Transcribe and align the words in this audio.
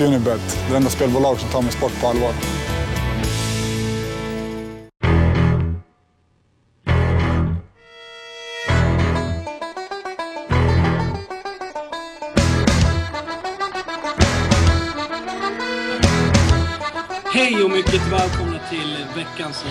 Unibet, 0.00 0.58
det 0.70 0.76
enda 0.76 0.90
spelbolag 0.90 1.40
som 1.40 1.50
tar 1.50 1.62
min 1.62 1.70
sport 1.70 2.00
på 2.00 2.06
allvar. 2.06 2.32
Hej 17.34 17.64
och 17.64 17.70
mycket 17.70 18.12
välkomna 18.12 18.58
till 18.70 19.06
veckans 19.16 19.64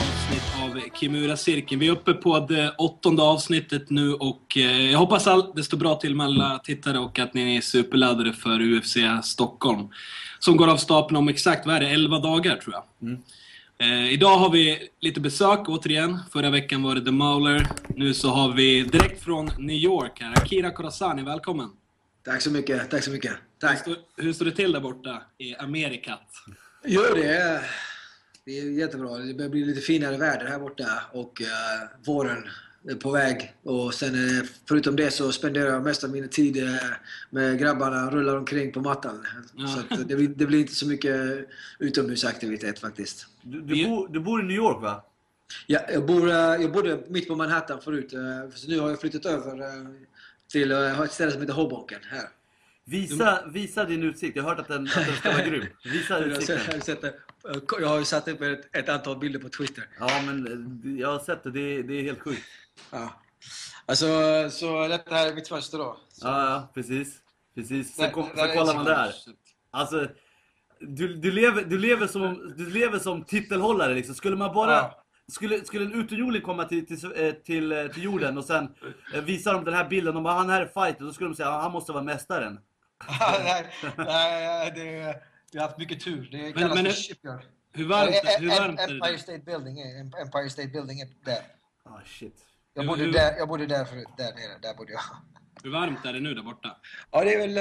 Kimura-cirkeln. 1.00 1.80
Vi 1.80 1.88
är 1.88 1.92
uppe 1.92 2.14
på 2.14 2.40
det 2.40 2.76
åttonde 2.78 3.22
avsnittet 3.24 3.90
nu 3.90 4.14
och 4.14 4.58
eh, 4.58 4.92
jag 4.92 5.00
hoppas 5.00 5.28
att 5.28 5.56
det 5.56 5.64
står 5.64 5.78
bra 5.78 5.96
till 5.96 6.16
med 6.16 6.26
alla 6.26 6.60
tittare 6.64 7.00
och 7.00 7.20
att 7.20 7.34
ni 7.34 7.58
är 7.58 7.62
superladdade 7.62 8.34
för 8.34 8.62
UFC 8.62 8.98
Stockholm. 9.24 9.88
Som 10.40 10.58
går 10.58 10.68
av 10.68 10.78
stapeln 10.78 11.18
om 11.18 11.28
exakt, 11.28 11.66
vad 11.66 11.76
är 11.76 11.80
det, 11.80 11.90
11 11.90 12.20
dagar 12.20 12.56
tror 12.56 12.76
jag. 12.76 12.84
Eh, 13.78 14.14
idag 14.14 14.38
har 14.38 14.50
vi 14.50 14.90
lite 15.02 15.20
besök 15.20 15.70
återigen. 15.70 16.20
Förra 16.34 16.50
veckan 16.50 16.84
var 16.84 16.96
det 16.96 17.06
The 17.06 17.12
Mauler. 17.12 17.68
Nu 17.88 18.14
så 18.14 18.30
har 18.30 18.54
vi 18.54 18.82
direkt 18.82 19.24
från 19.24 19.50
New 19.60 19.76
York 19.76 20.22
här, 20.22 20.34
Akira 20.38 20.72
Kurasani, 20.72 21.24
välkommen. 21.24 21.70
Tack 22.26 22.42
så 22.42 22.52
mycket, 22.52 22.92
tack 22.92 23.04
så 23.04 23.12
mycket. 23.12 23.32
Hur 23.32 23.68
Tack. 23.68 23.80
står, 23.80 23.96
hur 24.18 24.34
står 24.34 24.46
det 24.46 24.52
till 24.52 24.72
där 24.72 24.80
borta 24.80 25.22
i 25.38 25.56
Amerikat? 25.56 26.22
Gör 26.86 27.16
det. 27.16 27.62
Det 28.46 28.60
är 28.60 28.64
jättebra. 28.64 29.18
Det 29.18 29.34
börjar 29.34 29.50
bli 29.50 29.66
lite 29.66 29.82
finare 29.82 30.18
väder 30.18 30.46
här 30.46 30.60
borta 30.60 30.86
och 31.12 31.42
uh, 31.42 31.48
våren 32.06 32.44
är 32.90 32.96
på 32.96 33.12
väg. 33.12 33.54
Och 33.64 33.94
sen 33.94 34.16
uh, 34.16 34.44
förutom 34.68 34.96
det 34.96 35.12
så 35.12 35.32
spenderar 35.32 35.70
jag 35.70 35.84
mest 35.84 36.04
av 36.04 36.10
min 36.10 36.30
tid 36.30 36.58
uh, 36.58 36.70
med 37.30 37.60
grabbarna 37.60 38.10
rullar 38.10 38.36
omkring 38.36 38.72
på 38.72 38.80
mattan. 38.80 39.26
Ja. 39.56 39.68
Så 39.68 39.80
att 39.80 40.08
det, 40.08 40.16
blir, 40.16 40.28
det 40.28 40.46
blir 40.46 40.60
inte 40.60 40.76
så 40.76 40.88
mycket 40.88 41.48
utomhusaktivitet 41.80 42.80
faktiskt. 42.80 43.28
Du, 43.42 43.62
du, 43.62 43.86
bor, 43.86 44.08
du 44.08 44.20
bor 44.20 44.42
i 44.42 44.44
New 44.44 44.58
York 44.58 44.82
va? 44.82 45.04
Ja, 45.68 45.80
jag, 45.94 46.06
bor, 46.06 46.30
jag 46.30 46.72
bodde 46.72 47.00
mitt 47.08 47.28
på 47.28 47.36
Manhattan 47.36 47.82
förut. 47.82 48.12
Så 48.56 48.68
nu 48.68 48.80
har 48.80 48.90
jag 48.90 49.02
flyttat 49.02 49.26
över 49.26 49.78
till 50.52 50.72
ett 50.72 51.12
ställe 51.12 51.32
som 51.32 51.42
heter 51.42 51.54
Hoboken 51.54 52.00
här. 52.10 52.30
Visa, 52.86 53.40
visa 53.54 53.86
din 53.86 54.04
utsikt. 54.04 54.36
Jag 54.36 54.44
har 54.44 54.50
hört 54.50 54.60
att 54.60 54.68
den, 54.68 54.88
att 54.88 55.06
den 55.06 55.16
ska 55.16 55.32
vara 55.32 55.46
grym. 55.46 55.66
Visa 55.84 56.14
Jag 56.14 56.22
har 56.22 56.28
utsikten. 56.28 56.58
sett- 56.58 56.68
jag 56.68 56.74
har 56.74 56.80
sett 56.82 57.02
det. 57.02 57.14
Jag 57.80 57.88
har 57.88 58.00
ju 58.00 58.06
satt 58.06 58.28
upp 58.28 58.42
ett, 58.42 58.76
ett 58.76 58.90
antal 58.90 59.18
bilder 59.18 59.40
på 59.40 59.50
Twitter. 59.50 59.88
Ja, 60.00 60.22
men 60.26 60.48
eh, 60.48 61.02
jag 61.02 61.12
har 61.12 61.20
sett 61.20 61.44
det. 61.44 61.52
Det 61.52 61.60
är, 61.60 61.84
det 61.84 61.94
är 61.94 62.04
helt 62.04 62.22
sjukt. 62.22 62.44
Ja. 62.92 63.14
Alltså, 63.86 64.06
så 64.50 64.88
detta 64.88 65.18
är 65.18 65.36
mitt 65.36 65.48
fönster 65.48 65.78
då. 65.78 65.98
Så, 66.10 66.28
Ja, 66.28 66.50
ja, 66.50 66.72
precis. 66.74 67.22
Precis. 67.56 67.96
Sen, 67.96 68.12
kom, 68.12 68.30
sen 68.36 68.58
kollar 68.58 68.74
man 68.74 68.86
där. 68.86 69.14
Alltså, 69.72 70.08
du, 70.80 71.16
du, 71.16 71.32
lever, 71.32 71.62
du, 71.62 71.78
lever 71.78 72.08
som, 72.08 72.54
du 72.58 72.70
lever 72.70 73.00
som 73.00 73.24
titelhållare 73.24 73.94
liksom. 73.94 74.16
Skulle 74.16 74.36
man 74.36 74.54
bara... 74.54 74.72
Ja. 74.72 75.02
Skulle, 75.28 75.66
skulle 75.66 75.86
en 75.86 75.94
utomjording 75.94 76.42
komma 76.42 76.66
till, 76.66 76.88
till, 76.88 77.12
eh, 77.16 77.32
till, 77.32 77.72
eh, 77.72 77.88
till 77.88 78.04
jorden 78.04 78.38
och 78.38 78.46
sen 78.46 78.76
eh, 79.14 79.22
visa 79.22 79.54
dem 79.54 79.64
den 79.64 79.74
här 79.74 79.90
bilden 79.90 80.18
och 80.18 80.24
bara 80.24 80.34
han 80.34 80.50
här 80.50 80.62
är 80.62 80.66
fighter, 80.66 81.06
då 81.06 81.14
skulle 81.14 81.30
de 81.30 81.36
säga 81.36 81.50
han 81.50 81.72
måste 81.72 81.92
vara 81.92 82.04
mästaren. 82.04 82.60
nej, 83.20 83.66
nej, 83.98 84.72
det, 84.76 85.16
vi 85.52 85.60
har 85.60 85.68
haft 85.68 85.78
mycket 85.80 86.00
tur. 86.04 86.30
Det 86.32 86.52
kallas 86.52 86.76
men- 86.76 86.86
för 86.86 86.92
shipyard. 86.94 87.42
Hur 87.74 87.86
varmt, 87.86 88.10
Eh, 88.16 88.40
hur 88.42 88.48
varmt 88.50 88.80
är 88.80 88.88
det 88.88 88.94
Empire 88.94 89.12
där? 89.12 89.18
State 89.18 89.40
Building 89.46 89.80
är, 89.80 90.00
Empire 90.00 90.50
State 90.50 90.68
Building 90.68 91.00
är 91.00 91.08
där. 91.26 91.42
Ah 91.84 92.02
shit. 92.06 92.36
Jag 92.74 92.88
bodde, 92.88 93.04
hur- 93.04 93.12
där, 93.14 93.38
jag 93.38 93.48
bodde 93.48 93.66
där 93.66 93.86
förut, 93.86 94.08
där 94.18 94.24
nere. 94.34 94.60
Där 94.62 94.74
bodde 94.78 94.92
jag. 94.92 95.02
Hur 95.64 95.70
varmt 95.72 96.06
är 96.06 96.14
det 96.14 96.20
nu 96.20 96.34
där 96.34 96.42
borta? 96.44 96.78
Ja, 97.12 97.24
det 97.24 97.34
är 97.34 97.48
väl 97.48 97.58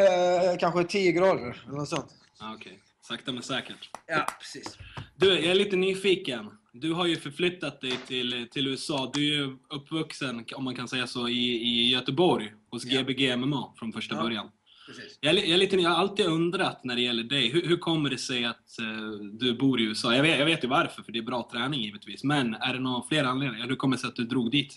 eh, 0.53 0.59
kanske 0.59 0.85
10 0.85 1.13
grader 1.13 1.63
eller 1.67 1.77
något 1.79 1.89
sånt. 1.89 2.15
Ah, 2.41 2.55
Okej, 2.55 2.79
sakta 3.01 3.33
men 3.33 3.43
säkert. 3.43 3.91
Ja, 4.07 4.27
precis. 4.41 4.79
Du, 5.17 5.27
jag 5.29 5.45
är 5.45 5.55
lite 5.55 5.77
nyfiken. 5.77 6.51
Du 6.73 6.93
har 6.93 7.07
ju 7.07 7.17
förflyttat 7.17 7.81
dig 7.81 7.97
till, 8.07 8.49
till 8.51 8.67
USA. 8.67 9.11
Du 9.15 9.21
är 9.21 9.37
ju 9.37 9.57
uppvuxen, 9.71 10.45
om 10.55 10.65
man 10.65 10.75
kan 10.75 10.89
säga 10.89 11.07
så, 11.07 11.29
i, 11.29 11.33
i 11.55 11.91
Göteborg 11.91 12.53
hos 12.71 12.85
Ja. 12.85 13.01
Gbg 13.03 13.37
MMA 13.37 13.75
från 13.79 13.93
första 13.93 14.15
Ja. 14.15 14.23
början. 14.23 14.51
Precis. 14.95 15.19
Jag 15.21 15.49
jag, 15.49 15.59
lite, 15.59 15.77
jag 15.77 15.91
har 15.91 15.97
alltid 15.97 16.27
undrat 16.27 16.85
när 16.85 16.95
det 16.95 17.01
gäller 17.01 17.23
dig, 17.23 17.49
hur, 17.49 17.63
hur 17.63 17.77
kommer 17.77 18.11
det 18.11 18.19
sig 18.19 18.45
att 18.45 18.79
eh, 18.79 19.11
du 19.33 19.55
bor 19.55 19.81
i 19.81 19.85
USA? 19.85 20.15
Jag 20.15 20.23
vet, 20.23 20.39
jag 20.39 20.47
vet 20.47 20.65
ju 20.65 20.69
varför, 20.69 21.03
för 21.03 21.13
det 21.13 21.19
är 21.19 21.23
bra 21.23 21.49
träning 21.53 21.81
givetvis. 21.81 22.25
Men 22.25 22.55
är 22.55 22.75
det 22.75 22.81
några 22.81 23.03
fler 23.09 23.25
anledningar? 23.25 23.69
Hur 23.69 23.77
kommer 23.77 23.97
det 23.97 24.01
sig 24.01 24.09
att 24.09 24.17
du 24.17 24.25
drog 24.25 24.51
dit? 24.51 24.75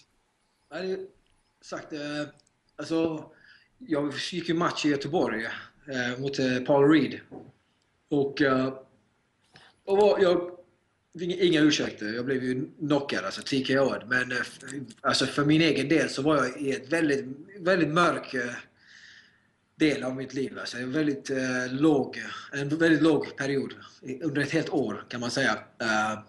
Jag 0.70 0.78
hade 0.78 0.98
sagt, 1.62 1.94
eh, 1.94 2.00
alltså, 2.76 3.26
jag 3.78 4.14
gick 4.32 4.50
ju 4.50 4.56
match 4.56 4.86
i 4.86 4.90
Göteborg 4.90 5.46
eh, 5.88 6.20
mot 6.20 6.40
eh, 6.40 6.60
Paul 6.60 6.92
Reed. 6.92 7.20
Och, 8.10 8.42
eh, 8.42 8.74
och 9.86 9.98
var, 9.98 10.20
jag, 10.20 10.52
inga, 11.22 11.62
ursäkter, 11.62 12.14
jag 12.14 12.26
blev 12.26 12.44
ju 12.44 12.68
knockad, 12.80 13.26
alltså 13.26 13.42
TKO'd. 13.42 14.08
Men 14.08 14.32
eh, 14.32 14.38
alltså, 15.02 15.26
för 15.26 15.46
min 15.46 15.62
egen 15.62 15.90
del 15.90 16.10
så 16.10 16.22
var 16.22 16.36
jag 16.36 16.62
i 16.62 16.72
ett 16.72 16.94
väldigt, 16.94 17.26
väldigt 17.60 17.90
mörk 17.90 18.34
eh, 18.34 18.54
del 19.80 20.04
av 20.04 20.16
mitt 20.16 20.34
liv. 20.34 20.60
Alltså, 20.60 20.78
en 20.78 20.92
väldigt 20.92 21.30
eh, 21.30 21.68
låg, 21.72 22.24
en 22.54 22.78
väldigt 22.78 23.02
låg 23.02 23.38
period. 23.38 23.74
Under 24.22 24.42
ett 24.42 24.52
helt 24.52 24.70
år 24.70 25.06
kan 25.10 25.20
man 25.20 25.32
säga. 25.32 25.52
Eh, 25.82 26.20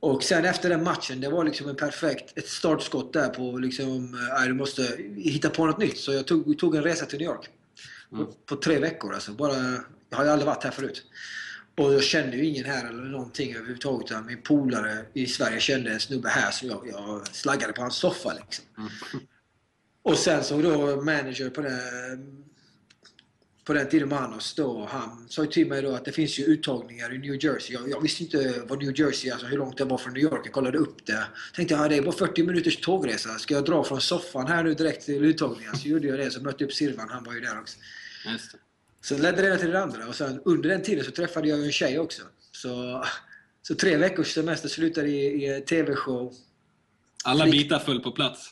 och 0.00 0.22
sen 0.22 0.44
efter 0.44 0.68
den 0.70 0.84
matchen, 0.84 1.20
det 1.20 1.28
var 1.28 1.44
liksom 1.44 1.68
en 1.68 1.76
perfekt, 1.76 2.38
ett 2.38 2.48
startskott 2.48 3.12
där 3.12 3.28
på 3.28 3.58
liksom, 3.58 4.14
äh, 4.38 4.46
du 4.46 4.54
måste 4.54 4.82
hitta 5.16 5.50
på 5.50 5.66
något 5.66 5.78
nytt. 5.78 5.98
Så 5.98 6.12
jag 6.12 6.26
tog, 6.26 6.58
tog 6.58 6.76
en 6.76 6.82
resa 6.82 7.06
till 7.06 7.18
New 7.18 7.28
York. 7.28 7.48
Mm. 8.12 8.26
På, 8.26 8.32
på 8.32 8.56
tre 8.56 8.78
veckor 8.78 9.14
alltså. 9.14 9.32
Bara, 9.32 9.56
jag 10.10 10.16
har 10.16 10.24
ju 10.24 10.30
aldrig 10.30 10.46
varit 10.46 10.64
här 10.64 10.70
förut. 10.70 11.02
Och 11.78 11.94
jag 11.94 12.02
kände 12.02 12.36
ju 12.36 12.44
ingen 12.46 12.64
här 12.64 12.88
eller 12.88 13.02
någonting 13.02 13.54
överhuvudtaget. 13.54 14.24
Min 14.26 14.42
polare 14.42 15.06
i 15.14 15.26
Sverige 15.26 15.60
kände 15.60 15.90
en 15.90 16.00
snubbe 16.00 16.28
här 16.28 16.50
som 16.50 16.68
jag, 16.68 16.88
jag 16.92 17.26
slaggade 17.26 17.72
på 17.72 17.82
hans 17.82 17.96
soffa 17.96 18.32
liksom. 18.32 18.64
Mm. 18.78 18.90
Och 20.02 20.18
sen 20.18 20.44
så 20.44 20.62
då 20.62 21.02
manager 21.02 21.50
på 21.50 21.60
den, 21.60 22.45
på 23.66 23.72
den 23.72 23.88
tiden 23.88 24.08
Manos 24.08 24.54
då, 24.54 24.88
han 24.90 25.26
sa 25.28 25.42
ju 25.44 25.50
till 25.50 25.66
mig 25.68 25.82
då 25.82 25.94
att 25.94 26.04
det 26.04 26.12
finns 26.12 26.38
ju 26.38 26.44
uttagningar 26.44 27.14
i 27.14 27.18
New 27.18 27.44
Jersey. 27.44 27.74
Jag, 27.76 27.90
jag 27.90 28.00
visste 28.00 28.22
inte 28.22 28.62
vad 28.68 28.78
New 28.82 29.00
Jersey, 29.00 29.30
alltså 29.30 29.46
hur 29.46 29.58
långt 29.58 29.78
det 29.78 29.84
var 29.84 29.98
från 29.98 30.12
New 30.12 30.22
York. 30.22 30.40
Jag 30.44 30.52
kollade 30.52 30.78
upp 30.78 31.06
det. 31.06 31.26
Tänkte 31.54 31.74
jag, 31.74 31.90
det 31.90 31.96
är 31.96 32.02
bara 32.02 32.12
40 32.16 32.42
minuters 32.42 32.76
tågresa. 32.76 33.28
Ska 33.38 33.54
jag 33.54 33.64
dra 33.64 33.84
från 33.84 34.00
soffan 34.00 34.46
här 34.46 34.64
nu 34.64 34.74
direkt 34.74 35.06
till 35.06 35.24
uttagningen? 35.24 35.76
Så 35.76 35.88
gjorde 35.88 36.06
jag 36.08 36.18
det. 36.18 36.30
Så 36.30 36.40
mötte 36.42 36.56
jag 36.64 36.68
upp 36.68 36.74
Sirvan, 36.74 37.08
han 37.10 37.24
var 37.24 37.34
ju 37.34 37.40
där 37.40 37.60
också. 37.60 37.78
Just 38.32 38.52
det. 38.52 38.58
Så 39.00 39.18
ledde 39.18 39.42
det 39.42 39.58
till 39.58 39.70
det 39.70 39.82
andra. 39.82 40.08
Och 40.08 40.14
sen 40.14 40.40
under 40.44 40.68
den 40.68 40.82
tiden 40.82 41.04
så 41.04 41.10
träffade 41.10 41.48
jag 41.48 41.58
ju 41.58 41.64
en 41.64 41.72
tjej 41.72 41.98
också. 41.98 42.22
Så, 42.52 43.04
så 43.62 43.74
tre 43.74 43.96
veckors 43.96 44.34
semester 44.34 44.68
slutade 44.68 45.08
i, 45.08 45.44
i 45.56 45.60
TV-show. 45.60 46.32
Alla 47.24 47.44
Flick- 47.44 47.50
bitar 47.50 47.78
föll 47.78 48.00
på 48.02 48.12
plats. 48.12 48.50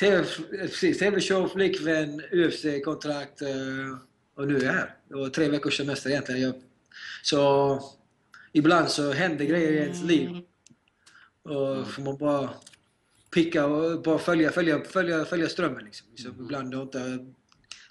TV, 0.00 0.24
precis, 0.50 0.98
TV-show, 0.98 1.48
flickvän, 1.48 2.22
UFC-kontrakt 2.32 3.42
eh, 3.42 3.48
och 4.38 4.46
nu 4.48 4.56
är 4.56 4.64
jag 4.64 4.72
här. 4.72 4.94
Det 5.08 5.14
var 5.14 5.28
tre 5.28 5.48
veckors 5.48 5.76
semester 5.76 6.10
egentligen. 6.10 6.40
Jag, 6.42 6.54
så 7.22 7.80
ibland 8.52 8.88
så 8.88 9.12
händer 9.12 9.44
grejer 9.44 9.72
i 9.72 9.76
ens 9.76 10.02
liv. 10.02 10.28
Och 11.42 11.86
får 11.90 12.02
man 12.02 12.16
bara 12.16 12.50
picka 13.30 13.66
och 13.66 14.02
bara 14.02 14.18
följa, 14.18 14.50
följa, 14.50 14.84
följa, 14.84 15.24
följa 15.24 15.48
strömmen. 15.48 15.84
Liksom. 15.84 16.06
Liksom, 16.10 16.30
Ibland 16.44 16.74
och 16.74 16.82
inte 16.82 17.26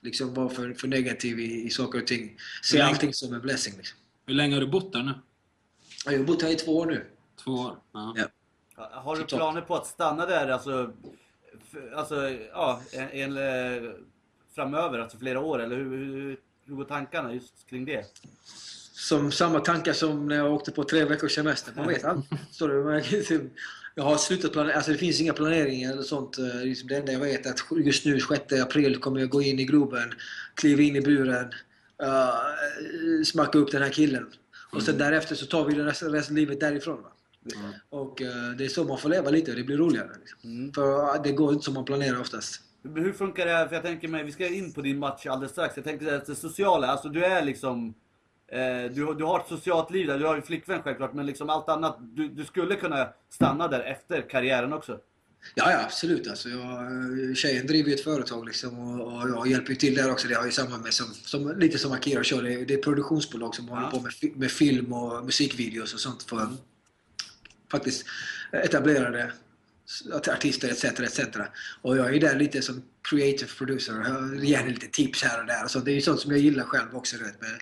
liksom 0.02 0.34
vara 0.34 0.50
för, 0.50 0.74
för 0.74 0.88
negativ 0.88 1.40
i, 1.40 1.64
i 1.66 1.70
saker 1.70 2.02
och 2.02 2.08
ting. 2.08 2.38
Se 2.64 2.78
länge- 2.78 2.90
allting 2.90 3.14
som 3.14 3.34
en 3.34 3.42
blessing. 3.42 3.74
Liksom. 3.78 3.98
Hur 4.26 4.34
länge 4.34 4.54
har 4.56 4.62
du 4.62 4.68
bott 4.68 4.94
där 4.94 5.04
nu? 5.04 5.14
Jag 6.06 6.18
har 6.18 6.26
bott 6.26 6.42
här 6.42 6.50
i 6.50 6.56
två 6.56 6.78
år 6.78 6.86
nu. 6.86 7.06
Två 7.44 7.52
år? 7.52 7.76
Ja. 7.92 8.16
Ja. 8.18 8.28
Har 8.92 9.16
du 9.16 9.24
planer 9.24 9.62
på 9.62 9.76
att 9.76 9.88
stanna 9.88 10.26
där 10.26 10.48
alltså, 10.48 10.92
f- 11.72 11.78
alltså 11.96 12.30
ja, 12.30 12.82
en, 12.92 13.10
en, 13.10 13.38
eh, 13.38 13.92
framöver, 14.58 15.00
alltså 15.00 15.18
flera 15.18 15.40
år? 15.40 15.62
Eller 15.62 15.76
hur, 15.76 15.98
hur, 15.98 16.38
hur 16.66 16.76
går 16.76 16.84
tankarna 16.84 17.34
just 17.34 17.70
kring 17.70 17.86
det? 17.86 18.06
som 19.08 19.32
samma 19.32 19.60
tankar 19.60 19.94
som 19.94 20.28
när 20.28 20.36
jag 20.36 20.54
åkte 20.54 20.72
på 20.72 20.84
tre 20.84 21.06
veckors 21.06 21.36
semester. 21.36 21.74
Man 21.76 21.88
vet 21.88 22.06
aldrig. 22.06 23.52
Jag 23.96 24.04
har 24.04 24.18
slutat 24.18 24.52
planera. 24.52 24.76
Alltså 24.76 24.92
det 24.92 24.98
finns 24.98 25.22
inga 25.22 25.34
planeringar 25.34 25.92
eller 25.92 26.02
sånt. 26.02 26.38
Eh, 26.38 26.64
Liksom 26.64 26.88
det 26.88 26.96
enda 26.96 27.12
jag 27.12 27.20
vet 27.20 27.46
är 27.46 27.50
att 27.50 27.86
just 27.86 28.06
nu 28.06 28.20
6 28.20 28.54
april 28.54 28.98
kommer 28.98 29.20
jag 29.20 29.30
gå 29.30 29.42
in 29.42 29.60
i 29.60 29.66
Globen, 29.66 30.14
kliva 30.56 30.82
in 30.82 30.96
i 30.96 31.02
buren, 31.02 31.46
uh, 32.04 33.24
smacka 33.26 33.58
upp 33.58 33.72
den 33.72 33.82
här 33.82 33.90
killen. 33.90 34.26
Och 34.72 34.84
sen 34.84 34.98
därefter 34.98 35.36
så 35.36 35.46
tar 35.46 35.66
vi 35.66 35.76
resten, 35.76 36.12
resten 36.12 36.34
av 36.34 36.38
livet 36.38 36.60
därifrån. 36.60 37.02
Va? 37.02 37.12
Mm. 37.56 37.72
Och 37.90 38.22
eh, 38.22 38.52
det 38.58 38.66
är 38.66 38.70
så 38.70 38.84
man 38.84 38.98
får 38.98 39.10
leva 39.10 39.30
lite 39.30 39.52
och 39.52 39.58
det 39.58 39.64
blir 39.64 39.78
roligare. 39.78 40.10
Liksom. 40.20 40.52
Mm. 40.52 40.74
För 40.74 41.24
det 41.24 41.32
går 41.32 41.54
inte 41.54 41.66
som 41.66 41.74
man 41.74 41.86
planerar 41.86 42.20
oftast. 42.20 42.62
Hur 42.84 43.14
funkar 43.14 43.46
det 43.46 43.52
här? 43.52 43.68
För 43.68 43.76
jag 43.76 43.84
tänker 43.84 44.08
mig, 44.08 44.24
vi 44.24 44.32
ska 44.32 44.48
in 44.48 44.74
på 44.74 44.82
din 44.82 45.00
match 45.00 45.26
alldeles 45.26 45.52
strax. 45.52 45.76
Jag 45.76 45.86
tänker 45.86 46.14
att 46.16 46.26
det 46.26 46.36
sociala, 46.36 46.88
alltså 46.88 47.10
du 47.10 47.26
är 47.26 47.42
liksom... 47.46 47.94
Eh, 48.52 48.92
du, 48.92 49.14
du 49.14 49.24
har 49.24 49.40
ett 49.40 49.48
socialt 49.48 49.92
liv 49.92 50.08
där, 50.08 50.20
du 50.20 50.26
har 50.26 50.36
ju 50.36 50.42
flickvän 50.42 50.82
självklart, 50.84 51.14
men 51.14 51.26
liksom 51.26 51.50
allt 51.50 51.70
annat. 51.70 51.98
Du, 52.00 52.28
du 52.28 52.46
skulle 52.46 52.76
kunna 52.76 53.10
stanna 53.30 53.68
där 53.68 53.80
efter 53.80 54.22
karriären 54.30 54.74
också. 54.74 55.00
Ja, 55.56 55.72
ja 55.72 55.84
absolut. 55.86 56.28
Alltså, 56.28 56.50
jag, 56.50 57.38
tjejen 57.38 57.68
driver 57.68 57.90
ju 57.90 57.96
ett 57.96 58.04
företag 58.04 58.46
liksom, 58.46 58.80
och, 59.02 59.14
och 59.24 59.30
jag 59.30 59.48
hjälper 59.48 59.70
ju 59.70 59.76
till 59.76 59.96
där 59.96 60.12
också. 60.12 60.28
Det 60.28 60.34
har 60.36 60.46
ju 60.46 60.52
samma 60.52 60.78
med, 60.78 60.94
som, 60.94 61.06
som, 61.14 61.60
lite 61.60 61.78
som 61.78 61.92
Akira 61.92 62.24
kör. 62.24 62.42
Det, 62.44 62.54
är- 62.54 62.66
det 62.66 62.74
är 62.74 62.78
ett 62.78 62.84
produktionsbolag 62.84 63.56
som 63.56 63.68
håller 63.70 63.88
på 63.88 64.00
med, 64.00 64.12
med 64.38 64.52
film 64.52 64.94
och 64.94 65.26
musikvideos 65.26 65.94
och 65.94 66.00
sånt 66.00 66.24
för 66.24 66.48
faktiskt 67.72 68.06
etablerade 68.52 69.32
artister 70.34 70.70
etc. 70.70 70.84
etc. 71.00 71.20
Och 71.82 71.98
jag 71.98 72.16
är 72.16 72.20
där 72.20 72.40
lite 72.40 72.62
som 72.62 72.82
creative 73.02 73.52
producer. 73.58 73.94
Jag 74.08 74.46
ger 74.46 74.68
lite 74.68 74.88
tips 74.88 75.24
här 75.24 75.40
och 75.42 75.46
där. 75.48 75.64
Och 75.64 75.72
så. 75.72 75.80
Det 75.80 75.92
är 75.92 75.96
ju 75.96 76.02
sånt 76.02 76.20
som 76.20 76.32
jag 76.32 76.40
gillar 76.40 76.64
själv 76.64 76.96
också. 76.96 77.18
Vet, 77.18 77.42
med. 77.42 77.62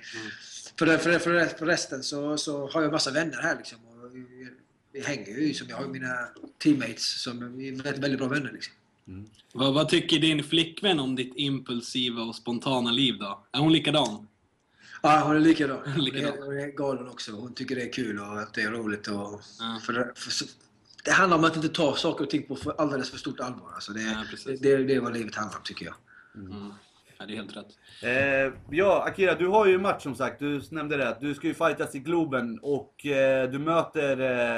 För, 0.80 0.86
det- 0.86 1.00
för, 1.00 1.10
det- 1.12 1.20
för, 1.20 1.34
det- 1.34 1.56
för 1.60 1.66
resten 1.66 2.04
så, 2.04 2.38
så 2.38 2.68
har 2.70 2.82
jag 2.82 2.92
massa 2.92 3.12
vänner 3.12 3.38
här 3.42 3.56
liksom. 3.58 3.78
Och 3.86 4.16
vi, 4.94 5.02
hänger 5.02 5.38
ju 5.40 5.54
som 5.54 5.68
jag 5.70 5.78
har 5.78 5.84
ju 5.86 5.90
mina 5.92 6.28
teammates 6.64 7.22
som 7.22 7.44
är 7.44 7.84
väldigt, 7.84 8.04
väldigt 8.04 8.20
bra 8.20 8.28
vänner 8.28 8.52
liksom. 8.54 8.74
Vad, 9.54 9.74
vad 9.74 9.90
tycker 9.90 10.20
din 10.20 10.44
flickvän 10.44 11.00
om 11.00 11.16
ditt 11.16 11.34
impulsiva 11.36 12.22
och 12.22 12.36
spontana 12.36 12.92
liv 12.92 13.18
då? 13.20 13.44
Är 13.52 13.60
hon 13.60 13.74
likadan? 13.74 14.28
Ja, 15.02 15.20
hon 15.26 15.36
är 15.36 15.40
likadan. 15.40 15.78
Hon 15.96 16.16
är, 16.16 16.42
hon 16.46 16.58
är 16.60 16.68
galen 16.78 17.08
också. 17.08 17.32
Hon 17.32 17.54
tycker 17.54 17.76
det 17.76 17.82
är 17.82 17.94
kul 17.94 18.20
och 18.20 18.40
att 18.40 18.54
det 18.54 18.62
är 18.62 18.72
roligt. 18.72 19.08
Och, 19.08 19.42
Ja. 19.60 19.82
för, 19.86 20.12
för, 20.16 20.46
det 21.06 21.12
handlar 21.12 21.38
om 21.38 21.44
att 21.44 21.56
inte 21.56 21.70
ta 21.70 21.96
saker 21.96 22.24
och 22.24 22.30
ting 22.30 22.44
på 22.48 22.56
för, 22.56 22.76
alldeles 22.78 23.12
för 23.12 23.18
stort 23.18 23.40
allvar. 23.40 23.70
Alltså 23.74 23.92
det, 23.94 24.02
Ja, 24.02 24.24
det, 24.62 24.78
det 24.78 24.96
är 24.96 25.00
vad 25.00 25.14
livet 25.14 25.36
handlar 25.36 25.58
om 25.58 25.64
tycker 25.64 25.86
jag. 25.86 25.96
Mm. 26.36 26.74
Ja, 27.20 27.26
det 27.26 27.34
är 27.34 27.36
helt 27.38 27.58
rätt. 27.58 27.68
Eh, 28.04 28.54
ja, 28.70 29.04
Akira, 29.08 29.36
du 29.36 29.48
har 29.48 29.66
ju 29.66 29.76
en 29.76 29.82
match 29.82 30.04
som 30.04 30.16
sagt. 30.16 30.40
Du 30.40 30.62
nämnde 30.72 30.98
det. 30.98 31.18
Du 31.22 31.34
ska 31.36 31.48
ju 31.48 31.54
fightas 31.54 31.96
i 31.96 32.00
Globen 32.00 32.60
och 32.62 33.06
eh, 33.06 33.50
du 33.50 33.60
möter 33.60 34.20
eh, 34.20 34.56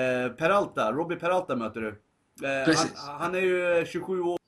eh, 0.00 0.32
Peralta. 0.32 0.92
Robbie 0.92 1.16
Peralta 1.16 1.56
möter 1.56 1.80
du. 1.80 1.88
Eh, 2.46 2.76
han, 2.76 3.18
han 3.20 3.34
är 3.34 3.40
ju 3.40 3.86
27 3.86 4.20
år, 4.20 4.38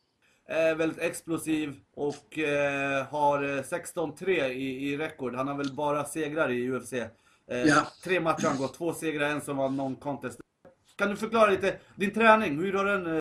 eh, 0.49 0.77
väldigt 0.77 0.99
explosiv 0.99 1.75
och 1.95 2.39
eh, 2.39 3.07
har 3.07 3.43
eh, 3.43 3.63
16-3 3.63 4.29
i, 4.49 4.91
i 4.93 4.97
rekord. 4.97 5.35
Han 5.35 5.49
har 5.49 5.55
väl 5.57 5.73
bara 5.73 6.05
segrar 6.05 6.51
i 6.51 6.71
UFC. 6.71 6.93
Eh, 6.93 7.09
Ja. 7.49 7.87
Tre 8.05 8.21
matcher 8.21 8.43
har 8.43 8.51
han 8.51 8.59
gått, 8.59 8.75
två 8.75 8.93
segrar, 8.95 9.29
en 9.29 9.41
som 9.41 9.57
var 9.57 9.69
non-contest. 9.69 10.39
Kan 11.01 11.11
du 11.11 11.17
förklara 11.17 11.51
lite 11.51 11.79
din 11.97 12.15
träning? 12.15 12.61
Hur 12.61 12.73
har 12.73 12.85
den 12.85 13.07
eh, 13.07 13.21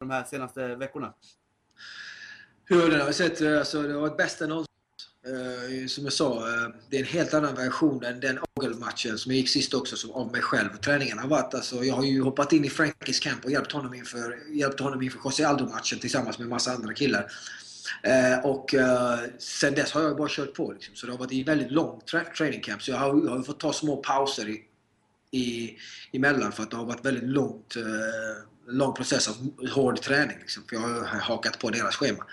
de 0.00 0.10
här 0.10 0.24
senaste 0.24 0.76
veckorna? 0.76 1.14
Hur 2.64 2.90
den 2.90 3.00
har 3.00 3.12
sett? 3.12 3.40
Eh, 3.40 3.58
alltså, 3.58 3.82
det 3.82 3.92
har 3.92 4.00
varit 4.00 4.16
bästa 4.16 4.46
någonsin. 4.46 4.68
Eh, 5.26 5.86
som 5.86 6.04
jag 6.04 6.12
sa, 6.12 6.44
det 6.90 6.96
är 6.96 7.00
en 7.00 7.06
helt 7.06 7.34
annan 7.34 7.54
version 7.54 8.04
än 8.04 8.20
den 8.20 8.38
Ogle-matchen 8.54 9.18
som 9.18 9.32
jag 9.32 9.36
gick 9.36 9.48
sist 9.48 9.74
också 9.74 9.96
som 9.96 10.10
av 10.10 10.32
mig 10.32 10.40
själv. 10.40 10.68
Träningen 10.76 11.18
har 11.18 11.28
varit, 11.28 11.54
alltså, 11.54 11.84
jag 11.84 11.94
har 11.94 12.04
ju 12.04 12.22
hoppat 12.22 12.52
in 12.52 12.64
i 12.64 12.70
Frankies 12.70 13.20
camp 13.20 13.44
och 13.44 13.50
hjälpt 13.50 13.72
honom 13.72 13.94
inför, 13.94 14.38
hjälpt 14.52 14.80
honom 14.80 15.02
inför 15.02 15.20
José 15.24 15.44
Aldo-matchen 15.44 15.98
tillsammans 15.98 16.38
med 16.38 16.44
en 16.44 16.50
massa 16.50 16.72
andra 16.72 16.94
killar. 16.94 17.32
Eh, 18.02 18.46
och 18.46 18.74
eh, 18.74 19.18
sen 19.38 19.74
dess 19.74 19.92
har 19.92 20.02
jag 20.02 20.16
bara 20.16 20.28
kört 20.28 20.54
på 20.54 20.72
liksom. 20.72 20.94
Så 20.94 21.06
det 21.06 21.12
har 21.12 21.18
varit 21.18 21.32
en 21.32 21.44
väldigt 21.44 21.70
lång 21.70 22.00
tra- 22.10 22.32
training 22.36 22.60
camp. 22.60 22.82
Så 22.82 22.90
jag 22.90 22.98
har, 22.98 23.08
jag 23.08 23.30
har 23.30 23.42
fått 23.42 23.60
ta 23.60 23.72
små 23.72 23.96
pauser 23.96 24.48
i, 24.48 24.64
i, 25.32 25.76
emellan 26.12 26.52
för 26.52 26.62
att 26.62 26.70
det 26.70 26.76
har 26.76 26.84
varit 26.84 27.04
väldigt 27.04 27.24
långt, 27.24 27.76
eh, 27.76 28.72
lång 28.74 28.94
process 28.94 29.28
av 29.28 29.34
hård 29.70 30.00
träning. 30.00 30.36
Liksom, 30.40 30.62
för 30.68 30.76
jag 30.76 30.82
har 30.82 31.18
hakat 31.20 31.58
på 31.58 31.70
deras 31.70 31.96
schema. 31.96 32.24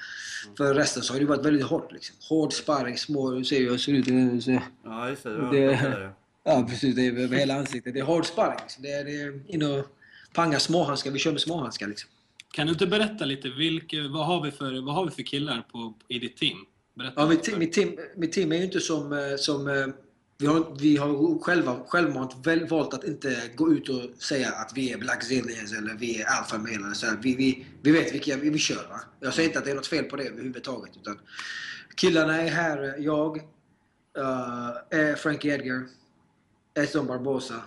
För 0.57 0.73
resten 0.73 1.03
så 1.03 1.13
har 1.13 1.19
det 1.19 1.25
varit 1.25 1.45
väldigt 1.45 1.65
hårt. 1.65 1.91
Liksom. 1.91 2.15
Hård 2.29 2.53
sparring, 2.53 2.97
små... 2.97 3.31
Du 3.31 3.43
ser 3.45 3.57
ju 3.59 3.63
hur 3.65 3.71
jag 3.71 3.79
ser 3.79 3.91
ut. 3.93 4.43
så- 4.43 4.61
Ja, 4.83 5.09
just 5.09 5.23
det. 5.23 5.51
det. 5.51 6.11
Ja 6.43 6.65
precis, 6.69 6.95
det 6.95 7.05
är 7.07 7.17
över 7.17 7.37
hela 7.37 7.53
ansiktet. 7.55 7.93
Det 7.93 7.99
är 7.99 8.03
hård 8.03 8.25
sparring. 8.25 8.59
Liksom. 8.63 8.83
Det 8.83 8.91
är, 8.91 9.03
det 9.05 9.21
är 9.21 9.41
in 9.53 9.63
och 9.63 9.85
panga 10.33 10.59
småhandskar. 10.59 11.11
Vi 11.11 11.19
kör 11.19 11.31
med 11.31 11.41
småhandskar 11.41 11.87
liksom. 11.87 12.09
Kan 12.51 12.67
du 12.67 12.73
inte 12.73 12.87
berätta 12.87 13.25
lite, 13.25 13.49
vilka, 13.49 13.97
vad, 14.07 14.25
har 14.25 14.43
vi 14.43 14.51
för, 14.51 14.85
vad 14.85 14.95
har 14.95 15.05
vi 15.05 15.11
för 15.11 15.21
killar 15.23 15.65
på, 15.71 15.93
i 16.07 16.19
ditt 16.19 16.37
team? 16.37 16.57
Berätta 16.95 17.21
Ja, 17.21 17.27
mitt, 17.27 17.57
mitt, 17.57 17.73
team, 17.73 17.97
mitt 18.17 18.31
team 18.31 18.51
är 18.51 18.57
ju 18.57 18.63
inte 18.63 18.79
som... 18.79 19.13
eh, 19.13 19.35
som 19.37 19.67
eh, 19.67 19.87
vi 20.41 20.47
har, 20.47 20.75
vi 20.79 20.97
har 20.97 21.39
själva, 21.39 21.79
självmant 21.87 22.47
väl, 22.47 22.67
valt 22.67 22.93
att 22.93 23.03
inte 23.03 23.41
gå 23.55 23.73
ut 23.73 23.89
och 23.89 24.23
säga 24.23 24.51
att 24.51 24.71
vi 24.75 24.91
är 24.91 24.97
Black 24.97 25.23
Zillions 25.23 25.73
eller 25.73 25.93
vi 25.93 26.21
är 26.21 26.25
Alpha 26.25 26.57
Male. 26.57 26.95
Så. 26.95 27.07
Vi, 27.21 27.35
vi, 27.35 27.65
vi 27.81 27.91
vet 27.91 28.13
vilka 28.13 28.37
vi, 28.37 28.49
vi 28.49 28.59
kör. 28.59 28.87
Va? 28.89 29.01
Jag 29.19 29.33
säger 29.33 29.49
inte 29.49 29.59
att 29.59 29.65
det 29.65 29.71
är 29.71 29.75
något 29.75 29.87
fel 29.87 30.03
på 30.03 30.15
det 30.15 30.23
överhuvudtaget. 30.23 30.97
Utan 30.97 31.19
killarna 31.95 32.41
är 32.41 32.49
här. 32.49 32.95
Jag, 32.99 33.37
uh, 34.17 34.99
är 34.99 35.15
Frankie 35.15 35.53
Edgar, 35.53 35.87
Eston 36.73 37.07
Barbosa, 37.07 37.61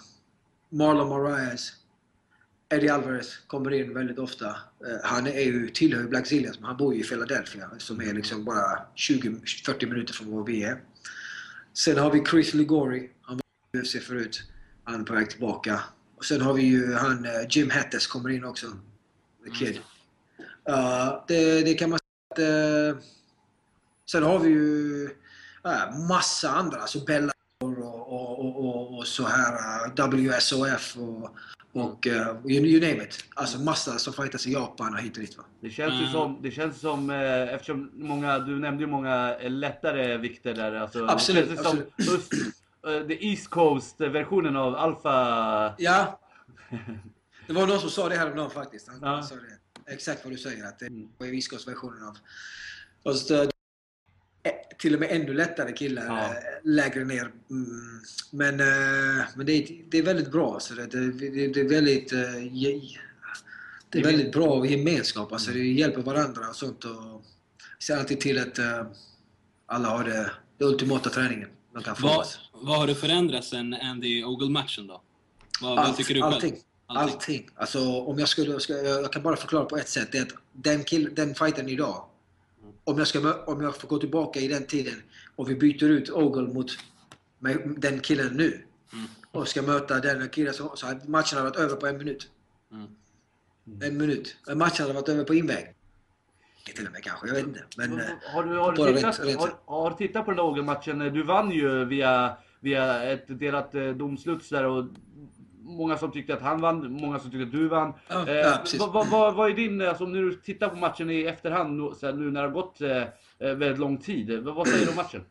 Marlon 0.70 1.08
Moraes, 1.08 1.72
Eddie 2.74 2.88
Alvarez 2.88 3.38
kommer 3.46 3.70
in 3.70 3.94
väldigt 3.94 4.18
ofta. 4.18 4.46
Uh, 4.46 4.96
han 5.04 5.26
är 5.26 5.40
ju, 5.40 5.68
tillhör 5.68 6.02
ju 6.02 6.08
Black 6.08 6.26
Zillions, 6.26 6.58
men 6.58 6.66
han 6.66 6.76
bor 6.76 6.94
ju 6.94 7.00
i 7.00 7.04
Philadelphia 7.04 7.70
som 7.78 8.00
är 8.00 8.14
liksom 8.14 8.44
bara 8.44 8.86
20-40 8.96 9.88
minuter 9.88 10.14
från 10.14 10.30
var 10.30 10.44
vi 10.44 10.62
är. 10.62 10.80
Sen 11.74 11.98
har 11.98 12.10
vi 12.10 12.24
Chris 12.24 12.54
Ligori. 12.54 13.10
Han 13.22 13.36
var 13.36 13.80
i 13.80 13.82
UFC 13.82 14.06
förut. 14.06 14.42
Han 14.84 15.00
är 15.00 15.04
på 15.04 15.14
väg 15.14 15.30
tillbaka. 15.30 15.80
Och 16.16 16.24
sen 16.24 16.40
har 16.40 16.54
vi 16.54 16.62
ju 16.62 16.94
han 16.94 17.24
eh, 17.24 17.30
Jim 17.50 17.70
Hattes 17.70 18.06
kommer 18.06 18.30
in 18.30 18.44
också. 18.44 18.66
The 19.44 19.50
Kid. 19.50 19.80
Uh, 20.68 21.24
det, 21.28 21.62
det 21.62 21.74
kan 21.74 21.90
man 21.90 21.98
säga 21.98 22.30
att... 22.30 22.94
eh, 22.94 23.02
sen 24.10 24.22
har 24.22 24.38
vi 24.38 24.48
ju 24.48 25.04
uh, 25.66 26.06
massa 26.08 26.50
andra. 26.50 26.80
Alltså 26.80 27.04
Bella 27.04 27.32
och, 27.60 27.78
och, 27.78 28.64
och, 28.64 28.98
och, 28.98 29.06
så 29.06 29.24
här 29.26 30.36
WSOF 30.36 30.96
och, 30.96 31.36
och 31.72 32.06
eh, 32.06 32.36
you, 32.46 32.66
you 32.66 32.80
name 32.80 33.04
it. 33.04 33.24
Alltså 33.34 33.58
massa 33.58 33.98
som 33.98 34.12
fightas 34.12 34.46
i 34.46 34.52
Japan 34.52 34.94
och 34.94 35.00
hit 35.00 35.16
och 35.16 35.20
dit. 35.20 35.38
Va? 35.38 35.44
Det 35.60 35.70
känns 35.70 35.92
ju 35.94 35.98
Mm. 35.98 36.12
som, 36.12 36.38
det 36.42 36.50
känns 36.50 36.80
som 36.80 37.10
eh, 37.10 37.54
eftersom 37.54 37.90
många, 37.94 38.38
du 38.38 38.58
nämnde 38.58 38.82
ju 38.84 38.90
många 38.90 39.36
eh, 39.40 39.50
lättare 39.50 40.16
vikter 40.16 40.54
där. 40.54 40.72
Alltså, 40.74 41.06
Absolut, 41.06 41.50
det 41.50 41.56
som 41.62 41.78
öst, 41.98 42.32
eh, 42.86 43.06
the 43.08 43.26
East 43.28 43.48
Coast-versionen 43.48 44.56
av 44.56 44.74
Alpha. 44.76 45.74
Ja. 45.78 46.20
Det 47.46 47.52
var 47.52 47.66
någon 47.66 47.80
som 47.80 47.90
sa 47.90 48.08
det 48.08 48.16
häromdagen 48.16 48.50
faktiskt. 48.50 48.88
Han 48.88 48.98
Ja. 49.02 49.22
sa 49.22 49.34
det. 49.34 49.92
Exakt 49.92 50.24
vad 50.24 50.32
du 50.32 50.38
säger. 50.38 50.64
Att 50.68 50.78
det 50.78 50.86
Mm. 50.86 51.08
var 51.18 51.26
Viskos-versionen 51.26 52.02
av... 52.08 52.16
Fast, 53.04 53.30
eh, 53.30 53.44
till 54.78 54.94
och 54.94 55.00
med 55.00 55.08
ännu 55.12 55.34
lättare 55.34 55.72
killar 55.72 56.06
Ja. 56.06 56.24
eh, 56.24 56.32
lägre 56.64 57.04
ner. 57.04 57.30
Mm. 57.50 57.70
Men, 58.30 58.60
eh, 58.60 59.24
men 59.36 59.46
det, 59.46 59.52
är, 59.52 59.82
det 59.88 59.98
är 59.98 60.02
väldigt 60.02 60.32
bra. 60.32 60.60
Så 60.60 60.74
det, 60.74 60.86
det, 60.86 61.10
det, 61.12 61.48
det 61.48 61.60
är 61.60 61.68
väldigt... 61.68 62.12
eh, 62.12 62.18
Det 63.90 63.98
är 63.98 64.04
väldigt 64.04 64.32
bra 64.32 64.66
gemenskap. 64.66 65.32
Alltså, 65.32 65.50
det 65.50 65.58
hjälper 65.72 66.02
varandra 66.02 66.48
och 66.48 66.56
sånt. 66.56 66.84
Och 66.84 67.22
ser 67.82 67.96
alltid 67.96 68.20
till 68.20 68.38
att 68.38 68.58
eh, 68.58 68.86
alla 69.66 69.88
har 69.88 70.04
det, 70.04 70.30
det 70.58 70.64
ultimata 70.64 71.10
träningen 71.10 71.48
de 71.74 71.82
kan 71.82 71.96
få. 71.96 72.06
Vad, 72.06 72.18
Alltså. 72.18 72.38
vad 72.52 72.78
har 72.78 72.86
du 72.86 72.94
förändrat 72.94 73.44
sen 73.44 73.74
Andy 73.74 74.24
Ogle-matchen 74.24 74.86
då? 74.86 75.02
Vad, 75.62 75.76
vad 75.76 75.86
Allt, 75.86 75.96
tycker 75.96 76.14
du 76.14 76.20
själv? 76.22 76.34
allting. 76.34 76.56
Allting. 76.86 77.48
Alltså, 77.54 77.78
om 78.00 78.18
jag, 78.18 78.28
skulle, 78.28 78.58
jag 78.68 79.12
kan 79.12 79.22
bara 79.22 79.36
förklara 79.36 79.64
på 79.64 79.76
ett 79.76 79.88
sätt. 79.88 80.08
Det 80.12 80.18
är 80.18 80.22
att 80.22 80.32
den, 80.52 80.84
kill, 80.84 81.14
den 81.14 81.34
fighten 81.34 81.68
idag, 81.68 82.04
om 82.84 82.98
jag, 82.98 83.06
ska, 83.06 83.44
om 83.44 83.62
jag 83.62 83.76
får 83.76 83.88
gå 83.88 83.98
tillbaka 83.98 84.40
i 84.40 84.48
den 84.48 84.66
tiden 84.66 85.02
och 85.36 85.50
vi 85.50 85.54
byter 85.54 85.84
ut 85.84 86.10
Ogle 86.10 86.54
mot 86.54 86.70
den 87.76 88.00
killen 88.00 88.36
nu 88.36 88.62
Mm. 88.92 89.06
och 89.30 89.48
ska 89.48 89.62
möta 89.62 90.00
den 90.00 90.28
killen 90.28 90.54
så, 90.54 90.72
så 90.76 90.86
hade 90.86 91.08
matchen 91.08 91.38
hade 91.38 91.50
varit 91.50 91.56
över 91.58 91.76
på 91.76 91.86
en 91.86 91.98
minut. 91.98 92.30
Mm. 92.72 93.82
En 93.82 93.98
minut. 93.98 94.36
Matchen 94.54 94.82
hade 94.82 94.92
varit 94.92 95.08
över 95.08 95.24
på 95.24 95.34
inväg. 95.34 95.74
Till 96.64 96.86
och 96.86 96.92
med 96.92 97.02
kanske, 97.02 97.26
jag 97.26 97.34
vet 97.34 97.46
inte. 97.46 97.64
Men, 97.76 98.00
eh, 98.00 98.06
Har 98.34 98.44
du, 98.44 98.56
har, 98.56 98.72
du 98.72 98.94
tittat, 98.94 99.20
rätt 99.20 99.36
har, 99.36 99.54
har 99.64 99.90
du 99.90 99.96
tittat 99.96 100.24
på 100.24 100.30
den 100.30 100.36
där 100.36 100.44
Ogle-matchen? 100.44 100.98
Du 100.98 101.22
vann 101.22 101.50
ju 101.50 101.84
via, 101.84 102.36
via 102.60 103.02
ett 103.02 103.24
delat 103.38 103.74
eh, 103.74 103.88
domslut 103.88 104.50
där 104.50 104.64
och 104.64 104.84
många 105.64 105.96
som 105.98 106.12
tyckte 106.12 106.34
att 106.34 106.42
han 106.42 106.60
vann, 106.60 106.92
många 106.92 107.18
som 107.18 107.30
tyckte 107.30 107.44
att 107.44 107.52
du 107.52 107.68
vann. 107.68 107.92
Ja, 108.08 108.28
Eh, 108.28 108.34
ja, 108.34 108.64
vad, 108.78 108.92
vad, 108.92 109.06
vad, 109.08 109.34
vad 109.34 109.50
är 109.50 109.54
din, 109.54 109.80
alltså 109.82 110.04
när 110.04 110.20
du 110.22 110.34
tittar 110.34 110.68
på 110.68 110.76
matchen 110.76 111.10
i 111.10 111.22
efterhand 111.22 111.76
nu, 111.80 111.92
så 112.00 112.06
här, 112.06 112.12
nu 112.12 112.30
när 112.30 112.42
det 112.42 112.48
har 112.48 112.54
gått 112.54 112.80
eh, 112.80 113.02
eh, 113.02 113.08
väldigt 113.38 113.78
lång 113.78 113.98
tid. 113.98 114.42
Vad, 114.42 114.54
vad 114.54 114.68
säger 114.68 114.84
du 114.84 114.90
om 114.90 114.96
matchen? 114.96 115.24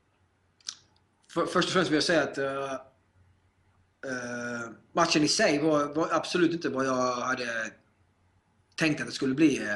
För, 1.34 1.46
först 1.46 1.68
och 1.68 1.74
främst 1.74 1.92
vill 1.92 1.96
jag 1.96 2.04
säga 2.04 2.24
att 2.24 2.38
eh, 2.38 2.74
eh, 2.74 4.70
matchen 4.94 5.24
i 5.24 5.28
sig 5.28 5.60
var, 5.60 5.94
var 5.94 6.08
absolut 6.12 6.52
inte 6.52 6.70
vad 6.70 6.86
jag 6.86 7.12
hade 7.16 7.46
tänkt 8.76 9.02
att 9.02 9.08
det 9.08 9.14
skulle 9.14 9.36
bli 9.36 9.58
eh, 9.58 9.76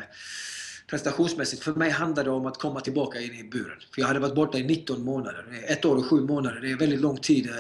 prestationsmässigt. 0.90 1.64
För 1.64 1.74
mig 1.74 1.90
handlade 1.90 2.30
det 2.30 2.34
om 2.36 2.46
att 2.46 2.58
komma 2.60 2.80
tillbaka 2.82 3.20
in 3.20 3.34
i 3.34 3.44
buren. 3.44 3.78
För 3.94 4.02
jag 4.02 4.08
hade 4.08 4.20
varit 4.20 4.36
borta 4.36 4.58
i 4.58 4.64
19 4.64 5.04
månader. 5.04 5.46
Ett 5.68 5.86
år 5.86 5.96
och 5.96 6.06
sju 6.06 6.22
månader. 6.22 6.60
Det 6.62 6.72
är 6.72 6.78
väldigt 6.78 7.02
lång 7.02 7.18
tid. 7.18 7.50
eh, 7.50 7.54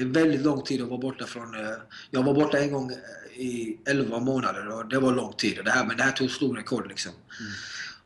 Det 0.00 0.04
är 0.20 0.24
väldigt 0.24 0.40
lång 0.40 0.62
tid 0.62 0.82
att 0.82 0.88
vara 0.88 1.00
borta 1.00 1.26
från... 1.26 1.54
eh, 1.54 1.70
Jag 2.10 2.22
var 2.22 2.34
borta 2.34 2.58
en 2.58 2.72
gång 2.72 2.90
eh, 2.90 3.40
i 3.40 3.78
11 3.86 4.18
månader 4.18 4.68
och 4.68 4.88
det 4.88 4.98
var 4.98 5.12
lång 5.12 5.32
tid. 5.32 5.60
Det 5.64 5.70
här, 5.70 5.86
men 5.86 5.96
det 5.96 6.02
här 6.02 6.12
tog 6.12 6.30
stor 6.30 6.56
rekord 6.56 6.88
liksom. 6.88 7.12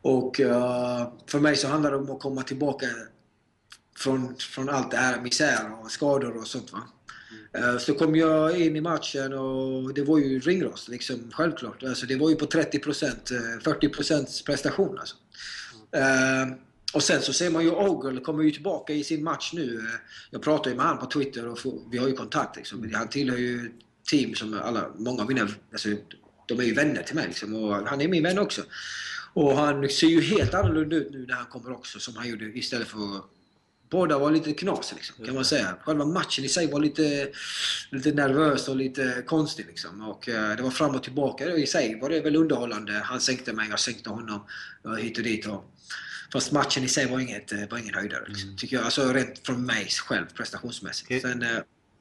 Och 0.03 0.41
eh, 0.41 1.09
för 1.27 1.41
mig 1.41 1.57
så 1.57 1.69
handlar 1.69 1.91
det 1.91 1.97
om 1.97 2.11
att 2.11 2.21
komma 2.21 2.43
tillbaka 2.43 2.87
från, 3.97 4.37
från 4.37 4.69
allt 4.69 4.91
det 4.91 4.97
här, 4.97 5.21
misär 5.21 5.81
och 5.83 5.91
skador 5.91 6.37
och 6.37 6.47
sånt. 6.47 6.73
Va? 6.73 6.81
Eh, 7.59 7.79
Så 7.79 7.95
kom 7.95 8.17
jag 8.17 8.61
in 8.61 8.77
i 8.77 8.81
matchen 8.81 9.33
och 9.33 9.95
det 9.95 10.03
var 10.03 10.19
ju 10.19 10.41
ringrost, 10.41 10.89
liksom, 10.89 11.31
självklart. 11.33 11.83
Alltså, 11.83 12.07
det 12.07 12.17
var 12.17 12.31
ju 12.31 12.37
på 12.37 12.47
30%, 12.47 13.31
eh, 13.33 13.59
40% 13.63 14.45
prestation. 14.47 14.99
Alltså. 14.99 15.17
Eh, 15.93 16.47
och 16.93 17.03
sen 17.03 17.23
så 17.23 17.33
ser 17.33 17.50
man 17.50 17.64
ju 17.64 17.71
Ogle 17.71 18.21
kommer 18.21 18.43
ju 18.43 18.50
tillbaka 18.50 18.93
i 18.93 19.05
sin 19.05 19.25
match 19.25 19.53
nu. 19.53 19.87
Jag 20.31 20.43
pratar 20.43 20.71
ju 20.71 20.76
med 20.76 20.87
honom 20.87 21.00
på 21.00 21.07
Twitter 21.07 21.49
och 21.49 21.59
får, 21.59 21.81
vi 21.91 21.99
har 21.99 22.09
ju 22.09 22.14
kontakt. 22.14 22.57
Liksom. 22.57 22.91
Han 22.95 23.09
tillhör 23.09 23.38
ju 23.38 23.67
ett 23.67 23.73
team 24.11 24.35
som 24.35 24.61
alla, 24.64 24.91
många 24.97 25.23
av 25.23 25.29
mina, 25.29 25.49
alltså, 25.73 25.88
de 26.47 26.61
är 26.61 26.64
ju 26.64 26.75
vänner 26.75 27.03
till 27.03 27.14
mig 27.14 27.26
liksom, 27.26 27.55
och 27.55 27.75
han 27.75 28.00
är 28.00 28.09
min 28.09 28.23
vän 28.23 28.38
också. 28.38 28.62
Och 29.33 29.57
han 29.57 29.88
ser 29.88 30.07
ju 30.07 30.21
helt 30.21 30.55
annorlunda 30.55 30.97
ut 30.97 31.12
nu 31.12 31.26
när 31.26 31.35
han 31.35 31.47
kommer 31.47 31.73
också 31.73 31.99
som 31.99 32.17
han 32.17 32.29
gjorde 32.29 32.45
istället 32.45 32.88
för 32.88 33.21
Båda 33.91 34.19
var 34.19 34.31
lite 34.31 34.53
knas 34.53 34.95
liksom, 34.97 35.26
kan 35.26 35.35
man 35.35 35.45
säga. 35.45 35.76
Själva 35.81 36.05
matchen 36.05 36.45
i 36.45 36.49
sig 36.49 36.67
var 36.67 36.81
lite, 36.81 37.29
lite 37.91 38.12
nervös 38.12 38.69
och 38.69 38.76
lite 38.76 39.23
konstig 39.26 39.67
liksom. 39.67 40.09
Och 40.09 40.29
eh, 40.29 40.57
det 40.57 40.62
var 40.62 40.71
fram 40.71 40.95
och 40.95 41.03
tillbaka. 41.03 41.57
I 41.57 41.67
sig 41.67 42.00
var 42.00 42.11
det 42.11 42.21
väl 42.21 42.37
underhållande. 42.37 42.93
Han 42.93 43.21
sänkte 43.21 43.53
mig, 43.53 43.69
jag 43.71 43.81
sänkte 43.81 44.11
honom 44.11 44.47
hit 44.99 45.19
och 45.19 45.25
dit. 45.25 45.47
Och, 45.47 45.64
fast 46.35 46.53
matchen 46.53 46.85
i 46.85 46.88
sig 46.88 47.11
var, 47.11 47.21
inget, 47.21 47.53
eh, 47.53 47.59
var 47.71 47.79
ingen 47.79 47.95
höjdare. 47.95 48.25
Liksom, 48.29 48.57
tycker 48.57 48.76
jag. 48.76 48.85
Alltså 48.85 49.12
rent 49.12 49.38
från 49.47 49.67
mig 49.67 49.87
själv 49.87 50.26
prestationsmässigt. 50.37 51.07
Okej. 51.07 51.21
Sen, 51.21 51.43
eh, 51.43 51.49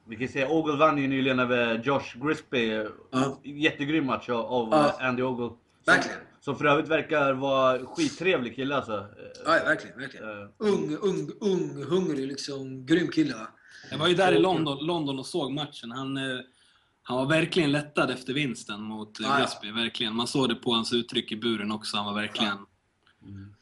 Vi 0.08 0.16
kan 0.16 0.28
säga 0.28 0.48
Ogle 0.48 0.76
vann 0.76 0.98
ju 0.98 1.08
nyligen 1.08 1.38
över 1.38 1.82
Josh 1.84 2.18
Grisby. 2.26 2.86
Ja. 3.10 3.40
Jättegrym 3.44 4.06
match 4.06 4.28
av 4.28 4.68
Ja. 4.72 4.96
Andy 5.00 5.22
Ogle. 5.22 5.48
Som, 5.48 5.56
Verkligen. 5.86 6.18
Som 6.40 6.56
för 6.58 6.64
övrigt 6.64 6.88
verkar 6.88 7.32
vara 7.32 7.78
skittrevlig 7.86 8.56
kille 8.56 8.76
alltså. 8.76 9.06
ja, 9.44 9.50
verkligen, 9.50 9.98
verkligen. 9.98 10.28
Eh, 10.42 10.48
Ung, 10.58 10.96
ung, 11.00 11.30
ung, 11.40 11.84
hungrig 11.84 12.26
liksom. 12.28 12.86
Grym 12.86 13.08
kille 13.10 13.34
va? 13.34 13.48
Jag 13.90 13.98
var 13.98 14.08
ju 14.08 14.14
där 14.14 14.32
i 14.32 14.38
London, 14.38 14.86
London 14.86 15.18
och 15.18 15.26
såg 15.26 15.52
matchen. 15.52 15.90
Han, 15.90 16.16
eh, 16.16 16.22
han 17.02 17.16
var 17.16 17.26
verkligen 17.26 17.72
lättad 17.72 18.10
efter 18.10 18.32
vinsten 18.32 18.82
mot 18.82 19.20
eh, 19.20 19.26
Ja. 19.26 19.38
Grisby. 19.38 19.70
Verkligen. 19.82 20.14
Man 20.16 20.26
såg 20.26 20.48
det 20.48 20.54
på 20.54 20.72
hans 20.72 20.92
uttryck 20.92 21.32
i 21.32 21.36
buren 21.36 21.72
också. 21.72 21.96
Han 21.96 22.06
var 22.06 22.14
verkligen... 22.20 22.56
Men, 23.20 23.54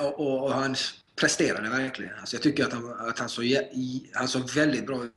och, 0.00 0.20
och, 0.20 0.44
och 0.44 0.52
han 0.54 0.76
presterade 1.16 1.70
verkligen. 1.70 2.18
Alltså, 2.20 2.36
jag 2.36 2.42
tycker 2.42 2.64
att 2.64 2.72
han, 2.72 2.92
att 3.08 3.18
han, 3.18 3.28
såg, 3.28 3.44
han 4.12 4.28
såg 4.28 4.50
väldigt 4.50 4.86
bra 4.86 5.04
ut. 5.04 5.12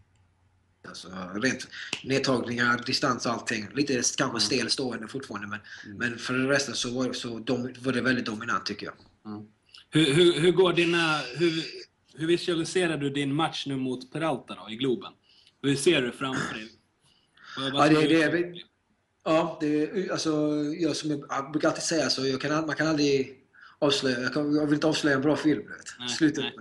Alltså, 0.88 1.10
rent 1.36 1.68
nedtagningar, 2.04 2.84
distans 2.86 3.26
och 3.26 3.32
allting. 3.32 3.68
Lite 3.74 4.02
kanske 4.18 4.40
stel 4.40 4.70
stående 4.70 5.08
fortfarande 5.08 5.48
men, 5.48 5.60
men 5.98 6.18
för 6.18 6.34
resten 6.34 6.76
så 6.76 6.90
var, 6.90 7.14
så 7.14 7.40
dom, 7.40 7.74
var 7.80 7.94
det 7.94 8.02
väldigt 8.02 8.26
dominant 8.26 8.66
tycker 8.66 8.86
jag. 8.86 8.96
Hur, 9.90 10.14
hur, 10.14 10.40
hur 10.40 10.52
går 10.52 10.74
dina... 10.74 11.18
Hur, 11.18 11.64
hur 12.18 12.28
visualiserar 12.28 12.98
du 12.98 13.10
din 13.10 13.34
match 13.34 13.66
nu 13.68 13.76
mot 13.76 14.12
Peralta 14.12 14.56
då, 14.56 14.70
i 14.70 14.76
Globen? 14.76 15.12
Hur 15.62 15.76
ser 15.76 16.02
du 16.02 16.12
framför 16.12 16.54
dig? 16.56 16.72
Ja, 17.58 17.88
det, 17.90 18.08
det, 18.08 18.24
är- 18.24 18.64
ja, 19.24 19.58
det, 19.62 20.10
alltså, 20.12 20.32
jag, 20.80 20.96
som 20.96 21.10
jag, 21.12 21.26
jag 21.30 21.52
brukar 21.52 21.68
alltid 21.68 21.84
säga 21.84 22.10
så, 22.10 22.28
jag 22.28 22.42
kan, 22.42 22.66
man 22.66 22.76
kan 22.76 22.88
aldrig 22.88 23.40
avslöja, 23.80 24.20
jag, 24.20 24.34
kan, 24.34 24.56
jag 24.56 24.66
vill 24.66 24.74
inte 24.74 24.88
avslöja 24.88 25.16
en 25.16 25.22
bra 25.22 25.36
film. 25.36 25.64
Nej, 26.00 26.10
Slutet. 26.10 26.44
nej. 26.44 26.54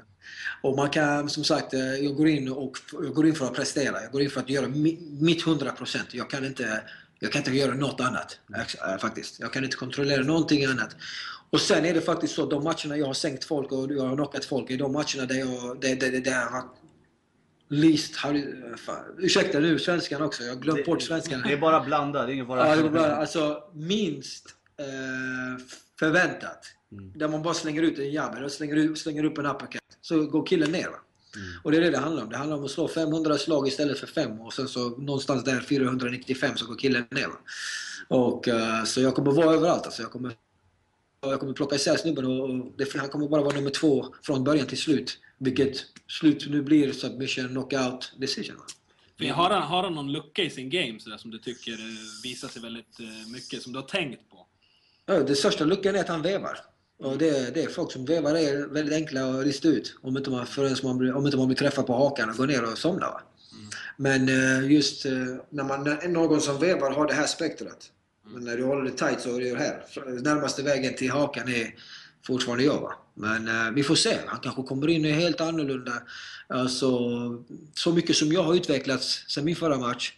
Och 0.62 0.76
man 0.76 0.90
kan, 0.90 1.28
som 1.30 1.44
sagt, 1.44 1.74
eh, 1.74 1.80
jag 1.94 2.14
går 2.16 2.28
in 2.28 2.48
och 2.48 2.78
jag 2.92 3.14
går 3.14 3.26
in 3.26 3.34
för 3.34 3.46
att 3.46 3.54
prestera. 3.54 4.02
Jag 4.02 4.12
går 4.12 4.22
in 4.22 4.30
för 4.30 4.40
att 4.40 4.50
göra 4.50 4.68
mi, 4.68 4.98
mitt 5.20 5.44
100%. 5.44 5.98
Jag 6.10 6.30
kan 6.30 6.44
inte, 6.44 6.82
jag 7.18 7.32
kan 7.32 7.40
inte 7.40 7.50
göra 7.52 7.74
något 7.74 8.00
annat. 8.00 8.38
eh, 8.56 8.98
Faktiskt. 8.98 9.40
Jag 9.40 9.52
kan 9.52 9.64
inte 9.64 9.76
kontrollera 9.76 10.22
någonting 10.22 10.64
annat. 10.64 10.96
Och 11.50 11.60
sen 11.60 11.84
är 11.84 11.94
det 11.94 12.00
faktiskt 12.00 12.34
så, 12.34 12.46
de 12.46 12.64
matcherna 12.64 12.96
jag 12.96 13.06
har 13.06 13.14
sänkt 13.14 13.44
folk 13.44 13.72
och 13.72 13.92
jag 13.92 14.02
har 14.02 14.16
knockat 14.16 14.44
folk, 14.44 14.70
är 14.70 14.78
de 14.78 14.92
matcherna 14.92 15.26
där 15.26 15.34
jag, 15.34 15.80
där, 15.80 15.96
där, 15.96 16.20
där 16.20 16.30
jag 16.32 16.46
har 16.46 16.64
least, 17.68 18.16
har, 18.16 18.76
fan, 18.76 19.04
ursäkta 19.18 19.58
nu 19.58 19.78
svenskan 19.78 20.22
också, 20.22 20.42
jag 20.42 20.54
har 20.54 20.60
glömt 20.60 20.86
bort 20.86 21.02
svenskan. 21.02 21.42
Det 21.46 21.52
är 21.52 21.56
bara 21.56 21.80
blanda, 21.80 22.26
det 22.26 22.32
är 22.32 22.34
ingen 22.34 22.46
fara. 22.46 22.76
Ja, 22.76 22.82
det. 22.88 23.16
Alltså 23.16 23.62
minst 23.74 24.46
eh, 24.80 25.64
förväntat. 25.98 26.66
Där 27.14 27.28
man 27.28 27.42
bara 27.42 27.54
slänger 27.54 27.82
ut 27.82 27.98
en 27.98 28.12
jab 28.12 28.34
eller 28.34 28.48
slänger, 28.48 28.94
slänger 28.94 29.24
upp 29.24 29.38
en 29.38 29.46
uppercut. 29.46 29.82
Så 30.00 30.26
går 30.26 30.46
killen 30.46 30.72
ner. 30.72 30.88
Va? 30.88 30.96
Och 31.62 31.70
det 31.70 31.76
är 31.76 31.80
det 31.80 31.90
det 31.90 31.98
handlar 31.98 32.22
om. 32.22 32.30
Det 32.30 32.36
handlar 32.36 32.56
om 32.56 32.64
att 32.64 32.70
slå 32.70 32.88
500 32.88 33.38
slag 33.38 33.68
istället 33.68 33.98
för 33.98 34.06
5 34.06 34.40
och 34.40 34.52
sen 34.52 34.68
så 34.68 34.88
någonstans 34.88 35.44
där 35.44 35.60
495 35.60 36.56
så 36.56 36.66
går 36.66 36.76
killen 36.76 37.04
ner. 37.10 37.26
Va? 37.26 37.36
Och, 38.08 38.48
eh, 38.48 38.84
så 38.84 39.00
jag 39.00 39.14
kommer 39.14 39.32
vara 39.32 39.54
överallt. 39.54 39.84
Alltså. 39.84 40.02
Jag, 40.02 40.10
kommer, 40.10 40.32
jag 41.20 41.40
kommer 41.40 41.52
plocka 41.52 41.76
isär 41.76 41.96
snubben 41.96 42.24
och, 42.24 42.50
och 42.50 42.72
det, 42.76 42.96
han 42.96 43.08
kommer 43.08 43.28
bara 43.28 43.42
vara 43.42 43.54
nummer 43.54 43.70
två 43.70 44.14
från 44.22 44.44
början 44.44 44.66
till 44.66 44.78
slut. 44.78 45.18
Vilket 45.38 45.76
slut 46.08 46.46
nu 46.50 46.62
blir 46.62 46.92
submission, 46.92 47.48
knockout, 47.48 48.12
decision. 48.18 48.56
Va? 48.56 48.64
För 49.18 49.24
Har 49.24 49.50
han, 49.50 49.62
har 49.62 49.82
han 49.82 49.94
någon 49.94 50.12
lucka 50.12 50.42
i 50.42 50.50
sin 50.50 50.70
game 50.70 51.00
sådär, 51.00 51.16
som 51.16 51.30
du 51.30 51.38
tycker 51.38 51.72
eh, 51.72 52.22
visar 52.22 52.48
sig 52.48 52.62
väldigt 52.62 53.00
eh, 53.00 53.32
mycket, 53.32 53.62
som 53.62 53.72
du 53.72 53.78
har 53.78 53.86
tänkt 53.86 54.30
på? 54.30 54.46
Ja, 55.06 55.20
det 55.20 55.34
största 55.34 55.64
luckan 55.64 55.96
är 55.96 56.00
att 56.00 56.08
han 56.08 56.22
vevar. 56.22 56.58
Och 56.98 57.18
det, 57.18 57.54
det 57.54 57.62
är 57.62 57.68
folk 57.68 57.92
som 57.92 58.04
vevar 58.04 58.34
är 58.34 58.66
väldigt 58.66 58.94
enkla 58.94 59.38
att 59.38 59.46
lista 59.46 59.68
ut. 59.68 59.96
Om 60.02 60.16
inte 60.16 60.30
man, 60.30 60.46
förrän 60.46 60.76
man, 60.82 60.98
blir, 60.98 61.14
om 61.14 61.26
inte 61.26 61.36
man 61.36 61.46
blir 61.46 61.56
träffad 61.56 61.86
på 61.86 61.94
hakan 61.94 62.30
och 62.30 62.36
går 62.36 62.46
ner 62.46 62.72
och 62.72 62.78
somnar. 62.78 63.06
Va? 63.06 63.20
Men 63.96 64.28
eh, 64.28 64.72
just 64.72 65.06
eh, 65.06 65.12
när 65.50 65.64
man, 65.64 65.84
när 65.84 66.08
någon 66.08 66.40
som 66.40 66.58
vevar 66.58 66.90
har 66.90 67.06
det 67.06 67.14
här 67.14 67.26
spektrat. 67.26 67.90
Men 68.24 68.44
när 68.44 68.56
du 68.56 68.64
håller 68.64 68.84
det 68.84 68.90
tight 68.90 69.20
så 69.20 69.36
är 69.36 69.40
det 69.40 69.58
här. 69.58 69.84
Närmaste 70.22 70.62
vägen 70.62 70.94
till 70.94 71.10
hakan 71.10 71.48
är 71.48 71.74
fortfarande 72.26 72.64
jag. 72.64 72.80
Va? 72.80 72.94
Men 73.14 73.48
eh, 73.48 73.70
vi 73.74 73.82
får 73.82 73.94
se. 73.94 74.18
Han 74.26 74.40
kanske 74.40 74.62
kommer 74.62 74.88
in 74.88 75.04
och 75.04 75.10
helt 75.10 75.40
annorlunda. 75.40 75.92
Alltså, 76.48 76.98
så 77.74 77.92
mycket 77.92 78.16
som 78.16 78.32
jag 78.32 78.42
har 78.42 78.54
utvecklats 78.54 79.24
sen 79.28 79.44
min 79.44 79.56
förra 79.56 79.78
match. 79.78 80.12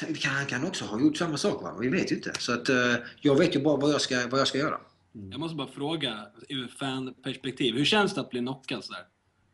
Det 0.00 0.14
kan, 0.14 0.32
han 0.32 0.46
kan 0.46 0.66
också 0.66 0.84
ha 0.84 1.00
gjort 1.00 1.16
samma 1.16 1.36
sak. 1.36 1.62
Va? 1.62 1.76
Vi 1.80 1.88
vet 1.88 2.12
ju 2.12 2.16
inte. 2.16 2.32
Så 2.38 2.52
att, 2.52 2.68
eh, 2.68 2.94
jag 3.20 3.38
vet 3.38 3.56
ju 3.56 3.60
bara 3.62 3.76
vad 3.76 3.90
jag 3.90 4.00
ska, 4.00 4.26
vad 4.30 4.40
jag 4.40 4.48
ska 4.48 4.58
göra. 4.58 4.80
Jag 5.12 5.40
måste 5.40 5.56
bara 5.56 5.68
fråga, 5.68 6.26
ur 6.48 6.68
fanperspektiv, 6.68 7.74
hur 7.74 7.84
känns 7.84 8.14
det 8.14 8.20
att 8.20 8.30
bli 8.30 8.40
knockad 8.40 8.84
sådär? 8.84 9.02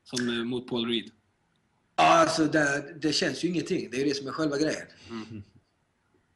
Som 0.04 0.28
eh, 0.28 0.44
mot 0.44 0.68
Paul 0.68 0.88
Reed? 0.88 1.10
Ja, 1.96 2.02
Alltså, 2.04 2.44
det, 2.46 2.94
det 3.02 3.12
känns 3.12 3.44
ju 3.44 3.48
ingenting. 3.48 3.88
Det 3.90 4.00
är 4.00 4.04
det 4.04 4.14
som 4.14 4.26
är 4.28 4.32
själva 4.32 4.58
grejen. 4.58 4.86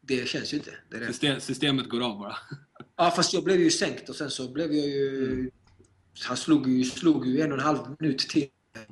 Det 0.00 0.28
känns 0.28 0.52
ju 0.52 0.56
inte. 0.56 0.70
Det 0.90 0.98
det. 0.98 1.06
System, 1.06 1.40
systemet 1.40 1.88
går 1.88 2.00
av 2.00 2.18
bara. 2.18 2.36
Ja, 2.96 3.10
fast 3.10 3.32
jag 3.32 3.44
blev 3.44 3.60
ju 3.60 3.70
sänkt 3.70 4.08
och 4.08 4.16
sen 4.16 4.30
så 4.30 4.52
blev 4.52 4.72
jag 4.72 4.86
ju... 4.86 5.50
Han 6.26 6.36
slog 6.36 6.68
ju, 6.68 6.84
slog 6.84 7.26
ju 7.26 7.40
en 7.40 7.52
och 7.52 7.58
en 7.58 7.64
halv 7.64 7.78
minut 7.98 8.18
till. 8.18 8.42
Eh, 8.42 8.88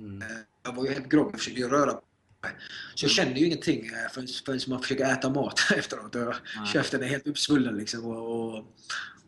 Jag 0.63 0.73
var 0.75 0.85
ju 0.85 0.93
helt 0.93 1.09
groggy 1.09 1.33
och 1.35 1.39
försökte 1.39 1.63
röra 1.63 1.93
på 1.93 2.03
mig. 2.43 2.53
Så 2.95 3.05
jag 3.05 3.11
kände 3.11 3.41
ju 3.41 3.47
ingenting 3.47 3.87
eh, 3.87 4.13
förrän, 4.13 4.27
förrän 4.47 4.61
man 4.69 4.83
försöker 4.83 5.13
äta 5.13 5.31
mat 5.31 5.61
efteråt. 5.77 6.15
Och 6.15 6.35
käften 6.73 7.03
är 7.03 7.07
helt 7.07 7.27
uppsvullen 7.27 7.77
liksom. 7.77 8.05
Och, 8.05 8.55
och, 8.57 8.65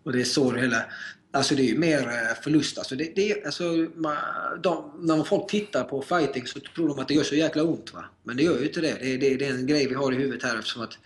och 0.08 0.14
det 0.14 0.20
är 0.20 0.24
så 0.24 0.50
det 0.50 0.60
hela... 0.60 0.84
Alltså 1.30 1.54
det 1.54 1.62
är 1.62 1.66
ju 1.66 1.78
mer 1.78 1.98
eh, 1.98 2.42
förlust. 2.42 2.78
Alltså 2.78 2.96
det, 2.96 3.12
det, 3.16 3.44
alltså, 3.44 3.64
man, 3.94 4.16
de, 4.62 4.92
när 5.00 5.24
folk 5.24 5.50
tittar 5.50 5.84
på 5.84 6.02
fighting 6.02 6.46
så 6.46 6.60
tror 6.60 6.88
de 6.88 6.98
att 6.98 7.08
det 7.08 7.14
gör 7.14 7.22
så 7.22 7.34
jäkla 7.34 7.62
ont. 7.62 7.94
Va? 7.94 8.04
Men 8.22 8.36
det 8.36 8.42
gör 8.42 8.58
ju 8.58 8.66
inte 8.66 8.80
det. 8.80 8.96
Det, 9.00 9.16
det, 9.16 9.36
det 9.36 9.46
är 9.46 9.54
en 9.54 9.66
grej 9.66 9.86
vi 9.86 9.94
har 9.94 10.12
i 10.12 10.16
huvudet 10.16 10.42
här 10.42 10.58
eftersom 10.58 10.82
att 10.82 10.98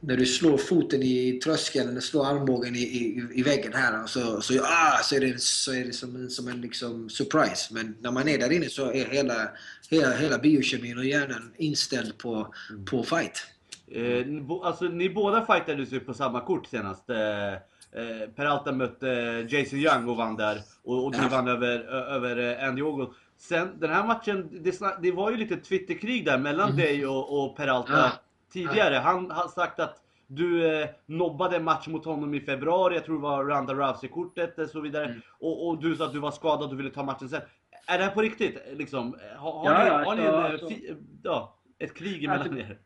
när 0.00 0.16
du 0.16 0.26
slår 0.26 0.58
foten 0.58 1.02
i 1.02 1.40
tröskeln 1.44 1.88
eller 1.88 2.00
slår 2.00 2.26
armbågen 2.26 2.76
i, 2.76 2.82
i, 2.82 3.28
i 3.34 3.42
väggen 3.42 3.72
här 3.74 4.06
så, 4.06 4.40
så, 4.40 4.64
ah, 4.64 5.02
så 5.02 5.16
är 5.16 5.20
det, 5.20 5.40
så 5.40 5.72
är 5.72 5.84
det 5.84 5.92
som 5.92 6.16
en, 6.16 6.30
som 6.30 6.48
en 6.48 6.60
liksom 6.60 7.10
surprise. 7.10 7.74
Men 7.74 7.96
när 8.00 8.10
man 8.10 8.28
är 8.28 8.38
där 8.38 8.52
inne 8.52 8.68
så 8.68 8.92
är 8.92 9.04
hela, 9.04 9.48
hela, 9.90 10.16
hela 10.16 10.38
biokemin 10.38 10.98
och 10.98 11.04
hjärnan 11.04 11.52
inställd 11.56 12.18
på, 12.18 12.54
på 12.90 13.02
fight. 13.02 13.46
Eh, 13.90 14.26
ni 14.26 14.60
alltså 14.62 14.84
ni 14.84 15.10
båda 15.10 15.46
fightades 15.46 15.92
ju 15.92 16.00
på 16.00 16.14
samma 16.14 16.40
kort 16.40 16.66
senast. 16.66 17.10
Eh, 17.10 17.69
eh, 17.92 18.28
Peralta 18.36 18.72
mötte 18.72 19.10
eh, 19.12 19.54
Jason 19.54 19.78
Young 19.78 20.08
och 20.08 20.16
vann 20.16 20.36
där. 20.36 20.58
Och, 20.84 21.06
och 21.06 21.14
vann 21.30 21.48
över, 21.48 21.78
över 21.90 22.62
eh, 22.62 22.68
Andy 22.68 22.82
Ogle. 22.82 23.06
Sen 23.36 23.68
den 23.80 23.90
här 23.90 24.06
matchen, 24.06 24.48
det, 24.62 24.80
det 25.02 25.12
var 25.12 25.30
ju 25.30 25.36
lite 25.36 25.56
Twitterkrig 25.56 26.24
där 26.24 26.38
mellan 26.38 26.76
dig 26.76 27.06
och, 27.06 27.44
och 27.44 27.56
Peralta 27.56 27.92
Ja. 27.92 28.10
tidigare. 28.52 28.94
Han 28.94 29.30
har 29.30 29.48
sagt 29.48 29.80
att 29.80 29.96
du 30.26 30.80
eh, 30.82 30.88
nobbade 31.06 31.56
en 31.56 31.64
match 31.64 31.86
mot 31.88 32.04
honom 32.04 32.34
i 32.34 32.40
februari, 32.40 32.94
jag 32.94 33.04
tror 33.04 33.16
det 33.16 33.22
var 33.22 33.44
Ronda 33.44 33.74
Rousey-kortet 33.74 34.58
och 34.58 34.68
så 34.68 34.80
vidare. 34.80 35.14
Och, 35.38 35.68
och 35.68 35.78
du 35.82 35.96
sa 35.96 36.04
att 36.06 36.12
du 36.12 36.18
var 36.18 36.30
skadad 36.30 36.70
och 36.72 36.78
ville 36.78 36.90
ta 36.90 37.02
matchen 37.02 37.28
sen. 37.28 37.40
Är 37.86 37.98
det 37.98 38.04
här 38.04 38.10
på 38.10 38.20
riktigt? 38.22 38.58
Liksom, 38.72 39.16
har, 39.36 39.52
har 39.52 39.64
Ja, 39.72 39.84
ni, 39.84 39.88
ja, 39.88 40.04
har 40.04 40.16
ni 40.16 40.22
en, 40.22 40.34
alltså- 40.34 40.46
eh, 40.46 40.52
alltså- 40.52 40.68
fi, 40.68 40.96
ja, 41.22 41.56
ett 41.78 41.94
krig 41.94 42.24
emellan 42.24 42.42
Alltså- 42.42 42.58
er? 42.58 42.78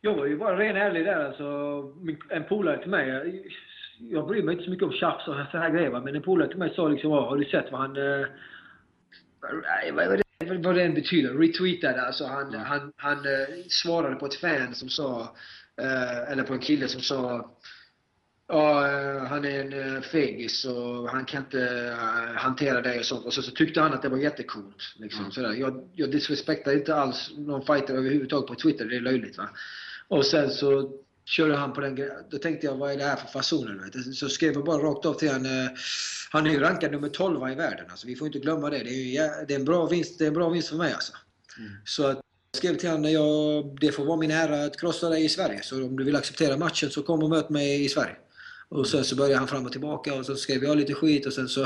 Jag 0.00 0.14
var 0.14 0.26
ju 0.26 0.38
bara 0.38 0.58
ren 0.58 0.76
ärlig 0.76 1.04
där 1.06 1.24
alltså. 1.26 1.44
En 2.30 2.44
polare 2.44 2.78
till 2.78 2.90
mig. 2.90 3.44
Jag, 3.98 4.26
bryr 4.26 4.42
mig 4.42 4.52
inte 4.52 4.64
så 4.64 4.70
mycket 4.70 4.86
om 4.86 4.92
tjafs 4.92 5.28
och 5.28 5.34
så 5.50 5.58
här 5.58 5.70
grejer 5.70 5.90
men 5.90 6.16
en 6.16 6.22
polare 6.22 6.48
till 6.48 6.58
mig 6.58 6.72
sa 6.76 6.88
liksom 6.88 7.10
"Ja, 7.10 7.28
har 7.28 7.36
du 7.36 7.44
sett 7.44 7.72
vad 7.72 7.80
han... 7.80 7.96
Eh, 7.96 8.26
vad, 9.92 10.06
vad, 10.08 10.64
vad 10.64 10.74
det 10.74 10.82
än 10.82 10.94
betyder. 10.94 11.34
Retweetade 11.34 12.02
alltså. 12.02 12.24
Han, 12.24 12.54
han, 12.54 12.92
han 12.96 13.18
eh, 13.18 13.54
svarade 13.68 14.16
på 14.16 14.26
ett 14.26 14.34
fan 14.34 14.74
som 14.74 14.88
sa... 14.88 15.36
Eh, 15.80 16.32
eller 16.32 16.42
på 16.42 16.52
en 16.52 16.58
kille 16.58 16.88
som 16.88 17.00
sa... 17.00 17.50
Ja, 18.48 18.88
eh, 18.88 19.22
han 19.24 19.44
är 19.44 19.60
en 19.60 19.96
eh, 19.96 20.00
fegis 20.02 20.64
och 20.64 21.08
han 21.10 21.24
kan 21.24 21.42
inte 21.42 21.60
eh, 21.88 22.34
hantera 22.36 22.80
det 22.80 22.98
och 22.98 23.04
sånt. 23.04 23.24
Och 23.26 23.32
så, 23.32 23.42
så 23.42 23.50
tyckte 23.50 23.80
han 23.80 23.92
att 23.94 24.02
det 24.02 24.08
var 24.08 24.18
jättecoolt. 24.18 24.94
Liksom, 24.96 25.20
Mm. 25.20 25.32
sådär. 25.32 25.52
Jag, 25.52 25.88
jag 25.94 26.10
disrespektar 26.10 26.72
inte 26.72 26.94
alls 26.94 27.30
någon 27.36 27.66
fighter 27.66 27.94
överhuvudtaget 27.94 28.46
på 28.46 28.54
Twitter. 28.54 28.84
Det 28.84 28.96
är 28.96 29.00
löjligt. 29.00 29.38
Va? 29.38 29.48
Och 30.08 30.26
sen 30.26 30.50
så 30.50 30.92
körde 31.26 31.56
han 31.56 31.72
på 31.72 31.80
den. 31.80 31.98
Då 32.30 32.38
tänkte 32.38 32.66
jag, 32.66 32.76
vad 32.76 32.92
är 32.92 32.96
det 32.96 33.04
här 33.04 33.16
för 33.16 33.26
fasoner? 33.26 34.12
Så 34.12 34.28
skrev 34.28 34.52
jag 34.52 34.64
bara 34.64 34.82
rakt 34.82 35.06
av 35.06 35.14
till 35.14 35.30
han. 35.30 35.46
eh, 35.46 35.70
Han 36.30 36.46
är 36.46 36.50
ju 36.50 36.60
rankad 36.60 36.92
nummer 36.92 37.08
12 37.08 37.50
i 37.52 37.54
världen. 37.54 37.86
Alltså, 37.90 38.06
vi 38.06 38.16
får 38.16 38.26
inte 38.26 38.38
glömma 38.38 38.70
det. 38.70 38.78
Det 38.78 39.16
är, 39.16 39.46
det 39.46 39.54
är, 39.54 39.58
en, 39.58 39.64
bra 39.64 39.86
vinst, 39.86 40.18
det 40.18 40.24
är 40.24 40.28
en 40.28 40.34
bra 40.34 40.48
vinst 40.48 40.68
för 40.68 40.76
mig 40.76 40.92
alltså. 40.92 41.12
Mm. 41.58 41.70
Så 41.84 42.06
att 42.06 42.20
jag 42.52 42.58
skrev 42.58 42.74
till 42.74 42.90
honom, 42.90 43.12
jag, 43.12 43.76
det 43.80 43.92
får 43.92 44.04
vara 44.04 44.16
min 44.16 44.30
ära 44.30 44.64
att 44.64 44.80
krossa 44.80 45.08
dig 45.08 45.24
i 45.24 45.28
Sverige. 45.28 45.62
Så 45.62 45.84
om 45.84 45.96
du 45.96 46.04
vill 46.04 46.16
acceptera 46.16 46.56
matchen 46.56 46.90
så 46.90 47.02
kom 47.02 47.22
och 47.22 47.30
möt 47.30 47.50
mig 47.50 47.84
i 47.84 47.88
Sverige. 47.88 48.16
Och 48.68 48.86
sen 48.86 49.04
så 49.04 49.16
började 49.16 49.38
han 49.38 49.48
fram 49.48 49.66
och 49.66 49.72
tillbaka 49.72 50.14
och 50.14 50.26
så 50.26 50.36
skrev 50.36 50.64
jag 50.64 50.76
lite 50.76 50.94
skit 50.94 51.26
och 51.26 51.32
sen 51.32 51.48
så... 51.48 51.60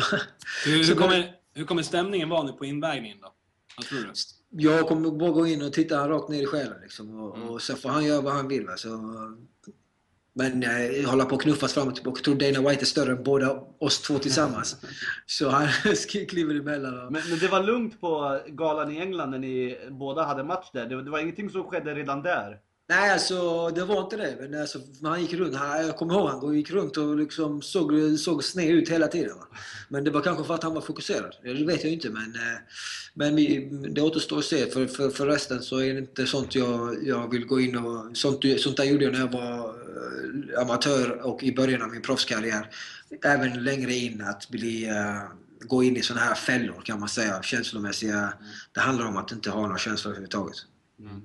Hur, 0.64 0.82
så 0.82 0.92
hur, 0.92 0.94
kommer, 0.94 1.34
hur 1.54 1.64
kommer 1.64 1.82
stämningen 1.82 2.28
vara 2.28 2.42
nu 2.42 2.52
på 2.52 2.64
invägningen 2.64 3.18
då? 3.20 3.32
Vad 3.76 3.86
tror 3.86 3.98
du? 3.98 4.12
Jag 4.50 4.88
kommer 4.88 5.10
bara 5.10 5.30
gå 5.30 5.46
in 5.46 5.62
och 5.62 5.72
titta 5.72 5.96
han 5.96 6.08
rakt 6.08 6.28
ner 6.28 6.42
i 6.42 6.46
själen 6.46 6.80
liksom. 6.82 7.20
Och, 7.20 7.36
Mm. 7.36 7.48
och 7.48 7.62
så 7.62 7.76
får 7.76 7.88
han 7.88 8.04
göra 8.04 8.20
vad 8.20 8.32
han 8.32 8.48
vill. 8.48 8.66
Va? 8.66 8.76
Så, 8.76 8.88
men 10.32 10.62
eh, 10.62 11.10
hålla 11.10 11.24
på 11.24 11.34
och 11.34 11.42
knuffas 11.42 11.72
fram 11.72 11.88
och 11.88 11.94
tillbaka. 11.94 12.18
Jag 12.18 12.24
tror 12.24 12.52
Dana 12.52 12.68
White 12.68 12.82
är 12.82 12.86
större 12.86 13.12
än 13.12 13.22
båda 13.22 13.60
oss 13.78 14.00
två 14.02 14.18
tillsammans. 14.18 14.76
så 15.26 15.48
han 15.48 15.68
kliver 16.28 16.54
emellan. 16.54 17.06
Och, 17.06 17.12
Men, 17.12 17.22
men 17.30 17.38
det 17.38 17.48
var 17.48 17.62
lugnt 17.62 18.00
på 18.00 18.40
galan 18.48 18.90
i 18.90 18.98
England 19.00 19.30
när 19.30 19.38
ni 19.38 19.78
båda 19.90 20.22
hade 20.22 20.44
match 20.44 20.70
där. 20.72 20.86
Det, 20.86 21.02
det 21.02 21.10
var 21.10 21.18
ingenting 21.18 21.50
som 21.50 21.64
skedde 21.64 21.94
redan 21.94 22.22
där. 22.22 22.58
Nej, 22.90 23.10
alltså 23.10 23.68
det 23.70 23.84
var 23.84 24.00
inte 24.00 24.16
det. 24.16 24.36
Men 24.40 24.60
alltså, 24.60 24.80
han 25.02 25.20
gick 25.20 25.32
runt, 25.32 25.56
han, 25.56 25.86
jag 25.86 25.96
kommer 25.96 26.14
ihåg 26.14 26.28
han 26.28 26.56
gick 26.56 26.70
runt 26.70 26.96
och 26.96 27.16
liksom 27.16 27.62
såg, 27.62 28.18
såg 28.18 28.44
sned 28.44 28.70
ut 28.70 28.88
hela 28.88 29.08
tiden. 29.08 29.36
Va? 29.38 29.46
Men 29.88 30.04
det 30.04 30.10
var 30.10 30.20
kanske 30.20 30.44
för 30.44 30.54
att 30.54 30.62
han 30.62 30.74
var 30.74 30.80
fokuserad. 30.80 31.36
Det 31.42 31.64
vet 31.64 31.84
jag 31.84 31.92
inte, 31.92 32.10
men, 32.10 32.34
eh, 32.34 32.58
men 33.14 33.36
vi, 33.36 33.70
det 33.90 34.00
återstår 34.00 34.38
att 34.38 34.44
se. 34.44 34.66
För, 34.66 34.86
för, 34.86 35.10
för 35.10 35.26
resten 35.26 35.62
så 35.62 35.78
är 35.78 35.94
det 35.94 35.98
inte 36.00 36.26
sånt 36.26 36.54
jag, 36.54 37.06
jag 37.06 37.30
vill 37.30 37.46
gå 37.46 37.60
in 37.60 37.76
och... 37.76 38.16
Sånt, 38.16 38.44
sånt 38.58 38.76
där 38.76 38.84
gjorde 38.84 39.04
jag 39.04 39.12
när 39.12 39.20
jag 39.20 39.32
var 39.32 39.68
eh, 39.68 40.62
amatör 40.62 41.26
och 41.26 41.42
i 41.42 41.54
början 41.54 41.82
av 41.82 41.88
min 41.88 42.02
proffskarriär. 42.02 42.70
Även 43.24 43.64
längre 43.64 43.94
in 43.94 44.22
att 44.22 44.48
bli... 44.48 44.88
Eh, 44.88 45.22
gå 45.60 45.82
in 45.82 45.96
i 45.96 46.02
såna 46.02 46.20
här 46.20 46.34
fällor 46.34 46.80
kan 46.84 47.00
man 47.00 47.08
säga, 47.08 47.42
känslomässiga. 47.42 48.32
Det 48.72 48.80
handlar 48.80 49.06
om 49.06 49.16
att 49.16 49.32
inte 49.32 49.50
ha 49.50 49.62
några 49.62 49.78
känslor 49.78 50.10
överhuvudtaget. 50.10 50.56
Mm. 51.00 51.22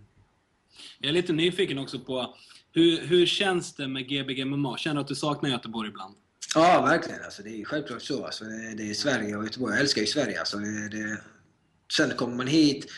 Jag 1.05 1.09
är 1.09 1.13
lite 1.13 1.33
nyfiken 1.33 1.77
också 1.77 2.00
på 2.00 2.35
hur, 2.71 3.01
hur 3.01 3.25
känns 3.25 3.75
det 3.75 3.88
med 3.88 4.07
Gbg 4.07 4.45
MMA? 4.45 4.77
Känner 4.77 4.95
du 4.95 5.01
att 5.01 5.07
du 5.07 5.15
saknar 5.15 5.50
Göteborg 5.50 5.89
ibland? 5.89 6.15
Ja, 6.55 6.81
verkligen. 6.81 7.24
Alltså, 7.24 7.43
det 7.43 7.62
är 7.62 7.65
självklart 7.65 8.01
så. 8.01 8.25
Alltså, 8.25 8.43
det, 8.43 8.75
det 8.77 8.89
är 8.89 8.93
Sverige 8.93 9.35
och 9.35 9.43
Göteborg. 9.43 9.74
Jag 9.74 9.81
älskar 9.81 10.01
ju 10.01 10.07
Sverige. 10.07 10.39
Alltså, 10.39 10.57
det, 10.57 10.89
det... 10.89 11.17
Sen 11.97 12.09
kommer 12.09 12.35
man 12.35 12.47
hit. 12.47 12.91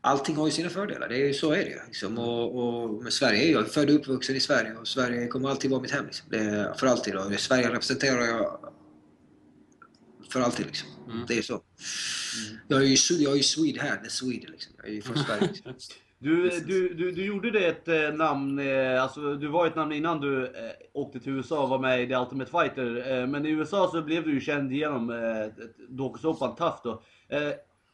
Allting 0.00 0.36
har 0.36 0.46
ju 0.46 0.52
sina 0.52 0.68
fördelar. 0.68 1.08
Det 1.08 1.28
är, 1.28 1.32
så 1.32 1.52
är 1.52 1.64
det 1.64 1.70
ju. 1.70 1.80
Liksom. 1.86 2.18
Och, 2.18 2.58
och, 2.58 3.02
men 3.02 3.12
Sverige 3.12 3.48
är 3.48 3.52
jag 3.52 3.64
är 3.64 3.68
född 3.68 3.90
och 3.90 3.96
uppvuxen 3.96 4.36
i 4.36 4.40
Sverige 4.40 4.74
och 4.74 4.88
Sverige 4.88 5.28
kommer 5.28 5.48
alltid 5.48 5.70
vara 5.70 5.82
mitt 5.82 5.90
hem. 5.90 6.06
Liksom. 6.06 6.26
Det 6.30 6.38
är 6.38 6.74
för 6.74 6.86
alltid. 6.86 7.16
Och 7.16 7.40
Sverige 7.40 7.68
representerar 7.68 8.26
jag 8.26 8.72
för 10.30 10.40
alltid. 10.40 10.66
Liksom. 10.66 10.88
Mm. 11.10 11.26
Det 11.28 11.38
är 11.38 11.42
så. 11.42 11.62
Jag 12.68 12.82
är 12.82 12.86
ju, 12.86 12.96
jag 13.22 13.32
är 13.32 13.36
ju 13.36 13.42
Swede 13.42 13.80
här, 13.80 13.96
the 13.96 14.10
Swede. 14.10 14.48
Liksom. 14.48 14.72
Jag 14.76 14.88
är 14.88 14.92
ju 14.92 15.02
från 15.02 15.24
Sverige. 15.24 15.48
Liksom. 15.52 15.74
Du, 16.18 16.50
du, 16.66 16.94
du, 16.94 17.12
du 17.12 17.26
gjorde 17.26 17.50
det 17.50 17.66
ett 17.66 17.88
eh, 17.88 18.14
namn, 18.14 18.58
eh, 18.58 19.02
alltså 19.02 19.34
du 19.34 19.46
var 19.46 19.66
ett 19.66 19.76
namn 19.76 19.92
innan 19.92 20.20
du 20.20 20.44
eh, 20.44 20.50
åkte 20.92 21.20
till 21.20 21.32
USA 21.32 21.62
och 21.62 21.68
var 21.68 21.78
med 21.78 22.02
i 22.02 22.06
The 22.06 22.16
Ultimate 22.16 22.50
Fighter. 22.50 23.26
Men 23.26 23.46
i 23.46 23.50
USA 23.50 23.88
så 23.92 24.02
blev 24.02 24.24
du 24.24 24.34
ju 24.34 24.40
känd 24.40 24.72
genom 24.72 25.12
dokusåpan 25.88 26.54
Tough 26.56 26.80
då. 26.84 27.02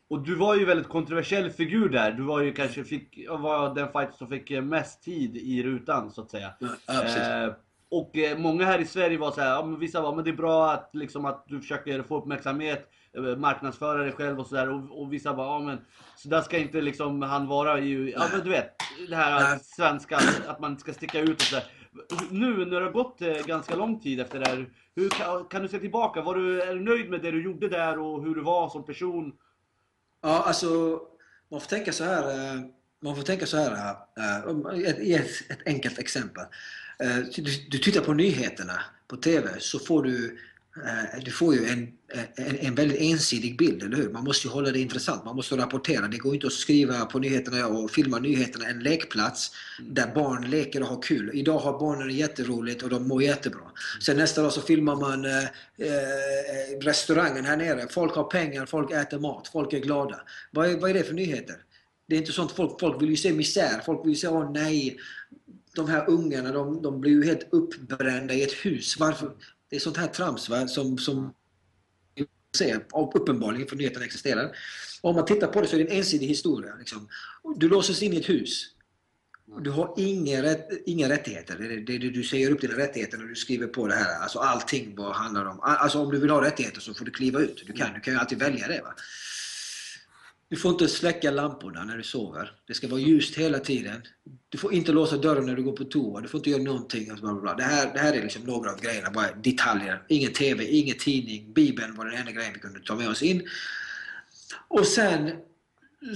Och 0.09 0.21
du 0.21 0.35
var 0.35 0.55
ju 0.55 0.64
väldigt 0.64 0.88
kontroversiell 0.88 1.50
figur 1.50 1.88
där. 1.88 2.12
Du 2.12 2.23
var 2.23 2.41
ju 2.41 2.52
kanske 2.52 2.85
fick, 2.85 3.29
var 3.29 3.75
den 3.75 3.93
fighter 3.93 4.12
som 4.12 4.29
fick 4.29 4.50
mest 4.50 5.02
tid 5.02 5.37
i 5.37 5.62
rutan 5.62 6.11
så 6.11 6.23
att 6.23 6.31
säga. 6.31 6.55
Ja, 6.87 7.55
och 7.93 8.19
eh, 8.19 8.39
många 8.39 8.65
här 8.65 8.79
i 8.79 8.87
Sverige 8.87 9.19
var 9.19 9.31
så 9.31 9.41
här, 9.41 9.51
ja, 9.51 9.65
men 9.65 9.81
vissa 9.81 10.01
var 10.01 10.15
men 10.15 10.25
det 10.25 10.31
är 10.31 10.37
bra 10.37 10.73
att, 10.73 10.91
liksom, 10.93 11.25
att 11.25 11.45
du 11.49 11.61
försöker 11.61 12.03
få 12.03 12.19
uppmärksamhet, 12.19 12.91
eh, 13.17 13.23
marknadsföra 13.23 14.03
dig 14.03 14.13
själv 14.13 14.41
och 14.41 14.47
sådär. 14.47 14.69
Och, 14.69 15.01
och 15.01 15.13
vissa 15.13 15.33
var, 15.33 15.45
ja 15.45 15.59
men 15.59 15.79
så 16.17 16.29
där 16.29 16.41
ska 16.41 16.59
inte 16.59 16.81
liksom 16.81 17.23
han 17.23 17.47
vara 17.47 17.81
i, 17.81 18.13
ja 18.13 18.25
men 18.33 18.41
du 18.45 18.51
vet, 18.51 18.77
det 19.09 19.17
här 19.17 19.59
svenska, 19.63 20.19
att 20.47 20.61
man 20.61 20.79
ska 20.79 20.93
sticka 20.93 21.21
ut 21.21 21.35
och 21.37 21.43
sådär. 21.43 21.65
Nu 22.31 22.57
när 22.57 22.81
det 22.81 22.87
har 22.87 22.93
gått 22.93 23.23
eh, 23.23 23.47
ganska 23.47 23.77
lång 23.77 24.01
tid 24.01 24.21
efter 24.21 24.40
det 24.40 24.49
här, 24.49 24.66
hur 24.95 25.09
kan, 25.09 25.45
kan 25.45 25.62
du 25.62 25.69
se 25.69 25.79
tillbaka? 25.79 26.23
Var 26.23 26.35
du, 26.35 26.62
är 26.62 26.75
du 26.75 26.81
nöjd 26.81 27.11
med 27.11 27.23
det 27.23 27.31
du 27.31 27.45
gjorde 27.45 27.69
där 27.69 27.99
och 27.99 28.23
hur 28.25 28.35
du 28.35 28.40
var 28.40 28.69
som 28.69 28.87
person? 28.87 29.33
Ja, 30.23 30.43
alltså 30.47 31.01
man 31.51 31.61
får 31.61 31.69
tänka 31.69 31.93
så 31.93 32.05
här. 32.05 32.25
Man 33.03 33.16
får 33.16 33.23
tänka 33.23 33.47
så 33.47 33.57
här. 33.57 33.97
Ett, 34.87 34.99
ett, 34.99 35.51
ett 35.51 35.66
enkelt 35.66 35.99
exempel. 35.99 36.45
Eh, 37.03 37.17
du, 37.37 37.43
du 37.71 37.79
tittar 37.79 38.01
på 38.01 38.15
nyheterna 38.15 38.81
på 39.09 39.17
TV 39.17 39.49
så 39.59 39.79
får 39.79 40.03
du 40.03 40.38
eh, 40.77 41.25
du 41.25 41.31
får 41.31 41.55
ju 41.55 41.67
en, 41.67 41.93
en, 42.37 42.59
en 42.59 42.75
väldigt 42.75 43.01
ensidig 43.01 43.59
bild, 43.59 43.83
eller 43.83 43.97
hur? 43.97 44.11
Man 44.11 44.25
måste 44.25 44.47
ju 44.47 44.53
hålla 44.53 44.71
det 44.71 44.79
intressant, 44.79 45.25
man 45.25 45.37
måste 45.37 45.57
rapportera. 45.57 46.09
Det 46.09 46.17
går 46.17 46.35
inte 46.35 46.47
att 46.47 46.53
skriva 46.53 47.05
på 47.05 47.19
nyheterna 47.19 47.67
och 47.67 47.91
filma 47.91 48.19
nyheterna 48.19 48.67
en 48.67 48.81
lekplats 48.81 49.51
där 49.81 50.15
barn 50.15 50.51
leker 50.51 50.83
och 50.83 50.88
har 50.88 51.03
kul. 51.03 51.31
Idag 51.35 51.59
har 51.59 51.79
barnen 51.79 52.11
jätteroligt 52.11 52.83
och 52.83 52.88
de 52.88 53.09
mår 53.09 53.23
jättebra. 53.23 53.71
Sen 54.01 54.17
nästa 54.17 54.43
dag 54.43 54.53
så 54.53 54.61
filmar 54.61 54.97
man 54.97 55.25
eh, 55.25 55.43
eh, 55.43 56.79
restaurangen 56.81 57.45
här 57.45 57.57
nere. 57.57 57.88
Folk 57.91 58.15
har 58.15 58.25
pengar, 58.25 58.67
folk 58.67 58.93
äter 58.93 59.19
mat, 59.19 59.49
folk 59.49 59.73
är 59.73 59.81
glada. 59.81 60.21
Vad 60.51 60.71
är, 60.71 60.77
vad 60.77 60.91
är 60.91 60.95
det 60.95 61.05
för 61.05 61.15
nyheter? 61.15 61.57
Det 62.12 62.17
är 62.17 62.19
inte 62.19 62.33
sånt 62.33 62.53
folk, 62.53 62.81
folk 62.81 63.03
vill 63.03 63.11
ju 63.11 63.17
se 63.17 63.33
misär, 63.33 63.81
folk 63.85 64.05
vill 64.05 64.12
ju 64.12 64.17
se 64.17 64.29
åh 64.29 64.53
nej, 64.53 64.99
de 65.75 65.89
här 65.89 66.11
ungarna 66.11 66.53
de, 66.53 66.83
de 66.83 67.01
blir 67.01 67.13
ju 67.13 67.25
helt 67.25 67.49
uppbrända 67.51 68.35
i 68.35 68.43
ett 68.43 68.53
hus. 68.53 68.97
Varför? 68.99 69.33
Det 69.69 69.77
är 69.77 69.81
sånt 69.81 69.97
här 69.97 70.07
trams 70.07 70.49
va? 70.49 70.69
som, 70.69 70.99
som 70.99 71.35
ser, 72.57 72.85
uppenbarligen 73.15 73.69
för 73.69 73.77
nyheten 73.77 74.03
existerar. 74.03 74.57
Och 75.01 75.11
om 75.11 75.17
man 75.17 75.25
tittar 75.25 75.47
på 75.47 75.61
det 75.61 75.67
så 75.67 75.77
är 75.77 75.85
det 75.85 75.91
en 75.91 75.97
ensidig 75.97 76.27
historia. 76.27 76.75
Liksom. 76.79 77.09
Du 77.57 77.69
låses 77.69 78.03
in 78.03 78.13
i 78.13 78.17
ett 78.17 78.29
hus. 78.29 78.69
Du 79.61 79.71
har 79.71 79.95
inga, 79.97 80.43
rätt, 80.43 80.69
inga 80.87 81.09
rättigheter. 81.09 81.59
Det, 81.59 81.69
det, 81.69 81.99
det, 81.99 82.11
du 82.11 82.25
säger 82.25 82.51
upp 82.51 82.61
dina 82.61 82.77
rättigheter 82.77 83.19
när 83.19 83.25
du 83.25 83.35
skriver 83.35 83.67
på 83.67 83.87
det 83.87 83.95
här. 83.95 84.23
Alltså 84.23 84.39
allting 84.39 84.95
bara 84.95 85.13
handlar 85.13 85.45
om... 85.45 85.61
Alltså 85.63 85.99
om 85.99 86.11
du 86.11 86.19
vill 86.19 86.31
ha 86.31 86.45
rättigheter 86.45 86.81
så 86.81 86.95
får 86.95 87.05
du 87.05 87.11
kliva 87.11 87.41
ut. 87.41 87.63
Du 87.67 87.73
kan, 87.73 87.95
du 87.95 88.01
kan 88.01 88.15
ju 88.15 88.21
alltid 88.21 88.39
välja 88.39 88.69
det. 88.69 88.81
Va? 88.83 88.95
Du 90.53 90.59
får 90.59 90.71
inte 90.73 90.88
släcka 90.88 91.31
lamporna 91.31 91.85
när 91.85 91.97
du 91.97 92.03
sover. 92.03 92.53
Det 92.67 92.75
ska 92.75 92.88
vara 92.88 93.01
ljust 93.01 93.35
hela 93.35 93.59
tiden. 93.59 94.03
Du 94.49 94.59
får 94.59 94.73
inte 94.73 94.93
låsa 94.93 95.17
dörren 95.17 95.47
när 95.47 95.57
du 95.57 95.62
går 95.62 95.73
på 95.77 95.85
toa. 95.85 96.21
Du 96.21 96.29
får 96.29 96.38
inte 96.38 96.51
göra 96.51 96.62
någonting. 96.62 97.12
och 97.12 97.19
Bla 97.19 97.33
bla 97.33 97.41
bla. 97.43 97.55
Det, 97.55 97.62
här, 97.62 97.93
det 97.93 97.99
här 97.99 98.12
är 98.12 98.23
liksom 98.23 98.43
några 98.43 98.73
av 98.73 98.81
grejerna. 98.81 99.11
Bara 99.11 99.33
detaljer. 99.33 100.03
Ingen 100.09 100.33
TV, 100.33 100.65
ingen 100.67 100.99
tidning. 100.99 101.53
Bibeln 101.53 101.95
var 101.97 102.05
den 102.05 102.15
enda 102.15 102.33
grejen 102.33 102.53
vi 102.53 102.59
kunde 102.59 102.81
ta 102.81 102.97
med 102.97 103.09
oss 103.09 103.23
in. 103.23 103.49
Och 104.69 104.87
sen 104.87 105.31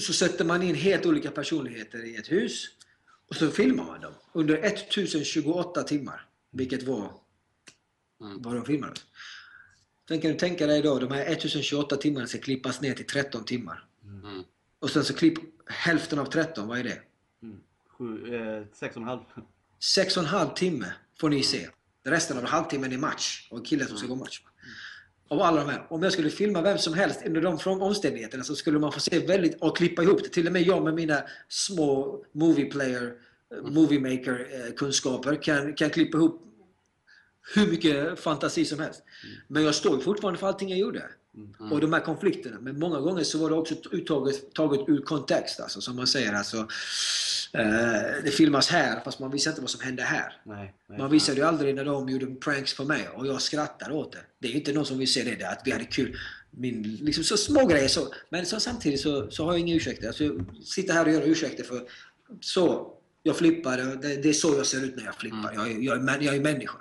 så 0.01 0.12
sätter 0.12 0.44
man 0.44 0.62
in 0.62 0.75
helt 0.75 1.07
olika 1.07 1.31
personligheter 1.31 2.05
i 2.07 2.16
ett 2.16 2.33
hus. 2.33 2.66
Och 3.29 3.37
så 3.37 3.51
filmar 3.51 3.85
man 3.85 4.01
dem 4.01 4.12
under 4.33 4.55
1028 4.64 5.83
timmar. 5.83 6.27
Vilket 6.53 6.83
var 6.83 7.12
Mm. 8.20 8.42
vad 8.42 8.55
de 8.55 8.64
filmade. 8.64 8.94
Sen 10.09 10.20
kan 10.20 10.31
du 10.31 10.37
tänka 10.37 10.66
dig 10.66 10.83
då, 10.83 10.99
de 10.99 11.11
här 11.11 11.27
1028 11.27 11.96
timmarna 11.96 12.27
ska 12.27 12.38
klippas 12.38 12.81
ner 12.81 12.94
till 12.94 13.07
13 13.07 13.44
timmar. 13.44 13.85
Mm. 14.26 14.44
Och 14.78 14.90
sen 14.90 15.04
så 15.04 15.14
klipp 15.14 15.38
hälften 15.66 16.18
av 16.18 16.24
13, 16.24 16.68
vad 16.68 16.78
är 16.78 16.84
det? 16.84 16.98
Mm. 17.42 17.60
Sju, 17.98 18.34
eh, 18.34 18.64
sex 18.72 18.96
och 18.96 19.02
en 19.02 19.08
halv. 19.08 19.20
Sex 19.80 20.16
och 20.16 20.22
en 20.22 20.28
halv 20.28 20.48
timme 20.48 20.92
får 21.20 21.28
ni 21.28 21.42
se. 21.42 21.68
Resten 22.04 22.38
av 22.38 22.44
halvtimmen 22.44 22.92
är 22.92 22.98
match 22.98 23.48
och 23.50 23.66
killen 23.66 23.88
som 23.88 23.98
ska 23.98 24.06
gå 24.06 24.14
match. 24.14 24.42
Av 25.28 25.42
alla 25.42 25.64
de 25.64 25.70
här. 25.70 25.86
Om 25.90 26.02
jag 26.02 26.12
skulle 26.12 26.30
filma 26.30 26.62
vem 26.62 26.78
som 26.78 26.94
helst 26.94 27.22
under 27.26 27.40
de 27.40 27.58
från 27.58 27.82
omständigheterna 27.82 28.44
så 28.44 28.54
skulle 28.54 28.78
man 28.78 28.92
få 28.92 29.00
se 29.00 29.26
väldigt, 29.26 29.60
och 29.60 29.76
klippa 29.76 30.02
ihop 30.02 30.22
det. 30.22 30.28
Till 30.28 30.46
och 30.46 30.52
med 30.52 30.62
jag 30.62 30.84
med 30.84 30.94
mina 30.94 31.22
små 31.48 32.24
movie 32.32 32.70
player, 32.70 33.14
eh, 33.54 33.62
movie 33.62 34.00
maker 34.00 34.48
eh, 34.52 34.74
kunskaper 34.74 35.42
kan, 35.42 35.74
kan 35.74 35.90
klippa 35.90 36.18
ihop 36.18 36.42
hur 37.54 37.66
mycket 37.66 38.20
fantasi 38.20 38.64
som 38.64 38.78
helst. 38.78 39.02
Men 39.48 39.62
jag 39.62 39.74
står 39.74 39.96
ju 39.96 40.02
fortfarande 40.02 40.40
för 40.40 40.46
allting 40.46 40.68
jag 40.68 40.78
gjorde. 40.78 41.10
Och 41.72 41.81
de 41.81 41.92
här 41.92 42.01
konflikterna. 42.01 42.57
Men 42.61 42.79
många 42.79 43.01
gånger 43.01 43.22
så 43.25 43.38
var 43.38 43.51
det 43.51 43.57
också 43.57 43.75
uttaget, 43.92 44.55
taget 44.55 44.81
ur 44.88 45.01
kontext. 45.03 45.61
Alltså, 45.61 45.81
som 45.81 45.96
man 45.96 46.07
säger. 46.07 46.33
Alltså, 46.33 46.57
eh, 47.53 48.22
det 48.25 48.31
filmas 48.31 48.68
här 48.68 49.01
fast 49.05 49.18
man 49.20 49.31
visar 49.31 49.51
inte 49.51 49.61
vad 49.61 49.70
som 49.70 49.81
hände 49.81 50.03
här. 50.03 50.40
Nej, 50.44 50.75
nej. 50.88 50.99
Man 50.99 51.11
visade 51.11 51.38
ju 51.38 51.44
aldrig 51.46 51.75
när 51.75 51.85
de 51.85 52.09
gjorde 52.09 52.27
pranks 52.27 52.77
på 52.77 52.85
mig 52.85 53.09
och 53.14 53.27
jag 53.27 53.42
skrattade 53.42 53.94
åt 53.94 54.12
det. 54.12 54.18
Det 54.38 54.49
är 54.49 54.53
ju 54.53 54.59
inte 54.59 54.72
någon 54.72 54.87
som 54.87 54.99
vill 54.99 55.12
se 55.12 55.22
det, 55.22 55.35
där, 55.37 55.46
att 55.53 55.62
vi 55.64 55.70
hade 55.70 55.85
kul. 55.85 56.16
Min, 56.51 56.83
liksom 57.03 57.25
så 57.25 57.37
små 57.37 57.66
grejer 57.66 57.88
så. 57.88 58.01
Men 58.31 58.46
så, 58.46 58.61
samtidigt 58.61 59.01
så, 59.01 59.31
så 59.31 59.44
har 59.44 59.53
jag 59.53 59.61
inga 59.61 59.75
ursäkter. 59.75 60.07
Alltså, 60.07 60.25
jag 60.25 60.44
sitter 60.64 60.94
här 60.94 61.07
och 61.07 61.12
gör 61.12 61.22
ursäkter 61.22 61.64
för 61.64 61.83
så. 62.40 62.92
Jag 63.22 63.37
flippar, 63.37 63.77
det, 63.79 64.16
det 64.22 64.29
är 64.29 64.33
så 64.33 64.55
jag 64.57 64.66
ser 64.66 64.85
ut 64.85 64.96
när 64.96 65.05
jag 65.05 65.14
flippar. 65.14 65.53
Jag, 65.55 65.70
är- 65.70 65.79
jag, 65.81 65.96
är, 65.96 66.01
män- 66.01 66.22
jag 66.25 66.37
är 66.37 66.40
människa. 66.40 66.79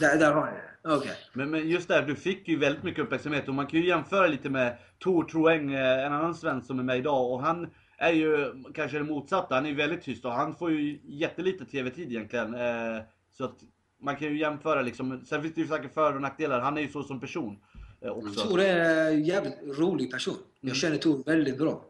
Där, 0.00 0.16
där 0.18 0.32
har 0.32 0.46
ni 0.46 0.52
det. 0.52 0.69
Okej. 0.84 1.16
Men, 1.32 1.50
men 1.50 1.68
just 1.68 1.88
där, 1.88 2.02
du 2.02 2.16
fick 2.16 2.48
ju 2.48 2.56
väldigt 2.56 2.82
mycket 2.82 3.04
uppmärksamhet 3.04 3.48
och 3.48 3.54
man 3.54 3.66
kan 3.66 3.80
ju 3.80 3.86
jämföra 3.88 4.26
lite 4.26 4.50
med 4.50 4.76
Tor 4.98 5.24
Troeng, 5.24 5.72
eh, 5.72 6.06
en 6.06 6.12
annan 6.12 6.34
svensk 6.34 6.66
som 6.66 6.78
är 6.78 6.82
med 6.82 6.98
idag. 6.98 7.32
Och 7.32 7.42
han 7.42 7.70
är 7.98 8.12
ju 8.12 8.52
kanske 8.74 8.98
det 8.98 9.04
motsatta. 9.04 9.54
Han 9.54 9.64
är 9.64 9.70
ju 9.70 9.76
väldigt 9.76 10.02
tyst 10.02 10.24
och 10.24 10.32
han 10.32 10.54
får 10.54 10.70
ju 10.72 11.00
jättelite 11.04 11.64
TV-tid 11.64 12.10
egentligen. 12.12 12.54
Eh, 12.54 13.02
Så 13.32 13.44
att 13.44 13.56
man 14.02 14.16
kan 14.16 14.28
ju 14.28 14.38
jämföra 14.38 14.82
liksom. 14.82 15.24
Sen 15.26 15.42
finns 15.42 15.54
det 15.54 15.60
ju 15.60 15.66
säkert 15.66 15.94
för 15.94 16.14
och 16.14 16.20
nackdelar. 16.22 16.60
Han 16.60 16.76
är 16.78 16.82
ju 16.82 16.88
så 16.88 17.02
som 17.02 17.20
person 17.20 17.58
eh, 18.00 18.10
också. 18.10 18.40
Tor 18.48 18.60
är 18.60 19.10
en 19.10 19.24
jävligt 19.24 19.58
rolig 19.78 20.10
person. 20.10 20.36
Jag 20.60 20.76
känner 20.76 20.96
Tor 20.96 21.22
väldigt 21.26 21.58
bra. 21.58 21.84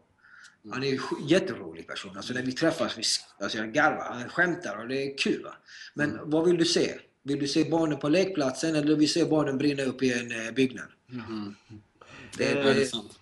Han 0.73 0.83
är 0.83 0.93
en 0.93 0.99
jätterolig 1.27 1.87
person. 1.87 2.11
Alltså 2.17 2.33
när 2.33 2.41
vi 2.41 2.51
träffas, 2.51 2.97
vi, 2.97 3.03
alltså 3.43 3.57
jag 3.57 3.73
garvar, 3.73 4.07
han 4.09 4.29
skämtar 4.29 4.81
och 4.81 4.87
det 4.87 5.03
är 5.03 5.17
kul. 5.17 5.43
Va? 5.43 5.53
Men 5.93 6.19
vad 6.23 6.45
vill 6.45 6.57
du 6.57 6.65
se? 6.65 6.91
Vill 7.23 7.39
du 7.39 7.47
se 7.47 7.69
barnen 7.69 7.99
på 7.99 8.09
lekplatsen 8.09 8.75
eller 8.75 8.87
vill 8.87 8.99
du 8.99 9.07
se 9.07 9.25
barnen 9.25 9.57
brinna 9.57 9.83
upp 9.83 10.03
i 10.03 10.13
en 10.13 10.31
eh, 10.47 10.53
byggnad? 10.55 10.85
Det, 12.37 12.43
Eh, 12.43 12.57
Ja, 12.57 12.63
det 12.63 12.69
är 12.69 12.75
det, 12.75 12.85
sant. 12.85 13.19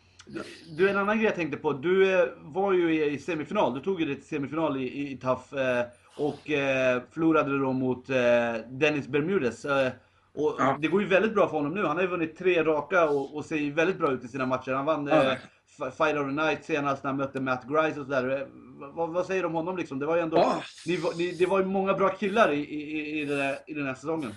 Du, 0.78 0.90
en 0.90 0.98
annan 0.98 1.18
grej 1.18 1.26
jag 1.26 1.36
tänkte 1.36 1.58
på. 1.58 1.74
Du 1.74 2.14
eh, 2.20 2.26
var 2.42 2.74
ju 2.74 3.06
i, 3.06 3.20
semifinal. 3.20 3.74
Du 3.74 3.80
tog 3.80 4.00
ju 4.00 4.06
dig 4.06 4.16
till 4.16 4.26
semifinal 4.28 4.78
i, 4.78 4.84
i, 4.84 5.12
i 5.12 5.18
TAF 5.18 5.54
eh, 5.54 5.86
och 6.18 6.50
eh, 6.50 7.02
förlorade 7.12 7.60
då 7.60 7.74
mot 7.74 8.10
eh, 8.10 8.16
Dennis 8.70 9.08
Bermudez. 9.08 9.66
Eh, 9.66 9.92
och 10.34 10.56
Ja. 10.60 10.78
Det 10.82 10.88
går 10.88 11.02
ju 11.02 11.08
väldigt 11.08 11.34
bra 11.34 11.48
för 11.48 11.58
honom 11.58 11.74
nu. 11.74 11.84
Han 11.86 11.96
har 11.96 12.04
ju 12.04 12.10
vunnit 12.10 12.38
tre 12.38 12.64
raka 12.64 13.10
och, 13.10 13.36
och 13.36 13.46
ser 13.46 13.56
ju 13.58 13.72
väldigt 13.72 13.98
bra 13.98 14.12
ut 14.12 14.24
i 14.24 14.28
sina 14.28 14.46
matcher. 14.46 14.72
Han 14.72 14.86
vann 14.86 15.08
Ja. 15.08 15.36
Fight 15.98 16.16
of 16.18 16.28
the 16.28 16.34
Night 16.46 16.66
senast 16.66 17.04
när 17.04 17.10
han 17.12 17.18
mötte 17.18 17.40
Matt 17.40 17.64
Grice 17.68 18.00
och 18.00 18.06
sådär. 18.06 18.42
Eh, 18.42 18.48
Vad, 18.96 19.10
vad 19.10 19.26
säger 19.26 19.42
du 19.42 19.48
om 19.48 19.54
honom 19.54 19.78
liksom? 19.78 20.00
Det 20.00 20.06
var 20.06 20.16
ju 20.16 20.22
ändå... 20.22 20.38
Ja. 20.38 20.64
Ni, 20.86 21.00
ni, 21.18 21.32
det 21.32 21.46
var 21.46 21.60
ju 21.60 21.66
många 21.66 21.94
bra 21.94 22.10
killar 22.10 22.52
i, 22.52 22.60
i, 22.60 23.22
i, 23.22 23.26
den, 23.26 23.40
här, 23.40 23.60
i 23.68 23.74
den 23.74 23.86
här 23.86 23.94
säsongen. 23.96 24.34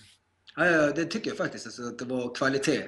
Ja, 0.56 0.92
det 0.92 1.04
tycker 1.04 1.30
jag 1.30 1.36
faktiskt. 1.36 1.66
Alltså, 1.66 1.82
att 1.82 1.98
det 1.98 2.04
var 2.04 2.34
kvalitet. 2.34 2.82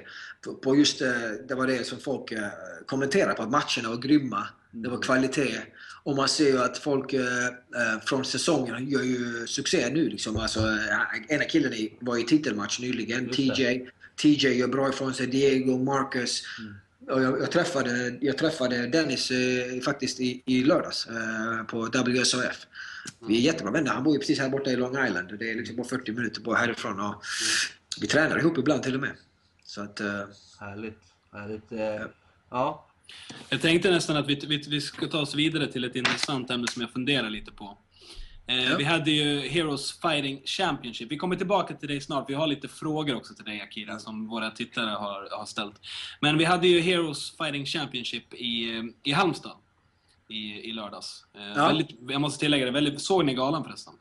På, 0.63 0.75
just 0.75 1.01
eh, 1.01 1.07
det 1.47 1.55
var 1.55 1.67
det 1.67 1.83
som 1.83 1.99
folk 1.99 2.31
eh, 2.31 2.39
kommenterade 2.85 3.33
på, 3.33 3.43
att 3.43 3.49
matcherna 3.49 3.89
var 3.89 3.97
grymma. 3.97 4.47
Det 4.71 4.89
var 4.89 4.97
kvalitet. 5.01 5.61
Och 6.03 6.15
man 6.15 6.27
ser 6.27 6.45
ju 6.45 6.59
att 6.61 6.77
folk 6.77 7.15
från 8.05 8.25
säsongen 8.25 8.89
gör 8.89 9.01
ju 9.03 9.47
succé 9.47 9.89
nu. 9.89 10.09
Liksom. 10.09 10.37
Alltså, 10.37 10.59
ena 11.29 11.43
killen 11.43 11.73
var 11.99 12.17
i 12.17 12.23
titelmatch 12.23 12.79
nyligen. 12.79 13.29
TJ. 13.29 13.89
TJ 14.15 14.47
gör 14.47 14.67
bra 14.67 14.89
ifrån 14.89 15.13
sig, 15.13 15.27
Diego, 15.27 15.77
Marcus. 15.77 16.43
Och 17.09 17.23
jag, 17.23 17.41
jag, 17.41 17.51
träffade, 17.51 18.17
jag 18.21 18.37
träffade 18.37 18.87
Dennis 18.87 19.31
eh, 19.31 19.79
faktiskt 19.85 20.19
i, 20.19 20.43
i 20.45 20.63
lördags 20.63 21.07
eh, 21.07 21.63
på 21.63 21.81
WSOF. 21.85 22.67
Vi 23.27 23.37
är 23.37 23.41
jättebra 23.41 23.71
vänner. 23.71 23.91
Han 23.91 24.03
bor 24.03 24.13
ju 24.13 24.19
precis 24.19 24.39
här 24.39 24.49
borta 24.49 24.69
i 24.69 24.75
Long 24.75 25.05
Island. 25.07 25.39
Det 25.39 25.51
är 25.51 25.55
liksom 25.55 25.75
bara 25.75 25.87
40 25.87 26.11
minuter 26.11 26.41
bara 26.41 26.55
härifrån. 26.57 26.99
Och 26.99 27.23
vi 28.01 28.07
tränar 28.07 28.39
ihop 28.39 28.57
ibland 28.57 28.83
till 28.83 28.95
och 28.95 29.01
med. 29.01 29.11
Så 29.63 29.81
att... 29.81 29.99
eh, 29.99 30.21
Härligt. 30.59 30.99
Härligt. 31.33 31.71
Eh, 31.71 32.07
ja. 32.49 32.87
Jag 33.49 33.61
tänkte 33.61 33.91
nästan 33.91 34.17
att 34.17 34.27
vi, 34.29 34.35
vi, 34.47 34.57
vi 34.69 34.81
ska 34.81 35.07
ta 35.07 35.19
oss 35.19 35.35
vidare 35.35 35.71
till 35.71 35.83
ett 35.83 35.95
intressant 35.95 36.49
ämne 36.51 36.67
som 36.67 36.81
jag 36.81 36.91
funderar 36.91 37.29
lite 37.29 37.51
på. 37.51 37.77
Eh, 38.47 38.63
Ja. 38.71 38.77
Vi 38.77 38.83
hade 38.83 39.11
ju 39.11 39.39
Heroes 39.49 39.99
Fighting 40.01 40.41
Championship. 40.45 41.11
Vi 41.11 41.17
kommer 41.17 41.35
tillbaka 41.35 41.73
till 41.73 41.87
dig 41.89 42.01
snart. 42.01 42.29
Vi 42.29 42.33
har 42.33 42.47
lite 42.47 42.67
frågor 42.67 43.15
också 43.15 43.33
till 43.33 43.45
dig 43.45 43.61
Akira, 43.61 43.99
som 43.99 44.27
våra 44.27 44.51
tittare 44.51 44.89
har, 44.89 45.37
har 45.37 45.45
ställt. 45.45 45.75
Men 46.19 46.37
vi 46.37 46.45
hade 46.45 46.67
ju 46.67 46.79
Heroes 46.81 47.37
Fighting 47.37 47.65
Championship 47.65 48.33
i, 48.33 48.81
i 49.03 49.11
Halmstad 49.11 49.51
i, 50.27 50.69
i 50.69 50.71
lördags. 50.71 51.25
Eh, 51.35 51.41
Ja. 51.55 51.67
väldigt, 51.67 51.89
jag 52.09 52.21
måste 52.21 52.39
tillägga 52.39 52.65
det, 52.65 52.71
väldigt, 52.71 53.01
såg 53.01 53.25
ni 53.25 53.33
galan 53.33 53.63
förresten? 53.63 53.93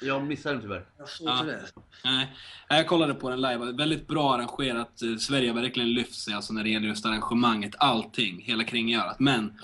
Jag 0.00 0.24
missade 0.24 0.54
den 0.54 0.62
tyvärr. 0.62 0.86
jag 0.98 1.08
såg 1.08 1.28
Ja. 1.28 1.42
det. 1.42 1.62
Nej, 2.04 2.28
jag 2.68 2.86
kollade 2.86 3.14
på 3.14 3.30
den 3.30 3.40
live. 3.40 3.72
Väldigt 3.72 4.08
bra 4.08 4.34
arrangerat. 4.34 5.02
Eh, 5.02 5.16
Sverige 5.16 5.50
har 5.52 5.60
verkligen 5.60 5.92
lyft 5.92 6.14
sig 6.14 6.34
alltså 6.34 6.52
när 6.52 6.64
det 6.64 6.70
gäller 6.70 6.88
just 6.88 7.06
arrangemanget. 7.06 7.74
Allting, 7.78 8.42
hela 8.42 8.64
kringgörat. 8.64 9.20
Men 9.20 9.58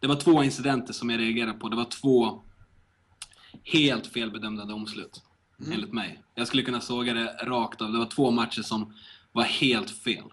det 0.00 0.06
var 0.06 0.16
två 0.16 0.42
incidenter 0.44 0.92
som 0.92 1.10
jag 1.10 1.20
reagerade 1.20 1.52
på. 1.52 1.68
Det 1.68 1.76
var 1.76 1.84
två 1.84 2.42
helt 3.72 4.06
felbedömda 4.06 4.64
domslut. 4.64 5.22
Enligt 5.72 5.92
mig. 5.92 6.22
Jag 6.34 6.46
skulle 6.46 6.62
kunna 6.62 6.80
såga 6.80 7.14
det 7.14 7.32
rakt 7.42 7.80
av. 7.82 7.92
Det 7.92 7.98
var 7.98 8.06
två 8.06 8.30
matcher 8.30 8.62
som 8.62 8.94
var 9.32 9.42
helt 9.42 9.90
fel 9.90 10.24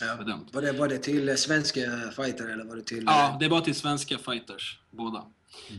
Ja. 0.00 0.16
bedömt. 0.16 0.54
Var, 0.54 0.62
det, 0.62 0.72
var 0.72 0.88
det 0.88 0.98
till 0.98 1.28
eh, 1.28 1.34
svenska 1.34 1.80
fighter 2.16 2.48
eller 2.48 2.64
var 2.64 2.76
det 2.76 2.82
till... 2.82 3.04
Ja, 3.06 3.36
det 3.40 3.48
var 3.48 3.60
till 3.60 3.74
svenska 3.74 4.18
fighters, 4.18 4.78
båda. 4.90 5.18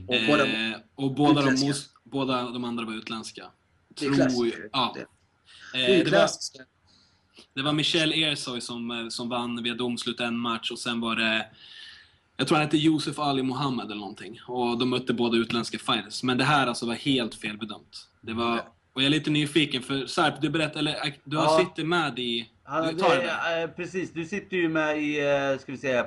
och 0.07 0.15
båda, 0.27 0.45
Eh, 0.45 0.75
och 0.95 1.11
båda 1.13 1.41
de, 1.41 1.73
båda 2.03 2.49
de 2.51 2.63
andra 2.63 2.85
var 2.85 2.93
utländska. 2.93 3.45
Det 3.89 4.05
är 4.05 4.13
klassiskt. 4.13 4.57
Ja. 4.71 4.95
Det- 4.95 5.05
Eh, 5.79 5.89
är 5.89 5.97
var- 6.03 6.05
klassiskt. 6.09 6.57
Det 7.53 7.61
var 7.61 7.73
Michel 7.73 8.11
Ersoy 8.13 8.61
som, 8.61 8.91
eh, 8.91 9.07
som 9.07 9.29
vann 9.29 9.63
via 9.63 9.73
domslut 9.75 10.19
en 10.19 10.37
match 10.37 10.71
och 10.71 10.79
sen 10.79 11.01
var 11.01 11.15
det 11.15 11.47
jag 12.38 12.48
tror 12.48 12.56
han 12.58 12.65
hette 12.65 12.78
Josef 12.78 13.19
Ali 13.19 13.43
Mohammed 13.43 13.86
eller 13.86 13.95
någonting. 14.02 14.39
Och 14.48 14.78
de 14.78 14.89
mötte 14.89 15.13
båda 15.13 15.38
utländska 15.38 15.78
fighters. 15.80 16.24
Men 16.24 16.38
det 16.38 16.43
här 16.43 16.67
alltså 16.67 16.86
var 16.86 16.93
helt 16.93 17.36
felbedömt. 17.36 18.08
Det 18.21 18.34
var, 18.34 18.58
och 18.93 19.02
jag 19.02 19.06
är 19.06 19.10
lite 19.10 19.30
nyfiken 19.30 19.82
för 19.82 20.06
Sarp, 20.06 20.41
du 20.41 20.50
berättade, 20.50 20.80
eller 20.80 20.91
äh, 21.08 21.13
du 21.24 21.38
har 21.38 21.43
Ja. 21.43 21.60
sitter 21.65 21.84
med 21.84 22.19
i... 22.19 22.50
Han, 22.63 22.88
Du 22.88 22.93
tar 23.00 23.10
det. 23.15 23.21
det, 23.21 23.62
eh, 23.63 23.69
precis, 23.69 24.13
du 24.13 24.26
sitter 24.26 24.58
ju 24.58 24.69
med 24.69 24.98
i, 25.04 25.19
eh, 25.19 25.60
ska 25.60 25.71
vi 25.71 25.78
säga, 25.78 26.00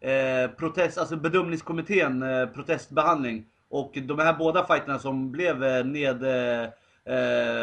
eh, 0.00 0.50
protest, 0.50 0.98
alltså 0.98 1.16
bedömningskommittén, 1.16 2.22
eh, 2.22 2.46
protestbehandling. 2.46 3.44
Och 3.70 3.92
de 4.02 4.18
här 4.18 4.32
båda 4.38 4.66
fighterna 4.66 4.98
som 4.98 5.30
blev 5.32 5.86
ned, 5.86 6.22
eh, 6.22 6.68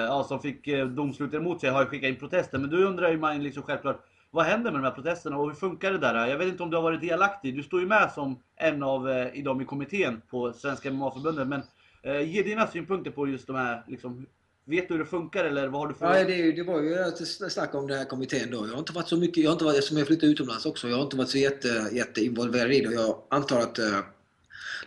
ja, 0.08 0.26
som 0.28 0.40
fick 0.42 0.68
domslutet 0.96 1.40
emot 1.40 1.62
sig 1.62 1.70
har 1.70 1.82
ju 1.82 1.88
skickat 1.90 2.08
in 2.08 2.16
protester. 2.16 2.58
Men 2.58 2.70
du 2.70 2.84
undrar 2.86 3.10
ju 3.12 3.18
man 3.18 3.44
liksom 3.44 3.64
självklart, 3.64 4.00
vad 4.32 4.46
händer 4.46 4.72
med 4.72 4.82
de 4.82 4.86
här 4.86 4.96
protesterna 4.96 5.38
och 5.38 5.48
hur 5.48 5.56
funkar 5.56 5.92
det 5.92 5.98
där? 5.98 6.28
Jag 6.28 6.38
vet 6.38 6.48
inte 6.48 6.64
om 6.64 6.70
du 6.70 6.78
har 6.78 6.84
varit 6.84 7.02
delaktig. 7.02 7.56
Du 7.56 7.64
står 7.64 7.80
ju 7.80 7.88
med 7.88 8.12
som 8.12 8.40
en 8.56 8.84
av 8.84 9.10
eh, 9.10 9.44
dem 9.44 9.62
i 9.62 9.66
kommittén 9.66 10.22
på 10.30 10.54
Svenska 10.54 10.92
MMA-förbundet. 10.92 11.48
Men 11.48 11.62
eh, 12.04 12.34
ge 12.34 12.44
dina 12.44 12.68
synpunkter 12.68 13.12
på 13.12 13.28
just 13.28 13.48
de 13.48 13.56
här, 13.56 13.84
liksom, 13.88 14.26
vet 14.66 14.88
du 14.88 14.94
hur 14.94 15.00
det 15.00 15.10
funkar 15.10 15.46
eller 15.46 15.68
vad 15.68 15.82
har 15.82 15.88
du 15.88 15.94
för... 15.94 16.16
Ja, 16.16 16.24
det, 16.24 16.52
det 16.52 16.64
var 16.64 16.82
ju 16.82 16.94
ett 16.94 17.28
snack 17.52 17.76
om 17.76 17.88
den 17.88 17.98
här 17.98 18.06
kommittén 18.06 18.52
då. 18.52 18.68
Jag 18.68 18.72
har 18.72 18.80
inte 18.80 18.94
varit 18.94 19.08
så 19.08 19.18
mycket, 19.18 19.44
jag 19.44 19.50
har 19.50 19.54
inte 19.54 19.66
varit, 19.66 19.78
eftersom 19.78 19.98
jag 19.98 20.08
flyttade 20.08 20.32
utomlands 20.32 20.66
också, 20.66 20.88
jag 20.90 20.96
har 20.96 21.04
inte 21.04 21.18
varit 21.18 21.30
så 21.30 21.38
jätte, 21.38 21.90
jätteinvolverad 21.92 22.72
i 22.72 22.82
det. 22.82 22.94
Jag 22.94 23.22
antar 23.30 23.60
att 23.60 23.80
eh, 23.80 24.00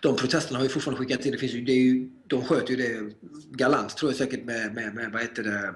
de 0.00 0.16
protesterna 0.16 0.59
har 0.59 0.64
ju 0.64 0.68
fortfarande 0.68 1.05
skickat 1.05 1.26
in. 1.26 1.33
Det 1.33 1.38
finns 1.38 1.53
ju, 1.53 1.61
det 1.61 1.72
är 1.72 1.83
ju, 1.83 2.11
de 2.26 2.44
sköter 2.44 2.74
ju 2.74 2.76
det 2.76 3.14
galant 3.50 3.96
tror 3.96 4.11
jag 4.11 4.18
säkert 4.18 4.44
med, 4.44 4.74
med, 4.74 4.94
med 4.94 5.12
vad 5.12 5.22
heter 5.22 5.42
det, 5.42 5.74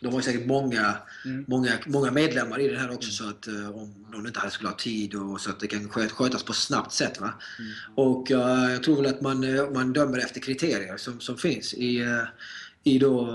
de 0.00 0.14
har 0.14 0.20
säkert 0.20 0.46
många, 0.46 0.94
Mm. 1.24 1.44
många, 1.48 1.72
många 1.86 2.10
medlemmar 2.10 2.60
i 2.60 2.68
det 2.68 2.78
här 2.78 2.90
också 2.90 3.10
så 3.10 3.28
att 3.28 3.46
eh, 3.48 3.70
om 3.76 3.94
någon 4.12 4.26
inte 4.26 4.38
hade 4.38 4.52
skulle 4.52 4.68
ha 4.68 4.76
tid 4.76 5.14
och 5.14 5.40
så 5.40 5.50
att 5.50 5.60
det 5.60 5.66
kan 5.66 5.88
sköt- 5.88 6.10
skötas 6.12 6.42
på 6.42 6.52
ett 6.52 6.58
snabbt 6.58 6.92
sätt. 6.92 7.20
Va? 7.20 7.34
Och 7.94 8.30
eh, 8.30 8.72
jag 8.72 8.82
tror 8.82 8.96
väl 8.96 9.06
att 9.06 9.20
man, 9.20 9.44
eh, 9.44 9.70
man 9.70 9.92
dömer 9.92 10.18
efter 10.18 10.40
kriterier 10.40 10.96
som, 10.96 11.20
som 11.20 11.36
finns 11.36 11.74
i, 11.74 11.98
eh, 12.00 12.22
i 12.84 12.98
då, 12.98 13.28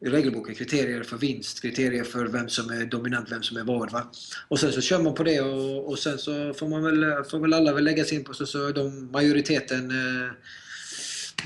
i 0.00 0.08
regelboken. 0.08 0.54
Kriterier 0.54 1.02
för 1.02 1.16
vinst, 1.16 1.62
kriterier 1.62 2.04
för 2.04 2.26
vem 2.26 2.48
som 2.48 2.70
är 2.70 2.84
dominant, 2.86 3.32
vem 3.32 3.42
som 3.42 3.56
är 3.56 3.64
vad. 3.64 3.92
Va? 3.92 4.10
Och 4.48 4.60
sen 4.60 4.72
så 4.72 4.80
kör 4.80 5.02
man 5.02 5.14
på 5.14 5.22
det 5.22 5.40
och, 5.40 5.88
och 5.88 5.98
sen 5.98 6.18
så 6.18 6.54
får 6.54 6.68
man 6.68 6.82
väl, 6.82 7.24
får 7.24 7.40
väl 7.40 7.52
alla 7.52 7.72
väl 7.74 7.84
lägga 7.84 8.04
sig 8.04 8.18
in 8.18 8.24
på 8.24 8.34
så, 8.34 8.46
så 8.46 8.72
de 8.72 9.10
majoriteten 9.12 9.92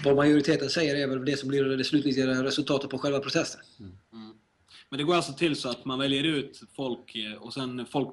vad 0.05 0.17
majoriteten 0.17 0.71
säger 0.71 0.97
är 0.97 1.07
väl 1.07 1.25
det 1.25 1.37
som 1.37 1.49
blir 1.49 1.65
det 1.65 1.85
slutliga 1.85 2.45
resultatet 2.45 2.91
på 2.91 2.99
själva 2.99 3.19
protesten. 3.19 3.61
Men 4.91 4.99
det 4.99 5.05
går 5.05 5.15
alltså 5.15 5.33
till 5.33 5.57
så 5.57 5.69
att 5.69 5.85
man 5.85 5.99
väljer 5.99 6.25
ut 6.25 6.61
folk 6.77 7.17
eh, 7.17 7.43
och 7.43 7.55
sen 7.55 7.87
folk 7.87 8.09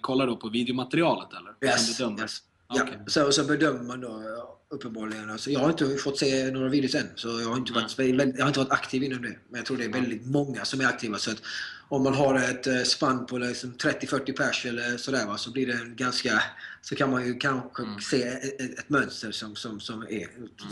kollar 0.00 0.26
då 0.26 0.36
på 0.36 0.48
videomaterialet 0.48 1.28
eller? 1.32 1.70
Yes, 1.70 2.00
yes. 2.00 2.42
Okej. 2.66 2.94
Ja, 2.98 3.06
så, 3.06 3.26
och 3.26 3.34
så 3.34 3.44
bedömer 3.44 3.82
man 3.82 4.00
då 4.00 4.22
uppenbarligen. 4.70 5.30
Alltså, 5.30 5.50
jag 5.50 5.60
har 5.60 5.70
inte 5.70 5.96
fått 5.96 6.18
se 6.18 6.50
några 6.50 6.68
videos 6.68 6.94
än, 6.94 7.08
så 7.14 7.28
jag 7.28 7.48
har, 7.48 7.56
inte 7.56 7.72
varit, 7.72 7.98
jag 7.98 8.44
har 8.44 8.48
inte 8.48 8.60
varit 8.60 8.72
aktiv 8.72 9.02
inom 9.02 9.22
det. 9.22 9.36
Men 9.48 9.58
jag 9.58 9.66
tror 9.66 9.76
det 9.76 9.84
är 9.84 9.92
väldigt 9.92 10.26
många 10.26 10.64
som 10.64 10.80
är 10.80 10.86
aktiva. 10.86 11.18
Så 11.18 11.30
att 11.30 11.42
om 11.88 12.02
man 12.02 12.14
har 12.14 12.34
ett 12.34 12.66
eh, 12.66 12.82
spann 12.82 13.26
på 13.26 13.38
liksom 13.38 13.72
30-40 13.72 14.36
pers 14.36 14.66
eller 14.66 14.96
sådär 14.96 15.26
va, 15.26 15.36
så 15.36 15.50
blir 15.50 15.66
det 15.66 15.72
en 15.72 15.96
ganska... 15.96 16.42
Så 16.88 16.96
kan 16.96 17.10
man 17.10 17.26
ju 17.26 17.34
kanske 17.38 17.82
Mm. 17.82 18.00
se 18.00 18.22
ett, 18.22 18.60
ett, 18.60 18.78
ett 18.78 18.88
mönster 18.88 19.30
som, 19.32 19.56
som, 19.56 19.80
som 19.80 20.02
är, 20.02 20.26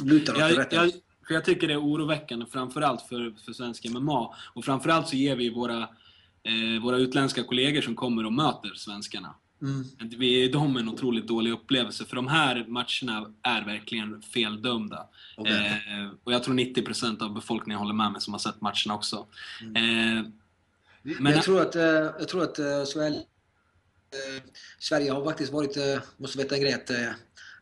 lutar 0.04 0.32
åt 0.32 0.38
det 0.38 0.76
Jag, 0.76 0.86
jag, 0.86 0.92
för 1.26 1.34
jag 1.34 1.44
tycker 1.44 1.68
det 1.68 1.74
är 1.74 1.80
oroväckande, 1.82 2.46
framförallt 2.46 3.02
för, 3.02 3.34
för 3.44 3.52
svensk 3.52 3.84
MMA. 3.84 4.34
Och 4.54 4.64
framförallt 4.64 5.08
så 5.08 5.16
ger 5.16 5.36
vi 5.36 5.50
våra, 5.50 5.78
eh, 6.42 6.82
våra 6.82 6.96
utländska 6.96 7.42
kollegor 7.42 7.80
som 7.82 7.94
kommer 7.94 8.26
och 8.26 8.32
möter 8.32 8.72
svenskarna. 8.74 9.34
Mm. 9.62 9.84
Vi 10.18 10.40
ger 10.40 10.52
dem 10.52 10.76
en 10.76 10.88
otroligt 10.88 11.26
dålig 11.28 11.52
upplevelse, 11.52 12.04
för 12.04 12.16
de 12.16 12.26
här 12.26 12.64
matcherna 12.68 13.32
är 13.42 13.64
verkligen 13.64 14.22
feldömda. 14.22 15.06
Okej. 15.36 15.82
Eh, 15.88 16.08
och 16.24 16.32
jag 16.32 16.42
tror 16.42 16.54
90% 16.54 17.22
av 17.22 17.34
befolkningen 17.34 17.78
håller 17.78 17.94
med 17.94 18.12
mig 18.12 18.20
som 18.20 18.34
har 18.34 18.38
sett 18.38 18.60
matcherna 18.60 18.94
också. 18.94 19.26
Mm. 19.62 19.76
Eh, 19.76 20.24
Men 21.02 21.14
men, 21.22 21.32
jag 21.32 21.42
tror 21.42 21.60
att, 21.62 21.76
eh, 21.76 21.82
jag 22.18 22.28
tror 22.28 22.42
att 22.42 22.58
eh, 22.58 22.84
Sverige, 24.16 24.36
eh, 24.36 24.42
Sverige 24.78 25.10
har 25.10 25.24
faktiskt 25.24 25.52
varit, 25.52 25.76
eh, 25.76 25.98
måste 26.16 26.38
veta 26.38 26.54
en 26.54 26.60
grej, 26.60 26.72
att 26.72 26.90
eh, 26.90 27.10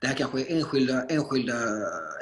det 0.00 0.06
här 0.06 0.14
kanske 0.14 0.40
är 0.40 0.56
enskilda, 0.56 1.04
enskilda 1.04 1.54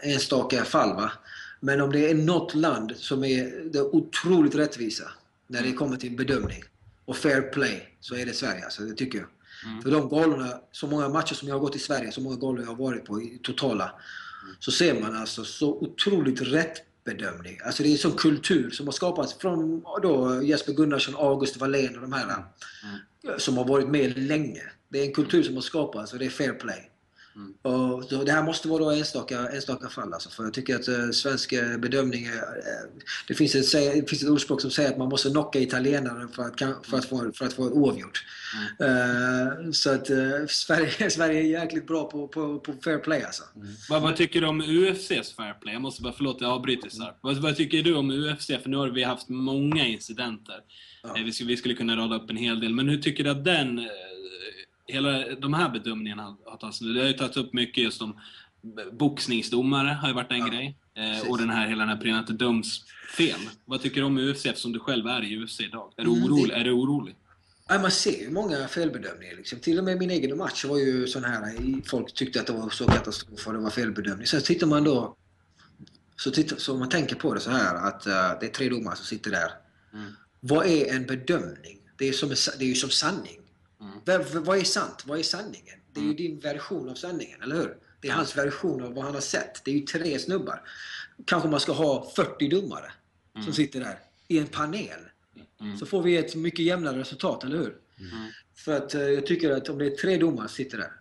enstaka 0.03 0.65
fall. 0.65 0.97
Va? 0.97 1.13
Men 1.61 1.81
om 1.81 1.93
det 1.93 2.11
är 2.11 2.15
något 2.15 2.55
land 2.55 2.93
som 2.97 3.25
är 3.25 3.71
det 3.73 3.79
är 3.79 3.95
otroligt 3.95 4.55
rättvisa 4.55 5.11
när 5.47 5.63
det 5.63 5.73
kommer 5.73 5.97
till 5.97 6.17
bedömning 6.17 6.65
och 7.05 7.17
fair 7.17 7.43
play 7.43 7.97
så 8.01 8.15
är 8.15 8.27
det 8.27 8.33
Sverige. 8.33 8.65
Alltså, 8.65 8.83
det 8.83 8.95
tycker 8.95 9.19
jag. 9.19 9.29
Mm. 9.65 9.83
För 9.83 9.91
de 9.91 10.09
galorna, 10.09 10.61
så 10.73 10.87
många 10.87 11.09
matcher 11.09 11.35
som 11.35 11.49
jag 11.49 11.55
har 11.55 11.61
gått 11.61 11.77
i 11.77 11.79
Sverige, 11.79 12.13
så 12.13 12.21
många 12.21 12.37
galor 12.37 12.61
jag 12.61 12.69
har 12.69 12.75
varit 12.75 13.05
på 13.05 13.23
i 13.23 13.41
totala, 13.43 13.93
så 14.59 14.71
ser 14.71 15.01
man 15.01 15.17
alltså 15.17 15.45
så 15.45 15.71
otroligt 15.71 16.41
rätt 16.41 16.83
bedömning. 17.05 17.59
Alltså 17.65 17.83
det 17.83 17.89
är 17.89 17.93
en 17.93 17.99
sån 17.99 18.13
kultur 18.13 18.71
som 18.71 18.87
har 18.87 18.93
skapats 18.93 19.35
från 19.35 19.85
då 20.03 20.43
Jesper 20.43 20.73
Gunnarsson, 20.73 21.15
August 21.17 21.57
Wallén 21.57 21.97
och 21.97 22.03
de 22.03 22.13
här 22.13 22.23
Mm 22.25 22.99
som 23.39 23.57
har 23.57 23.65
varit 23.65 23.89
med 23.89 24.19
länge. 24.19 24.63
Det 24.89 24.99
är 25.01 25.07
en 25.07 25.13
kultur 25.13 25.43
som 25.43 25.55
har 25.55 25.63
skapats 25.63 26.13
och 26.13 26.19
det 26.19 26.27
är 26.27 26.31
fair 26.31 26.53
play. 26.53 26.92
Mm. 27.37 27.55
Och 27.63 28.05
så 28.05 28.25
det 28.25 28.33
här 28.33 28.43
måste 28.43 28.69
vara 28.69 28.85
då 28.85 28.91
enstaka, 28.91 29.49
enstaka 29.49 29.89
fall 29.89 30.13
alltså, 30.13 30.31
för 30.31 30.45
jag 30.45 30.55
tycker 30.55 30.77
att 30.77 30.89
uh, 30.89 31.11
svensk 31.11 31.53
eh, 31.53 31.77
bedömning 31.77 32.25
eh, 32.25 32.33
det, 33.29 33.35
finns 33.35 33.55
ett, 33.55 33.73
det 33.73 34.11
finns 34.11 34.23
ett 34.23 34.29
ordspråk 34.29 34.61
som 34.61 34.71
säger 34.71 34.91
att 34.91 34.99
man 34.99 35.09
måste 35.09 35.31
knocka 35.31 35.61
italienaren 35.61 36.29
för 36.29 36.43
att, 36.43 36.87
för 36.87 36.97
att, 36.97 37.05
få, 37.05 37.33
för 37.35 37.45
att 37.45 37.53
få 37.53 37.71
oavgjort. 37.71 38.25
Eh, 38.81 39.71
så 39.73 39.91
att 39.91 40.11
eh, 40.11 40.47
Sverige, 40.49 41.11
Sverige 41.11 41.41
är 41.41 41.63
jäkligt 41.63 41.87
bra 41.87 42.11
på, 42.11 42.29
på, 42.29 42.59
på 42.59 42.75
fair 42.85 42.99
play 42.99 43.23
alltså. 43.23 43.43
Vad, 43.89 44.03
vad 44.03 44.17
tycker 44.17 44.41
du 44.41 44.47
om 44.47 44.61
UFCs 44.61 45.33
fair 45.37 45.61
play? 45.61 45.73
Jag 45.75 45.83
måste 45.83 46.03
bara, 46.03 46.13
förlåt 46.13 46.41
jag 46.41 46.51
avbryter 46.51 47.03
här. 47.03 47.15
Vad, 47.21 47.37
vad 47.37 47.57
tycker 47.57 47.83
du 47.83 47.95
om 47.95 48.11
UFC? 48.11 48.47
För 48.47 48.69
nu 48.69 48.77
har 48.77 48.89
vi 48.89 49.03
haft 49.03 49.29
många 49.29 49.87
incidenter. 49.87 50.61
Ja. 51.03 51.17
Eh, 51.17 51.25
Vi, 51.25 51.33
skulle, 51.33 51.49
vi 51.49 51.57
skulle 51.57 51.75
kunna 51.75 51.97
rada 51.97 52.17
upp 52.17 52.31
en 52.31 52.37
hel 52.37 52.61
del. 52.61 52.75
Men 52.75 52.89
hur 52.89 52.99
tycker 52.99 53.25
du 53.25 53.31
att 53.31 53.45
den, 53.45 53.79
eh, 53.79 53.85
hela 54.93 55.35
de 55.35 55.55
här 55.55 55.69
bedömningarna 55.69 56.23
har, 56.23 56.37
har 56.51 56.57
tagits 56.57 56.81
nu? 56.81 56.93
Det 56.93 57.01
har 57.01 57.07
ju 57.07 57.13
tagits 57.13 57.37
upp 57.37 57.53
mycket 57.53 57.85
just 57.85 58.03
om 58.03 58.21
b- 58.63 58.83
boxningsdomare, 58.93 59.89
har 59.89 60.09
ju 60.09 60.15
varit 60.15 60.31
en 60.33 60.39
Ja, 60.39 60.47
grej. 60.47 60.77
Eh, 60.95 61.31
och 61.31 61.39
den 61.39 61.51
här, 61.51 61.69
hela 61.69 61.87
den 61.87 61.89
här 62.05 62.21
att 62.21 62.27
det 62.27 62.33
döms 62.33 62.85
fel. 63.17 63.41
Vad 63.65 63.83
tycker 63.83 64.01
du 64.01 64.07
om 64.07 64.19
UFC 64.19 64.47
eftersom 64.47 64.73
du 64.73 64.79
själv 64.79 65.07
är 65.07 65.25
i 65.25 65.45
UFC 65.45 65.61
idag? 65.61 65.93
Är 65.97 66.05
du 66.05 66.11
Mm, 66.11 66.25
orolig? 66.25 66.49
det- 66.49 66.55
Är 66.61 66.65
du 66.65 66.71
orolig? 66.73 67.15
Ja, 67.69 67.79
man 67.79 67.91
ser 67.91 68.21
ju 68.21 68.31
många 68.31 68.69
felbedömningar. 68.69 69.37
Liksom. 69.37 69.59
Till 69.61 69.79
och 69.79 69.85
med 69.85 69.99
min 69.99 70.11
egen 70.11 70.37
match 70.39 70.65
var 70.65 70.79
ju 70.79 71.07
sån 71.07 71.25
här. 71.25 71.61
i- 71.63 71.83
Folk 71.87 72.15
tyckte 72.15 72.41
att 72.41 72.47
det 72.47 72.53
var 72.53 72.71
så 72.71 72.87
katastrof 72.87 73.47
och 73.47 73.53
det 73.53 73.59
var 73.59 73.71
felbedömning. 73.71 74.27
Sen 74.27 74.43
tittar 74.43 74.67
man 74.67 74.85
då... 74.85 75.17
Så, 76.17 76.31
tittar, 76.31 76.57
så 76.57 76.77
man 76.77 76.89
tänker 76.89 77.17
på 77.17 77.35
det 77.35 77.41
så 77.41 77.51
här 77.51 77.75
att 77.89 78.07
eh, 78.07 78.13
det 78.41 78.47
är 78.47 78.51
tre 78.51 78.69
domare 78.69 78.97
som 78.97 79.05
sitter 79.07 79.31
där. 79.31 79.51
Mm. 79.93 80.13
Vad 80.41 80.67
är 80.67 80.95
en 80.95 81.07
bedömning? 81.07 81.79
Det 81.97 82.09
är, 82.09 82.13
som 82.13 82.29
det 82.29 82.65
är 82.65 82.69
ju 82.69 82.75
som 82.75 82.91
sanning. 82.91 83.39
Mm. 83.83 83.99
Vad, 84.05 84.45
vad 84.45 84.59
är 84.59 84.65
sant? 84.65 85.03
Vad 85.07 85.19
är 85.19 85.23
sanningen? 85.23 85.79
Det 85.93 86.01
är 86.01 86.05
ju 86.05 86.11
Mm. 86.11 86.17
din 86.17 86.41
version 86.41 86.89
av 86.89 86.95
sanningen, 86.95 87.43
eller 87.43 87.57
hur? 87.57 87.77
Det 88.01 88.09
är 88.09 88.13
hans 88.13 88.37
version 88.37 88.83
av 88.85 88.95
vad 88.95 89.05
han 89.05 89.15
har 89.15 89.21
sett. 89.21 89.65
Det 89.65 89.71
är 89.71 89.75
ju 89.75 89.81
tre 89.81 90.19
snubbar. 90.19 90.63
Kanske 91.27 91.49
man 91.49 91.61
ska 91.61 91.73
ha 91.73 92.11
40 92.17 92.49
domare 92.49 92.93
Mm. 93.35 93.45
som 93.45 93.55
sitter 93.55 93.81
där 93.81 93.99
i 94.29 94.39
en 94.39 94.47
panel. 94.47 95.01
Mm. 95.61 95.79
Så 95.79 95.87
får 95.87 96.03
vi 96.03 96.17
ett 96.17 96.35
mycket 96.35 96.65
jämnare 96.65 96.99
resultat, 96.99 97.45
eller 97.45 97.57
hur? 97.59 97.77
Mm. 97.99 98.31
För 98.55 98.73
att 98.77 98.95
eh, 98.95 99.01
jag 99.03 99.27
tycker 99.27 99.51
att 99.51 99.69
om 99.69 99.79
det 99.79 99.87
är 99.87 99.91
tre 99.97 100.17
domare 100.17 100.49
som 100.49 100.55
sitter 100.57 100.79
där, 100.79 100.93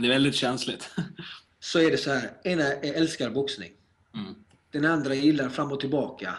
Det 0.00 0.06
är 0.06 0.10
väldigt 0.10 0.34
känsligt. 0.34 0.90
så 1.60 1.78
är 1.78 1.90
det 1.90 1.96
så 1.96 2.10
här. 2.12 2.30
Ena 2.44 2.62
är- 2.64 2.92
älskar 2.94 3.30
boxning. 3.30 3.72
Mm. 4.14 4.34
Den 4.70 4.84
andra 4.84 5.14
gillar 5.14 5.48
fram 5.48 5.72
och 5.72 5.80
tillbaka. 5.80 6.34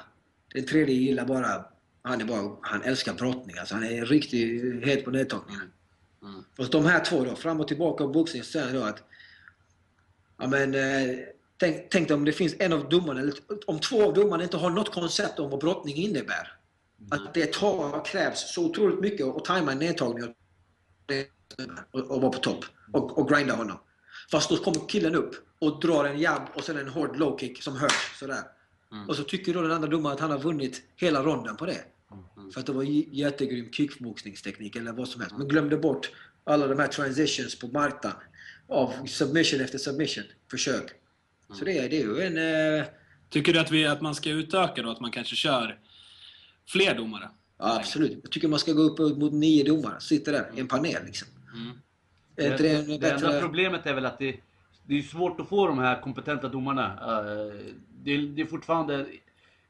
Den 0.54 0.66
tredje 0.66 0.96
gillar 0.96 1.26
bara, 1.26 1.66
han 2.02 2.22
är 2.22 2.26
bara, 2.26 2.58
han 2.62 2.82
älskar 2.82 3.14
brottning. 3.14 3.58
Alltså 3.58 3.76
han 3.76 3.84
är 3.84 4.06
riktigt 4.06 4.86
het 4.86 5.06
på 5.06 5.12
nedtagningen. 5.12 5.72
Mm. 6.22 6.44
Och 6.58 6.70
de 6.70 6.86
här 6.86 7.06
två 7.06 7.24
då, 7.24 7.36
fram 7.36 7.60
och 7.60 7.68
tillbaka 7.68 8.04
och 8.04 8.12
boxning, 8.12 8.44
så 8.44 8.52
säger 8.52 8.74
då 8.74 8.84
att 8.84 9.04
Ja 10.40 10.48
men, 10.48 10.76
eh, 10.76 11.18
tänk, 11.58 11.90
tänk 11.90 12.08
dig 12.08 12.16
om 12.16 12.26
det 12.26 12.32
finns 12.32 12.56
en 12.60 12.74
av 12.74 12.90
domarna, 12.90 13.20
eller 13.20 13.34
om 13.68 13.80
två 13.80 14.04
av 14.04 14.14
domarna 14.14 14.44
inte 14.44 14.58
har 14.58 14.70
något 14.70 14.94
koncept 14.94 15.40
om 15.40 15.50
vad 15.50 15.60
brottning 15.60 15.96
innebär. 15.96 16.54
Att 17.12 17.34
det 17.34 17.54
tar, 17.54 18.06
krävs 18.06 18.54
så 18.54 18.66
otroligt 18.66 19.00
mycket 19.00 19.28
att 19.28 19.46
tajma 19.46 19.72
en 19.72 19.80
nedtagning 19.80 20.24
och, 20.24 20.34
och, 21.92 22.12
och 22.12 22.22
vara 22.22 22.32
på 22.32 22.40
topp. 22.40 22.66
Och, 22.94 23.18
och 23.18 23.30
grinda 23.30 23.56
honom. 23.56 23.78
Fast 24.32 24.50
då 24.50 24.58
kommer 24.58 24.88
killen 24.88 25.16
upp 25.16 25.36
och 25.60 25.80
drar 25.82 26.06
en 26.06 26.20
jabb 26.20 26.50
och 26.54 26.64
sen 26.64 26.78
en 26.78 26.88
hård 26.88 27.18
low 27.18 27.40
kick 27.40 27.64
som 27.64 27.76
hörs 27.76 28.20
sådär. 28.20 28.44
Mm. 28.92 29.10
Och 29.10 29.16
så 29.16 29.24
tycker 29.24 29.54
då 29.54 29.62
den 29.62 29.72
andra 29.72 29.88
domaren 29.88 30.16
att 30.16 30.22
han 30.22 30.32
har 30.32 30.40
vunnit 30.40 30.82
hela 30.96 31.24
ronden 31.24 31.56
på 31.56 31.66
det. 31.66 31.82
Mm. 32.12 32.52
För 32.52 32.60
att 32.60 32.66
det 32.66 32.72
var 32.72 32.84
jättegrym 32.84 33.72
kickboxningsteknik 33.72 34.76
eller 34.76 34.92
vad 34.92 35.08
som 35.08 35.22
helst. 35.22 35.38
Men 35.38 35.48
glömde 35.48 35.78
bort 35.78 36.12
alla 36.44 36.68
de 36.68 36.80
här 36.80 36.88
transitions 36.88 37.60
på 37.60 37.68
marknaden. 37.68 38.20
Av 38.68 39.06
submission 39.06 39.62
efter 39.62 39.78
submission. 39.78 40.24
Försök. 40.52 40.92
Så 41.60 41.66
det 41.66 41.78
är, 41.78 41.90
det 41.90 42.02
är 42.02 42.02
ju 42.02 42.22
en... 42.22 42.38
Eh, 42.80 42.86
Tycker 43.30 43.54
du 43.54 43.60
att, 43.60 43.72
vi, 43.72 43.86
att 43.86 44.02
man 44.02 44.16
ska 44.16 44.30
utöka 44.30 44.82
då? 44.82 44.90
Att 44.90 45.00
man 45.00 45.12
kanske 45.12 45.36
kör 45.36 45.80
fler 46.68 46.96
domare? 46.96 47.30
ja, 47.60 47.76
absolut. 47.76 48.20
Jag 48.24 48.32
tycker 48.32 48.48
man 48.48 48.60
ska 48.60 48.74
gå 48.74 48.82
upp 48.82 49.18
mot 49.18 49.34
nio 49.34 49.64
domare. 49.64 50.00
Sitter 50.00 50.32
där 50.32 50.52
i 50.56 50.60
en 50.60 50.68
panel 50.68 51.06
liksom. 51.06 51.28
Mm. 51.54 51.78
Det 52.36 52.46
en 52.46 52.58
det 52.58 52.70
enda 52.70 52.98
bättre... 52.98 53.42
problemet 53.42 53.86
är 53.86 53.94
väl 53.94 54.06
att 54.06 54.20
det, 54.20 54.36
det 54.84 54.98
är 54.98 55.02
svårt 55.02 55.40
att 55.40 55.50
få 55.50 55.68
de 55.68 55.80
här 55.80 56.02
kompetenta 56.02 56.50
domarna. 56.50 57.00
Det 58.04 58.12
är, 58.16 58.18
det 58.22 58.42
är 58.42 58.46
fortfarande 58.46 59.06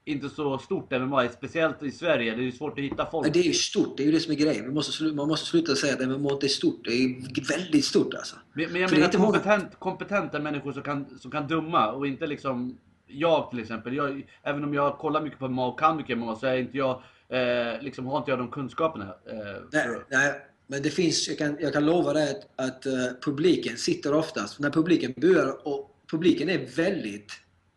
inte 0.05 0.29
så 0.29 0.57
stort 0.57 0.91
MMA, 0.91 1.29
speciellt 1.29 1.83
i 1.83 1.91
Sverige. 1.91 2.35
Det 2.35 2.47
är 2.47 2.51
svårt 2.51 2.79
att 2.79 2.85
hitta 2.85 3.05
folk. 3.11 3.25
Men 3.25 3.33
det 3.33 3.39
är 3.39 3.43
ju 3.43 3.53
stort. 3.53 3.97
Det 3.97 4.03
är 4.03 4.05
ju 4.05 4.11
det 4.11 4.19
som 4.19 4.31
är 4.33 4.37
grejen. 4.37 4.65
Vi 4.65 4.71
måste, 4.71 5.03
slu- 5.03 5.15
man 5.15 5.27
måste 5.27 5.45
sluta 5.45 5.75
säga 5.75 5.93
att 5.93 6.07
MMA 6.19 6.31
inte 6.31 6.45
är 6.45 6.47
stort. 6.47 6.79
Det 6.85 6.91
är 6.91 7.57
väldigt 7.57 7.85
stort 7.85 8.13
alltså. 8.13 8.35
Men, 8.53 8.71
men 8.71 8.81
jag 8.81 8.89
För 8.89 8.97
menar 8.97 9.07
inte 9.07 9.17
många- 9.17 9.31
kompetent, 9.39 9.79
kompetenta 9.79 10.39
människor 10.39 10.71
som 10.73 10.83
kan, 10.83 11.19
som 11.19 11.31
kan 11.31 11.47
döma 11.47 11.91
och 11.91 12.07
inte 12.07 12.27
liksom 12.27 12.77
jag 13.07 13.49
till 13.49 13.59
exempel. 13.59 13.95
Jag, 13.95 14.25
även 14.43 14.63
om 14.63 14.73
jag 14.73 14.97
kollar 14.97 15.21
mycket 15.21 15.39
på 15.39 15.47
MMA 15.47 15.67
och 15.67 15.79
kan 15.79 15.97
mycket 15.97 16.17
MMA 16.17 16.35
så 16.35 16.45
är 16.47 16.57
inte 16.57 16.77
jag, 16.77 17.01
eh, 17.29 17.81
liksom, 17.81 18.05
har 18.05 18.17
inte 18.17 18.31
jag 18.31 18.39
de 18.39 18.47
kunskaperna. 18.51 19.05
Eh, 19.05 19.61
Nej, 19.71 19.83
för- 19.87 20.05
nej, 20.09 20.33
men 20.67 20.81
det 20.83 20.89
finns, 20.89 21.27
jag 21.27 21.37
kan, 21.37 21.57
jag 21.59 21.73
kan 21.73 21.85
lova 21.85 22.13
dig 22.13 22.29
att, 22.31 22.65
att 22.67 22.85
eh, 22.85 22.91
publiken 23.21 23.77
sitter 23.77 24.13
oftast, 24.13 24.59
när 24.59 24.69
publiken 24.69 25.13
buar, 25.17 25.67
och 25.67 25.95
publiken 26.11 26.49
är 26.49 26.65
väldigt 26.75 27.31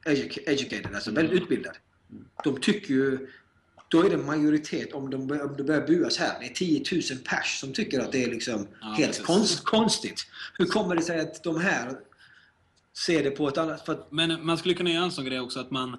edu- 0.04 0.38
educated, 0.46 0.94
alltså 0.94 1.10
väldigt 1.10 1.42
utbildad. 1.42 1.72
De 2.44 2.60
tycker 2.60 2.94
ju, 2.94 3.28
då 3.88 4.02
är 4.06 4.10
det 4.10 4.16
majoritet, 4.16 4.92
om, 4.92 5.10
de, 5.10 5.26
bör- 5.26 5.42
om 5.50 5.56
det 5.56 5.64
börjar 5.64 5.86
buas 5.86 6.18
här, 6.18 6.40
det 6.40 6.46
är 6.46 6.54
10 6.54 6.84
000 6.92 7.02
pers 7.24 7.60
som 7.60 7.72
tycker 7.72 8.00
att 8.00 8.12
det 8.12 8.24
är 8.24 8.30
liksom 8.30 8.66
Ja, 8.80 8.86
helt 8.98 9.22
konst, 9.24 9.64
konstigt. 9.64 10.26
Hur 10.58 10.66
kommer 10.66 10.96
det 10.96 11.02
sig 11.02 11.20
att 11.20 11.42
de 11.44 11.60
här 11.60 11.92
ser 13.06 13.24
det 13.24 13.30
på 13.30 13.48
ett 13.48 13.58
annat... 13.58 13.86
För 13.86 13.92
att, 13.92 14.12
Men 14.12 14.46
man 14.46 14.58
skulle 14.58 14.74
kunna 14.74 14.90
göra 14.90 15.04
en 15.04 15.10
sån 15.12 15.24
grej 15.24 15.40
också 15.40 15.60
att 15.60 15.70
man, 15.70 15.88
eh, 15.88 15.96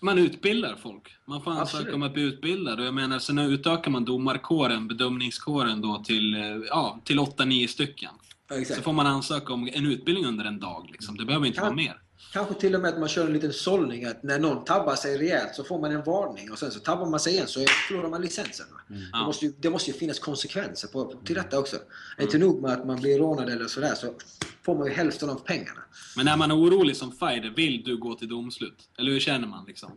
man 0.00 0.18
utbildar 0.18 0.76
folk. 0.82 1.08
Man 1.24 1.42
får 1.42 1.50
ansöka 1.50 1.62
Absolut. 1.78 1.94
om 1.94 2.02
att 2.02 2.12
bli 2.12 2.22
utbildad. 2.22 2.80
Och 2.80 2.86
jag 2.86 2.94
menar, 2.94 3.18
sen 3.18 3.38
utökar 3.38 3.90
man 3.90 4.04
domarkåren, 4.04 4.88
bedömningskåren 4.88 5.80
då 5.80 6.02
till, 6.06 6.34
eh, 6.34 6.40
ja, 6.68 7.00
till 7.04 7.18
8-9 7.18 7.66
stycken. 7.68 8.10
ja, 8.48 8.54
Så 8.54 8.60
exakt. 8.60 8.84
får 8.84 8.92
man 8.92 9.06
ansöka 9.06 9.52
om 9.52 9.68
en 9.72 9.86
utbildning 9.86 10.26
under 10.26 10.44
en 10.44 10.60
dag. 10.60 10.88
Liksom. 10.92 11.16
Det 11.16 11.24
behöver 11.24 11.46
inte 11.46 11.58
Ja. 11.58 11.64
vara 11.64 11.74
mer. 11.74 12.00
Kanske 12.32 12.54
till 12.54 12.74
och 12.74 12.80
med 12.80 12.92
att 12.92 13.00
man 13.00 13.08
kör 13.08 13.26
en 13.26 13.32
liten 13.32 13.52
sållning 13.52 14.04
att 14.04 14.22
när 14.22 14.38
någon 14.38 14.64
tabbar 14.64 14.96
sig 14.96 15.18
rejält 15.18 15.54
så 15.54 15.64
får 15.64 15.78
man 15.80 15.90
en 15.90 16.02
varning 16.04 16.52
och 16.52 16.58
sen 16.58 16.70
så 16.70 16.80
tabbar 16.80 17.06
man 17.06 17.20
sig 17.20 17.32
igen 17.32 17.46
så 17.46 17.64
förlorar 17.88 18.08
man 18.08 18.22
licensen. 18.22 18.66
va? 18.72 18.96
Det, 19.18 19.24
måste 19.26 19.46
ju, 19.46 19.52
det 19.58 19.70
måste 19.70 19.90
ju 19.90 19.96
finnas 19.96 20.18
konsekvenser 20.18 20.88
på, 20.88 21.14
till 21.24 21.34
detta 21.34 21.58
också. 21.58 21.76
Inte 22.20 22.38
nog 22.38 22.62
med 22.62 22.72
att 22.72 22.86
man 22.86 23.00
blir 23.00 23.18
rånad 23.18 23.48
eller 23.48 23.66
sådär 23.66 23.94
så 23.94 24.14
får 24.62 24.78
man 24.78 24.86
ju 24.86 24.92
hälften 24.92 25.30
av 25.30 25.34
pengarna. 25.34 25.80
Men 26.16 26.28
är 26.28 26.36
man 26.36 26.52
orolig 26.52 26.96
som 26.96 27.12
fighter, 27.12 27.52
vill 27.56 27.82
du 27.84 27.96
gå 27.96 28.14
till 28.14 28.28
domslut? 28.28 28.88
Eller 28.98 29.12
hur 29.12 29.20
känner 29.20 29.48
man 29.48 29.64
liksom? 29.66 29.90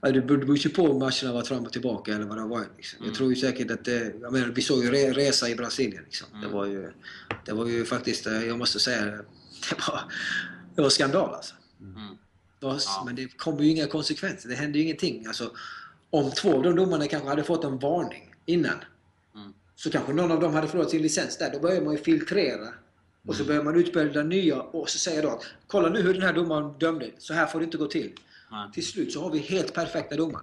Ja, 0.00 0.10
Det 0.10 0.20
beror 0.20 0.56
ju 0.56 0.70
på 0.70 0.82
om 0.82 0.98
matcherna 0.98 1.32
varit 1.32 1.46
fram 1.46 1.64
och 1.64 1.72
tillbaka 1.72 2.14
eller 2.14 2.24
vad 2.24 2.36
det 2.36 2.40
har 2.40 2.48
varit. 2.48 2.68
Liksom. 2.76 2.98
Mm. 2.98 3.08
Jag 3.08 3.16
tror 3.16 3.30
ju 3.30 3.36
säkert 3.36 3.70
att 3.70 3.84
det, 3.84 4.14
jag 4.20 4.32
menar, 4.32 4.46
vi 4.48 4.62
såg 4.62 4.84
ju 4.84 4.90
re, 4.90 5.12
Resa 5.12 5.48
i 5.48 5.54
Brasilien. 5.54 6.04
Liksom. 6.04 6.28
Mm. 6.30 6.40
Det, 6.40 6.48
var 6.48 6.66
ju, 6.66 6.92
det 7.44 7.52
var 7.52 7.66
ju 7.66 7.84
faktiskt, 7.84 8.26
eh, 8.26 8.46
jag 8.46 8.58
måste 8.58 8.80
säga, 8.80 9.04
det 9.70 9.88
var, 9.88 10.00
det 10.74 10.82
var 10.82 10.88
skandal 10.88 11.34
alltså. 11.34 11.54
Mm. 11.80 12.16
Det 12.60 12.66
var, 12.66 12.74
Ja. 12.86 13.02
Men 13.06 13.14
det 13.16 13.36
kom 13.36 13.58
ju 13.58 13.70
inga 13.70 13.86
konsekvenser. 13.86 14.48
Det 14.48 14.54
hände 14.54 14.78
ju 14.78 14.84
ingenting. 14.84 15.26
Alltså, 15.26 15.50
om 16.10 16.30
två 16.30 16.54
av 16.56 16.62
de 16.62 16.76
domarna 16.76 17.06
kanske 17.08 17.28
hade 17.28 17.44
fått 17.44 17.64
en 17.64 17.78
varning 17.78 18.34
innan 18.46 18.76
Mm. 19.34 19.52
så 19.76 19.90
kanske 19.90 20.12
någon 20.12 20.32
av 20.32 20.40
dem 20.40 20.54
hade 20.54 20.68
förlorat 20.68 20.90
sin 20.90 21.02
licens 21.02 21.38
där. 21.38 21.50
Då 21.52 21.60
börjar 21.60 21.80
man 21.82 21.92
ju 21.92 21.98
filtrera. 22.02 22.68
Och 23.26 23.36
så 23.36 23.44
börjar 23.44 23.62
man 23.62 23.76
utbilda 23.76 24.22
nya 24.22 24.60
och 24.60 24.90
så 24.90 24.98
säger 24.98 25.22
då 25.22 25.28
att 25.28 25.44
kolla 25.66 25.88
nu 25.88 26.02
hur 26.02 26.14
den 26.14 26.22
här 26.22 26.32
domaren 26.32 26.78
dömde. 26.78 27.10
Så 27.18 27.34
här 27.34 27.46
får 27.46 27.58
det 27.58 27.64
inte 27.64 27.76
gå 27.76 27.86
till. 27.86 28.12
Nej. 28.50 28.72
Till 28.72 28.86
slut 28.86 29.12
så 29.12 29.22
har 29.22 29.30
vi 29.30 29.38
helt 29.38 29.74
perfekta 29.74 30.16
domare. 30.16 30.42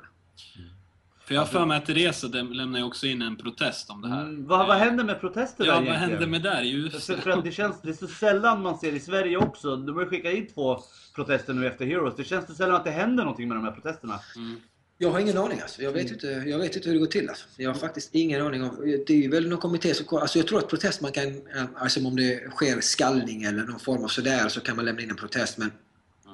För 1.32 1.36
jag 1.36 1.42
har 1.42 1.48
för 1.48 1.66
mig 1.66 1.78
att 1.78 2.56
lämnar 2.56 2.80
ju 2.80 2.86
också 2.86 3.08
in 3.08 3.22
en 3.22 3.36
protest 3.36 3.90
om 3.90 4.02
det 4.02 4.08
här. 4.08 4.22
Mm, 4.22 4.48
vad, 4.48 4.68
vad 4.68 4.78
händer 4.78 5.04
med 5.04 5.22
protester 5.22 5.66
Ja, 5.66 5.72
där 5.72 5.80
vad 5.80 5.88
egentligen? 5.88 6.12
hände 6.12 6.28
med 6.28 6.42
där 6.42 6.86
UFC? 6.86 7.06
För, 7.06 7.16
för 7.18 7.30
att 7.30 7.44
det 7.44 7.52
känns, 7.52 7.82
det 7.82 7.90
är 7.90 7.94
så 7.94 8.08
sällan 8.08 8.62
man 8.62 8.78
ser 8.78 8.94
i 8.94 9.00
Sverige 9.00 9.38
också. 9.38 9.76
De 9.76 9.96
har 9.96 10.04
ju 10.04 10.10
skickat 10.10 10.34
in 10.34 10.48
två 10.48 10.80
protester 11.16 11.54
nu 11.54 11.68
efter 11.68 11.86
Heroes. 11.86 12.14
Det 12.18 12.24
känns 12.24 12.48
så 12.48 12.54
sällan 12.54 12.76
att 12.76 12.84
det 12.84 12.92
händer 12.92 13.24
någonting 13.24 13.48
med 13.48 13.58
de 13.58 13.64
här 13.64 13.72
protesterna. 13.72 14.20
Mm. 14.36 14.56
Jag 14.98 15.12
har 15.12 15.20
ingen 15.20 15.38
aning 15.38 15.60
alltså. 15.62 15.82
Jag 15.82 15.92
vet, 15.92 16.12
inte, 16.12 16.28
jag 16.28 16.60
vet 16.60 16.76
inte 16.76 16.90
hur 16.90 16.94
det 16.94 17.00
går 17.00 17.08
till 17.08 17.30
alltså. 17.30 17.46
Jag 17.58 17.70
har 17.70 17.80
faktiskt 17.80 18.16
ingen 18.16 18.42
aning 18.42 18.64
om... 18.64 19.04
Det 19.08 19.14
är 19.14 19.18
ju 19.18 19.30
väl 19.30 19.50
någon 19.50 19.60
kommitté 19.60 19.94
som... 19.94 20.18
Alltså 20.18 20.40
jag 20.40 20.48
tror 20.48 20.60
att 20.60 20.68
protest 20.68 21.02
man 21.02 21.12
kan... 21.12 21.42
Alltså 21.76 22.08
om 22.08 22.16
det 22.16 22.52
sker 22.52 22.82
skallning 22.82 23.44
eller 23.44 23.64
någon 23.64 23.80
form 23.80 24.04
av 24.04 24.08
sådär 24.08 24.50
så 24.50 24.60
kan 24.60 24.76
man 24.76 24.86
lämna 24.86 25.02
in 25.02 25.10
en 25.10 25.16
protest 25.16 25.58
men... 25.58 25.72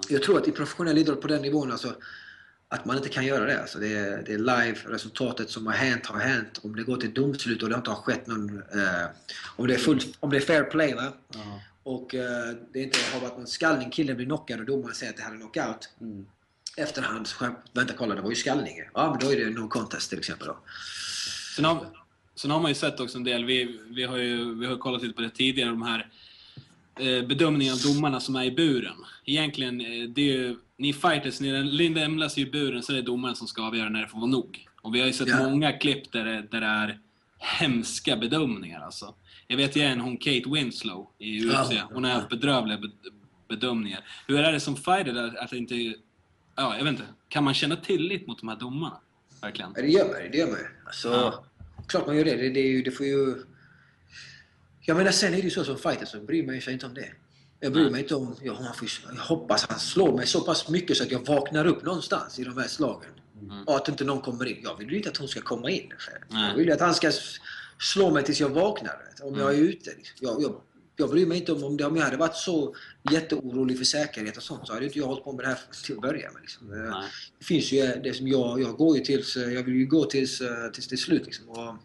Jag 0.10 0.24
tror 0.24 0.38
att 0.38 0.48
i 0.48 0.52
professionell 0.52 0.98
idrott 0.98 1.22
på 1.22 1.28
den 1.28 1.42
nivån 1.42 1.72
alltså... 1.72 1.94
att 2.70 2.86
man 2.86 2.98
inte 2.98 3.10
kan 3.10 3.26
göra 3.26 3.46
det. 3.46 3.62
Alltså 3.62 3.80
det, 3.80 3.94
är, 3.94 4.24
det 4.26 4.34
är 4.34 4.38
live, 4.38 4.78
resultatet 4.86 5.50
som 5.50 5.68
har 5.68 5.74
hänt 5.74 6.06
har 6.06 6.20
hänt. 6.20 6.60
Om 6.64 6.76
det 6.76 6.84
går 6.84 6.98
till 6.98 7.14
domslut 7.14 7.64
och 7.64 7.70
det 7.70 7.76
inte 7.76 7.90
har 7.90 7.98
skett 7.98 8.28
någon... 8.28 8.58
Eh, 8.58 9.06
om, 9.56 9.68
det 9.68 9.74
är 9.74 9.78
full, 9.78 10.00
om 10.20 10.30
det 10.30 10.38
är 10.38 10.42
fair 10.42 10.64
play 10.64 10.94
va? 10.94 11.14
Ja. 11.34 11.62
och 11.84 12.16
eh, 12.16 12.56
det 12.74 12.80
inte 12.80 13.00
har 13.14 13.20
varit 13.20 13.38
någon 13.38 13.48
skallning, 13.48 13.90
killen 13.90 14.16
blir 14.16 14.26
knockad 14.26 14.60
och 14.60 14.66
domaren 14.66 14.96
säger 14.96 15.12
att 15.12 15.18
det 15.18 15.24
här 15.24 15.34
är 15.34 15.38
knockout. 15.38 15.90
Mm. 16.02 16.26
Efterhand, 16.78 17.28
vänta 17.74 17.94
kolla 17.94 18.16
det 18.16 18.22
var 18.22 18.30
ju 18.30 18.36
skallning. 18.36 18.82
Ja 18.94 19.10
men 19.12 19.20
då 19.20 19.34
är 19.34 19.46
det 19.46 19.50
no 19.50 19.68
contest 19.68 20.10
till 20.10 20.20
exempel. 20.20 20.48
Då. 20.48 20.58
Sen 21.56 21.66
har, 21.66 21.86
sen 22.36 22.52
har 22.52 22.60
man 22.60 22.72
ju 22.72 22.76
sett 22.76 23.00
också 23.00 23.18
en 23.18 23.24
del, 23.24 23.46
vi, 23.46 23.80
vi 23.90 24.04
har 24.04 24.18
ju 24.18 24.56
vi 24.56 24.66
har 24.66 24.78
kollat 24.78 25.02
lite 25.02 25.14
på 25.14 25.22
det 25.22 25.30
tidigare, 25.30 25.70
de 25.70 25.82
här 25.82 26.10
eh, 27.00 27.28
bedömningarna 27.28 27.74
av 27.74 27.94
domarna 27.94 28.20
som 28.20 28.36
är 28.36 28.44
i 28.44 28.52
buren. 28.52 28.96
Egentligen, 29.26 29.82
eh, 29.82 30.10
det 30.10 30.22
är 30.22 30.38
ju, 30.38 30.56
ni 30.78 30.94
fighters, 30.94 31.40
ni 31.40 31.64
lämnas 31.90 32.38
ju 32.38 32.42
i 32.42 32.52
buren 32.52 32.84
så 32.84 32.92
är 32.92 32.96
det 32.96 33.02
domaren 33.02 33.36
som 33.36 33.48
ska 33.48 33.62
avgöra 33.64 33.90
när 33.90 34.02
det 34.02 34.08
får 34.08 34.18
vara 34.20 34.30
nog. 34.30 34.68
Och 34.82 34.96
vi 34.96 35.00
har 35.00 35.08
ju 35.08 35.14
sett 35.14 35.28
Ja. 35.28 35.50
många 35.50 35.72
klipp 35.74 36.12
där 36.12 36.26
det, 36.26 36.42
där 36.52 36.62
det 36.62 36.68
är 36.68 37.00
hemska 37.38 38.18
bedömningar 38.18 38.82
alltså. 38.82 39.16
Jag 39.48 39.58
vet 39.58 39.76
ju 39.76 39.82
en, 39.82 40.00
hon 40.00 40.18
Kate 40.18 40.44
Winslow 40.50 41.08
i 41.18 41.46
UFC, 41.46 41.72
hon 41.94 42.04
har 42.04 42.12
haft 42.12 42.30
bedrövliga 42.30 42.78
bed, 42.78 42.92
bedömningar. 43.50 44.00
Hur 44.28 44.40
är 44.40 44.52
det 44.52 44.60
som 44.60 44.76
fighter 44.76 45.36
att 45.44 45.54
inte... 45.54 45.76
Ja, 45.76 46.78
jag 46.78 46.84
vet 46.84 46.92
inte. 46.92 47.04
Kan 47.30 47.44
man 47.44 47.54
känna 47.54 47.76
tillit 47.76 48.28
mot 48.28 48.40
de 48.40 48.48
här 48.50 48.56
domarna? 48.56 48.98
Verkligen. 49.42 49.74
Ja, 49.76 49.82
det 49.82 49.88
gör 49.88 50.06
man 50.14 50.24
ju. 50.24 50.30
Det 50.30 50.38
gör 50.38 50.48
man 50.48 50.56
ju. 50.60 50.66
Alltså, 50.86 51.08
Ja. 51.10 51.46
Klart 51.88 52.08
man 52.08 52.18
gör 52.18 52.24
det. 52.26 52.36
Det, 52.36 52.50
det, 52.50 52.60
är 52.60 52.84
det 52.84 52.92
får 52.92 53.06
ju... 53.06 53.36
Jag 54.82 54.98
menar 54.98 55.12
sen 55.12 55.34
är 55.34 55.38
det 55.38 55.44
ju 55.44 55.50
så 55.50 55.64
som 55.64 55.78
fighter 55.78 56.06
så 56.06 56.20
bryr 56.20 56.46
man 56.46 56.62
sig 56.62 56.74
inte 56.74 56.86
om 56.86 56.94
det. 56.94 57.12
Jag 57.60 57.74
bryr 57.74 57.90
mig 57.90 58.02
inte 58.02 58.16
om... 58.16 58.36
Jag, 58.42 58.54
hoppas 59.18 59.66
han 59.70 59.80
slår 59.80 60.18
mig 60.18 60.28
så 60.28 60.42
pass 60.42 60.70
mycket 60.70 60.98
så 60.98 61.04
att 61.04 61.12
jag 61.12 61.28
vaknar 61.28 61.66
upp 61.66 61.84
någonstans 61.84 62.40
i 62.40 62.44
de 62.44 62.58
här 62.58 62.68
slagen. 62.68 63.10
Mm. 63.42 63.64
Och 63.64 63.76
att 63.76 63.90
inte 63.90 64.04
någon 64.04 64.22
kommer 64.22 64.46
in. 64.46 64.60
Jag 64.64 64.78
vill 64.78 64.90
ju 64.90 64.98
inte 64.98 65.10
att 65.10 65.18
hon 65.18 65.28
ska 65.28 65.42
komma 65.42 65.70
in. 65.70 65.94
Jag 66.30 66.56
vill 66.56 66.68
ju 66.68 66.74
att 66.74 66.80
han 66.80 66.94
ska 66.94 67.12
slå 67.80 68.12
mig 68.12 68.24
tills 68.24 68.40
jag 68.40 68.50
vaknar. 68.50 68.96
Om 69.22 69.40
jag 69.40 69.54
är 69.54 69.58
ute. 69.58 69.90
Liksom. 69.98 70.16
Jag, 70.20 70.42
jag, 70.42 70.62
jag 70.96 71.10
bryr 71.10 71.26
mig 71.26 71.38
inte 71.38 71.52
om... 71.52 71.64
Om, 71.64 71.78
det, 71.78 71.86
om 71.86 71.96
jag 71.96 72.04
hade 72.04 72.18
varit 72.18 72.36
så 72.36 72.76
jätteorolig 73.12 73.78
för 73.78 73.86
säkerhet 73.86 74.38
och 74.38 74.44
sånt 74.44 74.68
så 74.68 74.74
hade 74.74 74.86
inte 74.86 75.00
jag 75.00 75.06
hållit 75.06 75.24
på 75.24 75.32
med 75.32 75.46
det 75.46 75.50
här 75.50 75.60
till 75.86 75.96
att 75.96 76.02
börja 76.02 76.32
med. 76.32 76.42
Liksom. 76.42 76.74
Eh, 76.74 77.04
det 77.40 77.46
finns 77.46 77.72
ju 77.72 77.82
det 77.82 78.14
som 78.14 78.28
jag, 78.28 78.62
jag 78.62 78.78
går 78.78 78.98
ju 78.98 79.04
tills, 79.04 79.36
jag 79.36 79.64
vill 79.64 79.76
ju 79.76 79.86
gå 79.86 80.06
tills, 80.06 80.42
eh, 80.42 80.72
tills 80.74 80.88
det 80.88 80.96
är 80.96 80.98
slut 80.98 81.26
liksom. 81.26 81.50
Och, 81.50 81.76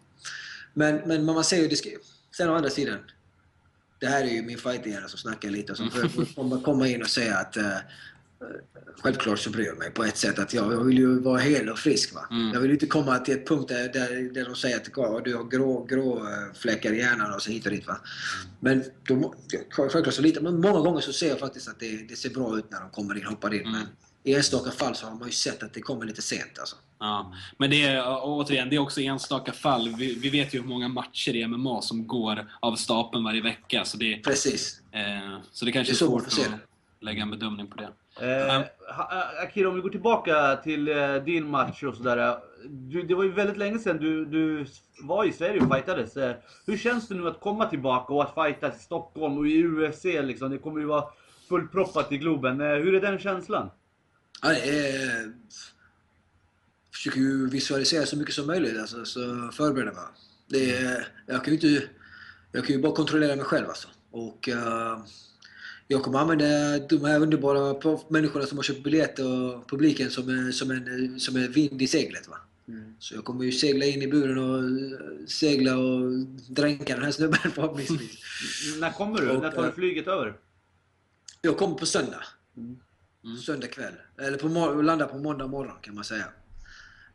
men, 0.73 0.95
men 0.95 1.25
man 1.25 1.43
säger 1.43 1.69
ju, 1.69 1.97
sen 2.37 2.49
å 2.49 2.55
andra 2.55 2.69
sidan, 2.69 2.99
det 4.03 4.09
här 4.09 4.23
är 4.23 4.29
ju 4.29 4.41
min 4.41 4.57
fighterhjärna 4.57 5.07
som 5.07 5.19
snackar 5.19 5.49
lite 5.49 5.71
och 5.71 5.77
som 5.77 5.91
får 5.91 6.35
komma, 6.35 6.61
komma 6.65 6.87
in 6.87 7.01
och 7.01 7.09
säga 7.09 7.37
att 7.37 7.57
eh, 7.57 7.77
Självklart 9.01 9.39
så 9.39 9.49
bryr 9.49 9.65
jag 9.65 9.77
mig 9.77 9.91
på 9.91 10.03
ett 10.03 10.17
sätt 10.17 10.39
att 10.39 10.53
jag, 10.53 10.73
jag 10.73 10.83
vill 10.83 10.97
ju 10.97 11.19
vara 11.19 11.39
hel 11.39 11.69
och 11.69 11.79
frisk. 11.79 12.13
Va? 12.13 12.27
Mm. 12.31 12.53
Jag 12.53 12.59
vill 12.61 12.71
inte 12.71 12.85
komma 12.85 13.19
till 13.19 13.33
ett 13.33 13.47
punkt 13.47 13.67
där, 13.67 13.89
där, 13.93 14.33
där 14.33 14.45
de 14.45 14.55
säger 14.55 14.75
att 14.77 14.89
"Ja, 14.95 15.21
du 15.25 15.35
har 15.35 15.43
grå, 15.43 15.83
grå 15.83 16.17
eh, 16.17 16.53
fläckar 16.53 16.93
i 16.93 16.97
hjärnan 16.97 17.33
och 17.33 17.41
så 17.41 17.51
hit 17.51 17.65
och 17.65 17.71
dit. 17.71 17.87
Va? 17.87 17.97
Men 18.59 18.83
då, 19.07 19.33
självklart 19.69 20.13
så 20.13 20.21
lite, 20.21 20.41
men 20.41 20.61
många 20.61 20.79
gånger 20.79 21.01
så 21.01 21.13
ser 21.13 21.29
jag 21.29 21.39
faktiskt 21.39 21.67
att 21.67 21.79
det, 21.79 22.09
det 22.09 22.15
ser 22.15 22.29
bra 22.29 22.57
ut 22.57 22.71
när 22.71 22.79
de 22.81 22.89
kommer 22.89 23.17
in, 23.17 23.25
hoppar 23.25 23.53
in. 23.53 23.61
Mm. 23.61 23.71
Men 23.71 23.87
i 24.23 24.33
enstaka 24.35 24.71
fall 24.71 24.95
så 24.95 25.05
har 25.07 25.15
man 25.15 25.27
ju 25.27 25.31
sett 25.31 25.63
att 25.63 25.73
det 25.73 25.81
kommer 25.81 26.05
lite 26.05 26.21
sent. 26.21 26.59
Alltså. 26.59 26.75
Ja, 26.99 27.33
men 27.57 27.69
det 27.69 27.83
är 27.83 28.03
återigen, 28.23 28.69
det 28.69 28.75
är 28.75 28.79
också 28.79 29.01
enstaka 29.01 29.51
fall. 29.51 29.95
Vi, 29.97 30.13
vi 30.19 30.29
vet 30.29 30.53
ju 30.55 30.61
hur 30.61 30.67
många 30.67 30.87
matcher 30.87 31.35
i 31.35 31.47
MMA 31.47 31.81
som 31.81 32.07
går 32.07 32.47
av 32.59 32.75
stapeln 32.75 33.23
varje 33.23 33.41
vecka. 33.41 33.85
Så 33.85 33.97
det, 33.97 34.23
Precis. 34.23 34.81
eh, 34.91 35.37
så 35.51 35.65
det 35.65 35.71
kanske 35.71 35.93
Det 35.93 35.95
är 35.95 36.07
svårt 36.07 36.27
att 36.27 36.49
lägga 37.01 37.21
en 37.21 37.31
bedömning 37.31 37.67
på 37.67 37.77
det. 37.77 37.89
Eh, 38.21 38.61
ha- 38.95 39.23
Akira, 39.43 39.69
om 39.69 39.75
vi 39.75 39.81
går 39.81 39.89
tillbaka 39.89 40.55
till 40.55 40.87
eh, 40.87 41.15
din 41.15 41.49
match 41.49 41.83
och 41.83 41.95
sådär. 41.95 42.37
Du, 42.69 43.03
det 43.03 43.15
var 43.15 43.23
ju 43.23 43.31
väldigt 43.31 43.57
länge 43.57 43.79
sedan 43.79 43.97
du, 43.97 44.25
du 44.25 44.65
var 45.03 45.25
i 45.25 45.31
Sverige 45.33 45.61
och 45.61 45.73
fightades. 45.75 46.17
Eh, 46.17 46.35
hur 46.65 46.77
känns 46.77 47.07
det 47.07 47.15
nu 47.15 47.27
att 47.27 47.39
komma 47.39 47.65
tillbaka 47.65 48.13
och 48.13 48.23
att 48.23 48.33
fightas 48.45 48.79
i 48.81 48.83
Stockholm 48.83 49.37
och 49.37 49.47
i 49.47 49.63
UFC 49.63 50.03
liksom? 50.03 50.51
Det 50.51 50.57
kommer 50.57 50.79
ju 50.79 50.85
vara 50.85 51.03
fullproppat 51.49 52.11
i 52.11 52.17
Globen. 52.17 52.61
Eh, 52.61 52.67
hur 52.67 52.95
är 52.95 53.01
den 53.01 53.19
känslan? 53.19 53.69
Ja, 54.43 54.53
är... 54.53 55.33
försöker 56.93 57.19
ju 57.19 57.49
visualisera 57.49 58.05
så 58.05 58.17
mycket 58.17 58.35
som 58.35 58.47
möjligt, 58.47 58.79
alltså, 58.79 59.05
så 59.05 59.49
förbereda 59.53 59.91
mig. 59.93 60.03
Det 60.47 60.75
är, 60.75 61.07
jag, 61.27 61.43
kan 61.45 61.53
ju 61.53 61.59
inte, 61.71 61.87
jag 62.51 62.65
kan 62.65 62.75
ju 62.75 62.81
bara 62.81 62.95
kontrollera 62.95 63.35
mig 63.35 63.45
själv 63.45 63.67
alltså. 63.67 63.87
Och, 64.11 64.49
eh, 64.49 64.99
jag 65.87 66.03
kommer 66.03 66.19
använda 66.19 66.79
de 66.79 67.05
här 67.05 67.19
underbara 67.19 67.97
människorna 68.09 68.45
som 68.45 68.57
har 68.57 68.63
köpt 68.63 68.83
biljetter 68.83 69.27
och 69.27 69.69
publiken 69.69 70.09
som, 70.11 70.29
är- 70.29 70.51
som, 70.51 70.71
en, 70.71 71.19
som 71.19 71.35
är 71.35 71.47
vind 71.47 71.81
i 71.81 71.87
seglet. 71.87 72.27
Va? 72.27 72.37
Så 72.99 73.15
jag 73.15 73.25
kommer 73.25 73.43
ju 73.43 73.51
segla 73.51 73.85
in 73.85 74.01
i 74.01 74.07
buren 74.07 74.37
och 74.37 74.57
eh, 74.59 75.25
segla 75.27 75.77
och 75.77 76.11
dränka 76.49 76.95
den 76.95 77.03
här 77.03 77.11
snubben 77.11 77.39
förhoppningsvis. 77.55 78.19
När 78.79 78.91
kommer 78.91 79.21
du? 79.21 79.29
Och, 79.29 79.41
När 79.41 79.51
tar 79.51 79.61
du 79.61 79.67
eh, 79.67 79.73
flyget 79.73 80.07
över? 80.07 80.35
Jag 81.41 81.57
kommer 81.57 81.75
på 81.75 81.85
söndag. 81.85 82.23
Mm. 82.57 82.77
Söndag 83.45 83.67
kväll. 83.67 83.93
Eller 84.17 84.37
på 84.37 84.47
landar 84.81 85.07
på 85.07 85.17
måndag 85.17 85.47
morgon 85.47 85.77
kan 85.81 85.95
man 85.95 86.03
säga. 86.03 86.25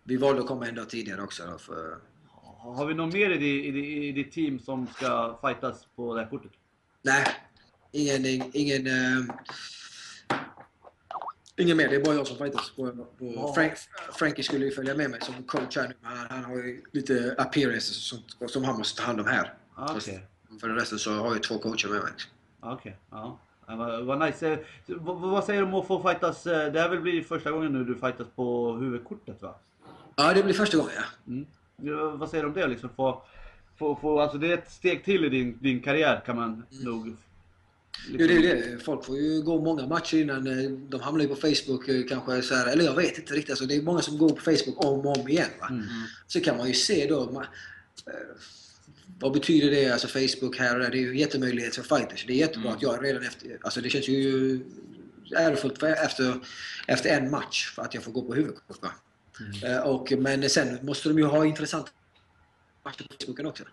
Vi 0.05 0.16
valde 0.16 0.40
att 0.40 0.47
komma 0.47 0.68
en 0.68 0.75
dag 0.75 0.90
tidigare 0.90 1.23
också 1.23 1.47
då, 1.47 1.59
för... 1.59 1.99
Har 2.59 2.87
vi 2.87 2.94
någon 2.94 3.09
mer 3.09 3.31
i 3.31 3.38
ditt 3.38 3.75
i, 3.75 4.12
ditt 4.12 4.33
team 4.33 4.59
som 4.61 4.87
ska 4.87 5.38
fightas 5.42 5.87
på 5.97 6.14
det 6.14 6.21
här 6.23 6.31
kortet? 6.31 6.53
Nej. 7.03 7.27
Ingen... 7.92 8.42
ingen 8.53 8.87
eh, 8.87 9.35
ingen 11.57 11.77
mer. 11.77 11.88
Det 11.88 11.97
är 11.97 12.05
bara 12.05 12.14
jag 12.14 12.27
som 12.27 12.37
fightas. 12.37 12.71
På, 12.71 12.92
på 12.92 13.33
Ja. 13.35 13.55
Frank, 13.55 13.73
Frankie 14.12 14.44
skulle 14.44 14.64
ju 14.64 14.71
följa 14.71 14.94
med 14.94 15.11
mig 15.11 15.21
som 15.21 15.42
coach 15.42 15.77
här 15.77 15.88
nu. 15.88 15.94
men 16.01 16.16
Han, 16.16 16.27
han 16.31 16.44
har 16.44 16.57
ju 16.57 16.83
lite 16.92 17.35
appearances 17.38 18.12
och 18.12 18.21
sånt 18.38 18.51
som 18.51 18.64
han 18.64 18.79
måste 18.79 19.01
ta 19.01 19.07
hand 19.07 19.21
om 19.21 19.27
här. 19.27 19.55
Ah, 19.75 19.94
Okej. 19.97 20.27
För 20.61 20.68
resten 20.68 20.99
så 20.99 21.12
har 21.14 21.33
jag 21.33 21.42
två 21.42 21.59
coacher 21.59 21.88
med 21.88 22.03
mig. 22.03 22.12
Ah, 22.61 22.73
Okej, 22.75 22.97
ja. 23.11 23.16
Ja, 23.16 23.40
Vad 23.68 24.04
vad 24.04 24.20
nice. 24.26 24.52
Eh, 24.52 24.59
Vad, 25.00 25.44
säger 25.44 25.61
du 25.61 25.66
om 25.66 25.74
att 25.74 25.87
få 25.87 26.02
fightas? 26.02 26.46
eh, 26.46 26.72
Det 26.72 26.81
här 26.81 26.88
väl 26.88 27.00
blir 27.00 27.22
första 27.22 27.50
gången 27.50 27.72
nu 27.72 27.85
du 27.85 27.94
fightas 27.94 28.26
på 28.37 28.72
huvudkortet 28.72 29.42
va? 29.42 29.54
Ja, 30.16 30.35
det 30.35 30.42
blir 30.42 30.54
första 30.54 30.76
gången 30.78 30.92
ja. 30.96 31.33
Mm. 31.33 32.18
Vad 32.18 32.31
säger 32.31 32.44
du 32.44 32.48
om 32.48 32.54
det 32.54 32.66
liksom? 32.66 32.88
Få, 32.96 33.22
få, 33.78 33.96
få, 33.96 34.20
alltså 34.20 34.38
det 34.38 34.52
är 34.52 34.54
ett 34.59 34.70
steg 34.70 35.04
till 35.04 35.24
i 35.24 35.28
din, 35.28 35.59
din 35.61 35.81
karriär 35.81 36.22
kan 36.26 36.37
man 36.37 36.62
nog... 36.85 37.02
Mm. 37.02 37.16
Jo, 38.11 38.16
det 38.26 38.37
är 38.37 38.42
det. 38.57 38.85
Folk 38.85 39.04
får 39.04 39.16
ju 39.16 39.42
gå 39.42 39.61
många 39.64 39.87
matcher 39.87 40.16
innan. 40.18 40.46
eh, 40.46 40.70
De 40.70 41.00
hamnar 41.00 41.22
ju 41.22 41.28
på 41.28 41.35
Facebook 41.37 42.09
kanske 42.09 42.42
så 42.42 42.54
här, 42.54 42.72
eller 42.72 42.85
jag 42.85 42.94
vet 42.94 43.18
inte 43.18 43.35
riktigt. 43.35 43.50
Alltså, 43.50 43.66
det 43.66 43.76
är 43.76 43.83
många 43.83 44.00
som 44.00 44.18
går 44.18 44.28
på 44.28 44.40
Facebook 44.40 44.85
om 44.85 45.07
och 45.07 45.18
om 45.18 45.28
igen. 45.28 45.48
Va? 45.61 45.66
Mm. 45.70 45.85
Så 46.26 46.40
kan 46.40 46.57
man 46.57 46.66
ju 46.68 46.74
se 46.74 47.07
då. 47.09 47.26
ma- 47.26 47.40
eh, 48.07 48.12
vad 49.20 49.33
betyder 49.33 49.70
det, 49.70 49.90
alltså 49.92 50.09
Facebook 50.09 50.59
här 50.59 50.74
och 50.74 50.81
där? 50.83 50.90
Det 50.90 50.98
är 50.98 51.00
ju 51.00 51.18
jättemöjlighet 51.18 51.74
för 51.76 51.96
fighters. 51.96 52.24
Det 52.26 52.33
är 52.33 52.37
jättebra 52.37 52.72
att 52.72 52.83
jag 52.83 53.04
redan 53.04 53.22
efter... 53.22 53.59
Alltså 53.62 53.81
det 53.81 53.90
känns 53.90 54.09
ju 54.09 54.61
ärofullt 55.37 55.83
efter, 55.83 56.35
efter 56.87 57.11
en 57.11 57.31
match 57.31 57.72
för 57.74 57.83
att 57.83 57.94
jag 57.94 58.02
får 58.02 58.12
gå 58.12 58.22
på 58.22 58.35
huvudkort. 58.35 58.83
Va? 58.83 58.90
Eh, 59.68 59.78
Och, 59.87 60.12
men 60.18 60.50
sen 60.50 60.78
måste 60.83 61.09
de 61.09 61.18
ju 61.18 61.24
ha 61.24 61.44
intressanta 61.46 61.90
matcher 62.85 63.02
på 63.09 63.14
Facebooken 63.20 63.46
också. 63.46 63.64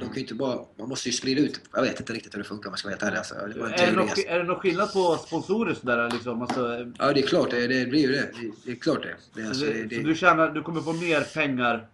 De 0.00 0.06
kan 0.06 0.14
ju 0.14 0.20
inte 0.20 0.34
bara... 0.34 0.58
Man 0.78 0.88
måste 0.88 1.08
ju 1.08 1.12
sprida 1.12 1.40
ut. 1.40 1.60
Jag 1.74 1.82
vet 1.82 2.00
inte 2.00 2.12
riktigt 2.12 2.34
hur 2.34 2.38
det 2.38 2.44
funkar 2.44 2.68
om 2.68 2.72
jag 2.72 2.78
ska 2.78 2.88
vara 2.88 2.94
helt 2.94 3.02
ärlig. 3.02 3.18
Alltså, 3.18 3.34
det 3.34 3.60
var 3.60 3.68
Är 3.70 3.86
det, 3.86 3.92
någon, 3.92 4.08
alltså. 4.08 4.26
är 4.28 4.38
det 4.38 4.44
någon 4.44 4.60
skillnad 4.60 4.92
på 4.92 5.16
sponsorer 5.26 5.74
sådär 5.74 6.10
liksom? 6.12 6.42
Alltså, 6.42 6.92
Ja, 6.98 7.12
det 7.12 7.20
är 7.20 7.26
klart. 7.26 7.50
Det, 7.50 7.66
det 7.66 7.86
blir 7.86 8.00
ju 8.00 8.12
det. 8.12 8.30
Det, 8.64 8.72
är 8.72 8.76
klart 8.76 9.02
det. 9.02 9.16
det, 9.42 9.48
alltså, 9.48 9.64
det, 9.64 9.84
det, 9.84 9.96
så 9.96 10.02
du 10.02 10.14
känner 10.14 10.48
du 10.48 10.62
kommer 10.62 10.80
få 10.80 10.92
mer 10.92 11.20
pengar 11.20 11.86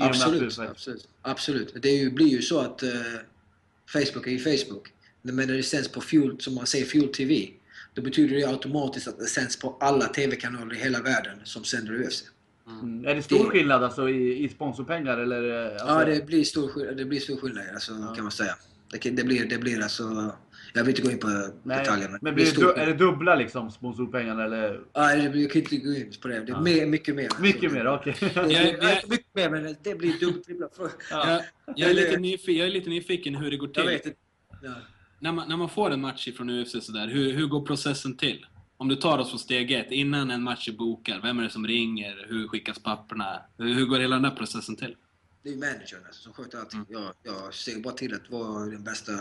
absolut, 0.00 0.58
absolut. 0.58 1.08
Absolut. 1.22 1.74
Det 1.82 2.14
blir 2.14 2.26
ju 2.28 2.42
så 2.42 2.58
att 2.60 2.82
eh, 2.82 2.90
Facebook 3.92 4.26
är 4.26 4.30
ju 4.30 4.38
Facebook. 4.38 4.92
Men 5.22 5.36
när 5.36 5.46
det 5.46 5.62
sänds 5.62 5.88
på 5.88 6.00
Fuel, 6.00 6.40
som 6.40 6.54
man 6.54 6.66
säger, 6.66 6.84
Fuel 6.84 7.08
TV, 7.08 7.48
då 7.94 8.02
betyder 8.02 8.36
det 8.36 8.44
automatiskt 8.44 9.08
att 9.08 9.18
det 9.18 9.26
sänds 9.26 9.56
på 9.58 9.76
alla 9.80 10.06
TV-kanaler 10.06 10.74
i 10.74 10.78
hela 10.78 11.00
världen 11.02 11.38
som 11.44 11.64
sänder 11.64 12.02
UFC. 12.02 12.22
Mm. 12.66 13.04
Är 13.06 13.14
det 13.14 13.22
stor 13.22 13.38
Det- 13.44 13.50
skillnad 13.50 13.84
alltså 13.84 14.08
i, 14.08 14.44
i 14.44 14.48
sponsorpengar 14.48 15.18
eller? 15.18 15.66
eh, 15.66 15.72
Alltså, 15.72 15.86
Ja, 15.86 16.04
det 16.04 16.26
blir 16.26 16.44
stor, 16.44 16.92
det 16.96 17.04
blir 17.04 17.20
stor 17.20 17.36
skillnad 17.36 17.64
alltså, 17.74 17.92
Ja. 17.92 18.14
kan 18.14 18.24
man 18.24 18.32
säga. 18.32 18.56
Det, 18.90 19.10
det, 19.10 19.24
blir, 19.24 19.44
det 19.46 19.58
blir 19.58 19.82
alltså... 19.82 20.32
Jag 20.74 20.84
vill 20.84 20.88
inte 20.90 21.02
gå 21.02 21.10
in 21.10 21.18
på 21.18 21.28
nej, 21.62 21.78
detaljer. 21.78 22.18
Men 22.22 22.34
blir 22.34 22.44
det, 22.44 22.60
du, 22.60 22.72
är 22.72 22.86
det 22.86 22.94
dubbla 22.94 23.34
liksom 23.34 23.70
sponsorpengarna 23.70 24.44
eller? 24.44 24.70
Blir, 25.30 25.42
jag 25.42 25.50
kan 25.50 25.62
inte 25.62 25.76
gå 25.76 25.92
in 25.94 26.12
på 26.22 26.28
det. 26.28 26.34
Det 26.40 26.52
är 26.52 26.54
Ja. 26.54 26.60
mer, 26.60 26.86
mycket 26.86 27.14
mer. 27.14 27.28
Mycket 27.40 27.72
mer, 27.72 27.86
okej. 27.86 28.14
Det, 28.20 28.32
Jag- 28.34 28.52
jag- 28.82 29.08
mycket 29.08 29.34
mer, 29.34 29.50
men 29.50 29.76
det 29.82 29.94
blir 29.94 30.20
dubbelt. 30.20 30.46
dubbla. 30.48 30.68
Ja. 31.10 31.28
Jag, 31.66 31.78
jag, 31.78 31.90
är 31.90 31.94
lite 31.94 32.16
nyfiken, 32.16 32.56
jag 32.56 32.66
är 32.66 32.70
lite 32.70 32.90
nyfiken 32.90 33.34
hur 33.34 33.50
det 33.50 33.56
går 33.56 33.68
Jag 33.68 33.74
till. 33.74 33.92
vet 33.92 34.06
inte. 34.06 34.18
Ja. 34.62 34.74
När 35.20 35.32
man, 35.32 35.48
när 35.48 35.56
man 35.56 35.68
får 35.68 35.90
en 35.90 36.00
match 36.00 36.28
från 36.36 36.50
UFC 36.50 36.76
sådär, 36.86 37.06
hur, 37.08 37.32
hur 37.32 37.46
går 37.46 37.66
processen 37.66 38.16
till? 38.16 38.46
Om 38.76 38.88
du 38.88 38.96
tar 38.96 39.18
oss 39.18 39.28
från 39.30 39.38
steg 39.38 39.70
ett, 39.72 39.90
innan 39.90 40.30
en 40.30 40.42
match 40.42 40.68
är 40.68 40.72
bokad, 40.72 41.22
vem 41.22 41.38
är 41.38 41.42
det 41.42 41.50
som 41.50 41.66
ringer? 41.66 42.26
Hur 42.28 42.48
skickas 42.48 42.78
papperna? 42.78 43.40
Hur, 43.58 43.74
hur 43.74 43.84
går 43.86 43.98
hela 44.00 44.16
den 44.16 44.24
här 44.24 44.34
processen 44.36 44.76
till? 44.76 44.96
Det 45.42 45.48
är 45.48 45.56
managern 45.56 46.00
alltså, 46.06 46.22
som 46.22 46.32
sköter 46.32 46.58
allting. 46.58 46.84
Jag, 46.88 47.12
jag 47.22 47.54
ser 47.54 47.80
bara 47.82 47.94
till 47.94 48.14
att 48.14 48.30
vara 48.30 48.64
den 48.66 48.84
bästa 48.84 49.12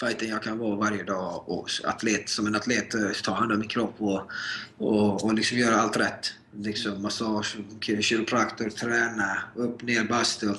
fighten 0.00 0.28
jag 0.28 0.42
kan 0.42 0.58
vara 0.58 0.76
varje 0.76 1.02
dag 1.02 1.48
och 1.48 1.70
atlet, 1.84 2.28
som 2.28 2.46
en 2.46 2.54
atlet 2.54 2.94
eh, 2.94 3.10
ta 3.24 3.34
hand 3.34 3.52
om 3.52 3.58
min 3.58 3.68
kropp 3.68 3.94
och, 3.98 4.30
och, 4.78 5.24
och 5.24 5.34
liksom 5.34 5.58
göra 5.58 5.76
allt 5.76 5.96
rätt. 5.96 6.32
Liksom 6.58 7.02
massage, 7.02 7.56
kiropraktor, 8.00 8.70
träna, 8.70 9.38
upp, 9.54 9.82
ner, 9.82 10.04
bastu, 10.04 10.54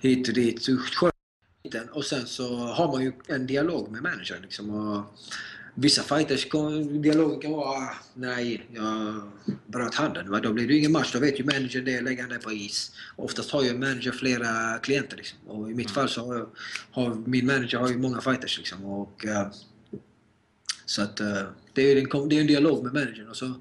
hit 0.00 0.28
och 0.28 0.34
dit. 0.34 0.66
Och 1.92 2.04
sen 2.04 2.26
så 2.26 2.56
har 2.56 2.92
man 2.92 3.02
ju 3.02 3.12
en 3.26 3.46
dialog 3.46 3.90
med 3.90 4.02
managern. 4.02 4.42
Liksom, 4.42 4.70
och 4.70 5.18
vissa 5.74 6.02
fighters, 6.02 6.46
dialogen 7.02 7.40
kan 7.40 7.52
vara 7.52 7.78
"Ah, 7.78 7.94
nej, 8.14 8.66
jag 8.72 9.22
bröt 9.66 9.94
handen. 9.94 10.30
Va? 10.30 10.40
Då 10.40 10.52
blir 10.52 10.68
det 10.68 10.74
ingen 10.74 10.92
match. 10.92 11.12
Då 11.12 11.18
vet 11.18 11.40
ju 11.40 11.44
managern 11.44 11.84
det, 11.84 12.00
lägger 12.00 12.26
det 12.26 12.38
på 12.38 12.52
is. 12.52 12.92
Oftast 13.16 13.50
har 13.50 13.62
ju 13.62 13.74
manager 13.74 14.12
flera 14.12 14.78
klienter. 14.78 15.16
Liksom. 15.16 15.38
Och 15.46 15.70
i 15.70 15.74
mitt 15.74 15.90
fall 15.90 16.08
så 16.08 16.26
har, 16.26 16.34
jag, 16.34 16.48
har 16.90 17.14
min 17.14 17.46
manager 17.46 17.78
har 17.78 17.88
ju 17.88 17.98
många 17.98 18.20
fighters. 18.20 18.58
Liksom. 18.58 18.84
Och, 18.84 19.26
eh, 19.26 19.48
så 20.84 21.02
att 21.02 21.20
eh, 21.20 21.42
det 21.72 21.82
är 21.82 21.94
ju 21.96 22.00
en, 22.00 22.28
det 22.28 22.36
är 22.36 22.40
en 22.40 22.46
dialog 22.46 22.84
med 22.84 22.92
managern 22.92 23.28
och 23.28 23.36
så 23.36 23.54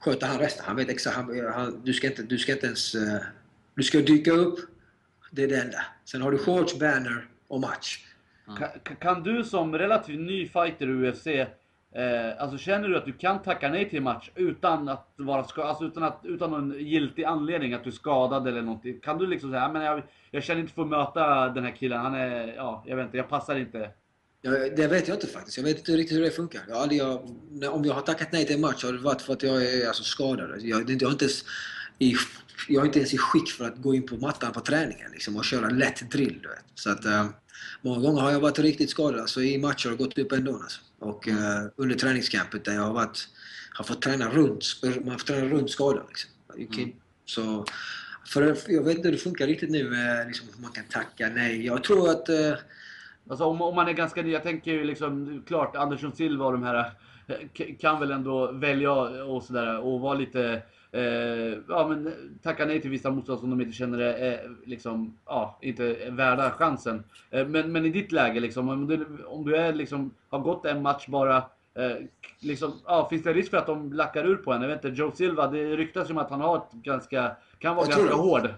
sköter 0.00 0.26
han 0.26 0.38
resten. 0.38 0.64
Han 0.66 0.76
vet 0.76 0.88
exakt, 0.88 1.16
han, 1.16 1.40
han, 1.54 1.80
du, 1.84 1.92
ska 1.92 2.06
inte, 2.06 2.22
du 2.22 2.38
ska 2.38 2.52
inte 2.52 2.66
ens... 2.66 2.94
eh, 2.94 3.20
du 3.74 3.82
ska 3.82 3.98
dyka 3.98 4.32
upp, 4.32 4.58
det 5.30 5.42
är 5.42 5.48
det 5.48 5.56
enda. 5.56 5.84
Sen 6.04 6.22
har 6.22 6.32
du 6.32 6.38
shorts, 6.38 6.78
banner 6.78 7.28
och 7.48 7.60
match. 7.60 8.04
Kan, 8.56 8.96
kan 9.00 9.22
du 9.22 9.44
som 9.44 9.78
relativt 9.78 10.20
ny 10.20 10.48
fighter 10.48 10.88
i 10.88 11.08
UFC, 11.08 11.26
eh, 11.26 11.46
alltså 12.38 12.58
känner 12.58 12.88
du 12.88 12.96
att 12.96 13.04
du 13.04 13.12
kan 13.12 13.42
tacka 13.42 13.68
nej 13.68 13.90
till 13.90 14.02
match 14.02 14.30
utan 14.34 14.88
att 14.88 15.12
vara 15.16 15.44
ska, 15.44 15.64
alltså 15.64 15.84
utan, 15.84 16.02
att, 16.02 16.20
utan 16.24 16.50
någon 16.50 16.74
giltig 16.78 17.24
anledning, 17.24 17.74
att 17.74 17.84
du 17.84 17.90
är 17.90 17.94
skadad 17.94 18.48
eller 18.48 18.62
någonting? 18.62 19.00
Kan 19.00 19.18
du 19.18 19.26
liksom 19.26 19.50
säga, 19.50 19.62
"Ja, 19.62 19.72
men 19.72 19.82
jag, 19.82 20.02
jag 20.30 20.42
känner 20.44 20.60
inte 20.60 20.72
för 20.72 20.82
att 20.82 20.88
möta 20.88 21.48
den 21.48 21.64
här 21.64 21.76
killen, 21.76 22.00
han 22.00 22.14
är, 22.14 22.54
ja, 22.56 22.84
jag 22.86 22.96
vet 22.96 23.04
inte, 23.04 23.16
jag 23.16 23.28
passar 23.28 23.56
inte. 23.56 23.90
Ja, 24.42 24.50
det 24.50 24.86
vet 24.86 25.08
jag 25.08 25.16
inte 25.16 25.26
faktiskt. 25.26 25.56
Jag 25.56 25.64
vet 25.64 25.78
inte 25.78 25.92
riktigt 25.92 26.18
hur 26.18 26.22
det 26.22 26.30
funkar. 26.30 26.60
Jag 26.68 26.74
har 26.74 26.82
aldrig, 26.82 27.00
jag, 27.00 27.20
om 27.74 27.84
jag 27.84 27.94
har 27.94 28.02
tackat 28.02 28.32
nej 28.32 28.46
till 28.46 28.54
en 28.54 28.60
match 28.60 28.84
har 28.84 28.92
det 28.92 28.98
varit 28.98 29.22
för 29.22 29.32
att 29.32 29.42
jag 29.42 29.64
är 29.64 29.86
alltså, 29.86 30.02
skadad. 30.02 30.50
Jag, 30.50 30.80
jag, 30.80 30.90
är 30.90 30.92
inte 30.92 31.24
ens 31.24 31.44
i, 31.98 32.14
jag 32.68 32.82
är 32.82 32.86
inte 32.86 32.98
ens 32.98 33.14
i 33.14 33.18
skick 33.18 33.48
för 33.48 33.64
att 33.64 33.76
gå 33.76 33.94
in 33.94 34.06
på 34.06 34.16
mattan 34.16 34.52
på 34.52 34.60
träningen 34.60 35.10
liksom, 35.12 35.36
och 35.36 35.44
köra 35.44 35.70
lätt 35.70 36.10
drill. 36.10 36.38
Du 36.42 36.48
vet. 36.48 36.64
Så 36.74 36.90
att, 36.90 37.04
eh, 37.04 37.26
många 37.82 38.00
gånger 38.00 38.20
har 38.20 38.30
jag 38.30 38.40
varit 38.40 38.58
riktigt 38.58 38.90
skadad 38.90 39.20
alltså, 39.20 39.42
i 39.42 39.58
matcher 39.58 39.92
och 39.92 39.98
gått 39.98 40.18
upp 40.18 40.32
ändå. 40.32 40.52
Alltså. 40.52 40.80
Och 40.98 41.28
eh, 41.28 41.64
under 41.76 41.96
träningscampet 41.96 42.64
där 42.64 42.74
jag 42.74 42.82
har, 42.82 42.92
varit, 42.92 43.28
har 43.74 43.84
fått 43.84 44.02
träna 44.02 44.28
runt, 44.28 44.64
man 44.82 45.08
har 45.08 45.18
fått 45.18 45.26
träna 45.26 45.48
runt 45.48 45.70
skador. 45.70 46.04
Liksom. 46.08 46.30
Okay. 46.68 46.92
Så, 47.24 47.64
för, 48.26 48.56
jag 48.68 48.82
vet 48.82 48.96
inte 48.96 49.08
hur 49.08 49.12
det 49.12 49.22
funkar 49.22 49.46
riktigt 49.46 49.70
nu, 49.70 49.80
eh, 49.80 50.26
liksom, 50.26 50.48
man 50.56 50.72
kan 50.72 50.84
tacka 50.84 51.28
nej. 51.28 51.66
Jag 51.66 51.84
tror 51.84 52.10
att 52.10 52.28
eh, 52.28 52.54
Alltså 53.30 53.44
om, 53.44 53.62
om 53.62 53.74
man 53.74 53.88
är 53.88 53.92
ganska 53.92 54.22
ny, 54.22 54.30
jag 54.32 54.42
tänker 54.42 54.72
ju 54.72 54.84
liksom, 54.84 55.42
klart 55.46 55.76
Andersson 55.76 56.12
Silva 56.12 56.46
och 56.46 56.52
de 56.52 56.62
här 56.62 56.92
eh, 57.26 57.76
kan 57.80 58.00
väl 58.00 58.10
ändå 58.10 58.52
välja 58.52 58.92
och 59.24 59.42
sådär 59.42 59.78
och 59.80 60.00
vara 60.00 60.14
lite, 60.14 60.62
eh, 60.92 61.58
ja 61.68 61.88
men 61.88 62.14
tacka 62.42 62.64
nej 62.66 62.80
till 62.80 62.90
vissa 62.90 63.10
motståndare 63.10 63.40
som 63.40 63.50
de 63.50 63.60
inte 63.60 63.76
känner 63.76 63.98
är 63.98 64.50
liksom, 64.66 65.18
ja, 65.26 65.58
inte 65.62 65.84
är 65.84 66.10
värda 66.10 66.50
chansen. 66.50 67.04
Eh, 67.30 67.46
men, 67.46 67.72
men 67.72 67.86
i 67.86 67.88
ditt 67.88 68.12
läge 68.12 68.40
liksom, 68.40 68.68
om 68.68 68.86
du, 68.86 69.06
om 69.26 69.44
du 69.44 69.56
är 69.56 69.72
liksom, 69.72 70.14
har 70.28 70.38
gått 70.38 70.64
en 70.66 70.82
match 70.82 71.06
bara, 71.08 71.36
eh, 71.74 71.96
liksom, 72.40 72.72
ja, 72.86 73.08
finns 73.10 73.22
det 73.22 73.32
risk 73.32 73.50
för 73.50 73.56
att 73.56 73.66
de 73.66 73.92
lackar 73.92 74.24
ur 74.26 74.36
på 74.36 74.52
en? 74.52 74.62
Jag 74.62 74.68
vet 74.68 74.84
inte, 74.84 75.00
Joe 75.00 75.12
Silva, 75.14 75.46
det 75.46 75.76
ryktas 75.76 76.08
ju 76.08 76.12
om 76.12 76.18
att 76.18 76.30
han 76.30 76.40
har 76.40 76.56
ett 76.56 76.72
ganska, 76.72 77.36
kan 77.58 77.76
vara 77.76 77.86
Jag 77.86 77.96
ganska 77.96 78.16
det. 78.16 78.22
hård. 78.22 78.48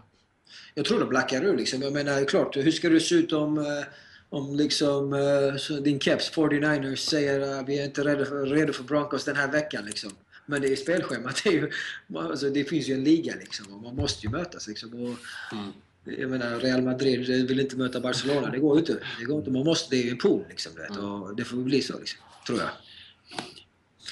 Jag 0.75 0.85
tror 0.85 1.01
de 1.01 1.09
blackar 1.09 1.45
ur 1.45 1.57
liksom. 1.57 1.83
Jag 1.83 1.93
menar, 1.93 2.25
klart, 2.25 2.57
hur 2.57 2.71
ska 2.71 2.89
det 2.89 3.01
se 3.01 3.15
ut 3.15 3.33
om, 3.33 3.59
eh, 3.59 3.65
om 4.29 4.55
liksom, 4.55 5.13
eh, 5.13 5.77
din 5.83 6.01
keps 6.01 6.31
49ers 6.31 6.97
säger 6.97 7.61
att 7.61 7.69
vi 7.69 7.81
är 7.81 7.85
inte 7.85 8.03
redo 8.03 8.25
för, 8.25 8.47
redo 8.47 8.73
för 8.73 8.85
Broncos 8.85 9.25
den 9.25 9.37
här 9.37 9.53
veckan 9.53 9.85
liksom. 9.85 10.11
Men 10.51 10.63
det 10.63 10.73
är 10.73 10.77
spelschemat. 10.77 11.41
Det, 11.45 11.51
är 11.51 11.53
ju, 11.53 11.71
alltså, 12.17 12.51
det 12.51 12.65
finns 12.65 12.89
ju 12.89 12.95
en 12.95 13.05
liga 13.05 13.35
liksom 13.41 13.73
och 13.75 13.83
man 13.83 13.97
måste 13.97 14.27
ju 14.27 14.33
mötas 14.33 14.69
liksom. 14.69 14.95
Och, 14.95 15.17
Jag 16.05 16.31
menar, 16.31 16.61
Real 16.61 16.83
Madrid 16.83 17.49
vill 17.49 17.61
inte 17.61 17.77
möta 17.77 18.01
Barcelona. 18.01 18.51
Det 18.51 18.59
går 18.59 18.75
ju 18.75 18.81
inte. 18.81 18.99
Det 19.19 19.25
går 19.25 19.39
inte. 19.39 19.51
Man 19.51 19.65
måste, 19.65 19.97
det 19.97 20.03
är 20.03 20.05
ju 20.05 20.11
en 20.11 20.19
pool 20.19 20.45
liksom. 20.49 20.73
Det, 20.75 21.01
och 21.01 21.37
det 21.37 21.45
får 21.45 21.57
bli 21.57 21.83
så 21.83 21.99
liksom. 21.99 22.21
Tror 22.47 22.59
jag. 22.59 22.69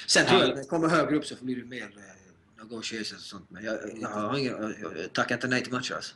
Sen 0.07 0.27
tror 0.27 0.41
jag 0.41 0.49
att 0.49 0.57
när 0.57 0.63
det 0.63 0.69
kommer 0.69 0.89
högre 0.89 1.17
upp 1.17 1.27
så 1.27 1.35
blir 1.41 1.57
det 1.57 1.65
mer 1.65 1.83
eh, 1.83 2.65
negotiations 2.65 3.13
och 3.13 3.21
sånt. 3.21 3.47
Men 3.49 3.65
jag, 3.65 3.77
jag, 4.01 4.09
har 4.09 4.39
ingen, 4.39 4.53
jag, 4.83 4.99
jag 4.99 5.13
tackar 5.13 5.35
inte 5.35 5.49
nej 5.49 5.63
till 5.63 5.73
matcher 5.73 5.95
alltså. 5.95 6.15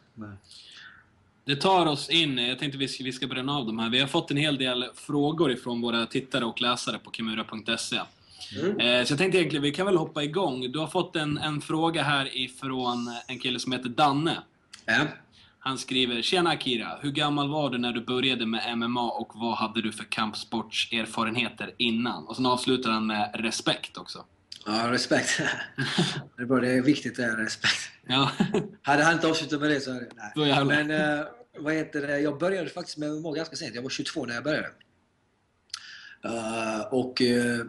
Det 1.45 1.57
tar 1.57 1.87
oss 1.87 2.11
in, 2.11 2.39
jag 2.39 2.59
tänkte 2.59 2.79
vi 2.79 2.89
ska, 2.89 3.05
vi 3.05 3.13
ska 3.13 3.27
bränna 3.27 3.57
av 3.59 3.67
de 3.67 3.79
här. 3.79 3.91
Vi 3.91 4.01
har 4.01 4.07
fått 4.07 4.31
en 4.31 4.37
hel 4.37 4.59
del 4.59 4.85
frågor 4.95 5.53
ifrån 5.53 5.81
våra 5.81 6.07
tittare 6.07 6.45
och 6.45 6.61
läsare 6.61 6.99
på 6.99 7.11
kimura.se. 7.11 8.01
Eh, 8.57 9.05
så 9.05 9.13
jag 9.13 9.19
tänkte 9.19 9.39
egentligen, 9.39 9.63
vi 9.63 9.71
kan 9.71 9.87
väl 9.87 9.97
hoppa 9.97 10.23
igång. 10.23 10.73
Du 10.73 10.79
har 10.79 10.87
fått 10.87 11.17
en, 11.17 11.39
en 11.39 11.61
fråga 11.61 12.03
här 12.03 12.37
ifrån 12.37 13.11
en 13.27 13.39
kille 13.39 13.59
som 13.59 13.73
heter 13.73 13.89
Danne. 13.89 14.39
Ja. 14.85 15.07
Han 15.59 15.79
skriver 15.79 16.23
Tjena 16.23 16.51
Akira, 16.51 16.99
hur 17.01 17.11
gammal 17.11 17.51
var 17.51 17.71
du 17.71 17.79
när 17.79 17.93
du 17.93 18.05
började 18.05 18.47
med 18.47 18.79
MMA 18.79 19.11
och 19.11 19.33
vad 19.35 19.55
hade 19.55 19.83
du 19.83 19.93
för 19.93 20.05
kampsportserfarenheter 20.05 21.75
innan? 21.77 22.27
Och 22.27 22.37
sen 22.37 22.47
avslutar 22.47 22.91
han 22.91 23.07
med 23.07 23.31
respekt 23.35 23.97
också. 23.97 24.25
Ja, 24.67 24.93
respekt. 24.93 25.39
det 26.37 26.43
är 26.43 26.47
bra, 26.47 26.61
det 26.61 26.71
är 26.71 26.83
viktigt 26.83 27.17
det 27.17 27.23
här, 27.23 27.37
respekt. 27.37 27.91
Ja, 28.07 28.31
Hade 28.83 29.05
han 29.05 29.15
inte 29.15 29.29
avslutat 29.29 29.61
med 29.61 29.71
det 29.71 29.81
så 29.81 29.93
hade 29.93 30.09
nej. 30.37 30.49
Jävlar. 30.49 30.85
Men 30.85 31.19
eh, 31.19 31.25
vad 31.59 31.75
heter 31.75 32.07
det? 32.07 32.21
Jag 32.21 32.39
började 32.39 32.71
faktiskt 32.71 32.99
med 32.99 33.11
MMA 33.11 33.33
ganska 33.33 33.57
sent. 33.57 33.75
Jag 33.75 33.83
var 33.83 33.91
22 33.91 34.27
när 34.27 34.35
jag 34.35 34.45
började. 34.45 34.71
Eh, 36.25 36.81
och 36.91 37.23
eh, 37.23 37.67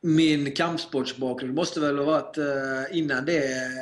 min 0.00 0.52
kampsportsbakgrund 0.52 1.54
måste 1.54 1.80
väl 1.80 1.98
ha 1.98 2.04
varit 2.04 2.38
eh, 2.38 2.98
innan 2.98 3.24
det 3.24 3.40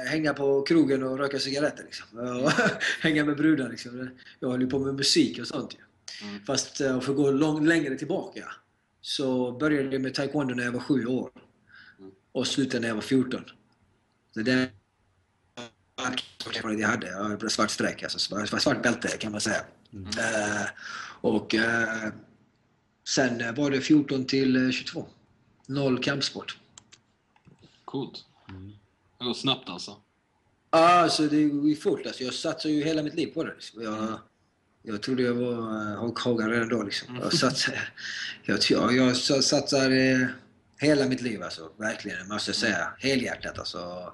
hänga 0.08 0.34
på 0.34 0.62
krogen 0.62 1.02
och 1.02 1.18
röka 1.18 1.38
cigaretter. 1.38 1.84
Liksom. 1.84 2.18
Och 2.44 2.52
hänga 3.00 3.24
med 3.24 3.36
brudar. 3.36 3.68
Liksom. 3.68 4.10
Jag 4.40 4.50
höll 4.50 4.60
ju 4.60 4.66
på 4.66 4.78
med 4.78 4.94
musik 4.94 5.38
och 5.38 5.46
sånt. 5.46 5.74
Ju. 5.74 5.78
Fast 6.46 6.80
eh, 6.80 7.00
för 7.00 7.12
att 7.12 7.16
gå 7.16 7.30
lång, 7.30 7.66
längre 7.66 7.96
tillbaka 7.96 8.44
så 9.00 9.52
började 9.52 9.92
jag 9.92 10.02
med 10.02 10.14
taekwondo 10.14 10.54
när 10.54 10.64
jag 10.64 10.72
var 10.72 10.80
sju 10.80 11.06
år. 11.06 11.30
Och 12.32 12.46
slutade 12.46 12.80
när 12.80 12.88
jag 12.88 12.94
var 12.94 13.02
14. 13.02 13.44
Så 14.34 14.40
det 14.40 14.68
jag 16.78 16.88
hade. 16.88 17.08
Jag 17.08 17.24
hade 17.24 17.50
svart 17.50 17.70
streck, 17.70 18.02
alltså 18.02 18.18
svart, 18.58 18.82
bälte 18.82 19.08
kan 19.08 19.32
man 19.32 19.40
säga. 19.40 19.60
Eh, 19.94 20.66
och 21.20 21.54
eh, 21.54 22.08
sen 23.08 23.54
var 23.54 23.70
det 23.70 23.80
14 23.80 24.24
till 24.24 24.66
eh, 24.66 24.70
22. 24.70 25.06
Noll 25.66 26.02
kampsport. 26.02 26.58
coolt. 27.84 28.24
Det 29.18 29.24
går 29.24 29.34
snabbt 29.34 29.68
alltså. 29.68 29.96
Ja, 30.70 30.88
alltså 30.88 31.22
det 31.28 31.36
gick 31.36 31.82
fort. 31.82 32.06
Alltså, 32.06 32.22
jag 32.22 32.34
satsade 32.34 32.74
ju 32.74 32.84
hela 32.84 33.02
mitt 33.02 33.14
liv 33.14 33.26
på 33.34 33.44
det. 33.44 33.54
Liksom. 33.54 33.82
Jag, 33.82 34.18
jag 34.82 35.02
trodde 35.02 35.22
jag 35.22 35.34
var 35.34 35.52
uh, 35.52 36.00
Hulk 36.00 36.18
Hogan 36.18 36.50
redan 36.50 36.68
då. 36.68 36.82
Liksom. 36.82 37.16
Jag, 37.22 37.32
satsade, 37.32 37.78
jag, 38.44 38.58
jag, 38.70 38.94
jag 38.94 39.16
satsar 39.44 39.90
eh, 39.90 40.26
hela 40.78 41.06
mitt 41.06 41.20
liv, 41.22 41.42
alltså. 41.42 41.72
verkligen. 41.76 42.28
Måste 42.28 42.48
jag 42.50 42.56
säga. 42.56 42.92
Helhjärtat. 42.98 43.58
Alltså, 43.58 44.12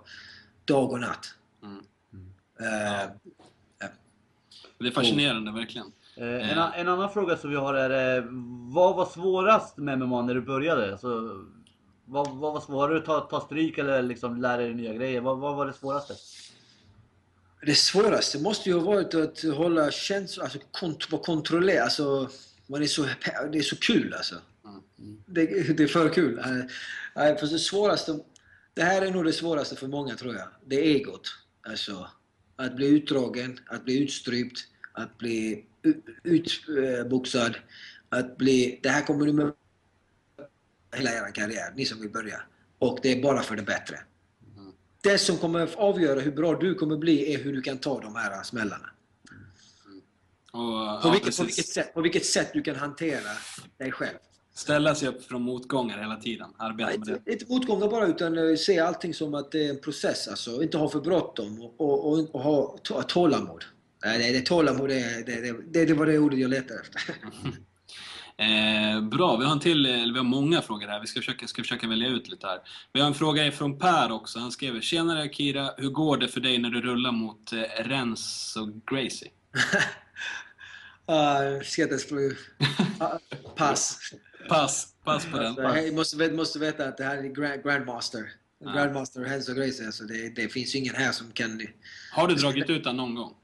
dag 0.64 0.92
och 0.92 1.00
natt. 1.00 1.34
Mm. 1.62 1.84
Eh, 2.60 3.10
Det 4.78 4.86
är 4.88 4.90
fascinerande, 4.92 5.52
verkligen. 5.52 5.92
Eh, 6.16 6.50
en, 6.52 6.58
a- 6.58 6.72
en 6.76 6.88
annan 6.88 7.10
fråga 7.12 7.36
som 7.36 7.50
vi 7.50 7.56
har 7.56 7.74
är, 7.74 8.18
eh, 8.18 8.24
vad 8.72 8.96
var 8.96 9.06
svårast 9.06 9.76
med 9.76 9.98
MMA 9.98 10.22
när 10.22 10.34
du 10.34 10.40
började? 10.40 10.92
Alltså, 10.92 11.40
vad, 12.04 12.30
vad 12.30 12.52
var 12.52 12.60
svårare? 12.60 12.98
Att 12.98 13.04
ta, 13.04 13.20
ta 13.20 13.40
stryk 13.40 13.78
eller 13.78 14.02
liksom 14.02 14.40
lära 14.40 14.56
dig 14.56 14.74
nya 14.74 14.94
grejer? 14.94 15.20
Vad, 15.20 15.38
vad 15.38 15.56
var 15.56 15.66
det 15.66 15.72
svåraste? 15.72 16.14
Det 17.66 17.74
svåraste 17.74 18.38
måste 18.38 18.68
ju 18.68 18.74
ha 18.74 18.82
varit 18.84 19.14
att 19.14 19.42
hålla 19.42 19.90
känslor, 19.90 20.44
alltså 20.44 20.58
kont 20.72 21.12
vara 21.12 21.22
kontrollerad. 21.22 21.82
Alltså, 21.84 22.28
man 22.66 22.82
är 22.82 22.86
så, 22.86 23.02
det 23.52 23.58
är 23.58 23.62
så 23.62 23.76
kul 23.76 24.14
alltså. 24.14 24.34
Det, 25.26 25.76
det 25.76 25.82
är 25.82 25.86
för 25.88 26.08
kul. 26.08 26.38
Eh, 26.38 27.36
för 27.38 27.46
det 27.46 27.58
svåraste, 27.58 28.18
det 28.74 28.82
här 28.82 29.02
är 29.02 29.10
nog 29.10 29.24
det 29.24 29.32
svåraste 29.32 29.76
för 29.76 29.86
många 29.88 30.14
tror 30.14 30.34
jag. 30.34 30.48
Det 30.66 30.76
är 30.76 30.82
egot. 30.94 31.28
Alltså, 31.68 32.06
att 32.56 32.76
bli 32.76 32.86
utdragen, 32.86 33.58
att 33.66 33.84
bli 33.84 34.02
utstrypt, 34.02 34.60
att 34.92 35.18
bli 35.18 35.64
utboxad, 36.22 37.56
att 38.08 38.36
bli... 38.36 38.80
Det 38.82 38.88
här 38.88 39.02
kommer 39.02 39.26
du 39.26 39.32
med 39.32 39.52
hela 40.96 41.10
er 41.10 41.32
karriär, 41.34 41.72
ni 41.76 41.84
som 41.84 42.00
vill 42.00 42.10
börja. 42.10 42.42
Och 42.78 42.98
det 43.02 43.12
är 43.12 43.22
bara 43.22 43.42
för 43.42 43.56
det 43.56 43.62
bättre. 43.62 43.98
Det 45.02 45.18
som 45.18 45.38
kommer 45.38 45.70
avgöra 45.76 46.20
hur 46.20 46.32
bra 46.32 46.54
du 46.54 46.74
kommer 46.74 46.96
bli 46.96 47.34
är 47.34 47.38
hur 47.38 47.52
du 47.52 47.62
kan 47.62 47.78
ta 47.78 48.00
de 48.00 48.16
här 48.16 48.42
smällarna. 48.42 48.90
Och, 50.52 50.58
På, 51.02 51.08
ja, 51.08 51.10
vilket, 51.12 51.36
på, 51.36 51.44
vilket 51.44 51.68
sätt, 51.68 51.94
på 51.94 52.00
vilket 52.00 52.26
sätt 52.26 52.50
du 52.52 52.62
kan 52.62 52.76
hantera 52.76 53.30
dig 53.78 53.92
själv. 53.92 54.16
Ställa 54.54 54.94
sig 54.94 55.08
upp 55.08 55.24
från 55.24 55.42
motgångar 55.42 55.98
hela 55.98 56.16
tiden. 56.16 56.50
Arbeta 56.58 56.98
med 56.98 57.20
det. 57.24 57.32
inte, 57.32 57.44
motgångar 57.48 57.88
bara, 57.88 58.06
utan 58.06 58.38
eh, 58.38 58.56
se 58.56 58.78
allting 58.78 59.14
som 59.14 59.34
att 59.34 59.52
det 59.52 59.66
är 59.66 59.70
en 59.70 59.80
process. 59.80 60.28
Alltså. 60.28 60.62
Inte 60.62 60.78
ha 60.78 60.88
för 60.88 61.00
bråttom 61.00 61.62
och, 61.62 61.80
och, 61.80 62.12
och, 62.12 62.34
och 62.34 62.40
ha 62.40 63.02
tålamod. 63.08 63.64
Nej, 64.04 64.18
det, 64.18 64.38
det, 64.38 64.46
tålamod, 64.46 64.88
det, 64.88 65.26
det, 65.26 65.52
det, 65.72 65.84
det, 65.84 65.94
var 65.94 66.06
det 66.06 66.18
ordet 66.18 66.38
jag 66.38 66.50
letade 66.50 66.80
efter. 66.80 67.02
Eh, 68.36 69.00
bra, 69.00 69.36
vi 69.36 69.44
har 69.44 69.52
en 69.52 69.60
till, 69.60 69.86
eller 69.86 70.12
vi 70.12 70.18
har 70.18 70.24
många 70.24 70.62
frågor 70.62 70.86
här. 70.86 71.00
Vi 71.00 71.06
ska 71.06 71.20
försöka, 71.20 71.46
ska 71.46 71.62
försöka 71.62 71.88
välja 71.88 72.08
ut 72.08 72.28
lite 72.28 72.46
här. 72.46 72.58
Vi 72.92 73.00
har 73.00 73.06
en 73.06 73.14
fråga 73.14 73.52
från 73.52 73.78
Per 73.78 74.12
också. 74.12 74.38
Han 74.38 74.52
skriver 74.52 74.80
Tjenare 74.80 75.22
Akira, 75.22 75.70
hur 75.76 75.90
går 75.90 76.16
det 76.16 76.28
för 76.28 76.40
dig 76.40 76.58
när 76.58 76.70
du 76.70 76.80
rullar 76.80 77.12
mot 77.12 77.52
eh, 77.52 77.84
Rens 77.84 78.56
och 78.56 78.68
Gracie? 78.90 79.30
Uh, 81.10 81.62
ska 81.64 81.82
inte 81.82 81.98
slå 81.98 82.18
uh, 82.18 82.32
Pass. 83.56 83.98
Pass, 84.48 84.94
pass 85.04 85.26
på 85.26 85.38
den. 85.38 85.46
Alltså, 85.46 85.80
jag 85.80 85.94
måste, 85.94 86.32
måste 86.32 86.58
veta 86.58 86.88
att 86.88 86.96
det 86.96 87.04
här 87.04 87.16
är 87.16 87.22
grand, 87.22 87.62
Grandmaster. 87.62 88.30
Ja. 88.64 88.72
Grandmaster 88.72 89.24
Henzo 89.24 89.54
Gracie. 89.54 89.86
Alltså 89.86 90.04
det, 90.04 90.36
det 90.36 90.48
finns 90.48 90.74
ju 90.74 90.78
ingen 90.78 90.94
här 90.94 91.12
som 91.12 91.32
kan... 91.32 91.66
Har 92.12 92.28
du 92.28 92.34
dragit 92.34 92.70
ut 92.70 92.84
den 92.84 92.96
någon 92.96 93.14
gång? 93.14 93.34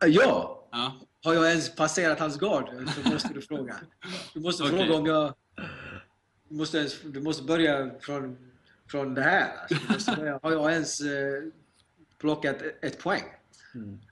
Ja! 0.00 0.68
Ja. 0.72 1.00
Har 1.24 1.34
jag 1.34 1.48
ens 1.50 1.74
passerat 1.74 2.20
hans 2.20 2.38
gard? 2.38 2.68
Så 2.94 3.10
måste 3.10 3.34
du 3.34 3.42
fråga. 3.42 3.76
Du 4.34 4.40
måste 4.40 4.62
Okej. 4.62 4.78
fråga 4.78 4.94
om 4.94 5.06
jag... 5.06 5.34
Du 6.48 6.54
måste, 6.54 6.78
ens, 6.78 7.00
du 7.04 7.20
måste 7.20 7.42
börja 7.42 7.90
från, 8.00 8.36
från 8.90 9.14
det 9.14 9.22
här. 9.22 9.50
Alltså, 9.88 10.16
börja, 10.16 10.40
har 10.42 10.52
jag 10.52 10.72
ens 10.72 11.00
eh, 11.00 11.42
plockat 12.18 12.62
ett, 12.62 12.84
ett 12.84 12.98
poäng? 12.98 13.24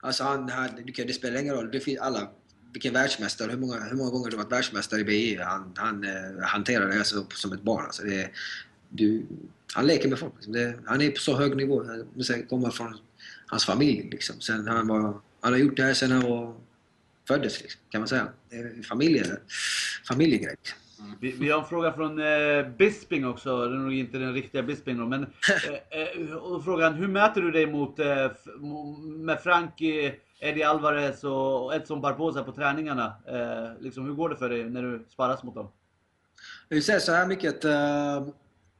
Alltså 0.00 0.24
han, 0.24 0.48
han, 0.48 0.68
du 0.84 0.92
kan, 0.92 1.06
det 1.06 1.12
spelar 1.12 1.40
ingen 1.40 1.54
roll. 1.54 1.70
Det 1.70 1.80
finns 1.80 2.00
alla, 2.00 2.30
vilken 2.72 2.92
världsmästare, 2.92 3.50
hur 3.50 3.58
många, 3.58 3.80
hur 3.80 3.96
många 3.96 4.10
gånger 4.10 4.30
du 4.30 4.36
varit 4.36 4.52
världsmästare 4.52 5.00
i 5.00 5.04
BI. 5.04 5.36
Han, 5.36 5.72
han 5.76 6.04
eh, 6.04 6.42
hanterar 6.42 6.88
det 6.88 6.98
alltså 6.98 7.26
som 7.34 7.52
ett 7.52 7.62
barn. 7.62 7.84
Alltså 7.84 8.02
det, 8.02 8.30
du, 8.88 9.26
han 9.74 9.86
leker 9.86 10.08
med 10.08 10.18
folk. 10.18 10.34
Det, 10.46 10.78
han 10.86 11.00
är 11.00 11.10
på 11.10 11.20
så 11.20 11.36
hög 11.36 11.56
nivå. 11.56 11.84
Han 11.84 12.46
komma 12.48 12.70
från 12.70 12.98
hans 13.46 13.66
familj. 13.66 14.08
Liksom. 14.10 14.40
Sen 14.40 14.68
han, 14.68 14.88
var, 14.88 15.20
han 15.40 15.52
har 15.52 15.56
gjort 15.58 15.76
det 15.76 15.82
här 15.82 15.94
sen 15.94 16.10
han 16.10 16.22
var, 16.22 16.54
föddes, 17.28 17.62
liksom, 17.62 17.80
kan 17.90 18.00
man 18.00 18.08
säga. 18.08 18.28
Familje, 18.88 19.24
familjegrej. 20.08 20.56
liksom. 20.58 20.78
Vi, 21.20 21.32
vi 21.32 21.50
har 21.50 21.60
en 21.60 21.66
fråga 21.66 21.92
från 21.92 22.18
eh, 22.18 22.68
Bisping 22.78 23.26
också. 23.26 23.68
Det 23.68 23.74
är 23.74 23.78
nog 23.78 23.94
inte 23.94 24.18
den 24.18 24.34
riktiga 24.34 24.62
Bisping 24.62 24.98
då, 24.98 25.06
men 25.06 25.22
eh, 25.90 26.00
eh, 26.00 26.32
och 26.34 26.64
frågan 26.64 26.94
hur 26.94 27.08
möter 27.08 27.40
du 27.40 27.50
dig 27.50 27.66
mot 27.66 27.98
eh, 27.98 28.30
med 29.02 29.40
Frankie, 29.40 30.14
Eddie 30.40 30.62
Alvarez 30.62 31.24
och 31.24 31.74
Edson 31.74 32.00
Barbosa 32.00 32.44
på 32.44 32.52
träningarna? 32.52 33.14
Eh, 33.26 33.82
liksom, 33.82 34.04
hur 34.04 34.12
går 34.12 34.28
det 34.28 34.36
för 34.36 34.48
dig 34.48 34.64
när 34.64 34.82
du 34.82 35.04
sparras 35.10 35.42
mot 35.42 35.54
dem? 35.54 35.68
Jag 36.68 36.74
vill 36.76 36.84
säga 36.84 37.00
så 37.00 37.12
här 37.12 37.26
mycket 37.26 37.56
att 37.56 37.64
eh, 37.64 38.28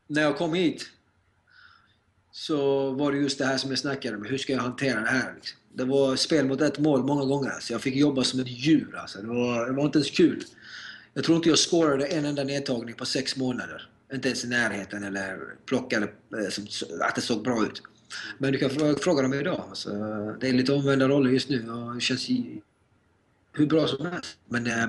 när 0.07 0.23
jag 0.23 0.37
kom 0.37 0.55
hit 0.55 0.91
så 2.37 2.91
var 2.91 3.12
det 3.12 3.18
just 3.18 3.39
det 3.39 3.45
här 3.45 3.59
som 3.59 3.70
jag 3.70 3.78
snackade 3.78 4.16
om. 4.16 4.24
Hur 4.24 4.39
ska 4.39 4.53
jag 4.53 4.61
hantera 4.61 5.01
det 5.01 5.07
här? 5.07 5.35
Liksom. 5.35 5.59
Det 5.72 5.85
var 5.85 6.16
spel 6.16 6.47
mot 6.47 6.61
ett 6.61 6.78
mål 6.78 7.05
många 7.05 7.24
gånger. 7.24 7.51
Alltså. 7.51 7.72
jag 7.72 7.82
fick 7.82 7.97
jobba 7.97 8.24
som 8.24 8.41
ett 8.41 8.49
djur. 8.49 8.97
Alltså. 8.97 9.18
Det, 9.18 9.26
var, 9.26 9.66
det 9.66 9.72
var 9.72 9.85
inte 9.85 9.99
ens 9.99 10.11
kul. 10.11 10.45
Jag 11.14 11.24
tror 11.24 11.37
inte 11.37 11.49
jag 11.49 11.59
scorade 11.59 12.07
en 12.07 12.24
enda 12.24 12.45
nedtagning 12.45 12.95
på 12.95 13.05
sex 13.05 13.37
månader. 13.37 13.89
Inte 14.12 14.28
ens 14.28 14.45
i 14.45 14.49
närheten 14.49 15.05
eller 15.05 15.39
plockade 15.66 16.09
eh, 16.39 16.49
som, 16.51 16.66
att 17.01 17.14
det 17.14 17.20
såg 17.20 17.43
bra 17.43 17.66
ut. 17.66 17.82
Men 18.39 18.53
du 18.53 18.59
kan 18.59 18.70
fråga, 18.97 19.22
dem 19.22 19.35
idag. 19.35 19.64
Alltså, 19.68 19.91
det 20.41 20.49
är 20.49 20.53
lite 20.53 20.72
omvända 20.72 21.09
roller 21.09 21.30
just 21.30 21.49
nu 21.49 21.70
och 21.70 21.95
det 21.95 22.01
känns 22.01 22.28
hur 23.53 23.66
bra 23.66 23.89
som 23.89 24.07
helst. 24.07 24.39
Men 24.49 24.66
eh, 24.66 24.87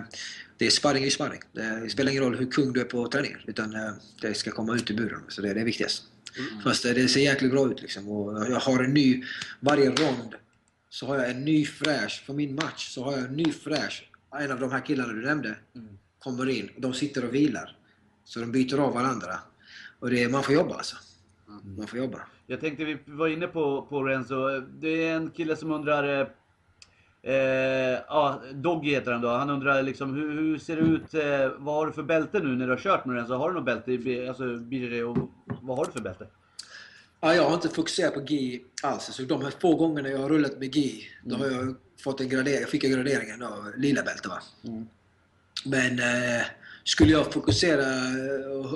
det 0.57 0.65
är 0.65 0.69
sparring 0.69 1.01
är 1.01 1.05
ju 1.05 1.11
sparring. 1.11 1.41
Det 1.53 1.89
spelar 1.89 2.11
ingen 2.11 2.23
roll 2.23 2.35
hur 2.35 2.51
kung 2.51 2.73
du 2.73 2.81
är 2.81 2.85
på 2.85 3.07
träningen. 3.07 3.39
Utan 3.47 3.75
eh, 3.75 3.91
det 4.21 4.33
ska 4.33 4.51
komma 4.51 4.75
ut 4.75 4.91
i 4.91 4.93
buren. 4.93 5.21
Så 5.27 5.41
det 5.41 5.49
är 5.49 5.55
det 5.55 5.63
viktigaste. 5.63 6.14
Fast 6.63 6.86
eh, 6.86 6.91
det 6.91 7.07
ser 7.07 7.19
jäkligt 7.19 7.51
bra 7.51 7.71
ut 7.71 7.81
liksom. 7.81 8.09
Och 8.09 8.51
jag 8.51 8.59
har 8.59 8.83
en 8.83 8.93
ny, 8.93 9.23
varje 9.59 9.89
rond 9.89 10.36
så 10.89 11.07
har 11.07 11.15
jag 11.15 11.29
en 11.29 11.45
ny 11.45 11.65
fräsch. 11.65 12.23
För 12.25 12.33
min 12.33 12.55
match 12.55 12.89
så 12.89 13.03
har 13.03 13.11
jag 13.11 13.21
en 13.21 13.36
ny 13.36 13.51
fräsch. 13.51 14.09
En 14.39 14.51
av 14.51 14.59
de 14.59 14.71
här 14.71 14.86
killarna 14.86 15.13
du 15.13 15.21
nämnde 15.21 15.55
kommer 16.19 16.49
in 16.49 16.69
och 16.75 16.81
de 16.81 16.93
sitter 16.93 17.25
och 17.25 17.33
vilar. 17.33 17.77
Så 18.23 18.39
de 18.39 18.51
byter 18.51 18.79
av 18.79 18.93
varandra. 18.93 19.39
Och 19.99 20.09
det 20.09 20.31
man 20.31 20.43
får 20.43 20.53
jobba 20.53 20.75
alltså. 20.75 20.95
Man 21.77 21.88
får 21.88 21.99
jobba. 21.99 22.21
Jag 22.47 22.59
tänkte 22.59 22.86
vi 22.86 22.97
var 23.05 23.27
inne 23.27 23.47
på, 23.47 23.81
på 23.89 24.03
Renzo. 24.03 24.59
Det 24.59 25.07
är 25.07 25.15
en 25.15 25.29
kille 25.29 25.55
som 25.55 25.71
undrar 25.71 26.29
eh, 27.26 27.34
Eh, 27.34 27.99
ja, 28.07 28.41
Doggy 28.53 28.89
heter 28.89 29.11
han 29.11 29.21
då. 29.21 29.30
Han 29.30 29.49
undrar 29.49 29.84
liksom 29.84 30.13
hur, 30.13 30.32
hur 30.32 30.57
ser 30.57 30.76
det 30.76 30.82
ut? 30.82 31.13
Eh, 31.13 31.51
vad 31.57 31.76
har 31.76 31.86
du 31.86 31.93
för 31.93 32.03
bälte 32.03 32.39
nu 32.39 32.55
när 32.55 32.65
du 32.65 32.71
har 32.71 32.80
kört 32.80 33.05
med 33.05 33.15
den? 33.15 33.28
Så 33.28 33.36
har 33.36 33.49
du 33.49 33.55
något 33.55 33.65
bälte 33.65 33.91
i 33.91 34.28
alltså, 34.28 34.55
BJJ 34.57 35.03
och 35.03 35.17
vad 35.61 35.78
har 35.78 35.86
du 35.86 35.91
för 35.91 36.01
bälte? 36.01 36.28
Ja, 37.21 37.36
jag 37.36 37.43
har 37.49 37.53
inte 37.53 37.69
fokuserat 37.69 38.13
på 38.13 38.21
GI 38.21 38.63
alls. 38.84 39.03
Så 39.03 39.21
de 39.23 39.41
här 39.41 39.51
få 39.61 39.76
gångerna 39.76 40.09
jag 40.09 40.17
har 40.17 40.30
rullat 40.30 40.59
med 40.59 40.76
GI, 40.76 41.03
då 41.23 41.36
har 41.36 41.45
jag 41.47 41.76
fått 42.03 42.21
en 42.21 42.30
gradering. 42.30 42.59
Jag 42.59 42.69
fick 42.69 42.84
en 42.84 42.91
graderingen 42.91 43.43
av 43.43 43.71
lila 43.78 44.03
bälte 44.03 44.30
va. 44.30 44.41
Men 45.65 45.99
eh, 45.99 46.41
skulle 46.84 47.11
jag 47.11 47.34
fokusera 47.34 47.82
eh, 47.84 48.73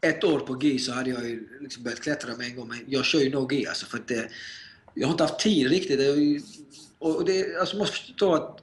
ett 0.00 0.24
år 0.24 0.38
på 0.40 0.58
GI 0.62 0.78
så 0.78 0.92
hade 0.92 1.10
jag 1.10 1.28
ju 1.28 1.48
liksom 1.60 1.82
börjat 1.82 2.00
klättra 2.00 2.36
med 2.36 2.46
en 2.46 2.56
gång. 2.56 2.68
Men 2.68 2.78
jag 2.86 3.04
kör 3.04 3.20
ju 3.20 3.30
no 3.30 3.48
GI 3.52 3.66
alltså 3.66 3.86
för 3.86 3.98
att 3.98 4.08
det, 4.08 4.28
jag 4.94 5.06
har 5.06 5.12
inte 5.12 5.24
haft 5.24 5.38
tid 5.40 5.68
riktigt. 5.68 6.00
Ju- 6.00 6.40
Och 7.00 7.24
det, 7.24 7.56
alltså, 7.60 7.76
måste 7.76 7.96
förstå 7.96 8.34
att 8.34 8.62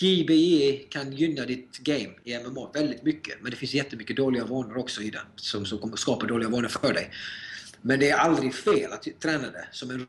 GBE 0.00 0.76
kan 0.88 1.12
gynna 1.12 1.44
ditt 1.44 1.78
game 1.78 2.14
i 2.24 2.38
MMA 2.38 2.70
väldigt 2.74 3.02
mycket. 3.02 3.42
Men 3.42 3.50
det 3.50 3.56
finns 3.56 3.74
jättemycket 3.74 4.16
dåliga 4.16 4.44
vanor 4.44 4.76
också 4.76 5.02
i 5.02 5.10
den 5.10 5.26
som, 5.36 5.66
som 5.66 5.78
kommer 5.78 5.96
skapa 5.96 6.26
dåliga 6.26 6.48
vanor 6.48 6.68
för 6.68 6.92
dig. 6.92 7.10
Men 7.82 8.00
det 8.00 8.10
är 8.10 8.16
aldrig 8.16 8.54
fel 8.54 8.92
att 8.92 9.06
träna 9.20 9.50
det 9.50 9.68
som 9.72 9.90
en 9.90 10.06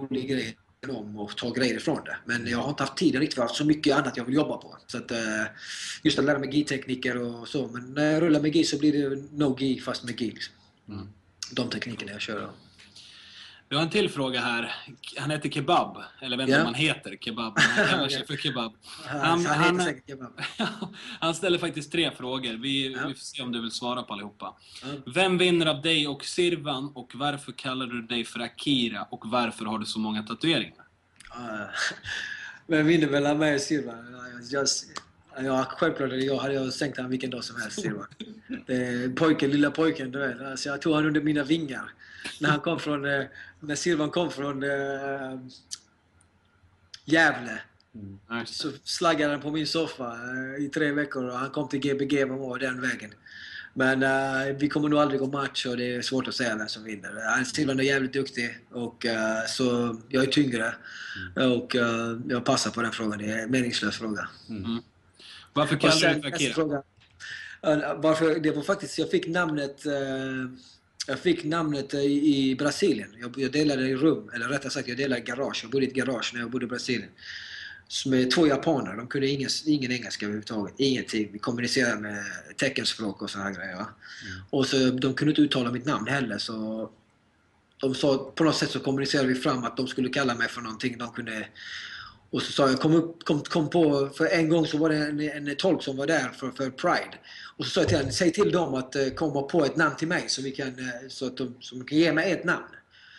rolig 0.00 0.28
grej 0.28 0.56
om 0.88 1.18
och 1.18 1.36
ta 1.36 1.50
grejer 1.50 1.74
ifrån 1.74 2.04
det. 2.04 2.16
Men 2.24 2.46
jag 2.46 2.58
har 2.58 2.70
inte 2.70 2.82
haft 2.82 2.96
tiden 2.96 3.20
riktigt 3.20 3.34
för 3.34 3.40
jag 3.40 3.44
har 3.44 3.48
haft 3.48 3.58
så 3.58 3.64
mycket 3.64 3.96
annat 3.96 4.16
jag 4.16 4.24
vill 4.24 4.34
jobba 4.34 4.56
på. 4.56 4.76
Så 4.86 4.98
att, 4.98 5.10
eh, 5.10 5.44
just 6.02 6.18
att 6.18 6.24
lära 6.24 6.38
mig 6.38 6.48
GI-tekniker 6.48 7.16
och 7.16 7.48
så. 7.48 7.68
Men 7.68 7.94
när 7.94 8.12
jag 8.12 8.22
rullar 8.22 8.40
med 8.40 8.56
GI 8.56 8.64
så 8.64 8.78
blir 8.78 9.10
det 9.10 9.22
no 9.32 9.56
GI 9.58 9.80
fast 9.80 10.04
med 10.04 10.20
GI. 10.20 10.30
Liksom. 10.30 10.54
Mm. 10.88 11.08
De 11.52 11.70
teknikerna 11.70 12.12
jag 12.12 12.20
kör. 12.20 12.50
Vi 13.68 13.76
har 13.76 13.82
en 13.82 13.90
till 13.90 14.10
fråga 14.10 14.40
här. 14.40 14.74
Han 15.18 15.30
heter 15.30 15.48
Kebab. 15.48 15.96
Eller 16.22 16.48
Ja. 16.48 16.58
om 16.58 16.64
han 16.64 16.74
heter 16.74 17.16
Kebab, 17.20 17.52
han 17.58 17.86
kallar 17.88 18.08
sig 18.08 18.26
för 18.26 18.36
Kebab. 18.36 18.72
Han, 19.06 19.46
Han- 19.46 19.80
han, 19.80 20.00
kebab. 20.06 20.40
Han 21.20 21.34
ställer 21.34 21.58
faktiskt 21.58 21.92
tre 21.92 22.10
frågor. 22.16 22.52
Vi, 22.62 22.92
Ja. 22.92 23.06
vi 23.08 23.14
får 23.14 23.20
se 23.20 23.42
om 23.42 23.52
du 23.52 23.60
vill 23.62 23.70
svara 23.70 24.02
på 24.02 24.12
allihopa. 24.12 24.56
Ja. 24.82 24.88
Vem 25.14 25.38
vinner 25.38 25.66
av 25.66 25.82
dig 25.82 26.08
och 26.08 26.24
Sirvan 26.24 26.92
och 26.94 27.10
varför 27.14 27.52
kallar 27.52 27.86
du 27.86 28.02
dig 28.02 28.24
för 28.24 28.40
Akira 28.40 29.02
och 29.10 29.22
varför 29.26 29.64
har 29.64 29.78
du 29.78 29.86
så 29.86 29.98
många 29.98 30.22
tatueringar? 30.22 30.84
Ah, 31.30 31.66
Men 32.66 32.86
vinner 32.86 33.08
mellan 33.10 33.38
mig 33.38 33.54
och 33.54 33.60
Silva. 33.60 33.92
Just, 34.52 34.86
ja, 35.38 35.64
självklart 35.78 36.10
jag. 36.12 36.36
Hade 36.38 36.54
jag 36.54 36.72
sänkt 36.72 36.98
han 36.98 37.10
vilken 37.10 37.30
dag 37.30 37.44
som 37.44 37.60
helst, 37.60 37.84
är 38.66 39.14
Pojken, 39.14 39.50
lilla 39.50 39.70
pojken, 39.70 40.10
du 40.10 40.18
vet. 40.18 40.40
Alltså, 40.40 40.68
jag 40.68 40.82
tog 40.82 40.94
han 40.94 41.06
under 41.06 41.20
mina 41.20 41.44
vingar. 41.44 41.90
När 42.40 42.50
han 42.50 42.60
kom 42.60 42.78
från... 42.80 43.04
eh, 43.04 43.24
När 43.60 43.74
Silvan 43.74 44.10
kom 44.10 44.30
från 44.30 44.62
eh, 44.62 45.38
Gävle 47.04 47.58
det. 47.92 48.46
så 48.46 48.70
slaggade 48.84 49.32
han 49.32 49.40
på 49.42 49.50
min 49.50 49.66
soffa 49.66 50.12
eh, 50.56 50.64
i 50.64 50.68
tre 50.68 50.92
veckor 50.92 51.24
och 51.24 51.38
han 51.38 51.50
kom 51.50 51.68
till 51.68 51.80
Gbg 51.80 52.26
MMA 52.26 52.58
den 52.58 52.80
vägen. 52.80 53.10
Men 53.74 54.02
eh, 54.02 54.56
vi 54.56 54.68
kommer 54.68 54.88
nog 54.88 54.98
aldrig 54.98 55.20
gå 55.20 55.26
match 55.26 55.66
och 55.66 55.76
det 55.76 55.94
är 55.94 56.02
svårt 56.02 56.28
att 56.28 56.34
säga 56.34 56.56
vem 56.56 56.68
som 56.68 56.84
vinner. 56.84 57.10
Uh, 57.16 57.44
Silvan 57.44 57.78
är 57.80 57.84
jävligt 57.84 58.12
duktig 58.12 58.58
och 58.70 59.06
eh, 59.06 59.44
så 59.46 59.96
jag 60.08 60.22
är 60.24 60.30
tyngre. 60.30 60.74
Och 61.36 61.76
eh, 61.76 62.18
jag 62.28 62.44
passar 62.44 62.70
på 62.70 62.82
den 62.82 62.92
frågan. 62.92 63.18
Det 63.18 63.30
är 63.30 63.38
en 63.42 63.50
meningslös 63.50 63.96
fråga. 63.96 64.28
Varför 65.52 65.74
Och 65.74 65.80
kallar 65.80 66.14
du 66.14 66.30
dig. 66.30 66.54
Eh, 67.62 67.94
Varför, 67.96 68.40
det 68.40 68.50
var 68.50 68.62
faktiskt, 68.62 68.98
jag 68.98 69.10
fick 69.10 69.28
namnet 69.28 69.86
jag 71.06 71.18
fick 71.18 71.44
namnet 71.44 71.94
eh, 71.94 72.00
i, 72.00 72.50
i 72.50 72.56
Brasilien. 72.56 73.08
Jag, 73.20 73.34
jag 73.36 73.52
delade 73.52 73.88
i 73.88 73.96
rum, 73.96 74.30
eller 74.34 74.48
rättare 74.48 74.70
sagt 74.70 74.88
jag 74.88 74.96
delade 74.96 75.20
garage. 75.20 75.60
Jag 75.62 75.70
bodde 75.70 75.84
i 75.84 75.88
ett 75.88 75.94
garage 75.94 76.30
när 76.34 76.40
jag 76.40 76.50
bodde 76.50 76.64
i 76.64 76.68
Brasilien. 76.68 77.10
Med 78.06 78.30
två 78.30 78.46
japaner. 78.46 78.96
De 78.96 79.06
kunde 79.06 79.28
ingen, 79.28 79.50
ingen 79.66 79.92
engelska 79.92 80.26
överhuvudtaget. 80.26 80.74
Ingenting. 80.78 81.28
Vi 81.32 81.38
kommunicerade 81.38 82.00
med 82.00 82.24
teckenspråk 82.56 83.22
och 83.22 83.30
här 83.30 83.54
grejer. 83.54 83.76
Va? 83.76 83.86
Och 84.50 84.66
så, 84.66 84.90
de 84.90 85.14
kunde 85.14 85.30
inte 85.30 85.42
uttala 85.42 85.72
mitt 85.72 85.86
namn 85.86 86.08
heller. 86.08 86.38
Så 86.38 86.90
de 87.80 87.94
sa, 87.94 88.32
på 88.34 88.44
något 88.44 88.56
sätt 88.56 88.70
så 88.70 88.80
kommunicerade 88.80 89.28
vi 89.28 89.34
fram 89.34 89.64
att 89.64 89.76
de 89.76 89.86
skulle 89.86 90.08
kalla 90.08 90.34
mig 90.34 90.48
för 90.48 90.60
någonting 90.60 90.98
de 90.98 91.12
kunde 91.12 91.46
och 92.34 92.42
så 92.42 92.52
sa 92.52 92.68
jag, 92.70 92.80
kom, 92.80 92.94
upp, 92.94 93.24
kom, 93.24 93.42
kom 93.42 93.70
på, 93.70 94.08
för 94.16 94.26
en 94.26 94.48
gång 94.48 94.66
så 94.66 94.78
var 94.78 94.88
det 94.88 94.96
en, 94.96 95.20
en 95.48 95.56
tolk 95.56 95.82
som 95.82 95.96
var 95.96 96.06
där 96.06 96.28
för, 96.28 96.50
för 96.50 96.70
Pride. 96.70 97.18
Och 97.56 97.64
så 97.64 97.70
sa 97.70 97.80
jag 97.80 97.88
till 97.88 97.96
honom, 97.98 98.12
säg 98.12 98.32
till 98.32 98.52
dem 98.52 98.74
att 98.74 98.96
eh, 98.96 99.08
komma 99.08 99.42
på 99.42 99.64
ett 99.64 99.76
namn 99.76 99.96
till 99.96 100.08
mig 100.08 100.24
så, 100.28 100.42
vi 100.42 100.50
kan, 100.50 100.68
eh, 100.68 101.08
så 101.08 101.26
att 101.26 101.36
de, 101.36 101.56
så 101.60 101.74
de 101.74 101.84
kan 101.84 101.98
ge 101.98 102.12
mig 102.12 102.32
ett 102.32 102.44
namn. 102.44 102.64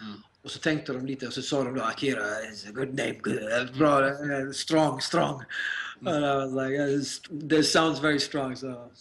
Mm. 0.02 0.14
Och 0.44 0.52
så 0.52 0.60
tänkte 0.60 0.94
de 0.94 1.06
lite 1.06 1.28
och 1.28 1.34
så 1.34 1.42
sa 1.42 1.64
de 1.64 1.76
då 1.76 1.82
Akira, 1.82 2.22
is 2.54 2.66
a 2.66 2.72
good 2.74 2.88
name, 2.90 3.14
good, 3.22 3.38
eh, 3.38 3.78
bra, 3.78 4.12
strong, 4.54 5.02
strong. 5.02 5.42
And 6.06 6.26
I 6.26 6.36
was 6.36 6.52
like, 6.52 6.74
"Yeah, 6.76 6.90
this- 6.90 7.50
this 7.50 7.72
sounds 7.72 8.04
very 8.04 8.20
strong. 8.20 8.56
Så 8.56 8.92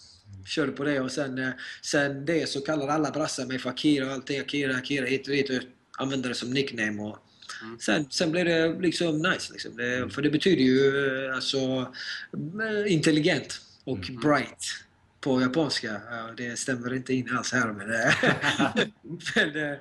körde 0.47 0.73
på 0.73 0.85
det 0.85 1.01
och 1.01 1.13
sen, 1.13 1.53
sen 1.83 2.25
det 2.25 2.49
så 2.49 2.61
kallar 2.61 2.89
alla 2.89 3.11
brassar 3.11 3.47
mig 3.47 3.59
för 3.59 3.71
Akira 3.71 4.07
och 4.07 4.13
allting. 4.13 4.41
Akira, 4.41 4.77
Akira, 4.77 5.07
hit 5.07 5.27
och 5.29 5.33
dit. 5.35 5.49
Och 5.51 5.55
jag 5.55 5.65
använder 5.99 6.29
det 6.29 6.35
som 6.35 6.51
nickname. 6.51 7.03
Och 7.03 7.19
sen, 7.81 8.07
sen 8.11 8.31
blev 8.33 8.45
det 8.45 8.81
liksom 8.81 9.19
nice. 9.23 9.53
Liksom. 9.53 9.77
Det, 9.77 10.11
för 10.15 10.23
det 10.23 10.31
betyder 10.31 10.63
ju 10.63 11.07
eh, 11.29 11.35
alltså 11.35 11.59
eh, 12.87 12.93
intelligent 12.93 13.61
och 13.85 13.99
bright 14.23 14.65
på 15.21 15.41
japanska. 15.41 16.01
Ja, 16.11 16.31
Det 16.37 16.59
stämmer 16.59 16.95
inte 16.95 17.15
in 17.15 17.37
alls 17.37 17.53
här 17.53 17.73
men, 17.73 17.89
det- 17.89 18.15
men 19.37 19.53
det, 19.53 19.81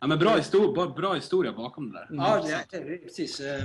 Ja, 0.00 0.06
men 0.06 0.18
bra, 0.18 0.36
histor 0.36 0.74
bra, 0.74 0.86
bra 0.86 1.14
historia 1.14 1.52
bakom 1.52 1.92
det 1.92 1.98
där. 1.98 2.06
ja, 2.10 2.44
det, 2.70 2.78
det, 2.78 2.84
det, 2.90 2.96
precis. 2.98 3.40
eh, 3.40 3.62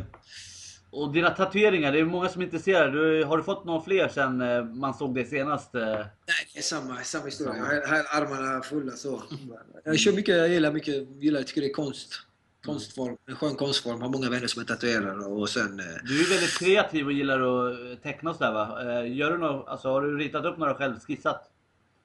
Och 0.91 1.13
dina 1.13 1.29
tatueringar, 1.29 1.91
det 1.91 1.99
är 1.99 2.03
många 2.05 2.29
som 2.29 2.41
är 2.41 2.45
intresserade. 2.45 2.91
Du, 2.91 3.23
har 3.23 3.37
du 3.37 3.43
fått 3.43 3.65
några 3.65 3.81
fler 3.81 4.07
sen 4.07 4.41
eh, 4.41 4.63
man 4.65 4.93
såg 4.93 5.15
det 5.15 5.25
senast? 5.25 5.75
eh? 5.75 5.81
Nej, 5.81 6.05
det 6.53 6.59
är 6.59 6.63
samma, 6.63 6.97
samma 7.03 7.25
historia. 7.25 7.55
Jag 7.57 7.65
har, 7.65 7.87
har 7.87 8.21
armarna 8.21 8.61
fulla 8.61 8.91
så. 8.91 9.23
Jag 9.85 9.99
kör 9.99 10.11
mycket, 10.13 10.37
jag 10.37 10.49
gillar 10.49 10.71
mycket, 10.73 11.07
gillar, 11.21 11.39
jag 11.39 11.47
tycker 11.47 11.61
det 11.61 11.67
är 11.67 11.73
konst. 11.73 12.13
Konstform, 12.65 13.17
en 13.25 13.35
skön 13.35 13.55
konstform. 13.55 14.01
Har 14.01 14.09
många 14.09 14.29
vänner 14.29 14.47
som 14.47 14.61
är 14.61 14.65
tatuerare 14.65 15.25
och 15.25 15.49
sen... 15.49 15.79
eh, 15.79 15.85
Du 16.03 16.21
är 16.25 16.29
väldigt 16.29 16.57
kreativ 16.59 17.05
och 17.05 17.11
gillar 17.11 17.39
att 17.39 17.79
eh, 17.79 17.95
teckna 18.03 18.29
och 18.29 18.35
sådär 18.35 18.51
va? 18.53 18.81
Eh, 19.01 19.15
Gör 19.17 19.31
du 19.31 19.37
något, 19.37 19.67
alltså, 19.67 19.89
har 19.89 20.01
du 20.01 20.17
ritat 20.17 20.45
upp 20.45 20.57
några 20.57 20.75
själv, 20.75 20.99
skissat? 20.99 21.49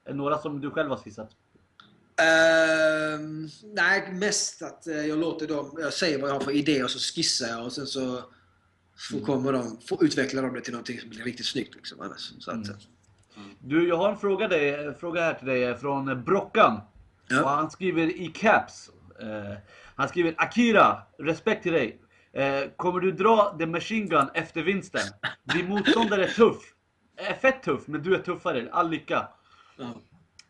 Några 0.09 0.37
som 0.37 0.61
du 0.61 0.71
själv 0.71 0.89
har 0.89 0.97
skissat? 0.97 1.29
Ehm, 2.21 3.47
nej, 3.63 4.13
mest 4.13 4.61
att 4.61 4.83
jag 4.85 5.17
låter 5.19 5.47
dem... 5.47 5.77
Jag 5.81 5.93
säger 5.93 6.21
vad 6.21 6.29
jag 6.29 6.33
har 6.35 6.39
för 6.41 6.51
idé 6.51 6.83
och 6.83 6.89
så 6.91 6.99
skissar 6.99 7.47
jag 7.47 7.65
och 7.65 7.71
sen 7.71 7.87
så 7.87 8.21
får, 9.11 9.19
kommer 9.19 9.53
de, 9.53 9.77
får 9.87 10.03
utveckla 10.03 10.41
dem 10.41 10.53
det 10.53 10.61
till 10.61 10.73
någonting 10.73 10.99
som 10.99 11.09
blir 11.09 11.23
riktigt 11.23 11.45
snyggt. 11.45 11.75
Liksom, 11.75 12.01
annars. 12.01 12.33
Så 12.39 12.51
att, 12.51 12.67
eh, 12.69 12.75
Du, 13.59 13.87
jag 13.87 13.97
har 13.97 14.11
en 14.11 14.17
fråga, 14.17 14.47
dig, 14.47 14.93
fråga 14.99 15.21
här 15.21 15.33
till 15.33 15.47
dig 15.47 15.77
från 15.77 16.23
Brockan. 16.23 16.81
Ja. 17.27 17.43
Och 17.43 17.49
han 17.49 17.71
skriver 17.71 18.07
i 18.21 18.27
caps. 18.27 18.89
Eh, 19.21 19.53
han 19.95 20.09
skriver 20.09 20.33
Akira, 20.37 21.01
respekt 21.19 21.63
till 21.63 21.73
dig. 21.73 22.01
Eh, 22.33 22.61
kommer 22.77 22.99
du 22.99 23.11
dra 23.11 23.55
the 23.59 23.65
machine 23.65 24.07
gun 24.07 24.29
efter 24.33 24.61
vinsten? 24.63 25.01
Din 25.53 25.69
motståndare 25.69 26.23
är 26.23 26.27
tuff. 26.27 26.73
Är 27.17 27.33
fett 27.33 27.63
tuff, 27.63 27.87
men 27.87 28.03
du 28.03 28.15
är 28.15 28.19
tuffare. 28.19 28.69
All 28.71 28.89
lycka. 28.89 29.27
ja. 29.77 29.93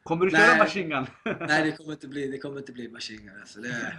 Kommer 0.03 0.25
du 0.25 0.31
Nej. 0.31 0.41
köra 0.41 0.57
machine 0.57 0.89
gun? 0.89 1.07
Nej, 1.47 1.63
det 1.63 1.71
kommer 1.77 1.91
inte 1.91 2.07
bli, 2.07 2.27
det 2.31 2.37
kommer 2.37 2.57
inte 2.59 2.71
bli 2.71 2.89
Machine 2.91 3.17
Gun. 3.21 3.39
Alltså. 3.41 3.59
Det, 3.61 3.93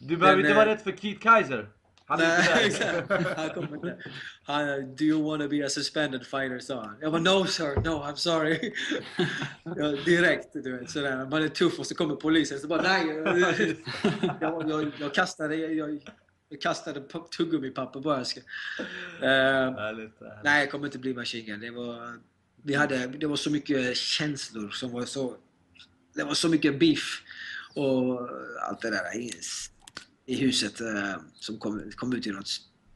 Du 0.00 0.16
behöver 0.16 0.36
Men, 0.36 0.46
inte 0.46 0.52
eh, 0.52 0.56
vara 0.56 0.70
rädd 0.70 0.80
för 0.80 0.92
Keith 0.92 1.20
Kaiser. 1.20 1.68
Han 2.08 2.20
är 2.20 2.38
inte 2.38 2.54
där. 2.54 2.66
exakt. 2.66 3.36
Han 3.36 3.50
kommer 3.50 3.74
inte. 3.74 3.96
Han, 4.42 4.94
do 4.96 5.04
you 5.04 5.22
wanna 5.22 5.48
be 5.48 5.66
a 5.66 5.68
suspended 5.68 6.26
fighter? 6.26 6.58
sa 6.58 6.80
han. 6.80 6.96
Jag 7.00 7.12
bara, 7.12 7.22
no 7.22 7.46
sir, 7.46 7.74
no 7.84 7.88
I'm 7.88 8.14
sorry. 8.14 8.72
ja, 9.76 9.88
direkt, 10.04 10.52
du 10.52 10.78
vet. 10.78 10.90
Sådär. 10.90 11.26
Man 11.30 11.42
är 11.42 11.48
tuff 11.48 11.78
och 11.78 11.86
så 11.86 11.94
kommer 11.94 12.16
polisen. 12.16 12.58
Så 12.58 12.66
bara, 12.66 12.82
nej. 12.82 13.06
jag, 14.40 14.68
jag, 14.70 14.92
jag 15.00 15.14
kastade, 15.14 15.56
jag, 15.56 16.00
jag 16.48 16.60
kastade 16.60 17.02
tuggummipapper 17.36 18.00
bara. 18.00 18.24
Ska. 18.24 18.40
Härligt. 19.20 20.20
nej, 20.44 20.60
jag 20.60 20.70
kommer 20.70 20.86
inte 20.86 20.98
bli 20.98 21.14
Machine 21.14 21.46
Gun. 21.46 21.60
Det 21.60 21.70
var, 21.70 22.18
vi 22.62 22.74
hade, 22.74 23.06
det 23.06 23.26
var 23.26 23.36
så 23.36 23.50
mycket 23.50 23.96
känslor 23.96 24.70
som 24.70 24.92
var 24.92 25.04
så... 25.04 25.36
Det 26.14 26.24
var 26.24 26.34
så 26.34 26.48
mycket 26.48 26.78
beef 26.78 27.22
och 27.74 28.20
allt 28.68 28.80
det 28.80 28.90
där 28.90 29.16
i 30.28 30.36
huset 30.36 30.80
eh, 30.80 31.14
som 31.34 31.58
kom, 31.58 31.82
kom 31.96 32.12
ut 32.12 32.26
i 32.26 32.30
något 32.30 32.50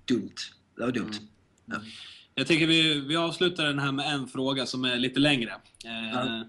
dumt. 0.04 0.34
Det 0.76 0.82
var 0.84 0.92
dumt. 0.92 1.12
Ja. 1.66 1.76
Jag 2.34 2.46
tycker 2.46 2.66
vi, 2.66 3.00
vi 3.00 3.16
avslutar 3.16 3.64
den 3.66 3.78
här 3.78 3.92
med 3.92 4.14
en 4.14 4.28
fråga 4.28 4.66
som 4.66 4.84
är 4.84 4.96
lite 4.96 5.20
längre. 5.20 5.50
Eh, 5.84 6.10
Ja. 6.12 6.44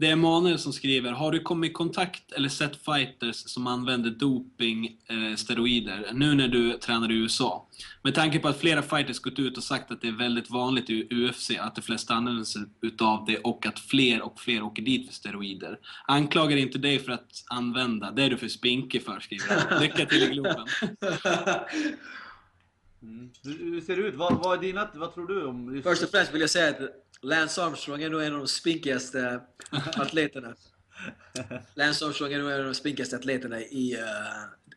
Det 0.00 0.06
är 0.06 0.12
Emanuel 0.12 0.58
som 0.58 0.72
skriver, 0.72 1.12
har 1.12 1.32
du 1.32 1.40
kommit 1.40 1.70
i 1.70 1.72
kontakt 1.72 2.32
eller 2.32 2.48
sett 2.48 2.84
fighters 2.84 3.36
som 3.36 3.66
använder 3.66 4.10
doping, 4.10 4.96
eh, 5.06 5.36
steroider, 5.36 6.10
nu 6.12 6.34
när 6.34 6.48
du 6.48 6.72
tränar 6.72 7.12
i 7.12 7.14
USA? 7.14 7.66
Med 8.02 8.14
tanke 8.14 8.38
på 8.38 8.48
att 8.48 8.60
flera 8.60 8.82
fighters 8.82 9.18
gått 9.18 9.38
ut 9.38 9.56
och 9.56 9.62
sagt 9.62 9.90
att 9.90 10.00
det 10.00 10.08
är 10.08 10.12
väldigt 10.12 10.50
vanligt 10.50 10.90
i 10.90 11.08
UFC 11.10 11.50
att 11.60 11.74
de 11.74 11.82
flesta 11.82 12.14
använder 12.14 12.44
sig 12.44 12.62
utav 12.80 13.24
det 13.26 13.38
och 13.38 13.66
att 13.66 13.78
fler 13.78 14.22
och 14.22 14.40
fler 14.40 14.62
åker 14.62 14.82
dit 14.82 15.06
för 15.06 15.14
steroider. 15.14 15.78
Anklagar 16.06 16.56
inte 16.56 16.78
dig 16.78 16.98
för 16.98 17.12
att 17.12 17.44
använda, 17.46 18.10
det 18.10 18.22
är 18.22 18.30
du 18.30 18.36
för 18.36 18.48
spinkig 18.48 19.02
för, 19.02 19.20
skriver 19.20 19.70
han. 19.70 19.82
Lycka 19.82 20.06
till 20.06 20.22
i 20.22 20.26
Globen. 20.26 20.66
Mm. 23.02 23.30
Hur 23.44 23.80
ser 23.80 23.96
det 23.96 24.02
ut? 24.02 24.14
Vad, 24.14 24.34
vad, 24.34 24.58
är 24.58 24.62
dina, 24.62 24.88
vad 24.94 25.14
tror 25.14 25.26
du 25.26 25.46
om... 25.46 25.80
Först 25.82 26.02
och 26.02 26.10
främst 26.10 26.34
vill 26.34 26.40
jag 26.40 26.50
säga 26.50 26.70
att 26.70 26.80
Lance 27.22 27.62
Armstrong 27.62 28.02
är 28.02 28.10
nog 28.10 28.22
en 28.22 28.32
av 28.32 28.38
de 28.38 28.48
spinkigaste 28.48 29.40
atleterna. 29.96 30.54
Lance 31.74 32.04
Armstrong 32.04 32.32
är 32.32 32.38
nog 32.38 32.50
en 32.50 32.58
av 32.58 32.64
de 32.64 32.74
spinkigaste 32.74 33.16
atleterna 33.16 33.60
i, 33.60 33.98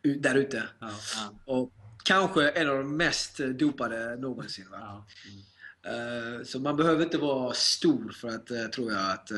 ut- 0.02 0.22
där 0.22 0.34
ute. 0.34 0.62
Ja. 0.80 0.90
Ja. 1.16 1.34
Och 1.44 1.72
kanske 2.04 2.48
en 2.48 2.70
av 2.70 2.76
de 2.76 2.96
mest 2.96 3.38
dopade 3.38 4.16
någonsin. 4.16 4.66
Va? 4.70 4.78
Ja. 4.80 5.06
Mm. 5.30 6.38
Eh, 6.38 6.44
Så 6.44 6.58
man 6.60 6.76
behöver 6.76 7.02
inte 7.04 7.18
vara 7.18 7.52
stor 7.54 8.12
för 8.20 8.28
att, 8.28 8.50
eh, 8.50 8.64
tror 8.64 8.92
jag, 8.92 9.10
att 9.10 9.30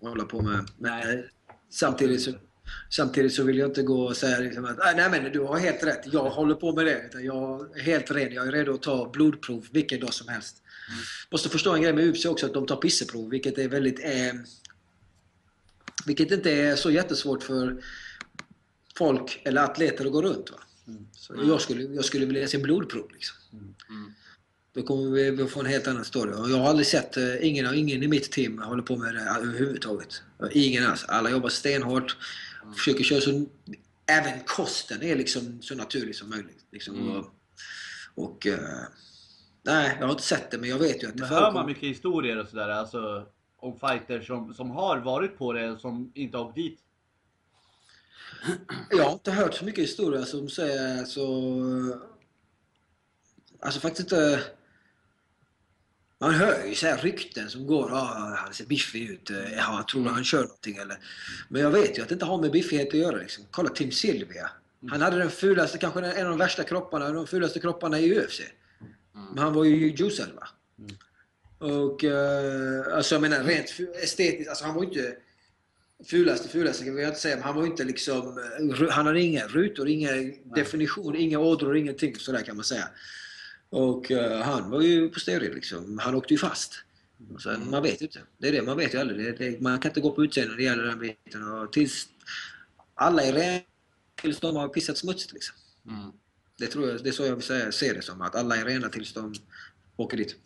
hålla 0.00 0.24
på 0.24 0.42
med... 0.42 0.68
Men, 0.78 1.24
samtidigt, 1.70 2.22
så, 2.22 2.32
samtidigt 2.90 3.34
så 3.34 3.42
vill 3.44 3.58
jag 3.58 3.70
inte 3.70 3.82
gå 3.82 4.04
och 4.06 4.16
säga 4.16 4.38
liksom 4.38 4.64
att 4.64 4.80
"Ah, 4.80 4.92
nej 4.96 5.10
men 5.10 5.32
du 5.32 5.40
har 5.40 5.58
helt 5.58 5.84
rätt, 5.84 6.00
jag 6.12 6.30
håller 6.30 6.54
på 6.54 6.72
med 6.76 6.86
det. 6.86 7.20
Jag 7.20 7.76
är 7.78 7.82
helt 7.82 8.10
ren, 8.10 8.32
jag 8.32 8.48
är 8.48 8.52
redo 8.52 8.74
att 8.74 8.82
ta 8.82 9.10
blodprov 9.10 9.66
vilken 9.72 10.00
dag 10.00 10.14
som 10.14 10.28
helst. 10.28 10.62
Måste 11.30 11.48
förstå 11.48 11.74
en 11.74 11.82
grej 11.82 11.92
med 11.92 12.08
UFC 12.08 12.24
också, 12.24 12.46
att 12.46 12.54
de 12.54 12.66
tar 12.66 12.76
pisseprov, 12.76 13.30
vilket 13.30 13.58
är 13.58 13.68
väldigt... 13.68 14.04
Eh, 14.04 14.32
vilket 16.06 16.30
inte 16.30 16.52
är 16.52 16.76
så 16.76 16.90
jättesvårt 16.90 17.42
för 17.42 17.84
folk 18.96 19.42
eller 19.44 19.62
atleter 19.62 20.06
att 20.06 20.12
gå 20.12 20.22
runt. 20.22 20.50
Va? 20.50 20.58
Så 21.12 21.34
jag, 21.48 21.60
skulle, 21.60 21.82
jag 21.82 22.04
skulle 22.04 22.26
vilja 22.26 22.48
se 22.48 22.58
blodprov. 22.58 23.10
Liksom. 23.12 23.36
Mm. 23.88 24.12
Då 24.74 24.82
kommer 24.82 25.10
vi 25.10 25.30
vi 25.30 25.46
få 25.46 25.60
en 25.60 25.66
helt 25.66 25.86
annan 25.86 26.04
story. 26.04 26.32
Och 26.32 26.50
jag 26.50 26.56
har 26.56 26.68
aldrig 26.68 26.86
sett, 26.86 27.16
eh, 27.16 27.46
ingen, 27.46 27.74
ingen 27.74 28.02
i 28.02 28.08
mitt 28.08 28.32
team 28.32 28.58
håller 28.58 28.82
på 28.82 28.96
med 28.96 29.14
det 29.14 29.20
överhuvudtaget. 29.20 30.22
Ingen 30.52 30.86
alls. 30.86 31.04
Alla 31.04 31.30
jobbar 31.30 31.48
stenhårt. 31.48 32.16
Försöker 32.76 33.04
köra 33.04 33.20
så... 33.20 33.46
Även 34.06 34.40
kosten 34.46 35.02
är 35.02 35.16
liksom 35.16 35.62
så 35.62 35.74
naturlig 35.74 36.16
som 36.16 36.30
möjligt. 36.30 36.66
Liksom. 36.72 36.94
Mm. 36.94 37.16
Och, 37.16 37.34
och 38.14 38.46
eh, 38.46 38.58
nej, 39.64 39.96
jag 40.00 40.06
har 40.06 40.12
inte 40.12 40.22
sett 40.22 40.50
det 40.50 40.58
men 40.58 40.68
jag 40.70 40.78
vet 40.78 41.02
ju 41.02 41.06
att 41.08 41.14
det 41.14 41.20
Men 41.20 41.28
hör 41.28 41.40
man 41.40 41.52
förekommer. 41.52 41.66
mycket 41.66 41.88
historier 41.88 42.38
och 42.38 42.48
sådär, 42.48 42.68
alltså 42.68 43.26
om 43.56 43.78
fighters 43.80 44.26
som, 44.26 44.54
som 44.54 44.70
har 44.70 44.98
varit 44.98 45.38
på 45.38 45.52
det 45.52 45.78
som 45.78 46.12
inte 46.14 46.36
har 46.36 46.44
åkt 46.44 46.54
dit? 46.54 46.80
Jag 48.90 49.04
har 49.04 49.12
inte 49.12 49.30
hört 49.30 49.54
så 49.54 49.64
mycket 49.64 49.84
historia 49.84 50.24
som 50.24 50.48
säger 50.48 51.04
så... 51.04 51.24
Alltså 53.60 53.80
faktiskt 53.80 54.00
inte... 54.12 54.42
Man 56.20 56.34
hör 56.34 56.64
ju 56.64 56.74
så 56.74 56.96
rykten 57.02 57.50
som 57.50 57.66
går. 57.66 57.90
Ah, 57.92 58.34
han 58.44 58.54
ser 58.54 58.66
biffig 58.66 59.10
ut. 59.10 59.30
eh, 59.30 59.52
Ja, 59.52 59.62
han 59.62 59.86
tror 59.86 60.04
han 60.08 60.24
kör 60.24 60.42
någonting. 60.42 60.76
Eller. 60.76 60.98
Men 61.48 61.62
jag 61.62 61.70
vet 61.70 61.98
ju 61.98 62.02
att 62.02 62.08
det 62.08 62.12
inte 62.12 62.24
har 62.24 62.40
med 62.40 62.50
biffighet 62.52 62.88
att 62.88 62.94
göra. 62.94 63.16
Liksom. 63.16 63.44
Kolla 63.50 63.68
Tim 63.68 63.90
Sylvia. 63.92 64.50
Han 64.90 65.00
hade 65.02 65.16
den 65.18 65.30
fulaste, 65.30 65.78
kanske 65.78 66.00
en 66.00 66.24
av 66.26 66.30
de 66.30 66.38
värsta 66.38 66.62
kropparna, 66.64 67.10
de 67.10 67.26
fulaste 67.26 67.60
kropparna 67.60 67.98
i 68.00 68.18
UFC. 68.18 68.40
Men 69.14 69.38
han 69.38 69.52
var 69.52 69.64
ju 69.64 69.76
juicad 69.76 70.30
va. 70.34 70.48
Och 71.58 72.04
eh, 72.04 72.96
alltså 72.96 73.14
jag 73.14 73.22
menar 73.22 73.44
rent 73.44 73.80
estetiskt, 74.02 74.48
alltså 74.48 74.64
han 74.64 74.74
var 74.74 74.82
ju 74.82 74.88
inte 74.88 75.16
fulaste 76.04 76.48
fulaste 76.48 76.84
kan 76.84 76.96
jag 76.96 77.08
inte 77.08 77.20
säga, 77.20 77.36
men 77.36 77.44
han 77.44 77.54
var 77.56 77.66
inte 77.66 77.84
liksom, 77.84 78.38
han 78.90 79.06
hade 79.06 79.20
inga 79.20 79.46
rutor, 79.46 79.88
inga 79.88 80.10
definition, 80.44 81.16
inga 81.16 81.38
ådror, 81.38 81.76
ingenting 81.76 82.16
sådär 82.16 82.42
kan 82.42 82.56
man 82.56 82.64
säga. 82.64 82.88
Och 83.70 84.10
eh, 84.10 84.42
han 84.42 84.70
var 84.70 84.80
ju 84.80 85.08
på 85.08 85.20
steroider 85.20 85.54
liksom, 85.54 85.98
han 85.98 86.14
åkte 86.14 86.34
ju 86.34 86.38
fast. 86.38 86.84
Och 87.34 87.42
sen, 87.42 87.70
Man 87.70 87.82
vet 87.82 88.02
ju 88.02 88.06
inte. 88.06 88.20
Det 88.38 88.48
är 88.48 88.52
det, 88.52 88.62
man 88.62 88.76
vet 88.76 88.94
ju 88.94 88.98
aldrig. 88.98 89.18
Det, 89.18 89.32
det, 89.32 89.60
man 89.60 89.78
kan 89.78 89.90
inte 89.90 90.00
gå 90.00 90.10
på 90.10 90.24
utseende 90.24 90.50
när 90.50 90.58
det 90.58 90.64
gäller 90.64 90.84
den 90.84 90.98
biten. 90.98 91.48
Och 91.48 91.72
tills 91.72 92.08
alla 92.94 93.22
är 93.22 93.32
rena 93.32 93.60
tills 94.20 94.40
de 94.40 94.56
har 94.56 94.68
pissat 94.68 94.98
smutsigt 94.98 95.32
liksom. 95.32 95.56
Mm. 95.88 96.12
Det 96.58 96.66
tror 96.66 96.88
jag, 96.88 97.02
det 97.02 97.08
är 97.08 97.12
så 97.12 97.24
jag 97.24 97.34
vill 97.34 97.44
säga, 97.44 97.72
ser 97.72 97.94
det 97.94 98.02
som, 98.02 98.22
att 98.22 98.34
alla 98.36 98.56
är 98.56 98.64
rena 98.64 98.88
tills 98.88 99.14
de 99.14 99.34
åker 99.96 100.16
dit. 100.16 100.36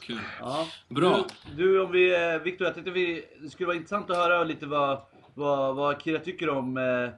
Kul. 0.00 0.18
Ja. 0.40 0.66
Bra. 0.88 1.26
Du, 1.56 1.62
du 1.64 1.80
om 1.80 1.92
vi, 1.92 2.14
eh, 2.34 2.38
Victor, 2.42 2.66
jag 2.66 2.74
tyckte 2.74 2.90
vi, 2.90 3.24
det 3.42 3.50
skulle 3.50 3.66
vara 3.66 3.76
intressant 3.76 4.10
att 4.10 4.16
höra 4.16 4.44
lite 4.44 4.66
vad, 4.66 5.00
vad, 5.34 5.76
vad 5.76 6.02
Kira 6.02 6.18
tycker 6.18 6.48
om 6.48 6.76
eh, 6.76 7.10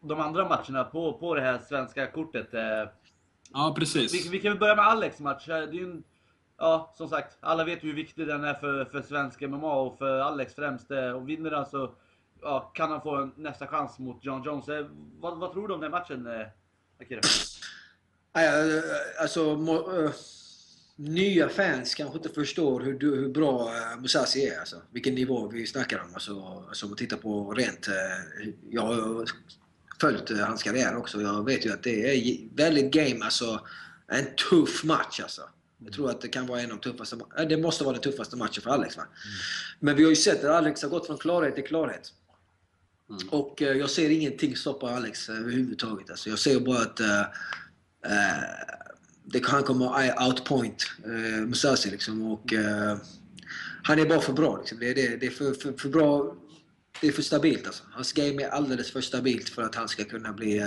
de 0.00 0.20
andra 0.20 0.48
matcherna 0.48 0.84
på, 0.84 1.12
på 1.12 1.34
det 1.34 1.40
här 1.40 1.58
svenska 1.58 2.06
kortet. 2.06 2.54
Eh, 2.54 2.88
Ja, 3.52 3.74
precis. 3.78 4.14
vi, 4.26 4.28
vi 4.28 4.40
kan 4.40 4.50
väl 4.52 4.58
börja 4.58 4.76
med 4.76 4.84
Alex 4.86 5.20
match. 5.20 5.46
Det 5.46 5.52
är 5.54 5.82
en, 5.82 6.04
ja, 6.58 6.92
som 6.96 7.08
sagt, 7.08 7.36
alla 7.40 7.64
vet 7.64 7.84
hur 7.84 7.94
viktig 7.94 8.26
den 8.26 8.44
är 8.44 8.54
för, 8.54 8.84
för 8.84 9.02
svensk 9.02 9.40
MMA 9.40 9.74
och 9.74 9.98
för 9.98 10.18
Alex 10.18 10.54
främst. 10.54 10.90
Eh, 10.90 11.10
Och 11.10 11.28
vinner 11.28 11.50
den 11.50 11.66
så 11.66 11.94
ja, 12.42 12.60
kan 12.74 12.90
han 12.90 13.00
få 13.00 13.16
en 13.16 13.32
nästa 13.36 13.66
chans 13.66 13.98
mot 13.98 14.24
John 14.24 14.42
Jones. 14.42 14.66
Vad, 15.20 15.38
vad 15.38 15.52
tror 15.52 15.68
du 15.68 15.74
om 15.74 15.80
den 15.80 15.90
matchen, 15.90 16.26
eh? 17.00 17.18
Nej, 18.34 18.46
eh, 18.76 18.82
Alltså, 19.22 19.40
eh, 20.04 20.10
nya 20.96 21.48
fans 21.48 21.94
kanske 21.94 22.16
inte 22.16 22.28
förstår 22.28 22.80
hur, 22.80 22.98
du- 22.98 23.16
hur 23.16 23.28
bra 23.28 23.72
uh, 23.94 24.00
Musashi 24.00 24.46
är. 24.46 24.58
Alltså. 24.60 24.82
Vilken 24.92 25.14
nivå 25.14 25.48
vi 25.48 25.66
snackar 25.66 25.98
om. 25.98 26.14
Alltså, 26.14 26.64
alltså 26.68 26.86
om 26.86 26.90
man 26.90 26.96
tittar 26.96 27.16
på 27.16 27.52
rent... 27.52 27.88
eh, 27.88 27.94
jag 28.70 28.82
har 28.82 29.24
följt 30.00 30.30
eh, 30.30 30.36
hans 30.38 30.62
karriär 30.62 30.96
också. 30.96 31.20
Jag 31.22 31.44
vet 31.44 31.66
ju 31.66 31.72
att 31.72 31.82
det 31.82 32.24
är 32.26 32.38
väldigt 32.56 32.92
game, 32.92 33.24
alltså 33.24 33.60
en 34.08 34.26
tuff 34.50 34.84
match 34.84 35.20
alltså. 35.22 35.42
Jag 35.84 35.92
tror 35.92 36.10
att 36.10 36.20
det 36.20 36.28
kan 36.28 36.46
vara 36.46 36.60
en 36.60 36.72
av 36.72 36.78
de 36.80 36.90
tuffaste, 36.90 37.16
eh, 37.38 37.48
det 37.48 37.56
måste 37.56 37.84
vara 37.84 37.92
den 37.92 38.02
tuffaste 38.02 38.36
matchen 38.36 38.62
för 38.62 38.70
Alex 38.70 38.96
va. 38.96 39.02
Men 39.80 39.96
vi 39.96 40.02
har 40.02 40.10
ju 40.10 40.16
sett 40.16 40.44
att 40.44 40.50
Alex 40.50 40.82
har 40.82 40.88
gått 40.88 41.06
från 41.06 41.18
klarhet 41.18 41.54
till 41.54 41.64
klarhet. 41.64 42.12
Mm. 43.10 43.28
Och 43.28 43.62
eh, 43.62 43.76
jag 43.76 43.90
ser 43.90 44.10
ingenting 44.10 44.56
stoppa 44.56 44.90
Alex 44.90 45.28
eh, 45.28 45.36
överhuvudtaget. 45.36 46.10
Alltså, 46.10 46.30
jag 46.30 46.38
ser 46.38 46.60
bara 46.60 46.78
att 46.78 47.00
eh, 47.00 47.20
eh, 47.20 48.44
det, 49.24 49.46
han 49.46 49.62
kommer 49.62 50.26
outpoint 50.28 50.90
eh, 51.04 51.10
uh, 51.10 51.46
Musasi 51.46 51.90
liksom. 51.90 52.32
Och, 52.32 52.52
eh, 52.52 52.96
han 53.82 53.98
är 53.98 54.06
bara 54.06 54.20
för 54.20 54.32
bra. 54.32 54.56
Liksom. 54.58 54.78
Det, 54.78 54.90
är, 54.90 54.94
det, 54.94 55.16
det 55.16 55.26
är 55.26 55.30
för, 55.30 55.52
för, 55.52 55.72
för 55.72 55.88
bra. 55.88 56.36
Det 57.00 57.08
är 57.08 57.12
för 57.12 57.22
stabilt 57.22 57.66
alltså. 57.66 57.82
Hans 57.90 58.12
game 58.12 58.42
är 58.42 58.48
alldeles 58.48 58.90
för 58.90 59.00
stabilt 59.00 59.48
för 59.48 59.62
att 59.62 59.74
han 59.74 59.88
ska 59.88 60.04
kunna 60.04 60.32
bli... 60.32 60.60
Uh, 60.60 60.66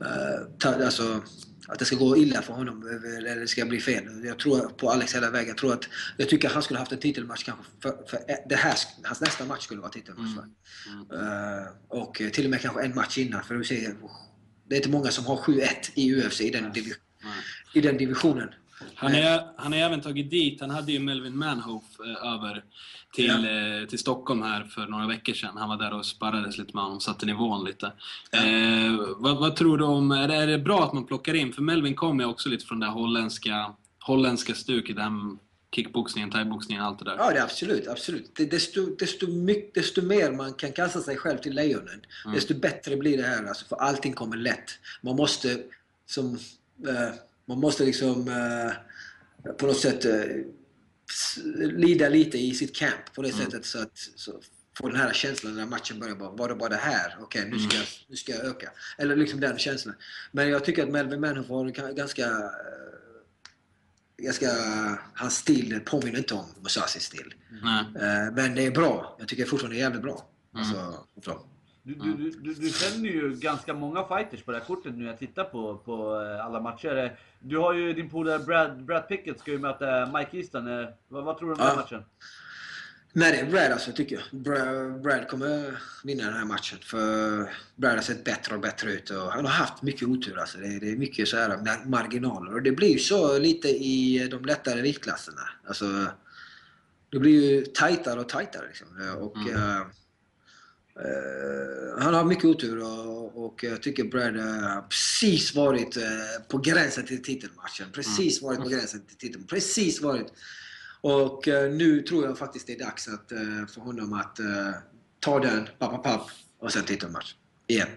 eh, 0.00 0.40
ta, 0.58 0.84
alltså, 0.84 1.22
att 1.68 1.78
det 1.78 1.84
ska 1.84 1.96
gå 1.96 2.16
illa 2.16 2.42
för 2.42 2.52
honom 2.52 3.00
eller 3.18 3.36
det 3.36 3.48
ska 3.48 3.64
bli 3.64 3.80
fel. 3.80 4.24
Jag 4.24 4.38
tror 4.38 4.68
på 4.68 4.90
Alex 4.90 5.14
hela 5.14 5.30
vägen. 5.30 5.48
Jag, 5.48 5.56
tror 5.56 5.72
att, 5.72 5.88
jag 6.16 6.28
tycker 6.28 6.48
att 6.48 6.54
han 6.54 6.62
skulle 6.62 6.78
haft 6.78 6.92
en 6.92 6.98
titelmatch 6.98 7.44
kanske. 7.44 7.64
För, 7.82 8.08
för 8.08 8.18
det 8.48 8.56
här, 8.56 8.74
hans 9.04 9.20
nästa 9.20 9.44
match 9.44 9.62
skulle 9.62 9.80
vara 9.80 9.90
titelmatch. 9.90 10.36
va? 10.36 10.44
Eh, 11.16 11.66
och 11.88 12.22
till 12.32 12.44
och 12.44 12.50
med 12.50 12.60
kanske 12.60 12.82
en 12.82 12.94
match 12.94 13.18
innan. 13.18 13.44
För 13.44 13.60
att 13.60 13.66
se, 13.66 13.90
det 14.68 14.74
är 14.74 14.76
inte 14.76 14.90
många 14.90 15.10
som 15.10 15.26
har 15.26 15.36
7-1 15.36 15.66
i 15.94 16.14
UFC 16.14 16.40
i 16.40 16.50
den, 16.50 16.72
divi, 16.72 16.92
i 17.74 17.80
den 17.80 17.96
divisionen. 17.96 18.48
Han 18.94 19.14
har 19.14 19.54
han 19.56 19.72
har 19.72 19.80
även 19.80 20.00
tagit 20.00 20.30
dit, 20.30 20.60
han 20.60 20.70
hade 20.70 20.92
ju 20.92 20.98
Melvin 20.98 21.38
Manhoef 21.38 21.84
eh, 22.00 22.32
över 22.32 22.64
till, 23.16 23.30
eh, 23.30 23.88
till 23.88 23.98
Stockholm 23.98 24.42
här 24.42 24.64
för 24.64 24.86
några 24.86 25.06
veckor 25.06 25.32
sedan. 25.32 25.56
Han 25.56 25.68
var 25.68 25.76
där 25.76 25.94
och 25.94 26.06
sparrades 26.06 26.58
lite 26.58 26.70
med 26.74 26.84
honom, 26.84 27.00
satte 27.00 27.26
nivån 27.26 27.64
lite. 27.64 27.86
Eh, 28.32 28.92
vad, 29.16 29.36
vad 29.36 29.56
tror 29.56 29.78
du 29.78 29.84
om, 29.84 30.10
är 30.10 30.28
det, 30.28 30.34
är 30.34 30.46
det 30.46 30.58
bra 30.58 30.84
att 30.84 30.92
man 30.92 31.06
plockar 31.06 31.34
in? 31.34 31.52
För 31.52 31.62
Melvin 31.62 31.94
kommer 31.94 32.24
ju 32.24 32.30
också 32.30 32.48
lite 32.48 32.66
från 32.66 32.80
det 32.80 32.86
holländska, 32.86 33.74
holländska 34.00 34.54
stuket, 34.54 34.96
med 34.96 35.38
kickboxningen, 35.74 36.30
thaiboxningen, 36.30 36.84
allt 36.84 36.98
det 36.98 37.04
där. 37.04 37.16
Ja, 37.18 37.30
det 37.30 37.38
är 37.38 37.42
absolut. 37.42 37.88
absolut. 37.88 38.30
Det, 38.36 38.50
desto, 38.50 38.96
desto, 38.96 39.26
mycket, 39.26 39.74
desto 39.74 40.02
mer 40.02 40.32
man 40.32 40.52
kan 40.54 40.72
kasta 40.72 41.00
sig 41.00 41.16
själv 41.16 41.38
till 41.38 41.54
lejonen, 41.54 42.00
desto 42.34 42.54
bättre 42.54 42.96
blir 42.96 43.16
det 43.16 43.22
här. 43.22 43.44
Alltså, 43.44 43.66
för 43.66 43.76
allting 43.76 44.12
kommer 44.12 44.36
lätt. 44.36 44.78
Man 45.02 45.16
måste, 45.16 45.58
som, 46.06 46.38
eh, 46.88 47.14
man 47.46 47.60
måste 47.60 47.84
liksom 47.84 48.28
eh, 48.28 49.52
på 49.52 49.66
något 49.66 49.80
sätt 49.80 50.04
eh, 50.04 50.12
lida 51.56 52.08
lite 52.08 52.38
i 52.38 52.54
sitt 52.54 52.76
camp 52.76 53.14
på 53.14 53.22
det 53.22 53.32
sättet 53.32 53.64
så 53.66 53.82
att 53.82 53.98
så, 54.16 54.40
få 54.78 54.88
den 54.88 54.96
här 55.00 55.12
känslan 55.12 55.56
när 55.56 55.66
matchen 55.66 56.00
börjar. 56.00 56.16
Bara, 56.16 56.30
var 56.30 56.48
det 56.48 56.54
bara 56.54 56.68
det 56.68 56.76
här? 56.76 57.16
Okej, 57.20 57.48
nu, 57.50 57.58
ska, 57.58 57.76
jag- 57.76 57.86
nu 58.08 58.16
ska 58.16 58.32
jag 58.32 58.44
öka. 58.44 58.70
Eller 58.98 59.16
liksom 59.16 59.40
den 59.40 59.58
känslan. 59.58 59.94
Men 60.32 60.48
jag 60.48 60.64
tycker 60.64 60.82
att 60.82 60.88
Melvin 60.88 61.20
Manhoef 61.20 61.48
har 61.48 61.92
ganska 61.92 62.26
eh, 62.26 62.50
ganska, 64.18 64.48
hans 65.14 65.36
stil 65.36 65.80
påminner 65.84 66.18
inte 66.18 66.34
om 66.34 66.46
Musasis 66.62 67.02
stil. 67.02 67.34
Eh, 67.96 68.32
Men 68.34 68.54
det 68.54 68.66
är 68.66 68.70
bra. 68.70 69.16
Jag 69.18 69.28
tycker 69.28 69.44
fortfarande 69.44 69.76
det 69.76 69.80
är 69.80 69.84
jävligt 69.84 70.02
bra. 70.02 70.28
Alltså, 70.54 71.06
bra. 71.24 71.46
Du, 71.86 71.94
du, 71.94 72.12
du, 72.16 72.30
du, 72.30 72.54
du 72.54 72.70
känner 72.70 73.08
ju 73.08 73.34
ganska 73.34 73.74
många 73.74 74.04
fighters 74.08 74.42
på 74.42 74.52
det 74.52 74.58
här 74.58 74.64
kortet 74.64 74.92
nu 74.92 74.98
när 75.04 75.10
jag 75.10 75.18
tittar 75.18 75.44
på, 75.44 75.76
på 75.78 76.22
eh, 76.22 76.44
alla 76.46 76.60
matcher. 76.60 77.18
Du 77.40 77.58
har 77.58 77.72
ju 77.72 77.92
din 77.92 78.10
polare 78.10 78.38
Brad, 78.38 78.84
Brad 78.84 79.08
Pickett 79.08 79.40
ska 79.40 79.50
ju 79.50 79.58
möta 79.58 80.06
Mike 80.18 80.36
Easton. 80.36 80.80
Eh, 80.80 80.88
Vad, 81.08 81.24
vad 81.24 81.38
tror 81.38 81.48
du 81.48 81.52
om 81.52 81.58
den 81.58 81.68
Ja. 81.68 81.76
matchen? 81.76 82.04
Nej, 83.12 83.32
det 83.32 83.38
är 83.38 83.50
Brad 83.50 83.72
alltså, 83.72 83.92
tycker 83.92 84.16
jag. 84.30 84.40
Brad, 84.40 85.02
Brad 85.02 85.28
kommer 85.28 85.78
vinna 86.04 86.24
den 86.24 86.32
här 86.34 86.44
matchen. 86.44 86.78
För 86.82 87.00
Brad 87.76 87.94
har 87.94 88.02
sett 88.02 88.24
bättre 88.24 88.54
och 88.54 88.60
bättre 88.60 88.92
ut. 88.92 89.10
Och 89.10 89.16
han 89.32 89.44
har 89.44 89.52
haft 89.52 89.82
mycket 89.82 90.08
otur. 90.08 90.38
Alltså. 90.38 90.58
Det, 90.58 90.66
är- 90.66 90.80
det 90.80 90.92
är 90.92 90.96
mycket 90.96 91.28
så 91.28 91.36
här 91.36 91.48
mar- 91.50 91.88
marginaler. 91.88 92.54
Och 92.54 92.62
det 92.62 92.72
blir 92.72 92.92
ju 92.92 92.98
så 92.98 93.38
lite 93.38 93.68
i 93.68 94.28
de 94.30 94.44
lättare 94.44 94.80
viktklasserna. 94.82 95.42
Alltså, 95.66 95.84
det 97.10 97.18
blir 97.18 97.50
ju 97.54 97.64
tajtare 97.64 98.20
och 98.20 98.28
tajtare. 98.28 98.66
Liksom. 98.66 98.86
Och, 99.18 99.36
eh, 99.50 99.76
eh, 99.76 99.86
han 101.98 102.14
har 102.14 102.24
mycket 102.24 102.44
otur 102.44 102.82
och, 102.82 103.44
och 103.44 103.64
jag 103.64 103.82
tycker 103.82 104.04
Brad 104.04 104.36
har 104.36 104.82
precis 104.82 105.54
varit 105.54 105.96
eh, 105.96 106.02
på 106.48 106.58
gränsen 106.58 107.06
till 107.06 107.22
titelmatchen. 107.22 107.86
Precis 107.92 108.42
varit 108.42 108.58
på 108.60 108.68
gränsen 108.68 109.06
till 109.06 109.16
titeln. 109.16 109.46
Precis 109.46 110.00
varit. 110.00 110.32
Och 111.00 111.48
eh, 111.48 111.72
nu 111.72 112.02
tror 112.02 112.24
jag 112.24 112.38
faktiskt 112.38 112.66
det 112.66 112.72
är 112.72 112.78
dags 112.78 113.08
att, 113.08 113.32
eh, 113.32 113.66
för 113.74 113.80
honom 113.80 114.12
att 114.12 114.40
eh, 114.40 114.70
ta 115.20 115.38
den, 115.40 115.68
papp, 115.78 115.90
papp, 115.90 116.02
papp, 116.02 116.30
och 116.58 116.72
sen 116.72 116.84
titelmatch. 116.84 117.34
Igen. 117.66 117.88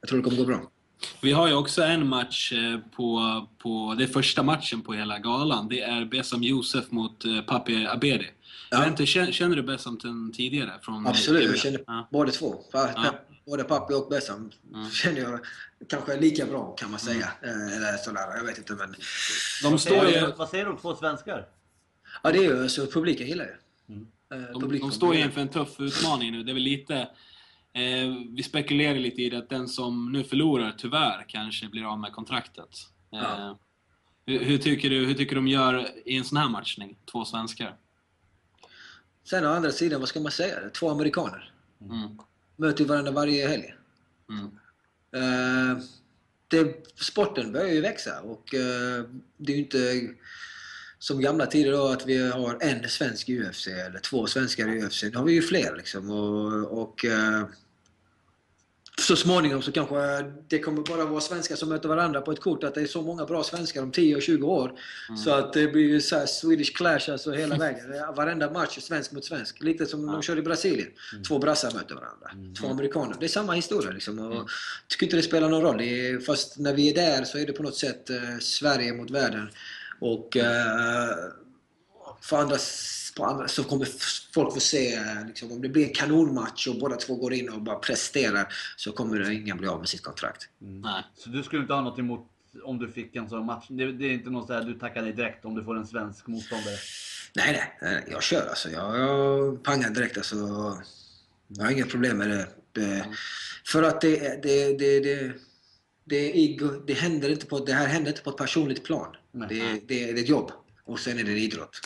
Jag 0.00 0.08
tror 0.08 0.18
det 0.18 0.24
kommer 0.24 0.36
gå 0.36 0.44
bra. 0.44 0.70
Vi 1.22 1.32
har 1.32 1.48
ju 1.48 1.54
också 1.54 1.82
en 1.82 2.08
match 2.08 2.52
eh, 2.52 2.78
på, 2.96 3.46
på, 3.58 3.94
det 3.98 4.04
är 4.04 4.08
första 4.08 4.42
matchen 4.42 4.82
på 4.82 4.92
hela 4.92 5.18
galan. 5.18 5.68
Det 5.68 5.80
är 5.80 6.04
Besam 6.04 6.42
Josef 6.42 6.90
mot 6.90 7.24
eh, 7.24 7.40
Papi 7.40 7.86
Abedi. 7.86 8.30
Jag 8.70 8.80
Ja. 8.82 8.86
inte, 8.88 9.06
känner, 9.06 9.32
känner 9.32 9.56
du 9.56 9.62
Besam 9.62 10.00
sen 10.00 10.32
tidigare? 10.32 10.72
Från 10.82 11.06
Absolut, 11.06 11.44
jag 11.44 11.58
känner 11.58 11.80
Ja. 11.86 12.08
båda 12.12 12.30
två. 12.32 12.62
Ja. 12.72 13.14
Både 13.46 13.64
Pappi 13.64 13.94
och 13.94 14.08
Bessam 14.10 14.50
känner 14.92 15.20
jag 15.20 15.40
kanske 15.88 16.20
lika 16.20 16.46
bra 16.46 16.74
kan 16.78 16.90
man 16.90 17.00
säga. 17.00 17.28
Eh, 17.42 17.76
Eller 17.76 17.96
sådär, 17.96 18.36
jag 18.36 18.44
vet 18.44 18.58
inte 18.58 18.72
men... 18.74 18.94
De 19.62 19.70
Vad 19.70 19.80
står 19.80 19.90
säger, 19.90 20.20
ju... 20.20 20.26
du- 20.26 20.32
vad 20.36 20.48
säger 20.48 20.68
om 20.68 20.76
två 20.78 20.96
svenskar? 20.96 21.46
Ja 22.22 22.32
det 22.32 22.38
är 22.38 22.62
ju 22.62 22.68
så 22.68 22.86
publiken 22.86 23.26
gillar 23.26 23.44
det. 23.44 23.56
Eh, 24.36 24.42
De, 24.52 24.60
publiken 24.60 24.88
de 24.88 24.94
står 24.94 25.14
ju 25.14 25.22
inför 25.22 25.40
en 25.40 25.48
tuff 25.48 25.80
utmaning 25.80 26.32
nu. 26.32 26.42
Det 26.42 26.52
är 26.52 26.54
väl 26.54 26.62
lite... 26.62 26.94
Eh, 27.72 28.14
vi 28.36 28.42
spekulerar 28.42 28.94
lite 28.98 29.22
i 29.22 29.30
det 29.30 29.38
att 29.38 29.48
den 29.48 29.68
som 29.68 30.12
nu 30.12 30.24
förlorar, 30.24 30.74
tyvärr, 30.78 31.24
kanske 31.28 31.68
blir 31.68 31.92
av 31.92 31.98
med 31.98 32.12
kontraktet. 32.12 32.68
Eh, 33.12 33.18
Ja. 33.18 33.58
hur, 34.26 34.44
hur, 34.44 34.58
tycker 34.58 34.90
du, 34.90 35.06
hur 35.06 35.14
tycker 35.14 35.34
du 35.34 35.40
de 35.40 35.48
gör 35.48 35.88
i 36.04 36.16
en 36.16 36.24
sån 36.24 36.38
här 36.38 36.48
matchning? 36.48 36.96
Två 37.12 37.24
svenskar. 37.24 37.76
Sen 39.30 39.46
å 39.46 39.48
andra 39.48 39.72
sidan, 39.72 40.00
vad 40.00 40.08
ska 40.08 40.20
man 40.20 40.32
säga? 40.32 40.70
Två 40.70 40.90
amerikaner. 40.90 41.52
Mm. 41.80 42.18
Möter 42.56 42.84
varandra 42.84 43.12
varje 43.12 43.48
helg. 43.48 43.74
Mm. 44.30 44.46
Eh, 45.16 45.78
det, 46.48 46.86
sporten 46.94 47.52
börjar 47.52 47.72
ju 47.72 47.80
växa 47.80 48.20
och 48.20 48.54
eh, 48.54 49.04
det 49.36 49.52
är 49.52 49.56
ju 49.56 49.62
inte 49.62 50.14
som 50.98 51.20
gamla 51.20 51.46
tider 51.46 51.72
då 51.72 51.88
att 51.88 52.06
vi 52.06 52.30
har 52.30 52.58
en 52.60 52.88
svensk 52.88 53.28
i 53.28 53.40
UFC 53.40 53.66
eller 53.66 53.98
två 53.98 54.26
svenskar 54.26 54.68
i 54.68 54.82
UFC. 54.82 55.02
Nu 55.02 55.16
har 55.16 55.24
vi 55.24 55.32
ju 55.32 55.42
fler 55.42 55.76
liksom 55.76 56.10
och, 56.10 56.82
och 56.82 57.04
eh, 57.04 57.44
så 59.00 59.16
småningom 59.16 59.62
så 59.62 59.72
kanske 59.72 59.96
det 60.48 60.58
kommer 60.58 60.82
bara 60.82 61.04
vara 61.04 61.20
svenskar 61.20 61.56
som 61.56 61.68
möter 61.68 61.88
varandra 61.88 62.20
på 62.20 62.32
ett 62.32 62.40
kort. 62.40 62.64
Att 62.64 62.74
det 62.74 62.80
är 62.80 62.86
så 62.86 63.02
många 63.02 63.24
bra 63.24 63.42
svenskar 63.42 63.82
om 63.82 63.92
10 63.92 64.16
och 64.16 64.22
20 64.22 64.46
år. 64.46 64.72
Så 65.24 65.30
att 65.30 65.52
det 65.52 65.68
blir 65.68 65.82
ju 65.82 66.00
så 66.00 66.26
Swedish 66.26 66.76
clash 66.76 67.10
alltså 67.10 67.32
hela 67.32 67.56
vägen. 67.58 67.84
Varenda 68.16 68.50
match 68.50 68.76
är 68.76 68.80
svensk 68.80 69.12
mot 69.12 69.24
svensk. 69.24 69.62
Lite 69.62 69.86
som 69.86 70.06
de 70.06 70.22
kör 70.22 70.38
i 70.38 70.42
Brasilien. 70.42 70.88
Två 71.28 71.38
brassar 71.38 71.72
möter 71.74 71.94
varandra. 71.94 72.54
Två 72.60 72.68
amerikaner. 72.68 73.16
Det 73.20 73.26
är 73.26 73.28
samma 73.28 73.52
historia 73.52 73.90
liksom. 73.90 74.18
Och 74.18 74.34
jag 74.34 74.46
tycker 74.88 75.06
inte 75.06 75.16
det 75.16 75.22
spelar 75.22 75.48
någon 75.48 75.62
roll. 75.62 75.80
Är, 75.80 76.20
fast 76.20 76.58
när 76.58 76.74
vi 76.74 76.90
är 76.90 76.94
där 76.94 77.24
så 77.24 77.38
är 77.38 77.46
det 77.46 77.52
på 77.52 77.62
något 77.62 77.76
sätt 77.76 78.10
eh, 78.10 78.38
Sverige 78.40 78.92
mot 78.92 79.10
världen. 79.10 79.48
Och 80.00 80.36
eh, 80.36 81.10
för 82.26 82.36
andra, 82.38 82.56
på 83.16 83.24
andra 83.24 83.48
så 83.48 83.64
kommer 83.64 83.86
folk 84.34 84.54
få 84.54 84.60
se, 84.60 84.94
eh, 84.94 85.26
liksom, 85.26 85.52
om 85.52 85.62
det 85.62 85.68
blir 85.68 85.86
en 85.86 85.94
kanonmatch 85.94 86.66
och 86.68 86.78
båda 86.78 86.96
två 86.96 87.14
går 87.14 87.32
in 87.32 87.48
och 87.48 87.60
bara 87.62 87.78
presterar 87.78 88.54
så 88.76 88.92
kommer 88.92 89.18
det 89.18 89.34
ingen 89.34 89.56
bli 89.56 89.68
av 89.68 89.78
med 89.78 89.88
sitt 89.88 90.02
kontrakt. 90.02 90.48
Nej. 90.58 91.02
Så 91.16 91.28
du 91.28 91.42
skulle 91.42 91.62
inte 91.62 91.74
ha 91.74 91.80
något 91.80 91.98
emot 91.98 92.30
om 92.64 92.78
du 92.78 92.90
fick 92.92 93.16
en 93.16 93.28
sån 93.28 93.46
match? 93.46 93.64
Det, 93.68 93.92
det 93.92 94.04
är 94.06 94.12
inte 94.12 94.30
något 94.30 94.46
så 94.46 94.52
här, 94.52 94.62
du 94.62 94.74
tackar 94.78 95.02
nej 95.02 95.12
direkt 95.12 95.44
om 95.44 95.54
du 95.54 95.64
får 95.64 95.76
en 95.76 95.86
svensk 95.86 96.26
motståndare? 96.26 96.76
Nej, 97.36 97.72
nej, 97.82 98.04
jag 98.10 98.22
kör 98.22 98.48
alltså. 98.48 98.70
Jag, 98.70 98.98
jag 98.98 99.62
pangar 99.62 99.90
direkt 99.90 100.16
alltså. 100.16 100.36
Jag 101.48 101.64
har 101.64 101.70
inga 101.70 101.86
problem 101.86 102.18
med 102.18 102.28
det. 102.30 102.48
det 102.72 103.06
för 103.66 103.82
att 103.82 104.00
det, 104.00 104.42
det, 104.42 104.78
det, 104.78 105.00
det, 105.00 105.32
det, 106.04 106.16
är- 106.16 106.86
det, 106.86 106.92
händer 106.94 107.28
inte 107.30 107.46
på, 107.46 107.58
det 107.58 107.72
här 107.72 107.86
händer 107.86 108.10
inte 108.10 108.22
på 108.22 108.30
ett 108.30 108.36
personligt 108.36 108.84
plan. 108.84 109.16
Det, 109.32 109.44
det, 109.48 109.80
det 109.88 110.10
är 110.10 110.14
ett 110.14 110.28
jobb 110.28 110.52
och 110.84 111.00
sen 111.00 111.18
är 111.18 111.24
det 111.24 111.30
en 111.30 111.38
idrott. 111.38 111.80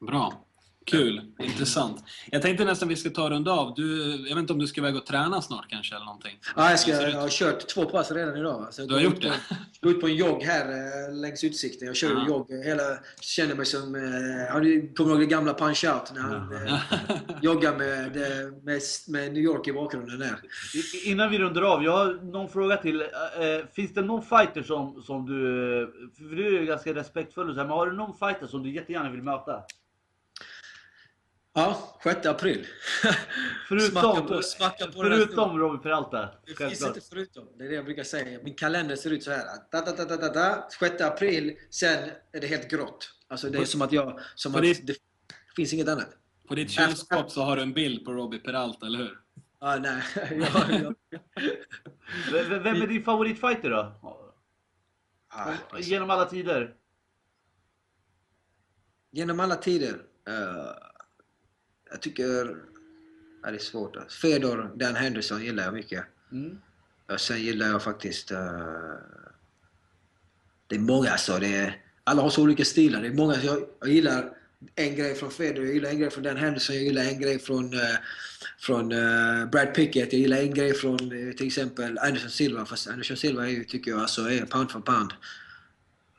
Bra. 0.00 0.45
Kul. 0.90 1.20
Intressant. 1.42 2.04
Jag 2.30 2.42
tänkte 2.42 2.64
nästan 2.64 2.88
vi 2.88 2.96
ska 2.96 3.10
ta 3.10 3.30
runda 3.30 3.52
av. 3.52 3.74
Du, 3.76 4.10
jag 4.10 4.34
vet 4.34 4.38
inte 4.42 4.52
om 4.52 4.58
du 4.58 4.66
ska 4.66 4.80
iväg 4.80 4.96
och 4.96 5.06
träna 5.06 5.42
snart 5.42 5.68
kanske 5.68 5.94
eller 5.94 6.04
någonting? 6.04 6.38
Ja, 6.56 6.70
jag, 6.70 6.80
ska, 6.80 6.92
det 6.92 7.10
jag 7.10 7.20
har 7.20 7.28
kört 7.28 7.66
två 7.68 7.84
pass 7.84 8.10
redan 8.10 8.36
idag. 8.36 8.66
Så 8.70 8.82
jag 8.82 8.88
Du 8.88 8.94
har 8.94 9.00
gjort 9.00 9.14
ut 9.14 9.22
på, 9.22 9.54
går 9.82 9.92
ut 9.92 10.00
på 10.00 10.06
en 10.06 10.14
jogg 10.16 10.42
här 10.42 10.66
eh, 11.08 11.14
längs 11.14 11.44
utsikten. 11.44 11.86
Jag 11.86 11.96
kör 11.96 12.10
Ja. 12.10 12.24
jogg. 12.28 12.50
Hela, 12.64 12.82
känner 13.20 13.54
mig 13.54 13.66
som... 13.66 13.94
Eh, 13.94 14.52
har 14.52 14.60
du 14.60 14.92
kommer 14.94 15.10
ihåg 15.10 15.20
det 15.20 15.26
gamla 15.26 15.52
Punch-Out? 15.52 16.14
När 16.14 16.20
han 16.20 16.66
eh, 16.66 16.78
joggar 17.42 17.76
med, 17.76 18.16
eh, 18.16 18.52
med, 18.62 18.80
med 19.08 19.32
New 19.32 19.42
York 19.42 19.68
i 19.68 19.72
bakgrunden 19.72 20.18
där. 20.18 20.36
Innan 21.04 21.30
vi 21.30 21.38
rundar 21.38 21.62
av, 21.62 21.84
jag 21.84 21.92
har 21.92 22.12
någon 22.32 22.48
fråga 22.48 22.76
till. 22.76 23.00
Eh, 23.00 23.46
eh, 23.48 23.64
finns 23.74 23.94
det 23.94 24.02
någon 24.02 24.22
fighter 24.22 24.62
som, 24.62 25.02
som 25.02 25.26
du... 25.26 25.36
eh, 25.82 25.88
För 26.28 26.36
du 26.36 26.46
är 26.56 26.60
ju 26.60 26.66
ganska 26.66 26.94
respektfull 26.94 27.48
och 27.48 27.54
så 27.54 27.60
här, 27.60 27.68
men 27.68 27.76
har 27.76 27.86
du 27.86 27.96
någon 27.96 28.18
fighter 28.18 28.46
som 28.46 28.62
du 28.62 28.70
jättegärna 28.74 29.10
vill 29.10 29.22
möta? 29.22 29.62
Ja, 31.58 31.98
6 32.02 32.26
april. 32.26 32.66
Förutom, 33.68 33.90
smacka 34.02 34.22
på, 34.22 34.42
smacka 34.42 34.86
på 34.86 34.92
förutom 34.92 35.58
Robert 35.58 35.82
Peralta. 35.82 36.28
Det 36.46 36.54
finns 36.54 36.86
inte 36.86 37.00
förutom. 37.00 37.48
Det 37.58 37.64
är 37.64 37.68
det 37.68 37.74
jag 37.74 37.84
brukar 37.84 38.02
säga. 38.04 38.40
Min 38.42 38.54
kalender 38.54 38.96
ser 38.96 39.10
ut 39.10 39.22
så 39.24 39.30
här. 39.30 39.44
Da, 39.72 39.80
da, 39.80 39.92
da, 39.92 40.04
da, 40.04 40.16
da, 40.16 40.28
da. 40.32 40.68
6 40.80 41.00
april, 41.00 41.56
sen 41.70 42.10
är 42.32 42.40
det 42.40 42.46
helt 42.46 42.70
grått. 42.70 43.10
Alltså 43.28 43.50
det 43.50 43.58
är 43.58 43.64
som 43.64 43.82
att 43.82 43.92
jag... 43.92 44.20
Som 44.34 44.52
på 44.52 44.58
att 44.58 44.64
ditt- 44.64 44.86
det 44.86 44.94
finns 45.56 45.72
inget 45.72 45.88
annat. 45.88 46.08
På 46.48 46.54
ditt 46.54 46.70
kylskåp 46.70 47.30
så 47.30 47.42
har 47.42 47.56
du 47.56 47.62
en 47.62 47.72
bild 47.72 48.04
på 48.04 48.12
Robbie 48.12 48.38
Peralta, 48.38 48.86
eller 48.86 48.98
hur? 48.98 49.18
Ah, 49.58 49.76
nej. 49.76 50.02
Vem 52.62 52.82
är 52.82 52.86
din 52.86 53.04
favoritfighter 53.04 53.70
då? 53.70 54.00
ah, 55.28 55.52
Genom 55.78 56.10
alla 56.10 56.24
tider? 56.24 56.74
genom 59.12 59.40
alla 59.40 59.56
tider. 59.56 59.94
eh, 60.28 60.85
jag 61.90 62.02
tycker... 62.02 62.56
Ja, 63.42 63.50
det 63.50 63.56
är 63.56 63.58
svårt. 63.58 64.12
Fedor, 64.12 64.72
Dan 64.74 64.94
Henderson 64.94 65.44
gillar 65.44 65.64
jag 65.64 65.74
mycket. 65.74 66.04
Mm. 66.32 66.58
Och 67.12 67.20
sen 67.20 67.42
gillar 67.42 67.66
jag 67.66 67.82
faktiskt... 67.82 68.30
eh, 68.30 68.38
det 70.66 70.74
är 70.76 70.80
många 70.80 71.10
alltså. 71.10 71.38
Det 71.38 71.56
är, 71.56 71.82
alla 72.04 72.22
har 72.22 72.30
så 72.30 72.42
olika 72.42 72.64
stilar. 72.64 73.02
Det 73.02 73.08
är 73.08 73.12
många. 73.12 73.36
Jag, 73.42 73.62
jag 73.80 73.88
gillar 73.88 74.36
en 74.74 74.96
grej 74.96 75.14
från 75.14 75.30
Federer, 75.30 75.64
jag 75.64 75.74
gillar 75.74 75.90
en 75.90 75.98
grej 75.98 76.10
från 76.10 76.24
Dan 76.24 76.36
Henderson, 76.36 76.76
jag 76.76 76.84
gillar 76.84 77.02
en 77.02 77.20
grej 77.20 77.38
från, 77.38 77.74
eh, 77.74 77.96
från 78.58 78.92
eh, 78.92 79.46
Brad 79.46 79.74
Pickett, 79.74 80.12
jag 80.12 80.20
gillar 80.20 80.36
en 80.36 80.54
grej 80.54 80.74
från 80.74 80.98
till 81.36 81.46
exempel 81.46 81.98
Anderson 81.98 82.30
Silva. 82.30 82.66
Fast 82.66 82.88
Anderson 82.88 83.16
Silva 83.16 83.46
är 83.46 83.50
ju, 83.50 83.64
tycker 83.64 83.90
jag, 83.90 84.00
alltså, 84.00 84.30
är 84.30 84.46
pound 84.46 84.70
for 84.70 84.80
pound. 84.80 85.12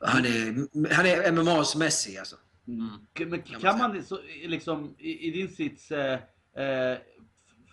Han 0.00 0.24
är, 0.26 0.66
han 0.94 1.06
är 1.06 1.32
MMAs 1.32 1.76
Messi 1.76 2.18
alltså. 2.18 2.36
Mm. 2.68 3.30
Men 3.30 3.42
Kan 3.42 3.78
man 3.78 4.04
så, 4.04 4.18
liksom 4.44 4.94
i, 4.98 5.28
i 5.28 5.30
din 5.30 5.48
sits 5.48 5.90
eh, 5.90 6.18
eh, 6.54 6.98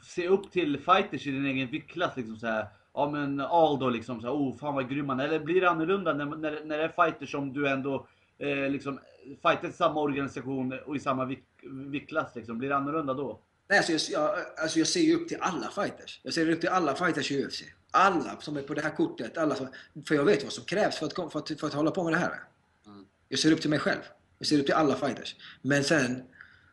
se 0.03 0.27
upp 0.27 0.51
till 0.51 0.79
fighters 0.79 1.27
i 1.27 1.31
din 1.31 1.45
egen 1.45 1.71
viktklass 1.71 2.17
liksom 2.17 2.37
så 2.37 2.47
här? 2.47 2.67
Ja 2.93 3.09
men 3.11 3.41
Aldo 3.41 3.89
liksom 3.89 4.21
så 4.21 4.27
här, 4.27 4.33
oh 4.33 4.57
fan 4.57 4.75
vad 4.75 4.89
grym 4.89 5.09
han. 5.09 5.19
Eller 5.19 5.39
blir 5.39 5.61
det 5.61 5.69
annorlunda 5.69 6.13
när, 6.13 6.25
när, 6.25 6.65
när 6.65 6.77
det 6.77 6.83
är 6.83 7.05
fighters 7.05 7.31
som 7.31 7.53
du 7.53 7.67
ändå 7.67 8.07
eh, 8.37 8.69
liksom 8.69 8.99
fightar 9.41 9.67
i 9.67 9.71
samma 9.71 10.01
organisation 10.01 10.79
och 10.85 10.95
i 10.95 10.99
samma 10.99 11.25
vik, 11.25 11.43
viktklass 11.71 12.35
liksom? 12.35 12.57
Blir 12.57 12.69
det 12.69 12.75
annorlunda 12.75 13.13
då? 13.13 13.39
Nej, 13.67 13.77
alltså 13.77 13.91
jag, 13.91 14.01
jag, 14.11 14.37
alltså 14.57 14.79
jag 14.79 14.87
ser 14.87 14.99
ju 14.99 15.15
upp 15.15 15.27
till 15.27 15.37
alla 15.39 15.69
fighters. 15.69 16.19
Jag 16.23 16.33
ser 16.33 16.49
upp 16.49 16.59
till 16.59 16.69
alla 16.69 16.95
fighters 16.95 17.31
i 17.31 17.45
UFC. 17.45 17.63
Alla 17.91 18.37
som 18.39 18.57
är 18.57 18.61
på 18.61 18.73
det 18.73 18.81
här 18.81 18.95
kortet. 18.95 19.37
Alla 19.37 19.55
som, 19.55 19.67
för 20.07 20.15
jag 20.15 20.25
vet 20.25 20.43
vad 20.43 20.53
som 20.53 20.65
krävs 20.65 20.97
för 20.97 21.05
att, 21.05 21.13
för 21.13 21.39
att, 21.39 21.59
för 21.59 21.67
att 21.67 21.73
hålla 21.73 21.91
på 21.91 22.03
med 22.03 22.13
det 22.13 22.17
här. 22.17 22.39
Mm. 22.85 23.05
Jag 23.29 23.39
ser 23.39 23.51
upp 23.51 23.61
till 23.61 23.69
mig 23.69 23.79
själv. 23.79 24.01
Jag 24.39 24.47
ser 24.47 24.59
upp 24.59 24.65
till 24.65 24.75
alla 24.75 24.95
fighters. 24.95 25.35
Men 25.61 25.83
sen 25.83 26.23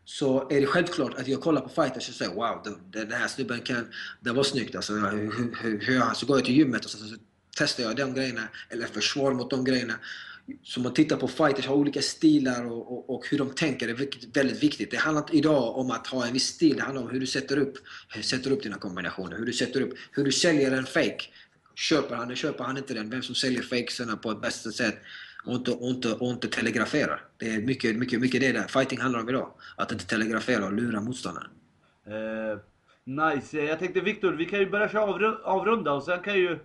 så 0.05 0.49
är 0.51 0.61
det 0.61 0.67
självklart 0.67 1.15
att 1.15 1.29
jag 1.29 1.41
kollar 1.41 1.61
på 1.61 1.69
fighters 1.69 2.09
och 2.09 2.15
säger 2.15 2.35
wow, 2.35 2.61
den, 2.65 3.09
den 3.09 3.13
här 3.13 3.29
snubben 3.29 3.61
kan... 3.61 3.87
Det 4.21 4.33
var 4.33 4.43
snyggt 4.43 4.77
alltså. 4.77 4.93
Hur, 4.93 5.33
hur, 5.63 5.81
hur, 5.81 5.95
gör 5.95 6.01
han? 6.01 6.15
så 6.15 6.27
går 6.27 6.37
jag 6.37 6.45
till 6.45 6.57
gymmet 6.57 6.85
och 6.85 6.91
så, 6.91 6.99
så 6.99 7.17
testar 7.57 7.83
jag 7.83 7.97
de 7.97 8.15
grejerna. 8.15 8.49
Eller 8.69 8.87
försvar 8.87 9.33
mot 9.33 9.51
de 9.51 9.65
grejerna. 9.65 9.95
Så 10.63 10.81
man 10.81 10.95
tittar 10.95 11.17
på 11.17 11.29
fighters, 11.29 11.67
har 11.67 11.75
olika 11.75 12.03
stilar 12.03 12.65
och, 12.65 12.93
och, 12.93 13.15
och 13.15 13.27
hur 13.31 13.39
de 13.39 13.51
tänker. 13.51 13.87
Det 13.87 13.93
är 13.93 14.33
väldigt 14.35 14.63
viktigt. 14.63 14.91
Det 14.91 14.97
handlar 14.97 15.23
inte 15.23 15.37
idag 15.37 15.77
om 15.77 15.91
att 15.91 16.07
ha 16.07 16.27
en 16.27 16.33
viss 16.33 16.47
stil. 16.47 16.77
Det 16.77 16.83
handlar 16.83 17.03
om 17.03 17.11
hur 17.11 17.21
du 17.21 17.27
sätter 17.27 17.59
upp, 17.59 17.79
hur 18.09 18.23
sätter 18.23 18.51
upp 18.51 18.63
dina 18.63 18.77
kombinationer. 18.77 19.39
Hur 19.39 19.47
du 19.47 19.53
sätter 19.53 19.81
upp, 19.81 19.95
hur 20.13 20.25
du 20.25 20.33
säljer 20.33 20.73
en 20.73 20.87
fake. 20.87 21.25
Köper 21.75 22.17
han 22.17 22.29
den, 22.29 22.37
köper 22.37 22.65
han 22.65 22.77
inte 22.77 22.95
den? 22.95 23.11
Vem 23.11 23.23
som 23.23 23.35
säljer 23.35 23.63
fakesarna 23.63 24.17
på 24.17 24.31
ett 24.31 24.41
bästa 24.41 24.71
sätt 24.71 24.99
och 25.45 25.55
inte, 25.55 25.71
och 25.71 25.89
inte, 25.91 26.13
och 26.13 26.31
inte 26.31 26.49
telegraferar. 26.49 27.21
Det 27.37 27.55
är 27.55 27.61
mycket, 27.63 27.97
mycket, 27.97 28.21
mycket 28.21 28.41
det 28.41 28.53
där 28.53 28.69
fighting 28.69 29.01
handlar 29.01 29.21
om 29.21 29.29
idag. 29.29 29.53
Att 29.77 29.93
inte 29.93 30.07
telegrafera 30.07 30.67
och 30.67 30.73
lura 30.73 31.01
motståndaren. 31.01 31.51
Eh, 32.07 32.59
nice. 33.05 33.57
Jag 33.61 33.79
tänkte 33.79 34.01
Viktor, 34.01 34.33
vi 34.33 34.45
kan 34.45 34.59
ju 34.59 34.71
börja 34.71 34.89
köra 34.89 35.07
avru- 35.07 35.43
avrunda 35.45 35.93
och 35.93 36.03
sen 36.03 36.23
kan 36.23 36.35
ju 36.35 36.59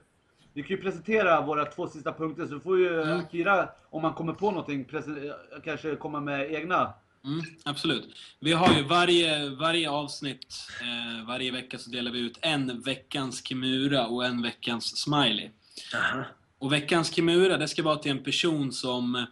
vi 0.54 0.64
kan 0.64 0.78
ju 0.78 0.82
presentera 0.84 1.42
våra 1.42 1.66
två 1.66 1.88
sista 1.88 2.14
punkter 2.14 2.48
så 2.48 2.60
får 2.60 2.80
ju 2.80 3.02
Mm. 3.02 3.20
Akira, 3.20 3.70
om 3.90 4.02
man 4.02 4.14
kommer 4.14 4.34
på 4.34 4.52
någonting, 4.52 4.86
presen- 4.86 5.34
kanske 5.64 5.96
komma 5.96 6.20
med 6.20 6.52
egna. 6.54 6.94
Mm, 7.26 7.42
absolut. 7.66 8.08
Vi 8.40 8.54
har 8.54 8.74
ju 8.74 8.84
varje, 8.84 9.50
varje 9.50 9.90
avsnitt, 9.90 10.56
eh, 10.82 11.28
varje 11.28 11.52
vecka 11.52 11.78
så 11.78 11.90
delar 11.90 12.12
vi 12.12 12.20
ut 12.20 12.40
en 12.42 12.82
veckans 12.82 13.46
Kimura 13.48 14.08
och 14.08 14.26
en 14.26 14.42
veckans 14.42 14.98
Smiley. 14.98 15.50
Aha. 15.96 16.24
Och 16.60 16.74
veckans 16.74 17.14
Kimura, 17.14 17.58
det 17.58 17.68
ska 17.68 17.84
vara 17.84 17.96
till 17.96 18.12
en 18.12 18.24
person 18.24 18.72
som, 18.72 19.26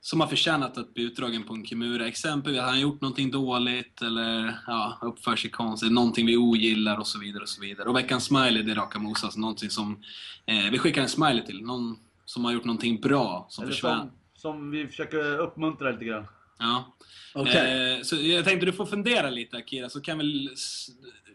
som 0.00 0.20
har 0.20 0.28
förtjänat 0.28 0.78
att 0.78 0.94
bli 0.94 1.02
utdragen 1.04 1.44
på 1.44 1.54
en 1.54 1.66
Kimura. 1.66 2.06
Exempelvis 2.06 2.60
har 2.60 2.68
han 2.68 2.80
gjort 2.80 3.00
någonting 3.00 3.30
dåligt 3.30 4.02
eller 4.02 4.58
ja, 4.66 4.98
uppför 5.02 5.36
sig 5.36 5.50
konstigt, 5.50 5.92
någonting 5.92 6.26
vi 6.26 6.36
ogillar 6.36 6.98
och 6.98 7.06
så 7.06 7.18
vidare. 7.18 7.42
Och 7.42 7.48
så 7.48 7.60
vidare. 7.60 7.88
Och 7.88 7.96
veckans 7.96 8.24
Smiley, 8.24 8.62
det 8.62 8.72
är 8.72 8.76
raka 8.76 8.98
motsatsen. 8.98 9.40
Någonting 9.40 9.70
som 9.70 10.02
eh, 10.46 10.70
vi 10.70 10.78
skickar 10.78 11.02
en 11.02 11.08
Smiley 11.08 11.46
till. 11.46 11.62
Någon 11.62 11.98
som 12.24 12.44
har 12.44 12.52
gjort 12.52 12.64
någonting 12.64 13.00
bra, 13.00 13.46
som 13.50 13.66
försvann. 13.66 14.00
som, 14.00 14.10
som 14.34 14.70
vi 14.70 14.86
försöker 14.86 15.38
uppmuntra 15.38 15.90
lite 15.90 16.04
grann. 16.04 16.26
Ja. 16.58 16.96
Okej. 17.34 17.96
Eh, 17.96 18.02
så 18.02 18.16
jag 18.16 18.44
tänkte 18.44 18.66
du 18.66 18.72
får 18.72 18.86
fundera 18.86 19.30
lite 19.30 19.56
Akira, 19.56 19.88
så 19.88 20.00
kan 20.00 20.18
väl... 20.18 20.50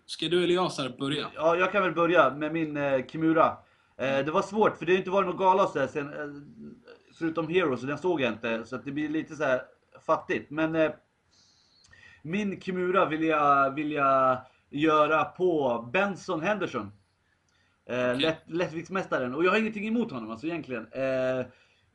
Ska 0.05 0.27
du 0.27 0.43
eller 0.43 0.53
jag 0.53 0.71
så 0.71 0.81
här 0.81 0.89
börja? 0.89 1.27
Ja, 1.35 1.55
jag 1.55 1.71
kan 1.71 1.83
väl 1.83 1.91
börja 1.93 2.29
med 2.35 2.53
min 2.53 2.77
eh, 2.77 3.05
Kimura. 3.11 3.57
Eh, 3.97 4.25
det 4.25 4.31
var 4.31 4.41
svårt 4.41 4.77
för 4.77 4.85
det 4.85 4.91
har 4.91 4.97
inte 4.97 5.09
varit 5.09 5.27
någon 5.27 5.37
gala 5.37 5.67
så 5.67 5.79
här, 5.79 5.87
sen, 5.87 6.13
eh, 6.13 6.41
förutom 7.17 7.47
Heroes, 7.47 7.79
så 7.79 7.85
den 7.85 7.97
såg 7.97 8.21
jag 8.21 8.33
inte. 8.33 8.65
Så 8.65 8.75
att 8.75 8.85
det 8.85 8.91
blir 8.91 9.09
lite 9.09 9.35
så 9.35 9.43
här 9.43 9.61
fattigt. 10.05 10.51
Men 10.51 10.75
eh, 10.75 10.91
min 12.21 12.61
Kimura 12.61 13.05
vill 13.05 13.23
jag, 13.23 13.71
vill 13.71 13.91
jag 13.91 14.37
göra 14.69 15.25
på 15.25 15.79
Benson 15.93 16.41
Henderson. 16.41 16.91
Okej. 17.85 18.17
lätt, 18.17 18.41
lättviktsmästaren. 18.45 19.35
Och 19.35 19.45
jag 19.45 19.51
har 19.51 19.57
ingenting 19.57 19.87
emot 19.87 20.11
honom 20.11 20.31
alltså 20.31 20.47
egentligen. 20.47 20.87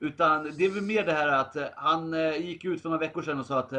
Utan 0.00 0.44
det 0.56 0.64
är 0.64 0.70
väl 0.70 0.82
mer 0.82 1.04
det 1.04 1.12
här 1.12 1.28
att 1.28 1.56
han 1.76 2.12
gick 2.42 2.64
ut 2.64 2.82
för 2.82 2.88
några 2.88 3.00
veckor 3.00 3.22
sedan 3.22 3.40
och 3.40 3.46
sa 3.46 3.58
att, 3.58 3.72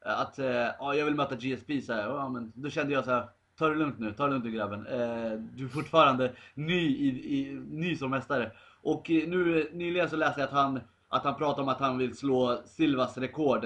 att 0.00 0.38
ja, 0.78 0.94
jag 0.94 1.04
vill 1.04 1.14
möta 1.14 1.36
GSP. 1.36 1.80
Så 1.80 1.92
här. 1.92 2.02
Ja, 2.02 2.28
men 2.28 2.52
då 2.54 2.70
kände 2.70 2.92
jag 2.92 3.04
så 3.04 3.10
här. 3.10 3.28
Ta 3.58 3.68
det 3.68 3.74
lugnt 3.74 3.98
nu, 3.98 4.12
ta 4.12 4.24
det 4.24 4.30
lugnt 4.30 4.44
nu 4.44 4.50
grabben. 4.50 4.86
Eh, 4.86 5.32
du 5.32 5.64
är 5.64 5.68
fortfarande 5.68 6.32
ny, 6.54 6.96
i, 6.96 7.38
i, 7.38 7.54
ny 7.54 7.96
som 7.96 8.10
mästare. 8.10 8.52
Och 8.82 9.10
eh, 9.10 9.28
nu 9.28 9.60
eh, 9.60 9.66
nyligen 9.72 10.10
så 10.10 10.16
läste 10.16 10.40
jag 10.40 10.46
att 10.46 10.54
han, 10.54 10.80
att 11.08 11.24
han 11.24 11.36
pratar 11.36 11.62
om 11.62 11.68
att 11.68 11.80
han 11.80 11.98
vill 11.98 12.16
slå 12.16 12.62
Silvas 12.64 13.18
rekord 13.18 13.64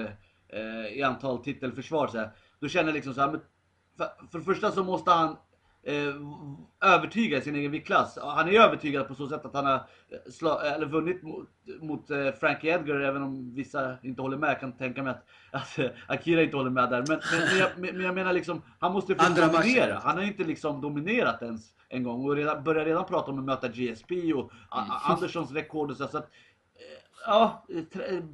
eh, 0.49 0.97
i 0.97 1.03
antal 1.03 1.43
titelförsvar. 1.43 2.07
Så 2.07 2.17
här. 2.17 2.29
Då 2.59 2.67
känner 2.67 2.87
jag 2.87 2.95
liksom 2.95 3.13
så 3.13 3.21
här, 3.21 3.31
men 3.31 3.41
för, 3.97 4.27
för 4.31 4.39
det 4.39 4.45
första 4.45 4.71
så 4.71 4.83
måste 4.83 5.11
han 5.11 5.37
eh, 5.87 6.13
övertyga 6.93 7.41
sin 7.41 7.55
egen 7.55 7.71
viktklass. 7.71 8.17
Han 8.21 8.47
är 8.47 8.59
övertygad 8.61 9.07
på 9.07 9.15
så 9.15 9.27
sätt 9.27 9.45
att 9.45 9.53
han 9.53 9.65
har 9.65 9.73
eh, 9.75 10.31
sla, 10.31 10.61
eller 10.61 10.85
vunnit 10.85 11.23
mot, 11.23 11.49
mot 11.81 12.11
eh, 12.11 12.31
Frankie 12.39 12.75
Edgar, 12.75 12.99
även 12.99 13.23
om 13.23 13.53
vissa 13.55 13.97
inte 14.03 14.21
håller 14.21 14.37
med. 14.37 14.49
Jag 14.49 14.59
kan 14.59 14.71
tänka 14.77 15.03
mig 15.03 15.11
att, 15.11 15.25
att 15.51 15.79
eh, 15.79 15.89
Akira 16.07 16.43
inte 16.43 16.57
håller 16.57 16.69
med 16.69 16.89
där. 16.89 17.03
Men, 17.07 17.19
men, 17.31 17.57
jag, 17.57 17.69
men 17.93 18.01
jag 18.05 18.15
menar 18.15 18.33
liksom, 18.33 18.61
han 18.79 18.93
måste 18.93 19.15
få 19.15 19.25
Andra 19.25 19.47
dominera. 19.47 19.85
matchen. 19.87 20.01
Han 20.03 20.17
har 20.17 20.23
inte 20.23 20.43
liksom 20.43 20.81
dominerat 20.81 21.41
ens 21.41 21.73
en 21.89 22.03
gång 22.03 22.25
och 22.25 22.35
redan, 22.35 22.63
börjar 22.63 22.85
redan 22.85 23.05
prata 23.05 23.31
om 23.31 23.39
att 23.39 23.45
möta 23.45 23.67
GSP 23.67 24.33
och 24.33 24.51
Anderssons 25.03 25.51
rekord 25.51 25.91
och 25.91 25.97
så. 25.97 26.07
så 26.07 26.17
att, 26.17 26.23
eh, 26.23 26.29
Ja, 27.29 27.65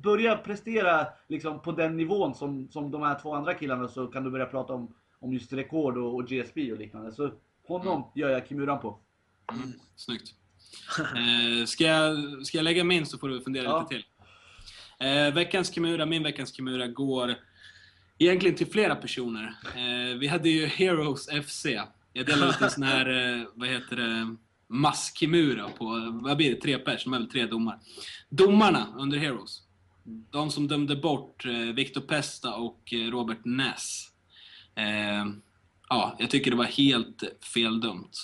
börja 0.04 0.38
prestera 0.38 1.08
liksom 1.28 1.62
på 1.62 1.72
den 1.72 1.98
nivån 1.98 2.36
som, 2.36 2.68
som 2.70 2.92
de 2.92 3.02
här 3.02 3.20
två 3.20 3.34
andra 3.36 3.54
killarna 3.54 3.88
så 3.88 4.08
kan 4.08 4.24
du 4.24 4.32
börja 4.32 4.46
prata 4.46 4.74
om, 4.74 4.94
om 5.24 5.34
just 5.34 5.54
rekord 5.54 5.98
och, 5.98 6.16
och 6.16 6.28
GSP 6.28 6.72
och 6.72 6.80
liknande. 6.80 7.12
Så 7.12 7.32
honom 7.68 8.12
gör 8.16 8.30
jag 8.30 8.48
Kimuran 8.48 8.80
på. 8.80 9.00
Mm, 9.52 9.74
snyggt. 9.96 10.34
Eh, 11.00 11.66
ska, 11.66 11.84
jag, 11.84 12.18
ska 12.46 12.58
jag 12.58 12.64
lägga 12.64 12.84
min 12.84 13.06
så 13.06 13.18
får 13.18 13.30
du 13.30 13.42
fundera 13.42 13.64
Ja. 13.64 13.80
lite 13.80 13.90
till. 13.90 14.06
Eh, 15.08 15.34
veckans 15.34 15.74
Kimura, 15.74 16.06
min 16.06 16.24
veckans 16.24 16.56
Kimura 16.56 16.88
går 16.88 17.36
egentligen 18.20 18.56
till 18.56 18.68
flera 18.68 18.96
personer. 18.96 19.56
Eh, 19.76 20.18
vi 20.18 20.28
hade 20.28 20.50
ju 20.50 20.66
Heroes 20.66 21.28
FC. 21.46 21.66
Jag 22.14 22.26
delade 22.26 22.52
ut 22.52 22.62
en 22.62 22.70
sån 22.70 22.84
här, 22.84 23.06
eh, 23.40 23.46
vad 23.54 23.70
heter 23.70 23.96
det, 23.96 24.36
masskimura 24.68 25.70
på, 25.70 25.86
vad 26.24 26.38
blir 26.38 26.50
det, 26.56 26.62
tre 26.62 26.78
pers, 26.78 27.04
de 27.04 27.14
är 27.14 27.18
väl 27.20 27.30
tre 27.30 27.46
domar. 27.46 27.80
Domarna 28.30 28.88
under 28.98 29.18
Heroes. 29.18 29.62
De 30.32 30.52
som 30.52 30.68
dömde 30.68 30.96
bort 30.96 31.46
eh, 31.46 31.52
Victor 31.52 32.02
Pesta 32.02 32.56
och 32.56 32.94
eh, 32.94 33.12
Robert 33.12 33.46
Ness. 33.46 34.10
Eh, 34.76 35.26
ja, 35.90 36.16
jag 36.20 36.30
tycker 36.30 36.52
det 36.52 36.58
var 36.58 36.64
helt 36.66 37.24
feldömt. 37.54 38.18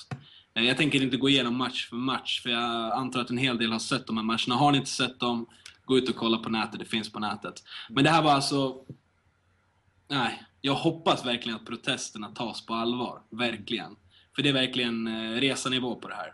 Eh, 0.53 0.63
Jag 0.63 0.77
tänker 0.77 1.01
inte 1.03 1.17
gå 1.17 1.29
igenom 1.29 1.57
match 1.57 1.89
för 1.89 1.95
match, 1.95 2.41
för 2.41 2.49
jag 2.49 2.91
antar 2.93 3.21
att 3.21 3.29
en 3.29 3.37
hel 3.37 3.57
del 3.57 3.71
har 3.71 3.79
sett 3.79 4.07
de 4.07 4.17
här 4.17 4.23
matcherna. 4.23 4.55
Har 4.55 4.71
ni 4.71 4.77
inte 4.77 4.89
sett 4.89 5.19
dem, 5.19 5.45
gå 5.85 5.97
ut 5.97 6.09
och 6.09 6.15
kolla 6.15 6.37
på 6.37 6.49
nätet, 6.49 6.79
det 6.79 6.85
finns 6.85 7.11
på 7.11 7.19
nätet. 7.19 7.63
Men 7.89 8.03
det 8.03 8.09
här 8.09 8.21
var 8.21 8.31
alltså... 8.31 8.75
Nej, 10.07 10.43
jag 10.61 10.75
hoppas 10.75 11.25
verkligen 11.25 11.55
att 11.55 11.65
protesterna 11.65 12.27
tas 12.27 12.65
på 12.65 12.73
allvar. 12.73 13.21
Verkligen. 13.29 13.95
För 14.35 14.41
det 14.43 14.49
är 14.49 14.53
verkligen 14.53 15.07
eh, 15.07 15.39
resanivå 15.39 15.95
på 15.95 16.07
det 16.07 16.15
här. 16.15 16.33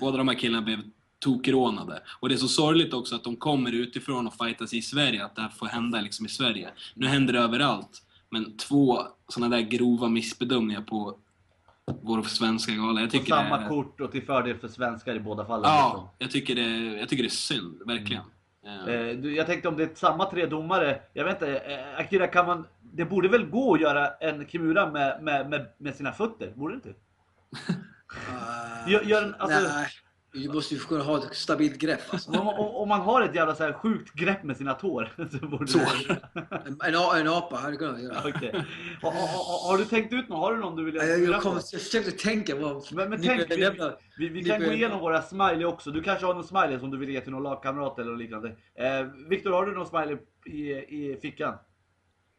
Båda 0.00 0.16
de 0.18 0.28
här 0.28 0.34
killarna 0.34 0.62
blev 0.62 0.82
tokrånade. 1.18 2.02
Och 2.20 2.28
det 2.28 2.34
är 2.34 2.38
så 2.38 2.48
sorgligt 2.48 2.94
också 2.94 3.14
att 3.14 3.24
de 3.24 3.36
kommer 3.36 3.72
utifrån 3.72 4.26
och 4.26 4.34
fightas 4.34 4.74
i 4.74 4.82
Sverige, 4.82 5.24
att 5.24 5.36
det 5.36 5.42
här 5.42 5.48
får 5.48 5.66
hända 5.66 6.00
liksom 6.00 6.26
i 6.26 6.28
Sverige. 6.28 6.70
Nu 6.94 7.06
händer 7.06 7.32
det 7.32 7.38
överallt. 7.40 8.02
Men 8.32 8.56
två 8.56 8.98
sådana 9.28 9.56
där 9.56 9.62
grova 9.62 10.08
missbedömningar 10.08 10.80
på 10.82 11.18
vår 12.02 12.22
svenska 12.22 12.72
gala. 12.72 13.00
Jag 13.00 13.10
På 13.10 13.18
tycker 13.18 13.32
samma 13.34 13.58
det, 13.58 13.68
kort 13.68 14.00
och 14.00 14.12
till 14.12 14.22
fördel 14.26 14.58
för 14.58 14.68
svenskar 14.68 15.14
i 15.14 15.20
båda 15.20 15.44
fallen. 15.46 15.64
Ja, 15.70 16.12
jag 16.18 16.30
tycker, 16.30 16.54
det, 16.54 16.98
jag 17.00 17.08
tycker 17.08 17.22
det 17.22 17.26
är 17.26 17.30
synd, 17.30 17.82
verkligen. 17.86 18.22
Eh, 18.66 18.94
Eh, 18.94 19.10
jag 19.34 19.46
tänkte 19.46 19.68
om 19.68 19.76
det 19.76 19.82
är 19.82 19.90
samma 19.94 20.30
tre 20.30 20.46
domare, 20.46 21.00
jag 21.12 21.24
vet 21.24 21.34
inte, 21.34 21.56
eh, 21.58 22.00
Akira 22.00 22.26
kan 22.26 22.46
man, 22.46 22.66
det 22.80 23.04
borde 23.04 23.28
väl 23.28 23.46
gå 23.46 23.74
att 23.74 23.80
göra 23.80 24.08
en 24.20 24.46
Kimura 24.46 24.90
med, 24.90 25.22
med, 25.22 25.50
med, 25.50 25.66
med 25.78 25.94
sina 25.94 26.12
fötter? 26.12 26.52
Borde 26.56 26.74
det 26.74 26.76
inte? 26.76 26.88
Uh, 26.88 26.94
Gör- 28.92 29.02
gör 29.02 29.22
en- 29.22 29.34
alltså- 29.38 29.60
nej, 29.74 29.88
du 30.32 30.48
måste 30.48 30.74
ju 30.74 30.80
kunna 30.80 31.04
ha 31.04 31.18
ett 31.18 31.34
stabilt 31.36 31.78
grepp. 31.78 32.00
Alltså. 32.10 32.30
Om, 32.30 32.48
om, 32.48 32.74
om 32.76 32.88
man 32.88 33.00
har 33.00 33.22
ett 33.22 33.34
jävla 33.34 33.54
så 33.54 33.62
här 33.62 33.72
sjukt 33.72 34.12
grepp 34.14 34.44
med 34.44 34.56
sina 34.56 34.74
tår. 34.74 35.12
Så 35.40 35.46
borde 35.46 35.66
Så. 35.66 35.78
det... 35.78 36.16
En, 36.66 36.94
en, 36.94 37.20
en 37.20 37.28
apa 37.28 37.56
hade 37.56 37.76
kunnat 37.76 38.02
göra. 38.02 38.18
Okej. 38.28 38.64
Har, 39.02 39.10
har, 39.10 39.68
har 39.68 39.78
du 39.78 39.84
tänkt 39.84 40.12
ut 40.12 40.28
någon? 40.28 40.38
Har 40.38 40.52
du 40.52 40.60
någon 40.60 40.76
du 40.76 40.84
vill 40.84 40.94
Jag, 40.94 41.06
göra 41.08 41.30
jag, 41.32 41.42
kom, 41.42 41.54
jag 41.72 41.80
försökte 41.80 42.10
tänka 42.10 42.56
vad... 42.56 42.92
Men, 42.92 43.10
men 43.10 43.22
tänk, 43.22 43.50
vi, 43.50 43.70
vi, 44.18 44.28
vi 44.28 44.44
kan 44.44 44.60
gå 44.60 44.72
igenom 44.72 45.00
våra 45.00 45.22
smiley 45.22 45.64
också. 45.64 45.90
Du 45.90 46.02
kanske 46.02 46.26
har 46.26 46.34
någon 46.34 46.44
smiley 46.44 46.78
som 46.78 46.90
du 46.90 46.98
vill 46.98 47.08
ge 47.10 47.20
till 47.20 47.32
någon 47.32 47.42
lagkamrat 47.42 47.98
eller 47.98 48.16
liknande. 48.16 48.48
Eh, 48.74 49.06
Viktor, 49.28 49.50
har 49.50 49.66
du 49.66 49.72
någon 49.74 49.86
smiley 49.86 50.16
i, 50.46 50.72
i 50.72 51.18
fickan? 51.22 51.54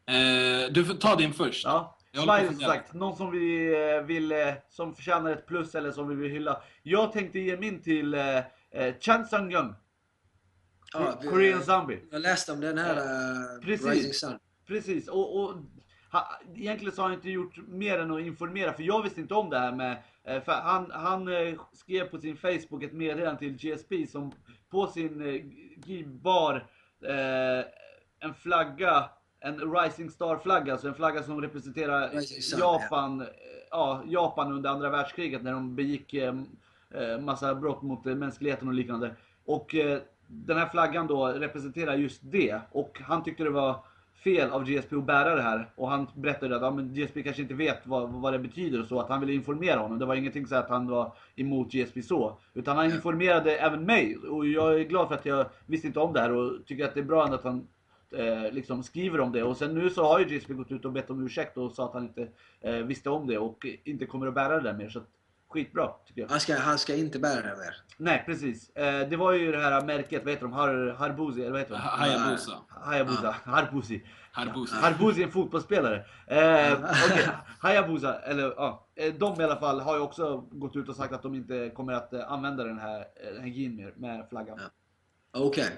eh, 0.08 0.72
du 0.72 0.84
får 0.84 0.94
ta 0.94 1.16
din 1.16 1.32
först. 1.32 1.64
Ja. 1.64 1.98
Att 2.16 2.46
som 2.46 2.60
sagt, 2.60 2.94
någon 2.94 3.16
som 3.16 3.30
vi 3.30 3.74
eh, 3.94 4.02
vill, 4.02 4.32
eh, 4.32 4.54
som 4.68 4.94
förtjänar 4.94 5.30
ett 5.30 5.46
plus 5.46 5.74
eller 5.74 5.92
som 5.92 6.08
vi 6.08 6.14
vill 6.14 6.30
hylla. 6.30 6.62
Jag 6.82 7.12
tänkte 7.12 7.38
ge 7.38 7.56
min 7.56 7.82
till 7.82 8.14
eh, 8.14 8.38
eh, 8.70 8.94
Chan 9.00 9.26
Sung 9.26 9.52
Young. 9.52 9.74
Ja, 10.92 11.18
vi- 11.22 11.28
Korean 11.28 11.62
Zombie. 11.62 12.00
Jag 12.10 12.22
läste 12.22 12.52
om 12.52 12.60
den 12.60 12.78
här 12.78 12.96
uh, 12.96 13.60
Precis. 13.64 13.86
Rising 13.86 14.12
Sun. 14.12 14.38
Precis, 14.66 15.08
och, 15.08 15.40
och 15.40 15.54
ha, 16.12 16.40
egentligen 16.54 16.94
så 16.94 17.02
har 17.02 17.08
han 17.08 17.18
inte 17.18 17.30
gjort 17.30 17.56
mer 17.68 17.98
än 17.98 18.10
att 18.10 18.20
informera, 18.20 18.72
för 18.72 18.82
jag 18.82 19.02
visste 19.02 19.20
inte 19.20 19.34
om 19.34 19.50
det 19.50 19.58
här 19.58 19.72
med, 19.72 20.02
för 20.44 20.52
han, 20.52 20.90
han 20.90 21.28
skrev 21.72 22.04
på 22.04 22.18
sin 22.18 22.36
Facebook 22.36 22.82
ett 22.82 22.92
meddelande 22.92 23.38
till 23.38 23.56
GSP 23.56 24.06
som 24.06 24.32
på 24.70 24.86
sin 24.86 26.20
bar 26.22 26.54
eh, 27.04 27.64
en 28.20 28.34
flagga, 28.34 29.10
en 29.44 29.74
Rising 29.74 30.10
Star-flagga, 30.10 30.72
alltså 30.72 30.88
en 30.88 30.94
flagga 30.94 31.22
som 31.22 31.40
representerar 31.40 32.20
Sun, 32.20 32.58
Japan, 32.58 33.20
eh, 33.20 33.26
ja, 33.70 34.02
Japan 34.06 34.52
under 34.52 34.70
andra 34.70 34.90
världskriget 34.90 35.42
när 35.42 35.52
de 35.52 35.76
begick 35.76 36.14
eh, 36.14 36.34
eh, 36.90 37.18
massa 37.20 37.54
brott 37.54 37.82
mot 37.82 38.06
eh, 38.06 38.14
mänskligheten 38.14 38.68
och 38.68 38.74
liknande. 38.74 39.10
Och 39.44 39.74
eh, 39.74 39.98
den 40.26 40.58
här 40.58 40.68
flaggan 40.68 41.06
då 41.06 41.26
representerar 41.26 41.94
just 41.94 42.20
det. 42.22 42.60
Och 42.70 43.00
han 43.04 43.22
tyckte 43.22 43.44
det 43.44 43.50
var 43.50 43.76
fel 44.24 44.50
av 44.50 44.64
GSP 44.64 44.96
att 44.96 45.04
bära 45.04 45.34
det 45.34 45.42
här. 45.42 45.70
Och 45.74 45.90
han 45.90 46.06
berättade 46.14 46.56
att 46.56 46.62
ja, 46.62 46.70
men 46.70 46.94
GSP 46.94 47.22
kanske 47.22 47.42
inte 47.42 47.54
vet 47.54 47.86
vad, 47.86 48.10
vad 48.10 48.32
det 48.32 48.38
betyder 48.38 48.80
och 48.80 48.86
så. 48.86 49.00
Att 49.00 49.08
han 49.08 49.20
ville 49.20 49.32
informera 49.32 49.80
honom. 49.80 49.98
Det 49.98 50.06
var 50.06 50.14
ingenting 50.14 50.46
så 50.46 50.56
att 50.56 50.68
han 50.68 50.88
var 50.88 51.12
emot 51.36 51.72
GSP 51.72 52.02
så. 52.02 52.38
Utan 52.54 52.76
han 52.76 52.86
informerade 52.86 53.56
även 53.56 53.84
mig. 53.84 54.16
Och 54.16 54.46
jag 54.46 54.80
är 54.80 54.84
glad 54.84 55.08
för 55.08 55.14
att 55.14 55.26
jag 55.26 55.46
visste 55.66 55.86
inte 55.86 56.00
om 56.00 56.12
det 56.12 56.20
här 56.20 56.32
och 56.32 56.66
tycker 56.66 56.84
att 56.84 56.94
det 56.94 57.00
är 57.00 57.04
bra 57.04 57.24
ändå 57.24 57.36
att 57.36 57.44
han 57.44 57.66
eh, 58.14 58.52
liksom 58.52 58.82
skriver 58.82 59.20
om 59.20 59.32
det. 59.32 59.42
Och 59.42 59.56
sen 59.56 59.74
nu 59.74 59.90
så 59.90 60.04
har 60.04 60.18
ju 60.18 60.24
GSP 60.24 60.52
gått 60.54 60.72
ut 60.72 60.84
och 60.84 60.92
bett 60.92 61.10
om 61.10 61.26
ursäkt 61.26 61.56
och 61.56 61.72
sa 61.72 61.84
att 61.84 61.94
han 61.94 62.02
inte 62.04 62.28
eh, 62.60 62.74
visste 62.74 63.10
om 63.10 63.26
det 63.26 63.38
och 63.38 63.66
inte 63.84 64.06
kommer 64.06 64.26
att 64.26 64.34
bära 64.34 64.56
det 64.56 64.62
där 64.62 64.72
mer. 64.78 64.88
Så 64.88 64.98
att, 64.98 65.06
skitbra 65.48 65.90
tycker 66.06 66.20
jag. 66.20 66.28
Han 66.28 66.40
ska, 66.40 66.56
han 66.56 66.78
ska 66.78 66.94
inte 66.94 67.18
bära 67.18 67.42
det 67.42 67.56
mer. 67.56 67.74
Nej 67.96 68.22
precis. 68.26 68.70
Eh, 68.70 69.08
det 69.08 69.16
var 69.16 69.32
ju 69.32 69.52
det 69.52 69.58
här 69.58 69.84
märket, 69.84 70.24
vad 70.24 70.32
heter 70.32 70.42
de? 70.46 70.52
Har, 70.52 70.94
Harbuzi, 70.98 71.40
eller 71.40 71.50
vad 71.50 71.60
heter 71.60 71.74
de? 71.74 71.80
Ha- 71.80 71.96
Hayabusa. 71.96 72.52
Hayabusa. 72.68 73.36
Harbuzi. 73.44 74.02
Harbusa. 74.32 74.76
Harbuzi 74.76 75.20
är 75.22 75.26
en 75.26 75.32
fotbollsspelare. 75.32 75.96
Eh, 76.26 76.72
okay. 76.72 77.24
Hayabusa, 77.60 78.18
eller 78.20 78.54
ja. 78.56 78.86
eh, 78.94 79.14
De 79.14 79.40
i 79.40 79.44
alla 79.44 79.56
fall 79.56 79.80
har 79.80 79.94
ju 79.96 80.00
också 80.00 80.36
gått 80.50 80.76
ut 80.76 80.88
och 80.88 80.96
sagt 80.96 81.12
att 81.14 81.22
de 81.22 81.34
inte 81.34 81.70
kommer 81.70 81.92
att 81.92 82.12
eh, 82.12 82.32
använda 82.32 82.64
den 82.64 82.78
här, 82.78 82.98
eh, 83.00 83.32
den 83.34 83.40
här 83.42 83.48
gin 83.48 83.76
mer 83.76 83.92
med 83.96 84.26
flaggan. 84.30 84.58
Okej. 85.32 85.68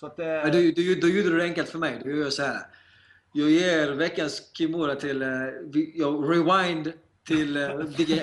Så 0.00 0.06
att, 0.06 0.18
eh, 0.18 0.44
du, 0.52 0.72
du, 0.72 0.94
då 0.94 1.08
gjorde 1.08 1.30
du 1.30 1.36
det 1.38 1.44
enkelt 1.44 1.68
för 1.68 1.78
mig. 1.78 2.00
Du 2.04 2.16
gör 2.18 2.30
så 2.30 2.42
här. 2.42 2.66
Jag 3.32 3.50
ger 3.50 3.92
veckans 3.92 4.50
Kimura 4.58 4.94
till... 4.94 5.22
eh, 5.22 5.28
Jag 5.94 6.30
rewind 6.32 6.92
till 7.26 7.54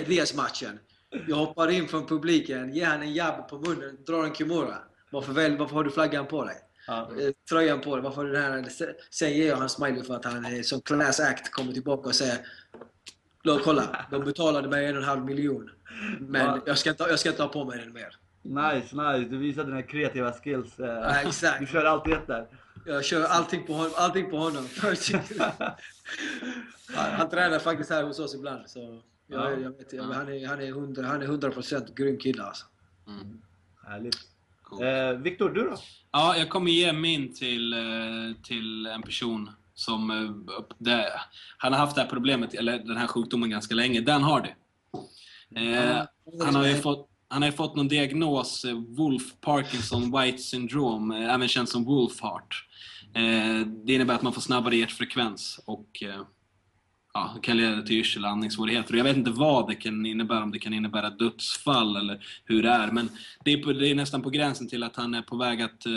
Diaz-matchen. 0.07 0.79
Jag 1.27 1.35
hoppar 1.35 1.69
in 1.71 1.87
från 1.87 2.05
publiken, 2.07 2.73
ger 2.73 2.85
han 2.85 3.01
en 3.01 3.13
jabb 3.13 3.47
på 3.49 3.59
munnen, 3.59 3.97
drar 4.05 4.23
en 4.23 4.33
Kimura. 4.33 4.77
Varför, 5.11 5.33
väl, 5.33 5.57
varför 5.57 5.75
har 5.75 5.83
du 5.83 5.91
flaggan 5.91 6.27
på 6.27 6.45
dig? 6.45 6.55
ja. 6.87 7.11
Eh, 7.19 7.31
Tröjan 7.49 7.81
på 7.81 7.95
dig, 7.95 8.03
varför 8.03 8.17
har 8.17 8.25
du 8.25 8.31
den 8.33 8.43
här? 8.63 8.65
Sen 9.11 9.33
ger 9.33 9.47
jag 9.47 9.55
han 9.57 9.69
smiley 9.69 10.03
för 10.03 10.13
att 10.15 10.25
han 10.25 10.45
är 10.45 10.63
som 10.63 10.81
class 10.81 11.19
act 11.19 11.51
kommer 11.51 11.73
tillbaka 11.73 12.07
och 12.09 12.15
säger 12.15 12.37
"Låt, 13.43 13.63
Kolla, 13.63 14.05
de 14.11 14.23
betalade 14.23 14.67
mig 14.69 14.85
en 14.85 14.95
och 14.95 15.01
en 15.01 15.07
halv 15.07 15.25
miljon. 15.25 15.69
Men 16.19 16.45
Ja. 16.45 16.59
jag, 16.65 16.77
ska 16.77 16.89
inte, 16.89 17.03
jag 17.03 17.19
ska 17.19 17.29
inte 17.29 17.41
ha 17.43 17.49
på 17.49 17.65
mig 17.65 17.79
den 17.79 17.93
mer. 17.93 18.15
Nice, 18.43 18.95
nice. 18.95 19.29
Du 19.29 19.37
visade 19.37 19.67
dina 19.69 19.81
kreativa 19.81 20.31
skills. 20.33 20.79
eh. 20.79 20.85
Ja, 20.87 21.15
exakt. 21.21 21.59
Du 21.59 21.65
kör 21.67 21.85
alltid 21.85 22.13
ett 22.13 22.27
där. 22.27 22.47
Jag 22.85 23.05
kör 23.05 23.23
allting 23.25 23.63
på 23.67 23.73
honom. 23.73 23.91
Allting 23.97 24.29
på 24.29 24.37
honom. 24.37 24.67
han, 26.95 27.11
han 27.13 27.29
tränar 27.29 27.59
faktiskt 27.59 27.89
här 27.89 28.03
hos 28.03 28.19
oss 28.19 28.35
ibland. 28.35 28.69
Så 28.69 28.79
jag, 28.79 29.01
Ja. 29.27 29.49
jag 29.51 29.69
vet, 29.77 29.93
jag, 29.93 30.03
han, 30.03 30.27
är, 30.29 30.47
han, 30.47 30.61
är 30.61 30.67
100, 30.67 31.07
han 31.07 31.21
är 31.21 31.27
100% 31.27 31.93
grym 31.95 32.17
kille 32.17 32.43
alltså. 32.43 32.65
Mm. 33.07 33.41
Härligt. 33.87 34.17
Cool. 34.63 34.83
Eh, 34.83 35.11
Viktor, 35.11 35.49
du 35.49 35.63
då? 35.63 35.75
Ja, 36.11 36.37
jag 36.37 36.49
kommer 36.49 36.71
ge 36.71 36.93
min 36.93 37.33
till, 37.33 37.73
eh, 37.73 37.79
till 38.43 38.85
en 38.85 39.01
person 39.01 39.49
som... 39.73 40.11
eh, 40.11 40.55
Det, 40.77 41.11
han 41.57 41.73
har 41.73 41.79
haft 41.79 41.95
det 41.95 42.01
här 42.01 42.09
problemet, 42.09 42.53
eller 42.53 42.77
den 42.79 42.97
här 42.97 43.07
sjukdomen 43.07 43.49
ganska 43.49 43.75
länge. 43.75 44.01
Dan 44.01 44.23
Hardy. 44.23 44.49
Eh, 45.55 46.03
han 46.45 46.55
har 46.55 46.67
ju 46.67 46.75
fått, 46.75 47.09
han 47.31 47.41
har 47.41 47.49
ju 47.49 47.55
fått 47.55 47.75
någon 47.75 47.87
diagnos, 47.87 48.65
eh, 48.65 48.73
Wolf 48.73 49.23
Parkinson 49.41 50.21
White 50.21 50.37
syndrom, 50.37 51.11
eh, 51.11 51.33
även 51.33 51.47
känt 51.47 51.69
som 51.69 51.83
Wolf 51.83 52.21
Heart. 52.21 52.65
Eh, 53.13 53.67
det 53.67 53.93
innebär 53.93 54.15
att 54.15 54.21
man 54.21 54.33
får 54.33 54.41
snabbare 54.41 54.75
hjärtfrekvens 54.75 55.59
och 55.65 56.03
ja, 57.13 57.35
kan 57.41 57.57
leda 57.57 57.81
till 57.81 57.97
yrsel 57.97 58.25
och 58.25 58.31
andningssvårigheter. 58.31 58.95
Jag 58.95 59.03
vet 59.03 59.17
inte 59.17 59.31
vad 59.31 59.67
det 59.67 59.75
kan 59.75 60.05
innebära, 60.05 60.43
om 60.43 60.51
det 60.51 60.59
kan 60.59 60.73
innebära 60.73 61.09
dödsfall 61.09 61.95
eller 61.95 62.25
hur 62.45 62.63
det 62.63 62.69
är. 62.69 62.91
Men 62.91 63.09
det 63.45 63.53
är, 63.53 63.63
på, 63.63 63.73
det 63.73 63.87
är 63.87 63.95
nästan 63.95 64.21
på 64.21 64.29
gränsen 64.29 64.69
till 64.69 64.83
att 64.83 64.95
han 64.95 65.13
är 65.13 65.21
på 65.21 65.37
väg 65.37 65.61
att 65.61 65.85
eh, 65.85 65.91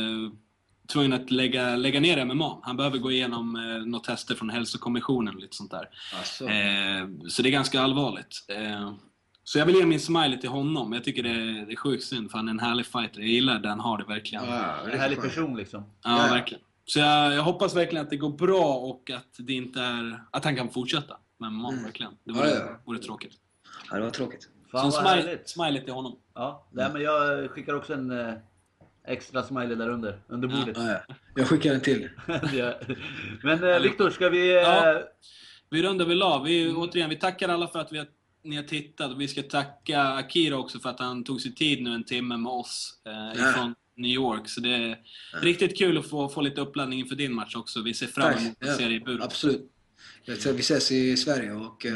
tvungen 0.92 1.12
att 1.12 1.30
lägga, 1.30 1.76
lägga 1.76 2.00
ner 2.00 2.24
MMA. 2.24 2.58
Han 2.62 2.76
behöver 2.76 2.98
gå 2.98 3.12
igenom 3.12 3.56
eh, 3.56 3.86
några 3.86 4.04
tester 4.04 4.34
från 4.34 4.50
hälsokommissionen 4.50 5.34
och 5.34 5.40
lite 5.40 5.56
sånt 5.56 5.70
där. 5.70 5.88
Alltså. 6.18 6.44
Eh, 6.44 7.08
så 7.28 7.42
det 7.42 7.48
är 7.48 7.52
ganska 7.52 7.80
allvarligt. 7.80 8.44
Eh, 8.48 8.92
så 9.44 9.58
jag 9.58 9.66
vill 9.66 9.74
ge 9.76 9.86
min 9.86 10.00
smiley 10.00 10.40
till 10.40 10.48
honom. 10.50 10.92
Jag 10.92 11.04
tycker 11.04 11.22
det 11.22 11.28
är, 11.30 11.66
det 11.66 11.72
är 11.72 11.76
sjukt 11.76 12.04
synd 12.04 12.30
för 12.30 12.38
han 12.38 12.48
är 12.48 12.52
en 12.52 12.60
härlig 12.60 12.86
fighter. 12.86 13.20
Jag 13.20 13.28
gillar 13.28 13.58
den 13.58 13.80
har 13.80 13.98
det 13.98 14.04
verkligen. 14.04 14.44
Ja, 14.44 14.76
En 14.92 14.98
härlig 14.98 15.20
person 15.20 15.56
liksom. 15.56 15.84
Ja. 16.04 16.16
verkligen. 16.30 16.62
Så 16.86 16.98
jag, 16.98 17.34
jag 17.34 17.42
hoppas 17.42 17.76
verkligen 17.76 18.04
att 18.04 18.10
det 18.10 18.16
går 18.16 18.30
bra 18.30 18.74
och 18.74 19.10
att 19.10 19.34
det 19.38 19.52
inte 19.52 19.80
är... 19.80 20.20
Att 20.30 20.44
han 20.44 20.56
kan 20.56 20.68
fortsätta 20.70 21.16
med 21.38 21.52
MMA, 21.52 21.68
Mm. 21.68 21.84
verkligen. 21.84 22.12
Det 22.12 22.32
Ja, 22.32 22.34
vore, 22.34 22.50
ja. 22.50 22.80
vore 22.84 22.98
tråkigt. 22.98 23.32
Ja, 23.90 23.96
det 23.96 24.02
var 24.02 24.10
tråkigt. 24.10 24.48
Fan 24.72 24.92
så 24.92 25.02
vad 25.02 25.18
smiley, 25.46 25.84
till 25.84 25.92
honom. 25.92 26.16
Ja, 26.34 26.66
nej, 26.72 26.88
men 26.92 27.02
jag 27.02 27.50
skickar 27.50 27.74
också 27.74 27.94
en 27.94 28.10
eh, 28.10 28.34
extra 29.06 29.42
smiley 29.42 29.74
där 29.74 29.88
under, 29.90 30.18
under 30.28 30.48
Ja. 30.48 30.56
bordet. 30.58 30.76
Ja, 30.76 30.90
ja. 31.08 31.14
Jag 31.34 31.46
skickar 31.48 31.74
en 31.74 31.80
till. 31.80 32.08
Men 33.42 33.64
eh, 33.64 33.80
Viktor, 33.80 34.10
ska 34.10 34.28
vi... 34.28 34.54
Eh, 34.56 34.62
Ja. 34.62 35.02
Vi 35.70 35.82
rundar 35.82 36.04
väl 36.06 36.22
av. 36.22 36.42
Vi, 36.44 36.72
återigen, 36.72 37.10
vi 37.10 37.16
tackar 37.16 37.48
alla 37.48 37.68
för 37.68 37.78
att 37.78 37.92
vi 37.92 37.98
har, 37.98 38.06
ni 38.44 38.56
har 38.56 38.62
tittat. 38.62 39.18
Vi 39.18 39.28
ska 39.28 39.42
tacka 39.42 40.02
Akira 40.02 40.56
också 40.56 40.78
för 40.80 40.90
att 40.90 41.00
han 41.00 41.24
tog 41.24 41.40
sig 41.40 41.54
tid 41.54 41.82
nu 41.82 41.94
en 41.94 42.04
timme 42.04 42.36
med 42.36 42.52
oss 42.52 42.94
eh, 43.06 43.40
Ja. 43.42 43.50
ifrån 43.50 43.74
New 43.96 44.10
York. 44.10 44.48
Så 44.48 44.60
det 44.60 44.74
är 44.74 44.98
riktigt 45.40 45.78
kul 45.78 45.98
att 45.98 46.08
få, 46.08 46.28
få 46.28 46.40
lite 46.40 46.60
uppladdning 46.60 46.98
inför 47.00 47.16
din 47.16 47.32
match 47.34 47.56
också. 47.56 47.82
Vi 47.82 47.94
ser 47.94 48.06
fram 48.06 48.32
emot 48.38 48.56
att 48.60 48.68
Ja, 48.68 48.74
se 48.74 48.84
dig 48.84 48.94
i 48.94 49.00
buren. 49.00 49.22
Absolut. 49.22 49.70
Vi 50.26 50.32
ses 50.60 50.92
i 50.92 51.16
Sverige 51.16 51.52
och 51.52 51.86
eh, 51.86 51.94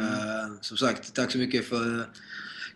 som 0.61 0.77
sagt, 0.77 1.15
tack 1.15 1.31
så 1.33 1.39
mycket 1.39 1.69
för 1.69 2.09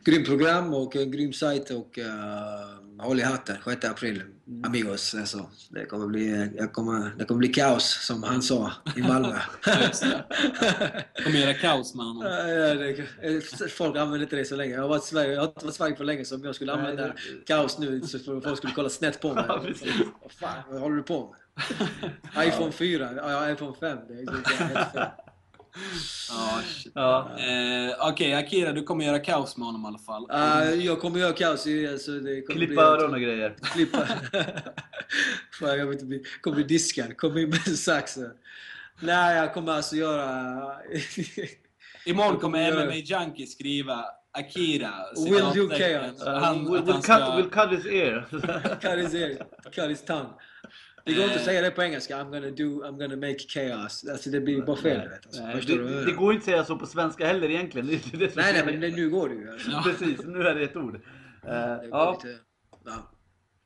grymt 0.04 0.26
program 0.26 0.74
och 0.74 0.96
en 0.96 1.10
grym 1.10 1.32
sajt 1.32 1.70
och 1.70 1.98
uh, 1.98 3.04
håll 3.04 3.20
i 3.20 3.22
hatten 3.22 3.56
6 3.64 3.84
april. 3.84 4.22
Amigos. 4.64 5.14
Alltså, 5.14 5.50
det, 5.70 5.84
kommer 5.86 6.06
bli, 6.06 6.50
jag 6.56 6.72
kommer, 6.72 7.10
det 7.18 7.24
kommer 7.24 7.38
bli 7.38 7.48
kaos 7.48 8.06
som 8.06 8.22
han 8.22 8.42
sa 8.42 8.72
i 8.96 9.02
Malmö. 9.02 9.36
Det. 9.64 11.24
kommer 11.24 11.38
göra 11.38 11.54
kaos 11.54 11.94
med 11.94 12.06
honom. 12.06 12.22
Ja, 12.26 12.74
det, 12.74 13.68
folk 13.68 13.96
använder 13.96 14.22
inte 14.22 14.36
det 14.36 14.44
så 14.44 14.56
länge. 14.56 14.74
Jag 14.74 14.82
har, 14.82 14.88
varit 14.88 15.04
Sverige, 15.04 15.32
jag 15.32 15.40
har 15.40 15.48
inte 15.48 15.64
varit 15.64 15.74
i 15.74 15.76
Sverige 15.76 15.94
på 15.94 16.02
länge 16.04 16.24
så 16.24 16.34
om 16.34 16.44
jag 16.44 16.54
skulle 16.54 16.72
Nej, 16.76 16.80
använda 16.80 17.06
det- 17.06 17.14
kaos 17.46 17.78
nu 17.78 18.00
så 18.00 18.18
för 18.18 18.40
folk 18.40 18.56
skulle 18.56 18.72
kolla 18.72 18.88
snett 18.88 19.20
på 19.20 19.34
mig. 19.34 19.44
Ja. 19.48 19.64
Vad 20.22 20.32
fan, 20.32 20.62
vad 20.70 20.80
håller 20.80 20.96
du 20.96 21.02
på 21.02 21.34
med? 22.34 22.48
iPhone 22.48 22.72
4? 22.72 23.10
Ja, 23.16 23.50
iPhone 23.50 23.76
5. 23.80 23.98
Det 24.08 24.14
är, 24.14 24.26
det 24.26 24.32
är 24.32 24.66
helt 24.66 24.92
fel. 24.92 25.02
Ja. 26.94 27.30
Eh, 27.38 28.08
Okej, 28.08 28.34
Akira, 28.34 28.72
du 28.72 28.82
kommer 28.82 29.04
göra 29.04 29.18
kaos 29.18 29.56
med 29.56 29.66
honom 29.66 29.84
i 29.84 29.86
alla 29.86 29.98
fall. 29.98 30.30
Uh, 30.30 30.86
jag 30.86 31.00
kommer 31.00 31.18
göra 31.18 31.32
kaos 31.32 31.66
i 31.66 31.82
det. 31.82 31.98
Så 31.98 32.10
det 32.10 32.42
kommer 32.42 32.58
Klippa 32.58 32.72
bli, 32.74 32.82
öron 32.82 33.14
och 33.14 33.20
grejer. 33.20 33.56
Klippa. 33.62 33.98
Fan, 35.60 35.78
jag 35.78 35.92
inte 35.92 36.04
bli, 36.04 36.22
kommer 36.40 36.54
bli 36.54 36.64
diskad. 36.64 37.16
Kommer 37.16 37.40
in 37.40 37.48
med 37.48 37.68
en 37.68 37.76
sax. 37.76 38.18
Nej, 39.00 39.36
jag 39.36 39.54
kommer 39.54 39.72
alltså 39.72 39.96
göra... 39.96 40.72
Imorgon 42.04 42.40
kommer 42.40 42.86
MMA 42.86 42.94
Junkie 42.94 43.46
skriva 43.46 44.04
Akira. 44.32 44.92
Will 45.16 45.52
do 45.54 45.76
chaos. 45.76 46.22
Uh, 46.22 46.28
Han, 46.28 46.66
we'll, 46.66 46.82
we'll, 46.82 46.92
han 46.92 47.02
cut, 47.02 47.20
we'll 47.36 47.50
cut 47.50 47.70
his 47.70 47.86
ear. 47.86 48.26
cut 48.80 48.98
his 48.98 49.14
ear, 49.14 49.46
cut 49.72 49.90
his 49.90 50.02
tongue. 50.02 50.30
Det 51.04 51.12
går 51.12 51.22
inte 51.24 51.34
att 51.34 51.40
Eh. 51.40 51.44
säga 51.44 51.62
det 51.62 51.70
på 51.70 51.82
engelska. 51.82 52.16
I'm 52.16 52.30
gonna 52.30 52.50
do, 52.50 52.84
I'm 52.84 52.98
gonna 52.98 53.16
make 53.16 53.38
chaos. 53.38 54.04
Alltså 54.12 54.30
det 54.30 54.40
blir 54.40 54.62
bara 54.62 54.76
fel. 54.76 55.08
Vet, 55.08 55.26
alltså. 55.26 55.42
Nej, 55.42 55.56
Förstår 55.56 55.76
du? 55.78 55.84
det, 55.88 56.04
det 56.04 56.12
går 56.12 56.32
inte 56.32 56.40
att 56.42 56.44
säga 56.44 56.64
så 56.64 56.76
på 56.76 56.86
svenska 56.86 57.26
heller 57.26 57.50
egentligen. 57.50 57.86
Det, 58.12 58.14
är 58.14 58.18
det 58.18 58.32
som 58.32 58.42
nej, 58.42 58.52
nej, 58.52 58.62
men 58.66 58.80
det- 58.80 58.96
nu 58.96 59.10
går 59.10 59.28
det 59.28 59.34
ju. 59.34 59.50
Alltså. 59.52 59.70
Ja. 59.70 59.82
Precis, 59.86 60.20
nu 60.24 60.42
är 60.42 60.54
det 60.54 60.62
ett 60.64 60.76
ord. 60.76 60.92
Det 61.42 61.48
går 61.48 61.88
ja, 61.90 62.20
lite, 62.24 62.38
ja. 62.84 63.08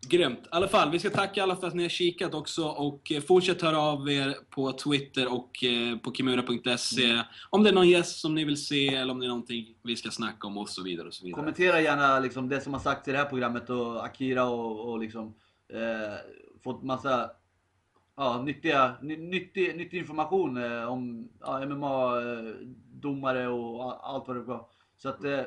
Grymt. 0.08 0.38
I 0.38 0.48
alla 0.50 0.68
fall, 0.68 0.90
vi 0.90 0.98
ska 0.98 1.10
tacka 1.10 1.42
alla 1.42 1.56
för 1.56 1.66
att 1.66 1.74
ni 1.74 1.82
har 1.82 1.90
kikat 1.90 2.34
också 2.34 2.64
och 2.64 3.12
eh, 3.12 3.22
fortsätt 3.22 3.62
höra 3.62 3.78
av 3.78 4.10
er 4.10 4.34
på 4.50 4.72
Twitter 4.72 5.32
och 5.32 5.50
på 6.02 6.12
kimura.se 6.14 7.22
om 7.50 7.62
det 7.64 7.70
är 7.70 7.74
någon 7.74 7.88
gäst 7.88 8.20
som 8.20 8.34
ni 8.34 8.44
vill 8.44 8.64
se 8.66 8.88
eller 8.94 9.12
om 9.12 9.20
det 9.20 9.26
är 9.26 9.28
någonting 9.28 9.66
vi 9.84 9.96
ska 9.96 10.10
snacka 10.10 10.46
om 10.46 10.58
och 10.58 10.68
så 10.68 10.82
vidare. 10.82 11.06
Och 11.08 11.14
så 11.14 11.24
vidare. 11.24 11.38
kommentera 11.40 11.80
gärna 11.80 12.20
liksom 12.20 12.48
det 12.48 12.60
som 12.60 12.72
har 12.72 12.80
sagts 12.80 13.08
i 13.08 13.12
det 13.12 13.18
här 13.18 13.24
programmet 13.24 13.70
och 13.70 14.04
Akira 14.04 14.44
och, 14.44 14.90
och 14.92 14.98
liksom 15.00 15.34
eh, 15.72 16.14
fått 16.72 16.82
massa 16.82 17.30
ja, 18.16 18.42
nyttiga, 18.42 18.96
ny, 19.02 19.16
nyttig, 19.16 19.76
nyttig 19.76 19.98
information 19.98 20.56
eh, 20.64 20.92
om 20.92 21.28
ja, 21.40 21.60
MMA-domare 21.66 23.46
och 23.48 23.90
a- 23.92 24.00
allt 24.02 24.28
vad 24.28 24.36
det 24.36 24.42
var. 24.42 24.66
Så 24.98 25.08
att 25.08 25.24
eh, 25.24 25.40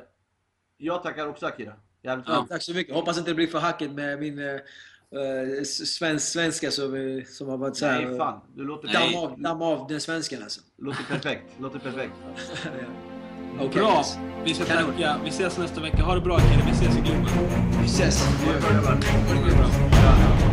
jag 0.78 1.04
tackar 1.04 1.28
också 1.28 1.46
Akira. 1.46 1.74
Jävligt 2.04 2.28
Ja. 2.28 2.46
Tack 2.50 2.64
så 2.64 2.74
mycket. 2.74 2.96
Hoppas 2.96 3.18
inte 3.18 3.32
det 3.32 3.36
blir 3.36 3.48
för 3.48 3.60
hackigt 3.60 3.92
med 3.92 4.20
min 4.20 4.40
uh, 4.40 5.64
svensk, 5.64 6.28
svenska 6.28 6.72
som, 6.72 6.96
eh, 6.96 7.24
som 7.26 7.50
har 7.50 7.58
varit 7.58 7.76
såhär... 7.78 8.06
Nej 8.06 8.18
fan, 8.18 8.40
du 8.56 8.64
låter, 8.64 8.88
Nej. 8.94 9.14
Damm 9.14 9.24
av, 9.24 9.40
damm 9.42 9.62
av 9.62 9.88
den 9.88 10.02
svenskan 10.02 10.44
alltså. 10.44 10.62
låter 10.78 11.04
perfekt. 11.04 11.46
Låter 11.60 11.80
perfekt. 11.80 12.14
ja. 12.64 12.72
Okej, 13.66 13.82
Bra! 13.82 13.98
yes. 13.98 14.18
Vi 14.46 14.54
ska 14.54 14.66
Kanon. 14.66 14.92
tacka. 14.92 15.20
Vi 15.24 15.30
ses 15.30 15.58
nästa 15.58 15.82
vecka. 15.82 16.04
Ha 16.04 16.16
det 16.16 16.22
bra 16.22 16.40
Kille. 16.40 16.64
Vi 16.66 16.72
ses 16.72 16.98
i 16.98 17.02
klubben. 17.02 17.26
Vi 17.82 17.86
ses. 17.86 18.22
Ha 18.46 18.54
det 18.54 18.60
bra. 19.56 20.49